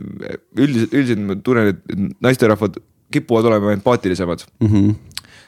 üldiselt, 0.57 0.93
üldiselt 0.93 1.19
ma 1.19 1.35
tunnen, 1.35 1.67
et 1.67 2.13
naisterahvad 2.21 2.77
kipuvad 3.11 3.45
olema 3.45 3.73
empaatilisemad 3.73 4.45
mm. 4.59 4.67
-hmm. 4.67 4.93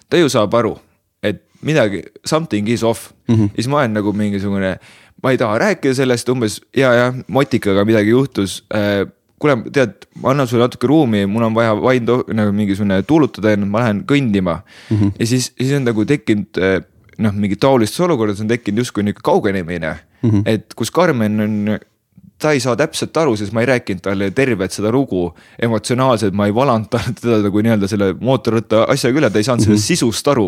ta 0.09 0.17
ju 0.17 0.29
saab 0.29 0.53
aru, 0.53 0.77
et 1.23 1.43
midagi, 1.61 2.03
something 2.25 2.69
is 2.69 2.83
off 2.83 3.11
mm. 3.27 3.35
-hmm. 3.35 3.49
siis 3.55 3.67
ma 3.67 3.77
olen 3.77 3.93
nagu 3.93 4.13
mingisugune, 4.13 4.77
ma 5.23 5.31
ei 5.31 5.37
taha 5.37 5.57
rääkida 5.57 5.93
sellest 5.93 6.29
umbes 6.29 6.61
ja, 6.77 6.93
ja 6.93 7.13
motikaga 7.27 7.85
midagi 7.85 8.09
juhtus 8.09 8.63
äh, 8.75 9.07
kuule, 9.39 9.57
tead, 9.73 10.07
ma 10.21 10.31
annan 10.31 10.47
sulle 10.47 10.63
natuke 10.63 10.87
ruumi, 10.87 11.25
mul 11.25 11.43
on 11.43 11.55
vaja 11.55 11.75
vaid 11.81 12.09
nagu 12.33 12.51
mingisugune 12.51 13.01
tuulutada 13.03 13.51
ennast, 13.51 13.71
ma 13.71 13.79
lähen 13.79 14.03
kõndima 14.11 14.61
mm. 14.89 14.97
-hmm. 14.97 15.11
ja 15.19 15.27
siis, 15.27 15.53
siis 15.57 15.73
on 15.73 15.85
nagu 15.85 16.05
tekkinud 16.05 16.61
äh, 16.61 16.81
noh, 17.17 17.33
mingi 17.33 17.55
taolistes 17.55 17.99
olukordades 18.05 18.41
on 18.41 18.47
tekkinud 18.47 18.83
justkui 18.83 19.03
nihuke 19.03 19.21
kaugenemine 19.23 19.95
mm. 20.21 20.29
-hmm. 20.29 20.41
et 20.45 20.73
kus 20.75 20.91
Karmen 20.91 21.41
on 21.41 21.79
ta 22.39 22.51
ei 22.53 22.59
saa 22.61 22.75
täpselt 22.77 23.17
aru, 23.17 23.35
sest 23.37 23.53
ma 23.55 23.63
ei 23.63 23.69
rääkinud 23.71 24.03
talle 24.05 24.29
tervet 24.35 24.73
seda 24.73 24.91
lugu 24.93 25.31
emotsionaalselt, 25.63 26.35
ma 26.37 26.45
ei 26.45 26.55
valanud 26.55 26.89
teda 26.91 27.39
nagu 27.45 27.63
nii-öelda 27.65 27.89
selle 27.89 28.11
mootorratta 28.19 28.83
asjaga 28.93 29.23
üle, 29.23 29.31
ta 29.33 29.41
ei 29.41 29.47
saanud 29.47 29.65
sellest 29.65 29.81
mm 29.81 29.83
-hmm. 29.83 29.97
sisust 29.97 30.27
aru. 30.27 30.47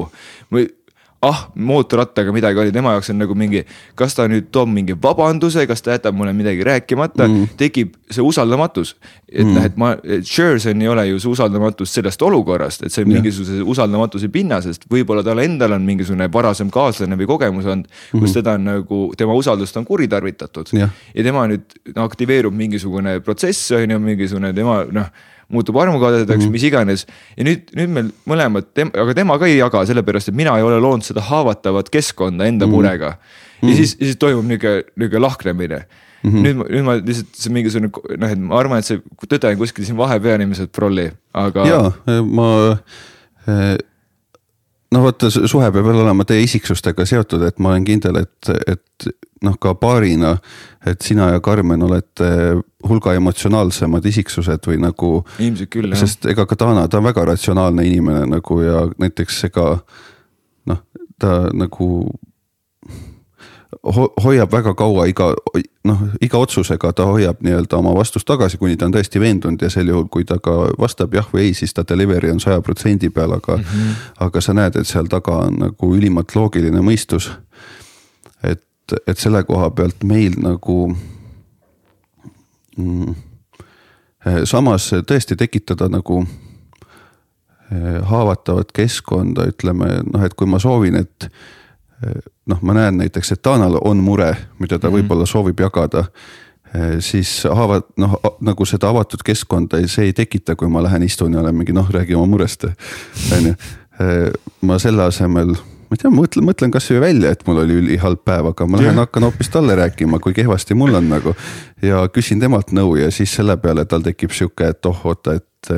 Ah 1.21 1.39
mootorrattaga 1.55 2.31
midagi 2.31 2.59
oli, 2.61 2.71
tema 2.71 2.93
jaoks 2.95 3.09
on 3.11 3.17
nagu 3.19 3.35
mingi, 3.35 3.65
kas 3.99 4.15
ta 4.15 4.27
nüüd 4.31 4.47
toob 4.55 4.69
mingi 4.71 4.95
vabanduse, 5.03 5.65
kas 5.67 5.83
ta 5.83 5.97
jätab 5.97 6.15
mulle 6.15 6.31
midagi 6.35 6.63
rääkimata 6.63 7.25
mm., 7.27 7.55
tekib 7.59 7.97
see 8.09 8.23
usaldamatus. 8.23 8.95
et 9.27 9.43
mm. 9.43 9.55
noh, 9.57 9.65
et 9.67 9.79
ma, 9.79 9.89
Sherson 10.23 10.81
ei 10.81 10.87
ole 10.87 11.05
ju 11.09 11.19
see 11.19 11.31
usaldamatus 11.33 11.91
sellest 11.97 12.23
olukorrast, 12.23 12.85
et 12.87 12.95
see 12.95 13.03
on 13.03 13.11
mingisuguse 13.11 13.59
usaldamatuse 13.75 14.29
pinnasest, 14.31 14.87
võib-olla 14.91 15.23
tal 15.27 15.43
endal 15.43 15.75
on 15.75 15.83
mingisugune 15.87 16.29
varasem 16.31 16.71
kaaslane 16.71 17.19
või 17.19 17.27
kogemus 17.27 17.67
olnud, 17.67 17.89
kus 18.13 18.29
mm. 18.29 18.35
teda 18.39 18.55
on 18.55 18.69
nagu, 18.71 19.01
tema 19.19 19.35
usaldust 19.35 19.81
on 19.81 19.87
kuritarvitatud. 19.89 20.71
ja 20.79 20.87
tema 21.25 21.49
nüüd 21.51 21.67
no, 21.97 22.07
aktiveerub 22.07 22.55
mingisugune 22.55 23.19
protsess, 23.25 23.73
on 23.75 23.91
ju, 23.91 23.99
mingisugune 24.07 24.53
tema 24.55 24.85
noh 24.87 25.11
muutub 25.49 25.77
armukadedaks 25.81 26.43
mm, 26.43 26.47
-hmm. 26.47 26.51
mis 26.51 26.63
iganes. 26.63 27.05
ja 27.37 27.45
nüüd, 27.47 27.71
nüüd 27.75 27.93
meil 27.93 28.11
mõlemad, 28.29 28.69
aga 28.89 29.15
tema 29.17 29.39
ka 29.39 29.49
ei 29.49 29.57
jaga, 29.57 29.85
sellepärast 29.85 30.29
et 30.29 30.37
mina 30.37 30.57
ei 30.57 30.65
ole 30.65 30.79
loonud 30.79 31.05
seda 31.05 31.21
haavatavat 31.21 31.89
keskkonda 31.89 32.45
enda 32.45 32.65
mm 32.65 32.71
-hmm. 32.71 32.75
murega. 32.75 33.05
ja 33.61 33.67
-hmm. 33.67 33.75
siis, 33.75 33.97
siis 33.97 34.17
toimub 34.17 34.45
nihuke, 34.45 34.83
nihuke 34.95 35.19
lahknemine 35.19 35.85
Mm 36.23 36.31
-hmm. 36.31 36.43
nüüd, 36.43 36.55
nüüd 36.69 36.83
ma 36.83 36.93
lihtsalt 36.99 37.27
see 37.31 37.53
mingisugune 37.53 37.91
noh, 38.17 38.31
et 38.31 38.39
ma 38.39 38.57
arvan, 38.59 38.79
et 38.79 38.85
see 38.85 38.99
tõde 39.23 39.53
on 39.53 39.57
kuskil 39.57 39.85
siin 39.87 39.97
vahepeal 39.97 40.41
ilmselt 40.41 40.71
prolli, 40.75 41.11
aga. 41.33 41.65
ja 41.65 41.93
ma 42.23 42.49
no 44.91 45.03
vaata, 45.03 45.29
suhe 45.29 45.71
peab 45.71 45.85
jälle 45.85 46.03
olema 46.03 46.25
teie 46.25 46.43
isiksustega 46.43 47.05
seotud, 47.05 47.43
et 47.47 47.59
ma 47.59 47.73
olen 47.73 47.85
kindel, 47.87 48.21
et, 48.23 48.51
et 48.67 49.09
noh, 49.45 49.55
ka 49.61 49.73
paarina, 49.79 50.35
et 50.87 51.01
sina 51.05 51.29
ja 51.33 51.41
Karmen 51.43 51.83
olete 51.85 52.29
hulga 52.87 53.13
emotsionaalsemad 53.19 54.05
isiksused 54.09 54.69
või 54.69 54.79
nagu. 54.83 55.11
ilmselt 55.39 55.71
küll, 55.73 55.91
jah. 55.93 56.03
sest 56.03 56.25
ega 56.31 56.47
ka 56.49 56.57
Dana, 56.59 56.87
ta 56.87 56.99
on 56.99 57.09
väga 57.09 57.25
ratsionaalne 57.31 57.85
inimene 57.87 58.25
nagu 58.29 58.61
ja 58.63 58.87
näiteks 58.99 59.43
ega 59.49 59.69
noh, 60.69 60.81
ta 61.19 61.37
nagu 61.53 61.89
ho 63.83 64.07
hoiab 64.23 64.51
väga 64.51 64.73
kaua 64.73 65.05
iga 65.09 65.29
noh, 65.85 65.99
iga 66.21 66.39
otsusega 66.41 66.91
ta 66.93 67.05
hoiab 67.05 67.43
nii-öelda 67.45 67.77
oma 67.77 67.93
vastust 67.95 68.25
tagasi, 68.27 68.57
kuni 68.57 68.77
ta 68.77 68.87
on 68.87 68.95
tõesti 68.95 69.21
veendunud 69.21 69.61
ja 69.61 69.69
sel 69.69 69.91
juhul, 69.91 70.07
kui 70.09 70.25
ta 70.25 70.39
ka 70.43 70.55
vastab 70.79 71.13
jah 71.13 71.27
või 71.33 71.49
ei, 71.49 71.53
siis 71.57 71.73
ta 71.73 71.85
delivery 71.87 72.31
on 72.33 72.41
saja 72.41 72.61
protsendi 72.65 73.11
peal, 73.13 73.35
aga 73.37 73.57
mm. 73.57 73.63
-hmm. 73.63 74.01
aga 74.25 74.41
sa 74.41 74.53
näed, 74.57 74.75
et 74.75 74.87
seal 74.87 75.07
taga 75.11 75.37
on 75.45 75.61
nagu 75.65 75.93
ülimalt 75.95 76.35
loogiline 76.35 76.81
mõistus. 76.81 77.29
et, 78.43 78.65
et 79.07 79.17
selle 79.17 79.43
koha 79.43 79.69
pealt 79.69 80.03
meil 80.03 80.33
nagu 80.41 80.95
mm, 82.77 83.15
samas 84.43 84.89
tõesti 85.07 85.35
tekitada 85.35 85.89
nagu 85.89 86.23
eh, 87.71 88.01
haavatavat 88.01 88.71
keskkonda, 88.71 89.45
ütleme 89.53 90.01
noh, 90.13 90.25
et 90.25 90.33
kui 90.33 90.47
ma 90.47 90.59
soovin, 90.59 90.95
et 90.95 91.29
noh, 92.45 92.61
ma 92.61 92.73
näen 92.73 92.97
näiteks, 92.97 93.31
et 93.35 93.41
Tanal 93.41 93.79
on 93.81 94.03
mure, 94.03 94.35
mida 94.59 94.79
ta 94.79 94.87
mm 94.87 94.93
-hmm. 94.93 95.01
võib-olla 95.01 95.25
soovib 95.25 95.59
jagada 95.59 96.05
siis 96.99 97.43
haavad 97.49 97.87
noh, 97.97 98.15
nagu 98.45 98.65
seda 98.65 98.91
avatud 98.93 99.23
keskkonda, 99.25 99.81
see 99.87 100.09
ei 100.09 100.13
tekita, 100.13 100.55
kui 100.55 100.69
ma 100.69 100.83
lähen 100.85 101.03
istun 101.03 101.33
ja 101.33 101.41
olen 101.41 101.55
mingi 101.55 101.73
noh, 101.73 101.89
räägi 101.89 102.15
oma 102.15 102.29
murest, 102.29 102.63
on 103.35 103.47
ju. 103.47 103.53
ma 104.61 104.77
selle 104.79 105.03
asemel, 105.03 105.55
ma 105.89 105.97
ei 105.97 106.01
tea, 106.03 106.11
mõtlen, 106.13 106.45
mõtlen 106.45 106.71
kasvõi 106.71 107.01
välja, 107.01 107.31
et 107.33 107.41
mul 107.47 107.63
oli 107.63 107.79
ülihalb 107.81 108.21
päev, 108.23 108.51
aga 108.53 108.67
ma 108.69 108.77
lähen 108.79 109.01
hakkan 109.01 109.25
hoopis 109.27 109.49
talle 109.49 109.75
rääkima, 109.75 110.21
kui 110.23 110.33
kehvasti 110.37 110.77
mul 110.77 110.93
on 111.01 111.09
nagu. 111.09 111.33
ja 111.81 112.05
küsin 112.13 112.39
temalt 112.39 112.71
nõu 112.71 112.95
ja 113.01 113.09
siis 113.11 113.33
selle 113.35 113.57
peale 113.57 113.85
tal 113.85 114.05
tekib 114.05 114.31
sihuke, 114.31 114.69
et 114.69 114.85
oh 114.85 115.05
oota, 115.09 115.39
et, 115.41 115.73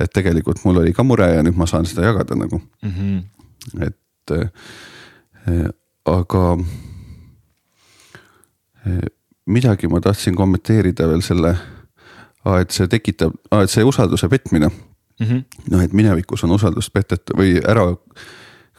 et 0.00 0.12
tegelikult 0.12 0.64
mul 0.64 0.82
oli 0.82 0.92
ka 0.92 1.06
mure 1.06 1.30
ja 1.30 1.46
nüüd 1.46 1.56
ma 1.56 1.70
saan 1.70 1.86
seda 1.86 2.10
jagada 2.10 2.34
nagu 2.34 2.58
mm. 2.58 2.90
-hmm. 2.90 3.86
et 3.86 4.34
aga 6.04 6.44
äh, 8.86 9.04
midagi 9.46 9.88
ma 9.88 10.00
tahtsin 10.00 10.36
kommenteerida 10.36 11.08
veel 11.08 11.22
selle, 11.24 11.54
et 12.60 12.70
see 12.70 12.88
tekitab, 12.88 13.36
et 13.60 13.70
see 13.72 13.84
usalduse 13.84 14.28
petmine. 14.28 14.70
Mm 15.20 15.26
-hmm.. 15.26 15.44
noh, 15.70 15.82
et 15.82 15.92
minevikus 15.92 16.44
on 16.44 16.50
usaldust 16.50 16.92
petetud 16.92 17.36
või 17.38 17.60
ära 17.62 17.94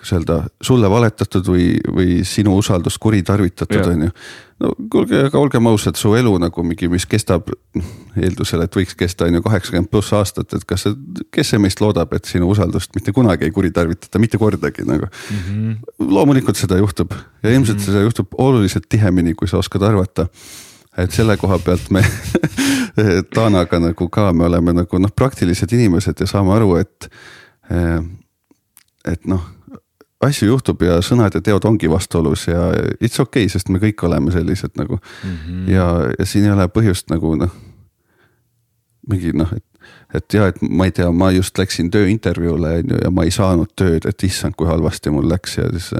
kuidas 0.05 0.13
öelda, 0.13 0.49
sulle 0.61 0.89
valetatud 0.89 1.47
või, 1.47 1.79
või 1.93 2.23
sinu 2.23 2.55
usaldust 2.57 2.97
kuritarvitatud, 3.01 3.85
on 3.89 4.03
ju. 4.05 4.09
no 4.59 4.73
kuulge, 4.91 5.23
aga 5.27 5.39
olgem 5.39 5.67
ausad, 5.67 5.95
su 5.97 6.13
elu 6.15 6.37
nagu 6.39 6.63
mingi, 6.63 6.87
mis 6.89 7.05
kestab 7.05 7.49
eeldusel, 8.15 8.61
et 8.61 8.75
võiks 8.75 8.95
kesta 8.95 9.25
on 9.25 9.35
ju 9.35 9.41
kaheksakümmend 9.45 9.89
pluss 9.89 10.13
aastat, 10.13 10.53
et 10.53 10.65
kas 10.65 10.85
kes 11.31 11.49
see 11.49 11.59
meist 11.59 11.81
loodab, 11.81 12.13
et 12.13 12.25
sinu 12.25 12.49
usaldust 12.49 12.93
mitte 12.95 13.11
kunagi 13.15 13.45
ei 13.45 13.51
kuritarvitata, 13.55 14.19
mitte 14.19 14.37
kordagi 14.37 14.85
nagu 14.85 15.05
mm. 15.09 15.41
-hmm. 15.47 15.75
loomulikult 15.99 16.55
seda 16.55 16.77
juhtub 16.77 17.11
ja 17.43 17.51
ilmselt 17.51 17.77
mm 17.77 17.81
-hmm. 17.81 17.85
seda 17.85 18.01
juhtub 18.01 18.27
oluliselt 18.37 18.85
tihemini, 18.89 19.33
kui 19.33 19.47
sa 19.47 19.57
oskad 19.57 19.81
arvata 19.81 20.27
et 20.97 21.11
selle 21.11 21.37
koha 21.37 21.59
pealt 21.59 21.89
me 21.89 22.03
Taanaga 23.35 23.79
nagu 23.79 24.09
ka, 24.09 24.33
me 24.33 24.45
oleme 24.45 24.73
nagu 24.73 24.99
noh, 24.99 25.11
praktilised 25.11 25.73
inimesed 25.73 26.19
ja 26.19 26.27
saame 26.27 26.53
aru, 26.53 26.75
et. 26.75 27.09
et 29.05 29.25
noh, 29.25 29.54
asju 30.23 30.47
juhtub 30.47 30.81
ja 30.85 30.97
sõnad 31.03 31.35
ja 31.35 31.41
teod 31.43 31.65
ongi 31.67 31.89
vastuolus 31.91 32.47
ja 32.47 32.69
it's 32.99 33.19
okei 33.19 33.45
okay,, 33.45 33.51
sest 33.51 33.69
me 33.69 33.81
kõik 33.83 34.03
oleme 34.07 34.31
sellised 34.31 34.77
nagu 34.79 34.97
mm. 34.97 35.37
-hmm. 35.37 35.71
ja, 35.71 35.87
ja 36.19 36.25
siin 36.25 36.45
ei 36.45 36.51
ole 36.51 36.67
põhjust 36.71 37.11
nagu 37.11 37.35
noh, 37.35 37.51
mingi 39.09 39.33
noh, 39.35 39.51
et, 39.55 39.65
et 40.13 40.37
ja, 40.37 40.47
et 40.47 40.61
ma 40.61 40.87
ei 40.87 40.95
tea, 40.95 41.11
ma 41.11 41.31
just 41.35 41.57
läksin 41.57 41.91
tööintervjuule 41.91 42.73
on 42.79 42.95
ju 42.95 43.03
ja 43.03 43.11
ma 43.11 43.27
ei 43.27 43.31
saanud 43.31 43.75
tööd, 43.75 44.07
et 44.07 44.23
issand, 44.23 44.55
kui 44.55 44.67
halvasti 44.67 45.13
mul 45.13 45.29
läks 45.29 45.57
ja 45.57 45.69
siis 45.75 45.93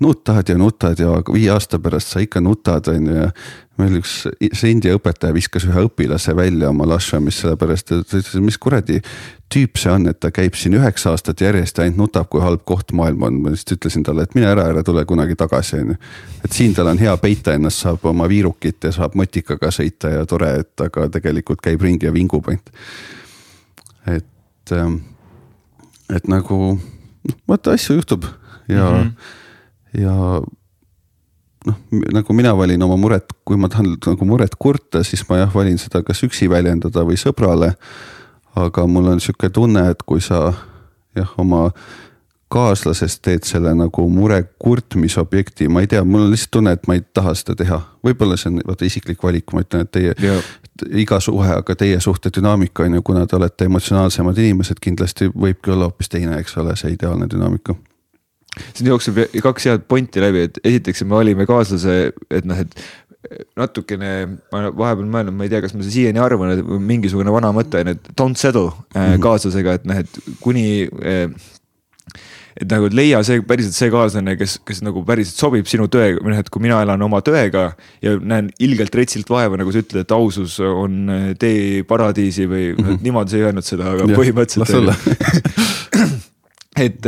nutad 0.00 0.48
ja 0.48 0.56
nutad 0.58 0.98
ja 0.98 1.12
viie 1.32 1.50
aasta 1.54 1.78
pärast 1.78 2.14
sa 2.14 2.20
ikka 2.20 2.40
nutad, 2.40 2.88
on 2.90 3.06
ju 3.06 3.28
meil 3.80 3.98
üks, 3.98 4.12
see 4.54 4.70
India 4.70 4.94
õpetaja 4.94 5.34
viskas 5.34 5.64
ühe 5.66 5.86
õpilase 5.88 6.34
välja 6.36 6.68
oma 6.70 6.86
lašvamist, 6.86 7.42
sellepärast 7.42 7.90
et 7.90 8.06
ta 8.06 8.20
ütles, 8.20 8.36
mis 8.44 8.58
kuradi 8.62 9.00
tüüp 9.50 9.78
see 9.78 9.90
on, 9.90 10.06
et 10.10 10.20
ta 10.22 10.30
käib 10.34 10.54
siin 10.58 10.76
üheksa 10.78 11.12
aastat 11.14 11.42
järjest 11.42 11.78
ja 11.78 11.86
ainult 11.86 12.04
nutab, 12.04 12.28
kui 12.30 12.42
halb 12.42 12.62
koht 12.68 12.94
maailm 12.94 13.26
on. 13.26 13.40
ma 13.42 13.52
lihtsalt 13.54 13.76
ütlesin 13.78 14.06
talle, 14.06 14.26
et 14.26 14.34
mine 14.38 14.48
ära, 14.50 14.68
ära 14.70 14.84
tule 14.86 15.04
kunagi 15.08 15.34
tagasi, 15.38 15.82
on 15.82 15.94
ju. 15.94 15.98
et 16.46 16.54
siin 16.54 16.74
tal 16.74 16.90
on 16.92 17.02
hea 17.02 17.14
peita 17.22 17.56
ennast, 17.58 17.82
saab 17.82 18.06
oma 18.10 18.28
viirukit 18.30 18.86
ja 18.86 18.94
saab 18.94 19.18
motikaga 19.18 19.70
sõita 19.74 20.12
ja 20.14 20.26
tore, 20.30 20.52
et 20.62 20.86
aga 20.86 21.08
tegelikult 21.18 21.62
käib 21.64 21.82
ringi 21.82 22.06
ja 22.06 22.14
vingub 22.14 22.50
ainult. 22.50 22.70
et, 24.06 24.72
ähm, 24.72 25.00
et 26.14 26.30
nagu 26.30 26.60
noh, 26.78 27.38
vaata 27.48 27.74
asju 27.74 27.98
juhtub 27.98 28.30
ja 28.68 28.90
mm, 28.90 29.02
-hmm. 29.02 29.42
Ja 29.98 30.42
noh, 31.66 31.76
nagu 32.12 32.36
mina 32.36 32.56
valin 32.56 32.82
oma 32.82 32.96
muret, 33.00 33.32
kui 33.44 33.58
ma 33.60 33.68
tahan 33.72 33.94
nagu 33.96 34.28
muret 34.28 34.56
kurta, 34.58 35.04
siis 35.04 35.24
ma 35.28 35.42
jah, 35.42 35.54
valin 35.54 35.78
seda 35.80 36.02
kas 36.06 36.22
üksi 36.26 36.48
väljendada 36.50 37.04
või 37.06 37.18
sõbrale. 37.20 37.74
aga 38.54 38.86
mul 38.86 39.08
on 39.10 39.20
sihuke 39.20 39.50
tunne, 39.50 39.88
et 39.90 40.02
kui 40.06 40.20
sa 40.20 40.52
jah, 41.16 41.30
oma 41.38 41.70
kaaslasest 42.54 43.22
teed 43.22 43.46
selle 43.48 43.72
nagu 43.74 44.04
mure 44.10 44.42
kurtmisobjekti, 44.62 45.66
ma 45.68 45.82
ei 45.82 45.88
tea, 45.90 46.04
mul 46.04 46.28
on 46.28 46.30
lihtsalt 46.30 46.52
tunne, 46.54 46.74
et 46.76 46.86
ma 46.86 46.94
ei 46.94 47.02
taha 47.14 47.32
seda 47.34 47.56
teha. 47.58 47.80
võib-olla 48.04 48.36
see 48.38 48.52
on 48.52 48.60
vaata 48.68 48.86
isiklik 48.86 49.22
valik, 49.22 49.50
ma 49.52 49.64
ütlen, 49.64 49.88
et 49.88 49.90
teie 49.90 50.12
ja. 50.22 50.36
iga 51.02 51.18
suhe, 51.20 51.50
aga 51.56 51.74
teie 51.74 51.98
suhte 52.00 52.30
dünaamika 52.36 52.84
on 52.84 52.94
ju, 52.94 53.02
kuna 53.02 53.26
te 53.26 53.36
olete 53.36 53.66
emotsionaalsemad 53.66 54.38
inimesed, 54.38 54.78
kindlasti 54.80 55.32
võibki 55.32 55.74
olla 55.74 55.90
hoopis 55.90 56.12
teine, 56.12 56.38
eks 56.38 56.56
ole, 56.62 56.76
see 56.78 56.94
ideaalne 56.94 57.26
dünaamika 57.30 57.74
siin 58.72 58.90
jookseb 58.90 59.22
kaks 59.42 59.70
head 59.70 59.88
pointi 59.90 60.22
läbi, 60.22 60.46
et 60.48 60.60
esiteks 60.64 61.04
me 61.04 61.18
valime 61.18 61.46
kaaslase, 61.48 62.12
et 62.30 62.46
noh, 62.48 62.60
et 62.60 62.76
natukene, 63.58 64.12
ma 64.52 64.68
vahepeal 64.68 65.08
mõelnud, 65.08 65.36
ma 65.36 65.46
ei 65.46 65.52
tea, 65.52 65.62
kas 65.64 65.74
ma 65.76 65.86
siiani 65.86 66.20
arvan, 66.22 66.54
et 66.54 66.70
mingisugune 66.92 67.32
vana 67.34 67.52
mõte 67.56 67.80
on, 67.82 67.94
et 67.94 68.08
don't 68.18 68.38
settle 68.40 68.70
mm 68.70 69.00
-hmm. 69.00 69.20
kaaslasega, 69.24 69.78
et 69.78 69.84
noh, 69.88 70.00
et 70.04 70.18
kuni 70.44 70.66
äh, 70.84 71.30
et 72.54 72.70
nagu 72.70 72.86
leia 72.92 73.22
see 73.26 73.42
päriselt 73.42 73.74
see 73.74 73.90
kaaslane, 73.90 74.36
kes, 74.38 74.58
kes 74.66 74.82
nagu 74.86 75.02
päriselt 75.06 75.40
sobib 75.40 75.66
sinu 75.66 75.88
tõega 75.90 76.22
või 76.22 76.34
noh, 76.34 76.42
et 76.44 76.50
kui 76.52 76.62
mina 76.62 76.82
elan 76.84 77.02
oma 77.02 77.20
tõega 77.24 77.64
ja 78.04 78.14
näen 78.20 78.50
ilgelt 78.62 78.94
retsilt 78.94 79.30
vaeva, 79.30 79.58
nagu 79.58 79.72
sa 79.74 79.82
ütled, 79.82 80.04
et 80.04 80.14
ausus 80.14 80.60
on 80.60 81.08
äh, 81.10 81.24
tee 81.38 81.82
paradiisi 81.82 82.46
või 82.46 82.74
mm 82.74 82.84
-hmm. 82.84 83.02
niimoodi 83.02 83.30
sa 83.30 83.36
ei 83.36 83.48
öelnud 83.48 83.66
seda, 83.66 83.90
aga 83.96 84.06
ja, 84.06 84.18
põhimõtteliselt. 84.20 84.94
et 86.86 87.06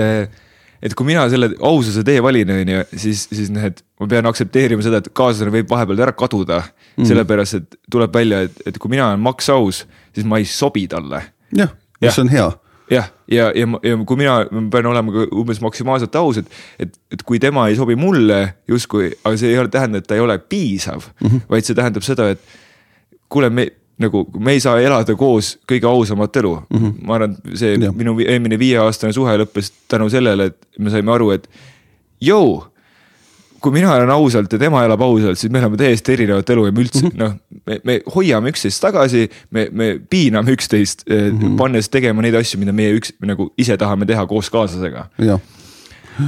et 0.83 0.95
kui 0.97 1.09
mina 1.09 1.25
selle 1.33 1.53
aususe 1.65 2.05
tee 2.07 2.21
valin, 2.25 2.53
on 2.53 2.75
ju, 2.75 2.85
siis, 2.97 3.27
siis 3.33 3.51
noh, 3.55 3.65
et 3.69 3.83
ma 4.01 4.11
pean 4.11 4.29
aktsepteerima 4.31 4.85
seda, 4.85 5.01
et 5.03 5.11
kaaslane 5.17 5.55
võib 5.55 5.71
vahepeal 5.71 6.05
ära 6.09 6.15
kaduda 6.17 6.61
mm.. 6.63 7.07
sellepärast, 7.09 7.63
et 7.63 7.81
tuleb 7.93 8.15
välja, 8.15 8.45
et, 8.49 8.63
et 8.69 8.79
kui 8.83 8.93
mina 8.93 9.11
olen 9.11 9.25
maks 9.25 9.51
aus, 9.55 9.85
siis 10.17 10.29
ma 10.29 10.41
ei 10.43 10.49
sobi 10.49 10.87
talle. 10.91 11.23
jah, 11.57 11.75
mis 12.03 12.23
on 12.23 12.33
hea 12.33 12.51
jah, 12.91 13.09
ja, 13.27 13.47
ja, 13.53 13.65
ja, 13.65 13.79
ja 13.83 13.97
kui 14.07 14.21
mina 14.21 14.37
ma 14.51 14.67
pean 14.71 14.87
olema 14.91 15.15
ka 15.15 15.27
umbes 15.35 15.61
maksimaalselt 15.65 16.15
aus, 16.21 16.39
et, 16.43 16.53
et, 16.83 17.01
et 17.13 17.25
kui 17.27 17.41
tema 17.43 17.67
ei 17.71 17.79
sobi 17.79 17.97
mulle 17.99 18.41
justkui, 18.71 19.11
aga 19.25 19.41
see 19.41 19.51
ei 19.55 19.59
ole 19.63 19.73
tähenda, 19.73 20.03
et 20.03 20.07
ta 20.07 20.19
ei 20.19 20.23
ole 20.23 20.39
piisav 20.39 21.03
mm, 21.03 21.27
-hmm. 21.27 21.49
vaid 21.51 21.67
see 21.67 21.79
tähendab 21.79 22.07
seda, 22.07 22.31
et 22.35 22.41
kuule, 23.29 23.51
me 23.51 23.69
nagu 23.99 24.27
me 24.39 24.53
ei 24.53 24.61
saa 24.61 24.81
elada 24.81 25.15
koos 25.17 25.55
kõige 25.69 25.89
ausamat 25.89 26.37
elu 26.37 26.55
mm. 26.55 26.79
-hmm. 26.79 26.95
ma 27.07 27.15
arvan, 27.15 27.37
see 27.55 27.77
ja. 27.81 27.93
minu 27.93 28.19
eelmine 28.21 28.59
viieaastane 28.59 29.13
suhe 29.13 29.37
lõppes 29.41 29.73
tänu 29.89 30.11
sellele, 30.13 30.51
et 30.53 30.57
me 30.79 30.93
saime 30.93 31.13
aru, 31.13 31.31
et 31.37 31.49
jõu 32.21 32.65
kui 33.61 33.73
mina 33.73 33.97
elan 33.97 34.11
ausalt 34.15 34.53
ja 34.53 34.59
tema 34.61 34.85
elab 34.87 35.03
ausalt, 35.03 35.39
siis 35.41 35.53
me 35.53 35.59
elame 35.59 35.79
täiesti 35.81 36.13
erinevat 36.15 36.51
elu 36.55 36.67
ja 36.69 36.73
me 36.73 36.83
üldse 36.85 37.03
mm 37.03 37.09
-hmm. 37.09 37.23
noh, 37.23 37.33
me, 37.67 37.79
me 37.85 38.01
hoiame 38.15 38.53
üksteist 38.53 38.83
tagasi, 38.85 39.29
me, 39.51 39.69
me 39.73 39.89
piiname 40.11 40.53
üksteist 40.53 41.07
mm, 41.09 41.39
-hmm. 41.39 41.57
pannes 41.57 41.89
tegema 41.89 42.23
neid 42.23 42.35
asju, 42.35 42.61
mida 42.61 42.73
meie 42.73 42.95
üks 42.99 43.13
nagu 43.21 43.51
ise 43.59 43.77
tahame 43.77 44.07
teha 44.07 44.27
koos 44.27 44.51
kaaslasega. 44.51 45.09
ja, 45.19 45.39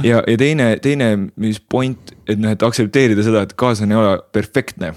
ja, 0.03 0.23
ja 0.27 0.37
teine, 0.37 0.77
teine, 0.81 1.17
mis 1.35 1.59
point, 1.59 2.15
et 2.27 2.39
noh, 2.39 2.51
et 2.51 2.63
aktsepteerida 2.63 3.23
seda, 3.23 3.41
et 3.41 3.53
kaaslane 3.53 3.93
ei 3.93 4.01
ole 4.01 4.19
perfektne 4.31 4.93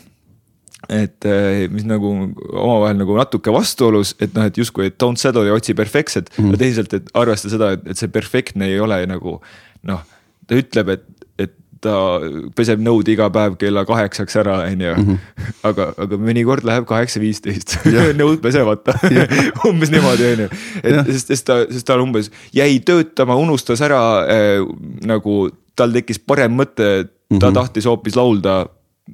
et 0.88 1.24
eh, 1.28 1.68
mis 1.70 1.84
nagu 1.86 2.10
omavahel 2.50 2.98
nagu 2.98 3.16
natuke 3.16 3.54
vastuolus, 3.54 4.16
et 4.20 4.34
noh, 4.34 4.48
et 4.48 4.58
justkui, 4.58 4.90
et 4.90 4.98
don't 5.02 5.20
settle 5.20 5.46
ja 5.46 5.54
otsi 5.54 5.74
perfektset 5.74 6.30
mm, 6.30 6.44
-hmm. 6.44 6.48
aga 6.48 6.62
teisalt, 6.64 6.94
et 6.98 7.10
arvesta 7.14 7.50
seda, 7.52 7.72
et, 7.76 7.86
et 7.86 7.98
see 7.98 8.08
perfektne 8.08 8.66
ei 8.66 8.80
ole 8.80 9.04
nagu 9.06 9.40
noh, 9.82 10.02
ta 10.46 10.58
ütleb, 10.58 10.88
et 10.88 11.06
ta 11.82 11.94
peseb 12.56 12.82
nõud 12.82 13.08
iga 13.10 13.28
päev 13.34 13.56
kella 13.60 13.84
kaheksaks 13.88 14.36
ära, 14.42 14.58
on 14.68 14.84
ju. 14.84 14.92
Mhm. 14.92 15.16
aga, 15.68 15.88
aga 16.04 16.18
mõnikord 16.20 16.66
läheb 16.68 16.86
kaheksa 16.88 17.22
viisteist 17.22 17.76
nõud 18.20 18.42
pesemata 18.44 18.94
umbes 19.68 19.92
niimoodi, 19.92 20.28
on 20.34 20.44
ju. 20.44 20.50
et 20.82 21.10
sest, 21.10 21.32
sest 21.32 21.48
ta, 21.48 21.62
sest 21.70 21.88
ta 21.88 21.98
umbes 22.02 22.30
jäi 22.54 22.78
töötama, 22.86 23.38
unustas 23.40 23.82
ära 23.84 24.02
äh, 24.30 24.62
nagu 25.08 25.44
tal 25.78 25.94
tekkis 25.94 26.20
parem 26.20 26.54
mõte, 26.58 26.76
ta 26.76 26.86
mm 27.08 27.38
-hmm. 27.40 27.54
tahtis 27.56 27.88
hoopis 27.88 28.16
laulda 28.18 28.62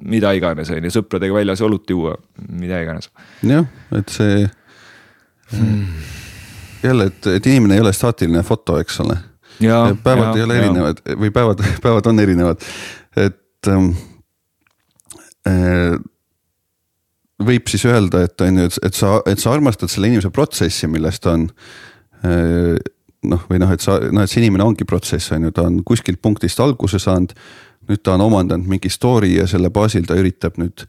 mida 0.03 0.31
iganes, 0.37 0.69
on 0.73 0.85
ju, 0.85 0.93
sõpradega 0.99 1.35
väljas 1.35 1.63
õlut 1.65 1.89
juua, 1.89 2.15
mida 2.49 2.81
iganes. 2.83 3.09
jah, 3.43 3.65
et 3.97 4.13
see 4.13 4.43
hmm. 5.55 6.05
jälle, 6.83 7.09
et, 7.11 7.33
et 7.39 7.51
inimene 7.51 7.79
ei 7.79 7.83
ole 7.83 7.93
staatiline 7.95 8.43
foto, 8.47 8.77
eks 8.79 9.01
ole 9.05 9.17
päevad 9.59 10.29
ja, 10.29 10.37
ei 10.37 10.43
ole 10.43 10.55
ja. 10.55 10.61
erinevad 10.63 11.01
või 11.19 11.33
päevad, 11.35 11.63
päevad 11.83 12.07
on 12.11 12.23
erinevad, 12.23 12.63
et 13.19 13.67
ähm, 13.67 13.91
äh, 15.47 15.97
võib 17.45 17.71
siis 17.71 17.85
öelda, 17.89 18.23
et 18.27 18.41
on 18.45 18.63
ju, 18.63 18.69
et 18.85 18.95
sa, 18.95 19.17
et 19.29 19.41
sa 19.41 19.53
armastad 19.55 19.91
selle 19.91 20.11
inimese 20.11 20.31
protsessi, 20.35 20.87
milles 20.91 21.19
ta 21.23 21.35
on 21.37 21.49
äh,. 22.23 22.79
noh, 23.29 23.41
või 23.49 23.59
noh, 23.59 23.71
et 23.75 23.83
sa, 23.83 23.97
noh, 23.99 24.23
et 24.23 24.31
see 24.31 24.43
inimene 24.43 24.63
ongi 24.63 24.87
protsess, 24.87 25.33
on 25.35 25.49
ju, 25.49 25.55
ta 25.55 25.67
on 25.67 25.81
kuskilt 25.83 26.21
punktist 26.23 26.59
alguse 26.63 27.01
saanud. 27.03 27.33
Nüüd 27.89 28.03
ta 28.03 28.13
on 28.13 28.21
omandanud 28.21 28.69
mingi 28.69 28.89
story 28.89 29.35
ja 29.35 29.47
selle 29.47 29.69
baasil 29.73 30.05
ta 30.05 30.17
üritab 30.19 30.59
nüüd 30.61 30.85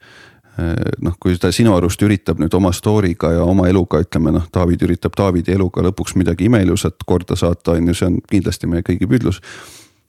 Eh, 0.61 0.93
noh, 1.01 1.15
kui 1.21 1.37
ta 1.41 1.53
sinu 1.55 1.73
arust 1.77 2.01
üritab 2.03 2.41
nüüd 2.43 2.55
oma 2.59 2.73
story'ga 2.75 3.31
ja 3.37 3.45
oma 3.47 3.69
eluga, 3.71 4.01
ütleme 4.03 4.33
noh, 4.35 4.49
David 4.53 4.83
üritab 4.83 5.15
Davidi 5.17 5.55
eluga 5.55 5.85
lõpuks 5.87 6.17
midagi 6.19 6.49
imeilusat 6.51 7.05
korda 7.07 7.37
saata, 7.39 7.77
on 7.79 7.87
ju, 7.89 7.95
see 7.97 8.09
on 8.09 8.17
kindlasti 8.29 8.69
meie 8.69 8.85
kõigi 8.87 9.09
püüdlus. 9.09 9.41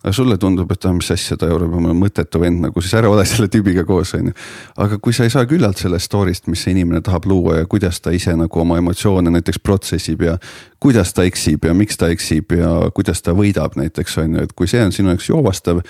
aga 0.02 0.16
sulle 0.18 0.38
tundub, 0.42 0.72
et 0.74 0.86
ah, 0.90 0.96
mis 0.98 1.12
asja, 1.14 1.38
ta 1.38 1.46
on 1.54 1.86
mõttetu 1.94 2.40
vend 2.42 2.64
nagu, 2.66 2.82
siis 2.82 2.96
ära 2.98 3.10
ole 3.10 3.22
selle 3.30 3.52
tüübiga 3.54 3.86
koos, 3.86 4.16
on 4.18 4.32
ju. 4.32 4.34
aga 4.82 4.98
kui 4.98 5.14
sa 5.14 5.28
ei 5.28 5.30
saa 5.30 5.46
küllalt 5.46 5.78
sellest 5.78 6.10
story'st, 6.10 6.50
mis 6.50 6.64
see 6.66 6.74
inimene 6.74 7.04
tahab 7.06 7.30
luua 7.30 7.60
ja 7.60 7.70
kuidas 7.70 8.02
ta 8.02 8.12
ise 8.12 8.34
nagu 8.36 8.64
oma 8.66 8.80
emotsioone 8.82 9.30
näiteks 9.30 9.62
protsessib 9.62 10.26
ja. 10.26 10.40
kuidas 10.80 11.14
ta 11.14 11.24
eksib 11.24 11.70
ja 11.70 11.78
miks 11.78 12.02
ta 12.02 12.10
eksib 12.10 12.58
ja 12.58 12.74
kuidas 12.90 13.22
ta 13.22 13.38
võidab 13.38 13.78
näiteks 13.78 14.18
on 14.26 14.36
ju, 14.36 14.50
et 14.50 14.58
kui 14.58 14.68
see 14.68 14.82
on 14.82 14.92
sinu 14.92 15.14
jaoks 15.14 15.30
joovastav 15.30 15.86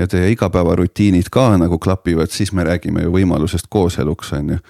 ja 0.00 0.08
teie 0.08 0.30
igapäevarutiinid 0.32 1.28
ka 1.32 1.50
nagu 1.60 1.78
klapivad, 1.78 2.32
siis 2.32 2.52
me 2.56 2.64
räägime 2.64 3.04
ju 3.04 3.12
võimalusest 3.14 3.68
kooseluks, 3.68 4.32
on 4.38 4.54
ju. 4.54 4.60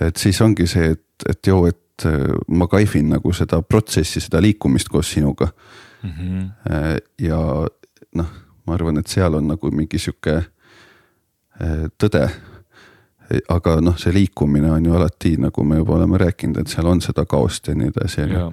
et 0.00 0.16
siis 0.16 0.40
ongi 0.42 0.66
see, 0.66 0.90
et, 0.96 1.28
et 1.30 1.46
joo, 1.46 1.66
et 1.70 2.06
äh, 2.06 2.34
ma 2.48 2.66
kaifin 2.70 3.08
nagu 3.14 3.32
seda 3.32 3.62
protsessi, 3.62 4.20
seda 4.20 4.42
liikumist 4.42 4.88
koos 4.88 5.12
sinuga 5.12 5.48
mm. 6.02 6.10
-hmm. 6.10 6.50
ja 7.18 7.40
noh, 8.14 8.34
ma 8.66 8.74
arvan, 8.74 8.98
et 8.98 9.06
seal 9.06 9.34
on 9.34 9.48
nagu 9.48 9.70
mingi 9.70 9.98
sihuke 9.98 10.36
äh, 10.36 11.86
tõde. 12.04 12.28
aga 13.48 13.80
noh, 13.80 13.96
see 13.98 14.12
liikumine 14.14 14.70
on 14.70 14.84
ju 14.86 14.92
alati, 14.94 15.32
nagu 15.36 15.64
me 15.64 15.76
juba 15.76 15.94
oleme 15.94 16.18
rääkinud, 16.18 16.60
et 16.60 16.68
seal 16.70 16.86
on 16.86 17.00
seda 17.02 17.24
kaost 17.24 17.68
ja 17.68 17.74
nii 17.74 17.88
edasi, 17.90 18.20
on 18.22 18.30
ju. 18.30 18.52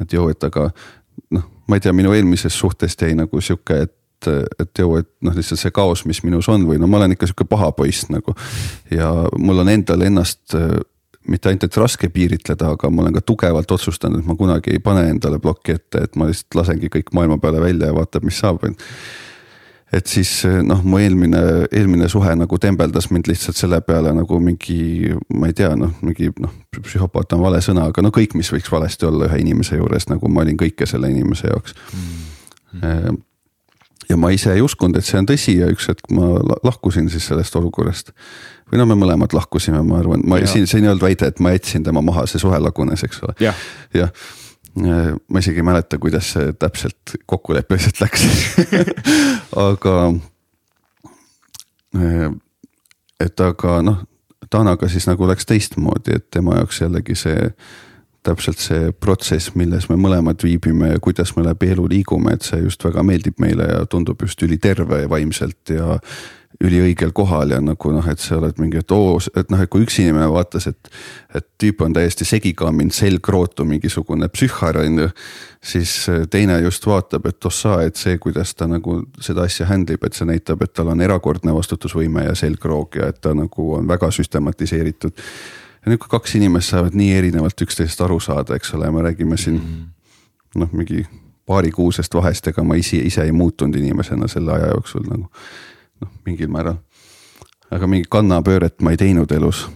et 0.00 0.12
joo, 0.12 0.28
et 0.28 0.44
aga 0.44 0.70
noh, 1.30 1.44
ma 1.68 1.76
ei 1.76 1.80
tea, 1.80 1.92
minu 1.92 2.12
eelmises 2.12 2.58
suhtes 2.58 2.96
jäi 3.00 3.14
nagu 3.14 3.40
sihuke, 3.40 3.80
et 3.80 3.94
et, 4.30 4.64
et 4.64 4.82
ju, 4.82 4.96
et 5.00 5.08
noh, 5.24 5.34
lihtsalt 5.36 5.60
see 5.60 5.74
kaos, 5.74 6.04
mis 6.08 6.22
minus 6.24 6.48
on 6.52 6.66
või 6.68 6.80
no 6.80 6.88
ma 6.90 7.00
olen 7.00 7.16
ikka 7.16 7.28
sihuke 7.30 7.46
paha 7.48 7.70
poiss 7.76 8.08
nagu. 8.12 8.34
ja 8.90 9.10
mul 9.38 9.64
on 9.64 9.72
endal 9.72 10.04
ennast 10.06 10.56
äh, 10.58 10.78
mitte 11.28 11.48
ainult, 11.48 11.64
et 11.64 11.76
raske 11.80 12.08
piiritleda, 12.12 12.74
aga 12.76 12.90
ma 12.92 13.04
olen 13.04 13.16
ka 13.16 13.24
tugevalt 13.24 13.70
otsustanud, 13.76 14.20
et 14.20 14.28
ma 14.28 14.36
kunagi 14.36 14.74
ei 14.74 14.80
pane 14.84 15.06
endale 15.08 15.40
plokki 15.40 15.78
ette, 15.78 16.04
et 16.04 16.16
ma 16.20 16.28
lihtsalt 16.28 16.58
lasengi 16.60 16.90
kõik 16.92 17.14
maailma 17.16 17.38
peale 17.40 17.62
välja 17.62 17.88
ja 17.88 17.96
vaatab, 17.96 18.26
mis 18.28 18.40
saab, 18.42 18.66
et 19.94 20.10
siis 20.10 20.30
äh, 20.48 20.60
noh, 20.66 20.82
mu 20.84 21.00
eelmine, 21.00 21.42
eelmine 21.72 22.08
suhe 22.12 22.34
nagu 22.36 22.58
tembeldas 22.60 23.10
mind 23.14 23.30
lihtsalt 23.30 23.58
selle 23.58 23.80
peale 23.86 24.12
nagu 24.16 24.40
mingi, 24.42 25.14
ma 25.38 25.50
ei 25.50 25.56
tea, 25.56 25.72
noh, 25.78 25.94
mingi 26.04 26.32
noh, 26.42 26.52
psühhopaat 26.80 27.36
on 27.36 27.44
vale 27.44 27.62
sõna, 27.64 27.88
aga 27.92 28.04
no 28.04 28.12
kõik, 28.14 28.36
mis 28.38 28.52
võiks 28.52 28.72
valesti 28.72 29.08
olla 29.08 29.30
ühe 29.30 29.44
inimese 29.44 29.78
juures, 29.80 30.08
nagu 30.10 30.28
ma 30.32 30.44
olin 30.44 30.58
kõike 30.60 30.88
selle 30.90 31.12
inimese 31.12 31.48
jaoks 31.52 31.78
mm. 31.92 32.10
-hmm 32.80 33.22
ja 34.08 34.16
ma 34.20 34.30
ise 34.34 34.52
ei 34.52 34.62
uskunud, 34.64 34.98
et 34.98 35.06
see 35.06 35.18
on 35.20 35.28
tõsi 35.28 35.56
ja 35.60 35.68
üks 35.72 35.88
hetk 35.90 36.10
ma 36.14 36.34
lahkusin 36.66 37.08
siis 37.12 37.26
sellest 37.30 37.56
olukorrast. 37.56 38.12
või 38.70 38.80
no 38.80 38.86
me 38.90 38.96
mõlemad 38.98 39.34
lahkusime, 39.36 39.82
ma 39.86 39.98
arvan, 40.00 40.24
ma 40.28 40.40
ja. 40.40 40.48
siin, 40.50 40.66
siin 40.66 40.84
ei 40.84 40.92
olnud 40.92 41.04
väide, 41.04 41.28
et 41.30 41.40
ma 41.40 41.54
jätsin 41.54 41.84
tema 41.84 42.02
maha, 42.04 42.26
see 42.30 42.42
suhe 42.42 42.58
lagunes, 42.60 43.04
eks 43.04 43.22
ole. 43.22 43.36
jah 43.40 43.64
ja. 43.94 44.08
ja.. 44.82 45.00
ma 45.28 45.42
isegi 45.42 45.62
ei 45.62 45.66
mäleta, 45.66 45.98
kuidas 45.98 46.32
see 46.36 46.52
täpselt 46.58 47.16
kokkuleppeliselt 47.26 48.00
läks 48.00 48.26
aga. 49.68 49.96
et 53.20 53.40
aga 53.40 53.80
noh, 53.82 54.02
Tanaga 54.50 54.88
siis 54.88 55.06
nagu 55.08 55.26
läks 55.26 55.46
teistmoodi, 55.48 56.18
et 56.18 56.30
tema 56.30 56.60
jaoks 56.60 56.82
jällegi 56.84 57.16
see 57.18 57.48
täpselt 58.24 58.62
see 58.62 58.92
protsess, 59.00 59.52
milles 59.58 59.88
me 59.90 59.98
mõlemad 60.00 60.40
viibime 60.44 60.94
ja 60.94 61.02
kuidas 61.02 61.34
me 61.36 61.44
läbi 61.46 61.72
elu 61.74 61.88
liigume, 61.96 62.34
et 62.34 62.46
see 62.46 62.62
just 62.64 62.84
väga 62.84 63.04
meeldib 63.06 63.42
meile 63.42 63.68
ja 63.68 63.84
tundub 63.90 64.22
just 64.24 64.42
üliterve 64.42 65.04
vaimselt 65.10 65.74
ja 65.74 65.98
üliõigel 66.62 67.10
kohal 67.14 67.50
ja 67.50 67.58
nagu 67.62 67.90
noh, 67.90 68.06
et 68.10 68.22
sa 68.22 68.36
oled 68.38 68.60
mingi, 68.62 68.78
et 68.78 68.92
oo, 68.94 69.16
et 69.34 69.50
noh, 69.50 69.62
et 69.62 69.70
kui 69.70 69.82
üks 69.84 69.98
inimene 70.02 70.28
vaatas, 70.30 70.68
et. 70.70 70.92
et 71.34 71.46
tüüp 71.58 71.80
on 71.82 71.94
täiesti 71.96 72.26
segikamminud, 72.28 72.94
selgrootu 72.94 73.64
mingisugune 73.66 74.28
psühhar 74.30 74.78
on 74.82 74.98
ju. 75.02 75.08
siis 75.64 75.94
teine 76.30 76.58
just 76.60 76.86
vaatab, 76.86 77.26
et 77.26 77.46
ossa, 77.48 77.80
et 77.82 77.96
see, 77.96 78.18
kuidas 78.22 78.54
ta 78.54 78.68
nagu 78.70 79.00
seda 79.20 79.48
asja 79.48 79.66
handle 79.66 79.96
ib, 79.96 80.04
et 80.04 80.14
see 80.14 80.28
näitab, 80.28 80.62
et 80.62 80.74
tal 80.76 80.92
on 80.92 81.00
erakordne 81.00 81.54
vastutusvõime 81.56 82.26
ja 82.28 82.34
selgroog 82.38 83.00
ja 83.00 83.08
et 83.10 83.20
ta 83.24 83.34
nagu 83.34 83.70
on 83.78 83.88
väga 83.88 84.10
süstematiseeritud 84.14 85.24
ja 85.84 85.92
nüüd, 85.92 86.00
kui 86.00 86.10
kaks 86.10 86.34
inimest 86.38 86.72
saavad 86.72 86.96
nii 86.96 87.12
erinevalt 87.18 87.60
üksteisest 87.66 88.00
aru 88.04 88.18
saada, 88.22 88.56
eks 88.56 88.74
ole, 88.74 88.90
me 88.90 89.04
räägime 89.04 89.36
siin 89.40 89.60
mm. 89.60 89.84
noh, 90.62 90.72
mingi 90.72 91.04
paarikuusest 91.46 92.14
vahest, 92.14 92.48
ega 92.48 92.64
ma 92.64 92.78
ise, 92.80 93.02
ise 93.04 93.24
ei 93.24 93.32
muutunud 93.32 93.76
inimesena 93.76 94.28
selle 94.28 94.54
aja 94.56 94.72
jooksul 94.72 95.04
nagu 95.10 95.28
noh, 95.28 96.12
mingil 96.26 96.48
määral. 96.52 96.80
aga 97.74 97.86
mingit 97.90 98.08
kannapööret 98.10 98.80
ma 98.80 98.94
ei 98.94 99.00
teinud 99.00 99.32
elus. 99.32 99.66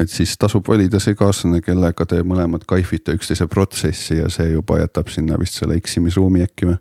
et 0.00 0.10
siis 0.10 0.36
tasub 0.38 0.68
valida 0.68 1.00
see 1.00 1.14
kaaslane, 1.14 1.60
kellega 1.60 2.06
te 2.06 2.22
mõlemad 2.22 2.64
kaifite 2.66 3.12
üksteise 3.18 3.46
protsessi 3.46 4.18
ja 4.22 4.28
see 4.32 4.52
juba 4.54 4.80
jätab 4.80 5.12
sinna 5.12 5.38
vist 5.38 5.60
selle 5.60 5.76
eksimisruumi 5.76 6.42
äkki 6.48 6.72
või? 6.72 6.78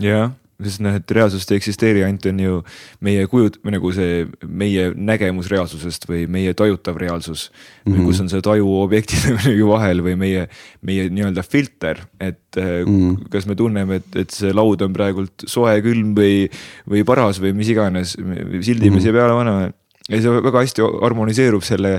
jah 0.00 0.32
sest 0.66 0.82
noh, 0.84 0.96
et 0.98 1.14
reaalsust 1.16 1.52
ei 1.52 1.60
eksisteeri, 1.60 2.04
ainult 2.06 2.26
on 2.30 2.40
ju 2.42 2.58
meie 3.04 3.26
kujud 3.30 3.60
või 3.64 3.76
nagu 3.76 3.92
see 3.96 4.24
meie 4.46 4.88
nägemus 4.94 5.50
reaalsusest 5.52 6.08
või 6.10 6.24
meie 6.30 6.54
tajutav 6.56 6.98
reaalsus 7.00 7.46
mm. 7.50 7.92
-hmm. 7.92 8.08
kus 8.08 8.22
on 8.24 8.32
see 8.32 8.44
taju 8.44 8.74
objektide 8.82 9.36
vahel 9.74 10.02
või 10.06 10.16
meie, 10.20 10.48
meie 10.82 11.08
nii-öelda 11.10 11.44
filter, 11.46 12.04
et 12.20 12.58
mm 12.58 12.84
-hmm. 12.84 13.30
kas 13.30 13.46
me 13.46 13.54
tunneme, 13.58 14.02
et, 14.02 14.10
et 14.24 14.30
see 14.30 14.52
laud 14.52 14.82
on 14.82 14.92
praegult 14.92 15.46
soe, 15.46 15.76
külm 15.84 16.14
või, 16.18 16.50
või 16.88 17.04
paras 17.04 17.40
või 17.40 17.54
mis 17.54 17.68
iganes, 17.68 18.16
sildime 18.16 18.60
mm 18.60 18.96
-hmm. 18.96 19.00
siia 19.02 19.12
peale 19.12 19.38
paneme 19.38 19.72
ja 20.10 20.20
see 20.20 20.42
väga 20.44 20.60
hästi 20.60 20.84
harmoniseerub 21.02 21.64
selle 21.64 21.96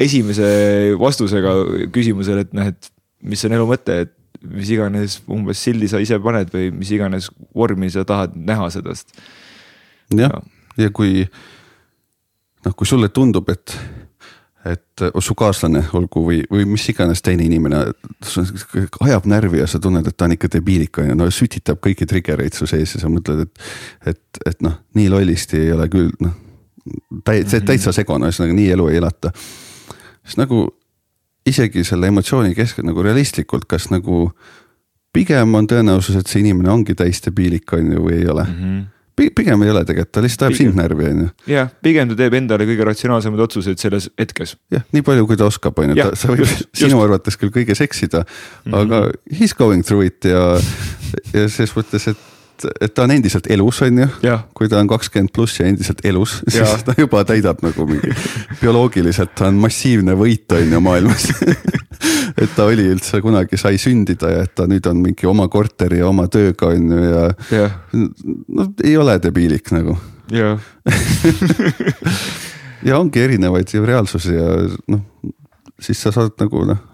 esimese 0.00 0.48
vastusega 1.00 1.52
küsimusele, 1.92 2.46
et 2.46 2.52
noh, 2.56 2.72
et 2.72 2.92
mis 3.22 3.44
on 3.44 3.56
elu 3.58 3.66
mõte, 3.68 3.98
et 4.06 4.14
mis 4.50 4.70
iganes 4.74 5.20
umbes 5.30 5.62
sildi 5.62 5.88
sa 5.90 6.00
ise 6.02 6.18
paned 6.22 6.52
või 6.54 6.70
mis 6.74 6.92
iganes 6.94 7.30
vormi 7.54 7.90
sa 7.92 8.06
tahad 8.08 8.36
näha 8.36 8.70
sellest. 8.74 9.12
jah, 10.16 10.38
ja 10.78 10.90
kui 10.94 11.22
noh, 11.22 12.74
kui 12.76 12.86
sulle 12.86 13.08
tundub, 13.14 13.48
et, 13.52 13.74
et 14.68 15.04
su 15.24 15.34
kaaslane 15.38 15.84
olgu 15.98 16.24
või, 16.26 16.42
või 16.50 16.66
mis 16.74 16.84
iganes 16.92 17.22
teine 17.22 17.46
inimene 17.48 17.84
ajab 19.00 19.26
närvi 19.30 19.62
ja 19.62 19.66
sa 19.70 19.80
tunned, 19.82 20.06
et 20.06 20.16
ta 20.16 20.28
on 20.28 20.36
ikka 20.36 20.52
debiilik 20.52 21.02
on 21.02 21.10
ju, 21.12 21.18
no 21.18 21.30
sütitab 21.32 21.82
kõiki 21.82 22.08
trigger'eid 22.08 22.56
su 22.58 22.68
sees 22.70 22.96
ja 22.96 23.02
sa 23.02 23.10
mõtled, 23.12 23.46
et, 23.46 23.66
et, 24.14 24.42
et 24.46 24.64
noh, 24.64 24.78
nii 24.98 25.10
lollisti 25.12 25.60
ei 25.64 25.76
ole 25.76 25.88
küll 25.92 26.14
noh 26.22 26.38
täitsa, 27.24 27.56
mhm. 27.56 27.66
täitsa 27.66 27.92
segane, 27.94 28.28
ühesõnaga 28.28 28.56
nii 28.56 28.70
elu 28.76 28.88
ei 28.90 28.98
elata. 29.00 29.32
siis 30.24 30.38
nagu 30.40 30.64
isegi 31.46 31.84
selle 31.84 32.10
emotsiooni 32.12 32.54
keskel 32.54 32.86
nagu 32.86 33.02
realistlikult, 33.02 33.66
kas 33.70 33.90
nagu 33.90 34.30
pigem 35.12 35.54
on 35.58 35.68
tõenäosus, 35.68 36.16
et 36.18 36.30
see 36.30 36.40
inimene 36.44 36.70
ongi 36.72 36.96
täisdebiilik, 36.98 37.72
on 37.76 37.92
ju, 37.96 38.02
või 38.06 38.18
ei 38.20 38.26
ole 38.28 38.48
mm. 38.48 38.58
-hmm 38.58 38.90
pigem 39.12 39.62
ei 39.62 39.70
ole 39.70 39.84
tegelikult, 39.84 40.12
ta 40.14 40.22
lihtsalt 40.24 40.46
ajab 40.46 40.56
sind 40.56 40.78
närvi, 40.78 41.04
on 41.04 41.18
ju. 41.20 41.28
jah, 41.52 41.68
pigem 41.84 42.08
ta 42.08 42.16
teeb 42.18 42.34
endale 42.38 42.66
kõige 42.66 42.86
ratsionaalsemaid 42.88 43.42
otsuseid 43.44 43.78
selles 43.78 44.08
hetkes. 44.18 44.56
jah, 44.72 44.84
nii 44.96 45.04
palju, 45.06 45.26
kui 45.28 45.38
ta 45.38 45.46
oskab, 45.46 45.78
on 45.78 45.92
ju, 45.92 46.06
sa 46.18 46.32
võid 46.32 46.42
just, 46.42 46.64
sinu 46.72 46.96
just. 46.96 47.04
arvates 47.04 47.38
küll 47.40 47.52
kõiges 47.54 47.84
eksida 47.84 48.24
mm, 48.24 48.72
-hmm. 48.72 48.78
aga 48.80 49.36
he 49.38 49.44
is 49.44 49.54
going 49.54 49.84
through 49.84 50.06
it 50.06 50.24
ja, 50.24 50.56
ja 51.36 51.48
ses 51.52 51.74
mõttes, 51.76 52.08
et 52.08 52.31
et 52.80 52.94
ta 52.94 53.06
on 53.06 53.14
endiselt 53.14 53.46
elus, 53.50 53.80
on 53.86 54.02
ju. 54.04 54.08
kui 54.54 54.68
ta 54.70 54.80
on 54.80 54.90
kakskümmend 54.90 55.32
pluss 55.34 55.60
ja 55.60 55.66
endiselt 55.70 56.02
elus, 56.06 56.40
siis 56.52 56.84
ta 56.86 56.94
juba 56.98 57.24
täidab 57.28 57.62
nagu 57.64 57.86
mingi 57.88 58.14
bioloogiliselt 58.62 59.34
ta 59.38 59.48
on 59.50 59.60
massiivne 59.62 60.16
võit, 60.18 60.46
on 60.56 60.76
ju 60.76 60.82
maailmas 60.84 61.28
et 62.42 62.54
ta 62.56 62.66
oli 62.68 62.86
üldse 62.92 63.22
kunagi 63.24 63.58
sai 63.60 63.80
sündida 63.80 64.30
ja 64.32 64.46
et 64.46 64.54
ta 64.58 64.66
nüüd 64.70 64.86
on 64.90 65.02
mingi 65.04 65.28
oma 65.28 65.48
korteri 65.52 66.00
ja 66.02 66.08
oma 66.10 66.28
tööga 66.32 66.72
on 66.72 66.94
ju 66.94 67.02
ja, 67.08 67.26
ja. 67.52 67.68
no 67.92 68.70
ei 68.84 68.96
ole 69.00 69.18
debiilik 69.22 69.72
nagu. 69.74 69.98
ja 70.32 70.56
ja 72.88 72.98
ongi 72.98 73.22
erinevaid 73.22 73.70
ju 73.74 73.84
reaalsusi 73.86 74.34
ja 74.36 74.54
noh, 74.90 75.04
siis 75.80 76.00
sa 76.02 76.14
saad 76.14 76.34
nagu 76.40 76.66
noh 76.68 76.91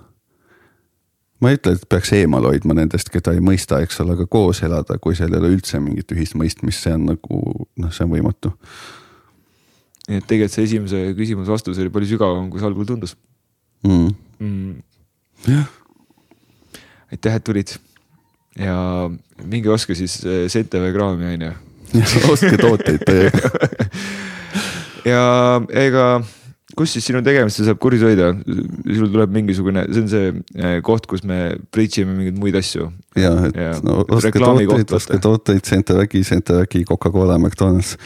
ma 1.41 1.53
ei 1.53 1.59
ütle, 1.59 1.75
et 1.77 1.87
peaks 1.91 2.13
eemal 2.17 2.47
hoidma 2.49 2.77
nendest, 2.79 3.11
keda 3.15 3.35
ei 3.37 3.43
mõista, 3.45 3.81
eks 3.85 4.01
ole, 4.03 4.17
aga 4.19 4.27
koos 4.31 4.63
elada, 4.67 4.99
kui 5.03 5.17
seal 5.19 5.35
ei 5.35 5.41
ole 5.41 5.53
üldse 5.55 5.81
mingit 5.83 6.15
ühist 6.15 6.37
mõistmist, 6.39 6.83
see 6.85 6.95
on 6.97 7.09
nagu 7.13 7.43
noh, 7.79 7.93
see 7.95 8.07
on 8.07 8.15
võimatu. 8.15 8.53
nii 10.09 10.21
et 10.23 10.27
tegelikult 10.27 10.57
see 10.57 10.69
esimese 10.71 11.03
küsimuse 11.19 11.53
vastus 11.53 11.79
oli 11.83 11.93
palju 11.95 12.15
sügavam, 12.15 12.49
kui 12.51 12.63
see 12.63 12.69
algul 12.71 12.89
tundus 12.89 13.15
mm.. 13.87 14.15
Mm. 14.41 14.79
jah. 15.47 15.69
aitäh, 17.13 17.39
et 17.39 17.45
tulid 17.45 17.77
ja 18.59 18.77
minge 19.45 19.71
ostke 19.71 19.95
siis 19.99 20.19
ZTV 20.25 20.93
kraami 20.97 21.35
on 21.35 21.47
ju. 21.49 21.53
ostke 22.33 22.57
tooteid 22.61 23.05
teiega 23.09 23.53
ja 25.07 25.23
ega 25.71 26.09
kus 26.79 26.95
siis 26.95 27.09
sinu 27.09 27.21
tegemist 27.27 27.61
saab 27.67 27.81
kursis 27.83 28.05
hoida, 28.07 28.31
sul 28.47 29.11
tuleb 29.11 29.33
mingisugune, 29.35 29.85
see 29.91 30.05
on 30.05 30.11
see 30.13 30.31
eh, 30.31 30.79
koht, 30.87 31.09
kus 31.11 31.25
me 31.27 31.41
preach 31.75 31.99
ime 32.03 32.15
mingeid 32.17 32.39
muid 32.39 32.59
asju. 32.59 32.89
ja, 33.19 33.33
et 33.49 33.59
ja, 33.59 33.73
no 33.87 34.01
ostke 34.05 34.39
tooteid, 34.39 34.95
ostke 34.99 35.21
tooteid, 35.25 35.63
Centevägi, 35.67 36.23
Centevägi, 36.29 36.85
Coca-Cola, 36.89 37.39
McDonalds. 37.41 37.97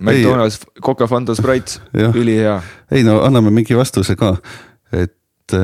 McDonalds, 0.00 0.60
Coca, 0.80 1.08
Fanta, 1.10 1.36
Sprite, 1.38 1.80
ülihea. 2.20 2.58
ei 2.94 3.04
no 3.06 3.20
anname 3.26 3.52
mingi 3.54 3.76
vastuse 3.78 4.16
ka, 4.20 4.34
et, 4.92 5.58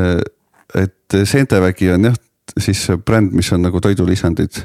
et 0.84 1.20
Centevägi 1.24 1.92
on 1.96 2.10
jah, 2.10 2.22
siis 2.58 2.86
bränd, 3.06 3.32
mis 3.36 3.52
on 3.56 3.64
nagu 3.68 3.82
toidulisandid 3.82 4.64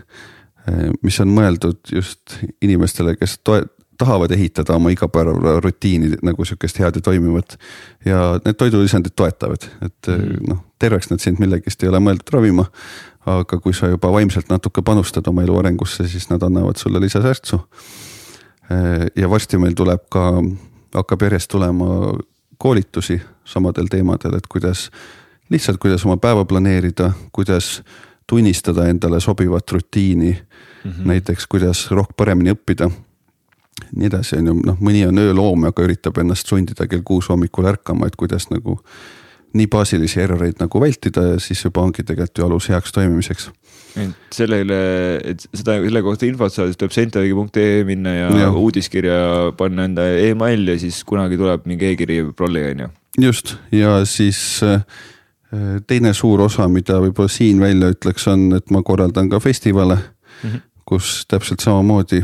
mis 1.05 1.17
on 1.21 1.29
mõeldud 1.29 1.91
just 1.93 2.39
inimestele, 2.65 3.13
kes 3.19 3.37
toe-, 3.45 3.67
tahavad 3.97 4.31
ehitada 4.31 4.75
oma 4.75 4.89
igapäevarutiini 4.89 6.17
nagu 6.23 6.45
sihukest 6.45 6.79
head 6.79 6.95
ja 6.95 7.01
toimivat. 7.01 7.57
ja 8.05 8.39
need 8.45 8.57
toidulisandid 8.59 9.15
toetavad, 9.15 9.67
et 9.81 10.07
mm. 10.07 10.47
noh, 10.49 10.63
terveks 10.79 11.09
nad 11.09 11.19
sind 11.19 11.39
millegist 11.39 11.83
ei 11.83 11.89
ole 11.89 11.99
mõeldud 12.03 12.33
ravima. 12.33 12.65
aga 13.25 13.57
kui 13.57 13.73
sa 13.73 13.87
juba 13.89 14.11
vaimselt 14.13 14.51
natuke 14.53 14.83
panustad 14.85 15.27
oma 15.27 15.41
elu 15.41 15.57
arengusse, 15.57 16.07
siis 16.07 16.29
nad 16.29 16.43
annavad 16.43 16.77
sulle 16.77 16.99
lisasärtsu. 16.99 17.59
ja 19.15 19.29
varsti 19.29 19.57
meil 19.57 19.73
tuleb 19.73 20.09
ka, 20.09 20.31
hakkab 20.93 21.21
järjest 21.21 21.49
tulema 21.51 22.13
koolitusi 22.57 23.21
samadel 23.45 23.87
teemadel, 23.89 24.37
et 24.37 24.47
kuidas 24.47 24.89
lihtsalt, 25.49 25.77
kuidas 25.77 26.05
oma 26.05 26.17
päeva 26.17 26.45
planeerida, 26.45 27.11
kuidas 27.31 27.83
tunnistada 28.27 28.87
endale 28.89 29.19
sobivat 29.19 29.71
rutiini 29.71 30.31
mm. 30.31 30.91
-hmm. 30.91 31.05
näiteks, 31.05 31.47
kuidas 31.47 31.91
rohkem 31.91 32.15
paremini 32.17 32.53
õppida 32.53 32.89
nii 33.95 34.07
edasi, 34.07 34.39
on 34.39 34.49
ju, 34.51 34.55
noh, 34.69 34.79
mõni 34.83 35.03
on 35.07 35.19
ööloom, 35.19 35.67
aga 35.69 35.83
üritab 35.83 36.17
ennast 36.21 36.47
sundida 36.47 36.87
kell 36.87 37.03
kuus 37.05 37.29
hommikul 37.31 37.67
ärkama, 37.71 38.07
et 38.07 38.15
kuidas 38.19 38.47
nagu 38.51 38.79
nii 39.55 39.67
baasilisi 39.71 40.19
erroreid 40.23 40.59
nagu 40.59 40.81
vältida 40.83 41.23
ja 41.29 41.39
siis 41.39 41.61
juba 41.63 41.83
ongi 41.85 42.03
tegelikult 42.03 42.39
ju 42.39 42.47
alus 42.47 42.67
heaks 42.71 42.91
toimimiseks. 42.95 43.49
et 43.95 44.35
sellele, 44.35 44.77
et 45.23 45.43
seda, 45.55 45.77
selle 45.83 46.01
kohta 46.03 46.27
infot 46.27 46.51
saada, 46.51 46.71
siis 46.71 46.79
tuleb 46.81 46.95
sentavigi.ee 46.95 47.83
minna 47.87 48.15
ja, 48.15 48.29
ja 48.41 48.51
uudiskirja 48.51 49.17
panna 49.57 49.87
enda 49.87 50.07
email 50.19 50.67
ja 50.67 50.77
siis 50.79 51.03
kunagi 51.07 51.39
tuleb 51.39 51.67
mingi 51.69 51.93
e-kiri 51.93 52.21
prolli, 52.35 52.63
on 52.71 52.85
ju. 52.85 52.89
just, 53.27 53.55
ja 53.71 53.97
siis 54.05 54.39
äh, 54.63 54.83
teine 55.87 56.13
suur 56.13 56.43
osa, 56.47 56.67
mida 56.67 56.99
võib-olla 57.03 57.31
siin 57.31 57.63
välja 57.63 57.93
ütleks, 57.95 58.27
on, 58.31 58.49
et 58.59 58.71
ma 58.75 58.83
korraldan 58.83 59.31
ka 59.31 59.39
festivale 59.39 59.95
mm, 59.95 60.49
-hmm. 60.49 60.65
kus 60.83 61.21
täpselt 61.31 61.63
samamoodi 61.63 62.23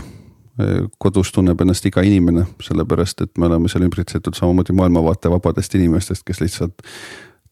kodus 0.99 1.31
tunneb 1.31 1.61
ennast 1.61 1.85
iga 1.85 2.03
inimene, 2.05 2.45
sellepärast 2.63 3.25
et 3.25 3.37
me 3.37 3.47
oleme 3.49 3.69
seal 3.71 3.85
ümbritsetud 3.87 4.37
samamoodi 4.37 4.75
maailmavaate 4.77 5.31
vabadest 5.31 5.75
inimestest, 5.79 6.25
kes 6.27 6.41
lihtsalt 6.41 6.87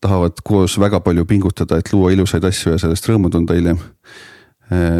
tahavad 0.01 0.41
koos 0.43 0.79
väga 0.79 0.99
palju 1.03 1.25
pingutada, 1.25 1.79
et 1.79 1.93
luua 1.93 2.11
ilusaid 2.15 2.45
asju 2.47 2.73
ja 2.73 2.81
sellest 2.81 3.07
rõõmu 3.09 3.31
tunda 3.31 3.57
hiljem. 3.57 3.79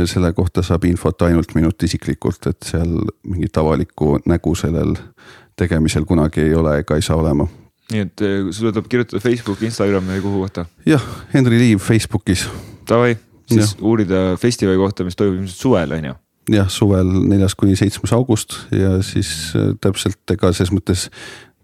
selle 0.10 0.32
kohta 0.34 0.64
saab 0.66 0.88
infot 0.90 1.22
ainult 1.22 1.52
minult 1.54 1.84
isiklikult, 1.86 2.48
et 2.50 2.66
seal 2.66 2.96
mingit 3.22 3.58
avalikku 3.58 4.16
nägu 4.26 4.56
sellel 4.58 4.96
tegemisel 5.56 6.08
kunagi 6.10 6.42
ei 6.42 6.56
ole 6.58 6.80
ega 6.80 6.96
ei 6.98 7.06
saa 7.06 7.20
olema. 7.22 7.46
nii 7.92 8.02
et 8.06 8.22
eh, 8.22 8.50
sulle 8.52 8.72
tuleb 8.74 8.88
kirjutada 8.90 9.22
Facebooki, 9.22 9.66
Instagrami 9.66 10.16
või 10.16 10.24
kuhu 10.26 10.42
kohta? 10.46 10.66
jah, 10.86 11.06
Henri 11.34 11.60
Liiv 11.62 11.86
Facebookis. 11.86 12.48
Davai, 12.90 13.18
siis 13.46 13.76
ja. 13.76 13.86
uurida 13.86 14.24
festivali 14.42 14.78
kohta, 14.78 15.06
mis 15.06 15.16
toimub 15.16 15.44
ilmselt 15.44 15.62
suvel 15.62 15.94
on 16.00 16.10
ju 16.12 16.16
jah, 16.54 16.70
suvel 16.72 17.12
neljas 17.30 17.56
kuni 17.60 17.76
seitsmes 17.80 18.14
august 18.16 18.58
ja 18.76 18.98
siis 19.06 19.54
äh, 19.58 19.74
täpselt 19.82 20.36
ega 20.36 20.52
ses 20.56 20.74
mõttes 20.76 21.10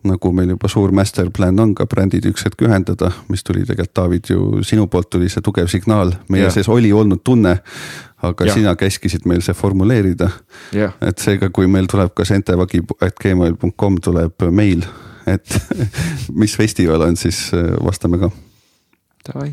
nagu 0.06 0.32
meil 0.36 0.54
juba 0.54 0.70
suur 0.70 0.94
master 0.96 1.30
plan 1.34 1.60
on 1.60 1.74
ka 1.78 1.88
brändid 1.90 2.28
üks 2.30 2.46
hetk 2.46 2.62
ühendada, 2.68 3.12
mis 3.32 3.44
tuli 3.46 3.66
tegelikult, 3.66 3.96
David, 3.98 4.30
ju 4.30 4.64
sinu 4.68 4.88
poolt 4.92 5.10
tuli 5.14 5.30
see 5.32 5.44
tugev 5.46 5.70
signaal, 5.72 6.14
meie 6.30 6.46
ja. 6.46 6.54
sees 6.54 6.70
oli 6.72 6.94
olnud 6.94 7.24
tunne. 7.26 7.58
aga 8.26 8.46
ja. 8.48 8.54
sina 8.54 8.76
käskisid 8.80 9.26
meil 9.30 9.42
see 9.46 9.54
formuleerida. 9.54 10.30
et 10.74 11.22
seega, 11.22 11.50
kui 11.54 11.68
meil 11.68 11.90
tuleb 11.92 12.14
ka 12.16 12.26
sentevagi.gmail.com 12.26 14.00
tuleb 14.02 14.48
meil, 14.52 14.86
et 15.30 15.58
mis 16.42 16.56
festival 16.58 17.10
on, 17.10 17.18
siis 17.18 17.48
äh, 17.54 17.74
vastame 17.84 18.22
ka. 18.22 18.32
Davai, 19.26 19.52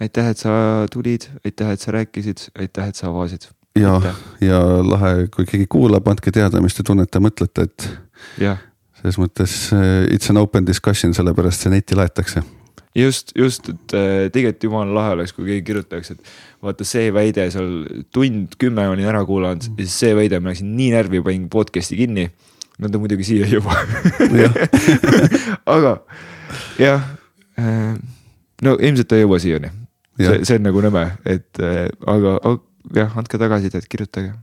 aitäh, 0.00 0.30
et 0.30 0.38
sa 0.38 0.86
tulid, 0.92 1.28
aitäh, 1.44 1.74
et 1.74 1.82
sa 1.82 1.94
rääkisid, 1.98 2.50
aitäh, 2.58 2.90
et 2.90 2.98
sa 2.98 3.10
avasid 3.10 3.50
ja, 3.76 3.98
ja 4.40 4.60
lahe, 4.84 5.28
kui 5.34 5.46
keegi 5.48 5.66
kuulab, 5.70 6.08
andke 6.08 6.32
teada, 6.34 6.62
mis 6.64 6.76
te 6.78 6.86
tunnete, 6.86 7.20
mõtlete, 7.22 7.68
et. 7.68 7.88
selles 9.00 9.18
mõttes 9.20 9.58
eh, 9.76 10.06
it's 10.14 10.30
an 10.30 10.40
open 10.40 10.66
discussion, 10.66 11.14
sellepärast 11.14 11.66
see 11.66 11.74
netti 11.74 11.98
laetakse 11.98 12.42
just, 12.98 13.32
just, 13.36 13.68
et 13.68 13.94
äh, 13.94 14.26
tegelikult 14.32 14.64
jumala 14.68 14.94
lahe 14.96 15.14
oleks, 15.18 15.32
kui 15.36 15.46
keegi 15.48 15.64
kirjutaks, 15.66 16.12
et 16.14 16.30
vaata 16.64 16.86
see 16.88 17.12
väide 17.14 17.46
seal 17.52 17.72
tund 18.14 18.56
kümme 18.60 18.86
olin 18.90 19.08
ära 19.08 19.24
kuulanud 19.28 19.68
ja 19.68 19.84
siis 19.84 19.96
see 20.02 20.14
väide, 20.18 20.40
ma 20.42 20.52
läksin 20.52 20.70
nii 20.76 20.92
närvi, 20.96 21.22
panin 21.24 21.48
podcast'i 21.52 21.98
kinni. 21.98 22.28
Nad 22.78 22.94
on 22.94 23.02
muidugi 23.02 23.26
siia 23.26 23.46
juba 23.50 23.74
aga 25.76 25.96
jah, 26.78 27.08
äh, 27.58 27.94
no 28.62 28.76
ilmselt 28.78 29.10
ta 29.10 29.18
ei 29.18 29.26
jõua 29.26 29.40
siiani. 29.42 29.72
see, 30.18 30.44
see 30.46 30.58
on 30.58 30.66
nagu 30.66 30.82
nõme, 30.82 31.04
et 31.26 31.58
aga, 31.58 32.38
aga 32.38 32.56
jah, 32.94 33.16
andke 33.16 33.38
tagasisidet, 33.40 33.88
kirjutage. 33.88 34.34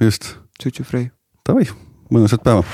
just. 0.00 0.36
Tšutšu 0.58 0.84
Frei. 0.88 1.10
Davai, 1.44 1.68
mõnusat 2.10 2.42
päeva 2.44 2.64